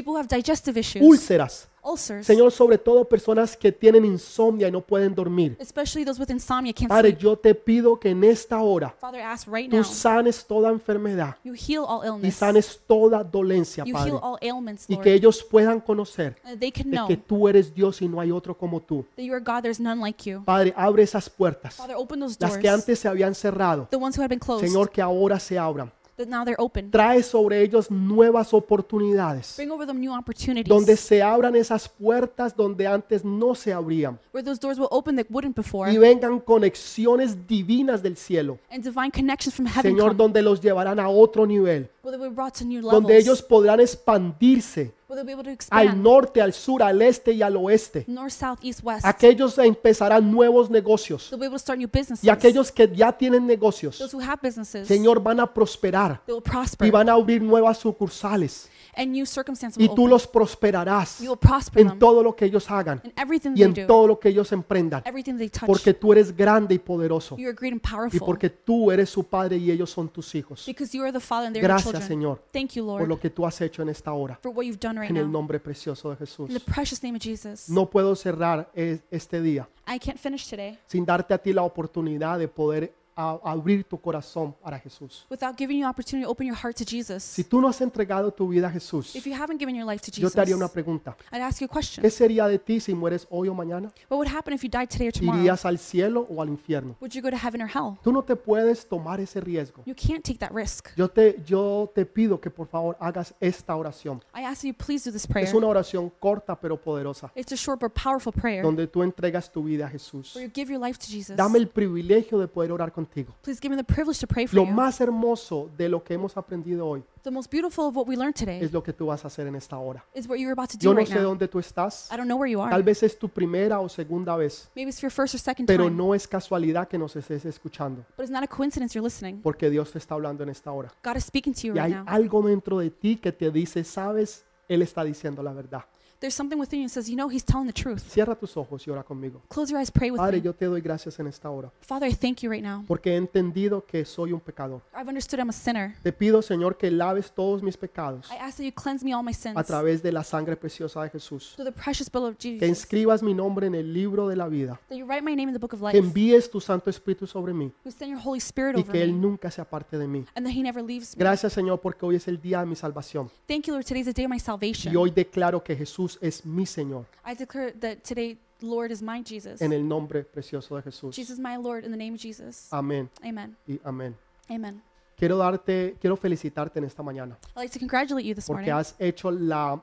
úlceras. 1.02 1.68
Ulcers, 1.84 2.26
Señor, 2.26 2.52
sobre 2.52 2.78
todo 2.78 3.06
personas 3.06 3.56
que 3.58 3.72
tienen 3.72 4.06
insomnia 4.06 4.68
y 4.68 4.72
no 4.72 4.82
pueden 4.82 5.14
dormir. 5.16 5.56
especially 5.60 6.06
those 6.06 6.20
with 6.20 6.30
insomnia 6.30 6.74
can't 6.74 6.90
Padre, 6.90 7.10
sleep. 7.12 7.20
yo 7.22 7.36
te 7.38 7.56
pido 7.56 8.00
que 8.00 8.10
en 8.10 8.24
esta 8.24 8.60
hora 8.62 8.94
Father, 9.00 9.20
I 9.20 9.24
ask 9.24 9.48
right 9.48 9.70
tú 9.70 9.78
now, 9.78 9.84
sanes 9.84 10.46
toda 10.46 10.70
enfermedad 10.70 11.36
you 11.44 11.54
heal 11.54 11.84
all 11.88 12.02
y 12.04 12.08
illness, 12.08 12.36
sanes 12.36 12.80
toda 12.88 13.24
dolencia, 13.24 13.84
you 13.86 13.94
Padre. 13.94 14.12
heal 14.12 14.20
all 14.22 14.38
ailments, 14.42 14.86
Y 14.90 14.94
Lord, 14.94 15.04
que 15.04 15.14
ellos 15.14 15.44
puedan 15.44 15.80
conocer 15.80 16.36
they 16.60 16.72
can 16.72 16.90
de 16.90 16.98
know 16.98 17.08
que 17.08 17.18
tú 17.18 17.48
eres 17.48 17.74
Dios 17.74 18.02
y 18.02 18.08
no 18.08 18.20
hay 18.20 18.32
otro 18.32 18.58
como 18.58 18.80
tú. 18.82 19.06
that 19.16 19.24
you 19.24 19.34
are 19.34 19.42
God, 19.44 19.62
there's 19.64 19.80
none 19.80 20.00
like 20.02 20.30
you. 20.30 20.44
Padre, 20.46 20.74
abre 20.76 21.04
esas 21.04 21.30
puertas, 21.30 21.76
Father, 21.76 21.96
open 21.98 22.20
those 22.20 22.38
las 22.40 22.52
doors, 22.52 22.62
que 22.62 22.70
antes 22.70 23.00
se 23.00 23.08
habían 23.08 23.34
cerrado. 23.36 23.88
the 23.92 23.98
ones 23.98 24.18
who 24.18 24.22
had 24.24 24.30
been 24.30 24.40
closed, 24.40 24.66
Señor, 24.66 24.90
que 24.92 25.02
ahora 25.02 25.40
se 25.40 25.58
abran. 25.58 25.92
That 26.22 26.30
now 26.30 26.46
they're 26.46 26.60
open. 26.60 26.92
Trae 26.92 27.24
sobre 27.24 27.62
ellos 27.62 27.90
nuevas 27.90 28.54
oportunidades, 28.54 29.56
Bring 29.58 29.72
over 29.72 29.86
them 29.86 30.00
new 30.00 30.14
opportunities, 30.14 30.70
donde 30.70 30.96
se 30.96 31.22
abran 31.22 31.56
esas 31.56 31.90
puertas 31.90 32.56
donde 32.56 32.88
antes 32.88 33.24
no 33.26 33.56
se 33.56 33.74
abrían. 33.74 34.20
Where 34.34 34.44
those 34.44 34.60
doors 34.60 34.78
will 34.78 34.90
open 34.92 35.16
that 35.18 35.28
wouldn't 35.30 35.56
before, 35.56 35.92
y 35.92 35.98
vengan 35.98 36.40
conexiones 36.40 37.48
divinas 37.48 38.02
del 38.02 38.16
cielo. 38.16 38.60
and 38.70 38.84
divine 38.84 39.12
connections 39.12 39.56
from 39.56 39.66
heaven 39.66 39.92
Señor, 39.94 40.10
come, 40.10 40.18
donde 40.18 40.42
los 40.42 40.62
llevarán 40.62 41.00
a 41.00 41.10
otro 41.10 41.46
nivel, 41.46 41.90
where 42.04 42.16
they 42.16 42.20
will 42.20 42.30
be 42.30 42.36
brought 42.36 42.54
to 42.58 42.64
new 42.64 42.82
levels, 42.82 42.94
donde 42.94 43.18
ellos 43.18 43.42
podrán 43.42 43.80
expandirse 43.80 44.94
where 45.12 45.22
they'll 45.22 45.26
be 45.26 45.34
able 45.34 45.44
to 45.44 45.66
al 45.72 46.02
norte, 46.02 46.42
al 46.42 46.54
sur, 46.54 46.82
al 46.82 47.02
este 47.02 47.34
y 47.34 47.42
al 47.42 47.58
oeste. 47.58 48.06
north, 48.08 48.32
south, 48.32 48.60
east, 48.64 48.82
west. 48.82 49.06
Aquellos 49.06 49.58
empezarán 49.58 50.32
nuevos 50.32 50.70
negocios 50.70 51.30
They'll 51.30 51.40
be 51.40 51.48
able 51.48 51.56
to 51.56 51.60
start 51.60 51.78
new 51.78 51.90
businesses. 51.92 52.24
y 52.24 52.30
aquellos 52.30 52.72
que 52.72 52.90
ya 52.96 53.12
tienen 53.12 53.46
negocios, 53.46 53.98
Those 53.98 54.16
who 54.16 54.22
have 54.22 54.40
businesses, 54.42 54.88
Señor, 54.88 55.22
van 55.22 55.42
a 55.42 55.54
prosperar 55.54 56.22
they 56.26 56.34
will 56.34 56.42
prosper, 56.42 56.88
y 56.88 56.92
van 56.92 57.10
a 57.10 57.14
abrir 57.14 57.42
nuevas 57.42 57.78
sucursales 57.78 58.70
and 58.96 59.12
new 59.12 59.26
circumstances 59.26 59.82
y 59.82 59.88
tú 59.88 59.94
open. 59.94 60.10
los 60.10 60.28
prosperarás 60.28 61.20
You 61.20 61.30
will 61.32 61.38
prosper 61.40 61.82
en 61.82 61.88
them 61.90 62.00
todo 62.00 62.22
lo 62.24 62.36
que 62.36 62.46
ellos 62.46 62.70
hagan 62.70 63.02
in 63.04 63.14
everything 63.18 63.52
y 63.52 63.56
they 63.56 63.64
en 63.64 63.74
do, 63.74 63.86
todo 63.88 64.08
lo 64.08 64.20
que 64.20 64.30
ellos 64.30 64.52
emprendan, 64.52 65.02
everything 65.06 65.36
they 65.38 65.50
touch. 65.50 65.66
porque 65.66 65.94
tú 65.94 66.12
eres 66.12 66.36
grande 66.36 66.76
y 66.76 66.80
poderoso 66.80 67.38
you 67.38 67.48
are 67.48 67.54
great 67.56 67.74
and 67.74 67.82
y 67.84 67.90
powerful 67.90 68.20
porque 68.26 68.50
tú 68.50 68.92
eres 68.92 69.10
su 69.10 69.24
padre 69.24 69.58
y 69.58 69.72
ellos 69.72 69.90
son 69.90 70.10
tus 70.10 70.34
hijos. 70.36 70.66
because 70.66 70.96
you 70.96 71.04
are 71.04 71.12
the 71.12 71.20
Father 71.20 71.48
and 71.48 71.54
they 71.56 71.62
are 71.62 71.68
the 71.68 71.74
Gracias, 71.74 71.92
children. 71.92 72.08
Señor, 72.08 72.44
Thank 72.52 72.72
you, 72.74 72.86
por 72.86 73.00
Lord, 73.00 73.10
lo 73.10 73.20
que 73.20 73.30
tú 73.30 73.46
has 73.46 73.60
hecho 73.62 73.82
en 73.82 73.90
esta 73.90 74.12
hora, 74.14 74.38
for 74.42 74.52
what 74.52 74.64
you've 74.66 74.80
done 74.80 75.00
right 75.00 75.10
en 75.10 75.18
el 75.18 75.24
now. 75.26 75.32
nombre 75.34 75.60
precioso 75.60 76.10
de 76.10 76.16
Jesús. 76.18 76.50
In 76.50 76.58
the 76.58 76.64
precious 76.72 77.02
name 77.04 77.16
of 77.18 77.22
Jesus. 77.24 77.70
No 77.70 77.90
puedo 77.90 78.16
cerrar 78.16 78.70
es- 78.74 79.02
este 79.10 79.42
día 79.42 79.68
I 79.88 80.00
can't 80.00 80.18
finish 80.20 80.48
today 80.50 80.78
sin 80.88 81.06
darte 81.06 81.34
a 81.34 81.38
ti 81.38 81.54
la 81.54 81.64
oportunidad 81.64 82.38
de 82.40 82.48
poder 82.48 82.94
a- 83.22 83.40
abrir 83.52 83.84
tu 83.84 84.00
corazón 84.00 84.54
para 84.62 84.80
Jesús. 84.80 85.26
without 85.30 85.58
giving 85.58 85.80
you 85.80 85.88
opportunity 85.88 86.26
to 86.26 86.32
open 86.32 86.48
your 86.48 86.58
heart 86.58 86.76
to 86.76 86.84
Jesus. 86.86 87.24
Si 87.24 87.44
tú 87.44 87.62
no 87.62 87.68
has 87.68 87.80
entregado 87.82 88.32
tu 88.34 88.48
vida 88.48 88.68
a 88.68 88.72
Jesús, 88.72 89.16
If 89.16 89.26
you 89.26 89.34
haven't 89.34 89.60
given 89.60 89.76
your 89.76 89.86
life 89.90 90.02
to 90.04 90.12
yo 90.12 90.22
Jesus, 90.28 90.34
te 90.34 90.42
haría 90.42 90.56
una 90.56 90.68
pregunta. 90.68 91.16
I'd 91.32 91.42
ask 91.42 91.60
you 91.62 91.66
a 91.66 91.74
question. 91.74 92.02
¿Qué 92.02 92.10
sería 92.10 92.48
de 92.48 92.58
ti 92.60 92.80
si 92.80 92.94
mueres 92.94 93.28
hoy 93.30 93.48
o 93.48 93.54
mañana? 93.54 93.92
What 94.10 94.18
would 94.18 94.28
happen 94.28 94.54
if 94.54 94.64
you 94.64 94.70
died 94.70 94.90
today 94.90 95.08
or 95.08 95.14
tomorrow? 95.14 95.40
¿Irías 95.42 95.66
al 95.66 95.78
cielo 95.78 96.26
o 96.30 96.42
al 96.42 96.50
infierno? 96.50 96.96
Would 97.02 97.14
you 97.14 97.22
go 97.22 97.30
to 97.30 97.38
heaven 97.38 97.62
or 97.62 97.68
hell? 97.70 97.98
Tú 98.04 98.12
no 98.12 98.24
te 98.24 98.36
puedes 98.36 98.86
tomar 98.88 99.20
ese 99.20 99.40
riesgo. 99.42 99.84
You 99.86 99.96
can't 99.96 100.24
take 100.24 100.40
that 100.40 100.52
risk. 100.52 100.90
Yo 100.96 101.10
te, 101.10 101.42
yo 101.46 101.92
te 101.94 102.06
pido 102.06 102.40
que 102.40 102.50
por 102.50 102.68
favor 102.68 102.98
hagas 103.00 103.34
esta 103.40 103.76
oración. 103.76 104.22
I 104.36 104.44
ask 104.46 104.64
you, 104.64 104.74
please 104.74 105.10
do 105.10 105.12
this 105.14 105.28
prayer. 105.28 105.48
Es 105.48 105.54
una 105.54 105.68
oración 105.68 106.12
corta 106.20 106.60
pero 106.60 106.80
poderosa, 106.82 107.32
It's 107.36 107.52
a 107.52 107.56
short 107.56 107.80
but 107.80 107.92
powerful 107.94 108.32
prayer 108.34 108.64
donde 108.64 108.88
tú 108.88 109.04
entregas 109.04 109.52
tu 109.52 109.64
vida 109.64 109.86
a 109.86 109.90
Jesús. 109.90 110.36
where 110.36 110.48
you 110.48 110.52
give 110.54 110.72
your 110.72 110.82
life 110.82 110.98
to 111.00 111.06
Jesus. 111.08 111.36
Dame 111.36 111.58
el 111.60 111.68
privilegio 111.68 112.40
de 112.40 112.48
poder 112.48 112.72
orar 112.72 112.92
contigo. 112.92 113.11
Please 113.42 113.60
give 113.62 113.70
me 113.70 113.76
the 113.76 113.84
privilege 113.84 114.20
to 114.20 114.28
pray 114.28 114.48
for 114.48 114.56
Lo 114.56 114.66
you. 114.66 114.72
más 114.72 115.00
hermoso 115.02 115.70
de 115.78 115.90
lo 115.90 116.04
que 116.04 116.14
hemos 116.14 116.36
aprendido 116.38 116.88
hoy 116.88 117.04
The 117.24 117.30
most 117.32 117.52
beautiful 117.52 117.86
of 117.86 117.96
what 117.96 118.08
we 118.08 118.16
learned 118.16 118.36
today 118.36 118.60
es 118.64 118.72
lo 118.72 118.82
que 118.82 118.94
tú 118.94 119.08
vas 119.08 119.24
a 119.24 119.28
hacer 119.28 119.46
en 119.48 119.56
esta 119.56 119.78
hora. 119.78 120.04
is 120.16 120.28
what 120.28 120.38
you're 120.38 120.52
about 120.54 120.70
to 120.70 120.78
do 120.78 120.84
Yo 120.86 120.94
no 120.94 121.00
right 121.00 121.08
sé 121.10 121.16
now. 121.16 121.24
dónde 121.24 121.48
tú 121.48 121.60
estás. 121.60 122.10
I 122.12 122.16
don't 122.18 122.26
know 122.28 122.38
where 122.38 122.50
you 122.52 122.62
are. 122.62 122.72
Tal 122.72 122.84
vez 122.84 123.04
es 123.04 123.18
tu 123.20 123.30
primera 123.30 123.80
o 123.80 123.90
segunda 123.90 124.36
vez, 124.38 124.70
Maybe 124.76 124.90
it's 124.90 125.02
your 125.02 125.12
first 125.12 125.36
or 125.36 125.40
second 125.40 125.68
pero 125.68 125.84
time, 125.86 125.96
no 125.98 126.16
es 126.16 126.28
casualidad 126.28 126.88
que 126.88 126.98
nos 126.98 127.16
estés 127.16 127.46
escuchando, 127.46 128.04
but 128.18 128.24
it's 128.24 128.32
not 128.32 128.44
a 128.44 128.48
coincidence 128.48 128.94
you're 128.96 129.06
listening. 129.06 129.42
porque 129.42 129.70
Dios 129.70 129.92
te 129.92 129.98
está 130.00 130.16
hablando 130.16 130.42
en 130.44 130.50
esta 130.50 130.72
hora. 130.72 130.92
God 131.04 131.18
is 131.18 131.26
speaking 131.26 131.54
to 131.54 131.62
you 131.68 131.74
Y 131.74 131.80
right 131.80 131.84
hay 131.84 131.94
now. 131.94 132.06
algo 132.08 132.42
dentro 132.42 132.80
de 132.80 132.90
ti 132.90 133.18
que 133.18 133.32
te 133.32 133.52
dice, 133.52 133.84
sabes, 133.84 134.46
Él 134.68 134.82
está 134.82 135.04
diciendo 135.04 135.44
la 135.44 135.52
verdad. 135.54 135.84
There's 136.22 136.36
something 136.36 136.60
within 136.60 136.82
you 136.82 136.86
that 136.86 136.94
says, 136.94 137.10
you 137.10 137.16
know, 137.18 137.28
he's 137.30 137.44
telling 137.44 137.66
the 137.66 137.74
truth. 137.74 138.04
Cierra 138.12 138.36
tus 138.36 138.56
ojos 138.56 138.86
y 138.88 138.92
ora 138.92 139.04
conmigo. 139.04 139.42
Close 139.50 139.72
your 139.72 139.82
eyes, 139.82 139.90
pray 139.90 140.12
with 140.12 140.20
Padre, 140.20 140.38
me. 140.38 140.44
yo 140.44 140.54
te 140.54 140.66
doy 140.66 140.80
gracias 140.80 141.20
en 141.20 141.26
esta 141.26 141.50
hora 141.50 141.72
Father, 141.82 142.08
I 142.08 142.14
thank 142.14 142.42
you 142.44 142.50
right 142.52 142.64
now. 142.64 142.84
porque 142.88 143.14
he 143.14 143.16
entendido 143.16 143.84
que 143.88 144.06
soy 144.06 144.32
un 144.32 144.40
pecador. 144.40 144.82
I've 144.96 145.10
understood 145.10 145.40
I'm 145.40 145.50
a 145.50 145.52
sinner. 145.52 145.96
Te 146.04 146.14
pido, 146.14 146.44
Señor, 146.44 146.78
que 146.78 146.92
laves 146.92 147.32
todos 147.32 147.64
mis 147.64 147.76
pecados 147.76 148.30
I 148.32 148.36
ask 148.36 148.58
that 148.58 148.64
you 148.66 148.72
cleanse 148.72 149.04
me 149.04 149.16
all 149.16 149.24
my 149.24 149.34
sins 149.34 149.58
a 149.58 149.64
través 149.64 150.04
de 150.04 150.12
la 150.12 150.24
sangre 150.24 150.56
preciosa 150.56 151.02
de 151.02 151.10
Jesús. 151.10 151.54
through 151.56 151.66
the 151.66 151.72
precious 151.72 152.08
blood 152.12 152.30
of 152.30 152.38
Que 152.38 152.52
Jesus. 152.60 152.70
inscribas 152.70 153.24
mi 153.24 153.34
nombre 153.34 153.66
en 153.66 153.74
el 153.74 153.92
libro 153.92 154.28
de 154.28 154.36
la 154.36 154.48
vida. 154.48 154.80
That 154.90 154.98
you 154.98 155.06
write 155.08 155.24
my 155.24 155.36
name 155.36 155.50
in 155.50 155.54
the 155.54 155.60
book 155.60 155.74
of 155.74 155.80
Que 155.80 155.88
life. 155.88 155.98
envíes 155.98 156.52
tu 156.52 156.62
Santo 156.62 156.92
Espíritu 156.92 157.26
sobre 157.26 157.52
mí 157.52 157.72
You 157.84 157.92
send 157.92 158.12
your 158.12 158.22
Holy 158.24 158.38
Spirit 158.40 158.78
y 158.78 158.82
over 158.82 158.92
que 158.92 159.02
Él 159.02 159.12
me. 159.14 159.20
nunca 159.20 159.50
se 159.50 159.60
aparte 159.60 159.98
de 159.98 160.08
mí. 160.08 160.24
And 160.36 160.46
that 160.46 160.54
he 160.54 160.62
never 160.62 160.84
leaves 160.84 161.16
me. 161.18 161.20
Gracias, 161.20 161.52
Señor, 161.54 161.82
porque 161.82 162.06
hoy 162.06 162.18
es 162.18 162.28
el 162.28 162.40
día 162.40 162.60
de 162.60 162.68
mi 162.68 162.76
salvación. 162.76 163.32
Thank 163.48 163.66
you, 163.66 163.74
Lord. 163.74 163.86
Today's 163.86 164.06
the 164.06 164.14
day 164.14 164.26
of 164.26 164.30
my 164.32 164.40
salvation. 164.40 164.94
Y 164.94 164.96
hoy 164.96 165.10
declaro 165.10 165.64
que 165.64 165.76
Jesús 165.76 166.11
es 166.22 166.46
mi 166.46 166.66
Señor. 166.66 167.06
I 167.26 167.36
declare 167.36 167.72
that 167.80 167.98
today, 168.04 168.38
Lord 168.62 168.92
is 168.92 169.02
my 169.02 169.24
Jesus. 169.24 169.62
En 169.62 169.74
el 169.74 169.88
nombre 169.88 170.24
precioso 170.24 170.76
de 170.76 170.82
Jesús. 170.84 171.16
Jesus 171.16 171.40
my 171.40 171.58
Lord 171.58 171.84
in 171.86 171.92
the 171.92 171.98
name 171.98 172.14
of 172.14 172.20
Jesus. 172.22 172.68
Amén 172.72 173.10
Amen. 173.24 173.56
y 173.68 173.80
amén. 173.84 174.16
Amen. 174.50 174.82
Quiero 175.18 175.38
darte, 175.38 175.96
quiero 176.02 176.16
felicitarte 176.18 176.80
en 176.80 176.86
esta 176.86 177.04
mañana 177.04 177.38
I'd 177.56 177.62
like 177.62 177.74
to 177.74 177.80
congratulate 177.80 178.26
you 178.26 178.34
this 178.34 178.48
porque 178.48 178.72
morning. 178.72 178.80
has 178.80 178.96
hecho 179.00 179.30
la 179.32 179.80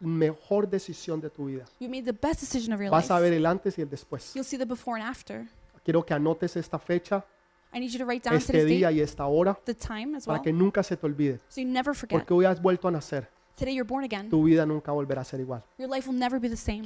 mejor 0.00 0.68
decisión 0.68 1.20
de 1.20 1.30
tu 1.30 1.46
vida. 1.46 1.64
You 1.80 1.88
made 1.88 2.04
the 2.04 2.12
best 2.12 2.40
decision 2.40 2.72
of 2.72 2.80
your 2.80 2.90
Vas 2.90 3.10
a 3.10 3.20
ver 3.20 3.30
life. 3.30 3.36
el 3.38 3.46
antes 3.46 3.78
y 3.78 3.82
el 3.82 3.88
después. 3.88 4.34
You'll 4.34 4.44
see 4.44 4.58
the 4.58 4.66
before 4.66 5.00
and 5.00 5.08
after. 5.08 5.46
Quiero 5.84 6.04
que 6.04 6.14
anotes 6.14 6.56
esta 6.56 6.78
fecha, 6.78 7.24
I 7.72 7.78
need 7.80 7.90
you 7.90 7.98
to 7.98 8.04
write 8.04 8.28
down 8.28 8.36
este 8.36 8.52
today's 8.52 8.68
día 8.68 8.88
date, 8.88 8.98
y 8.98 9.00
esta 9.00 9.26
hora 9.26 9.58
the 9.64 9.74
time 9.74 10.16
as 10.16 10.26
para 10.26 10.38
well, 10.38 10.42
que 10.44 10.52
nunca 10.52 10.82
se 10.82 10.96
te 10.96 11.06
olvide. 11.06 11.40
so 11.48 11.60
you 11.60 11.66
never 11.68 11.94
forget. 11.94 12.18
Porque 12.18 12.32
hoy 12.34 12.44
has 12.44 12.60
vuelto 12.60 12.88
a 12.88 12.90
nacer. 12.90 13.28
Today 13.56 13.72
you're 13.72 13.86
born 13.86 14.02
again. 14.04 14.28
Tu 14.28 14.42
vida 14.42 14.66
nunca 14.66 14.90
volverá 14.90 15.20
a 15.20 15.24
ser 15.24 15.38
igual. 15.38 15.62
Your 15.78 15.88
life 15.88 16.08
will 16.08 16.18
never 16.18 16.40
be 16.40 16.48
the 16.48 16.56
same. 16.56 16.82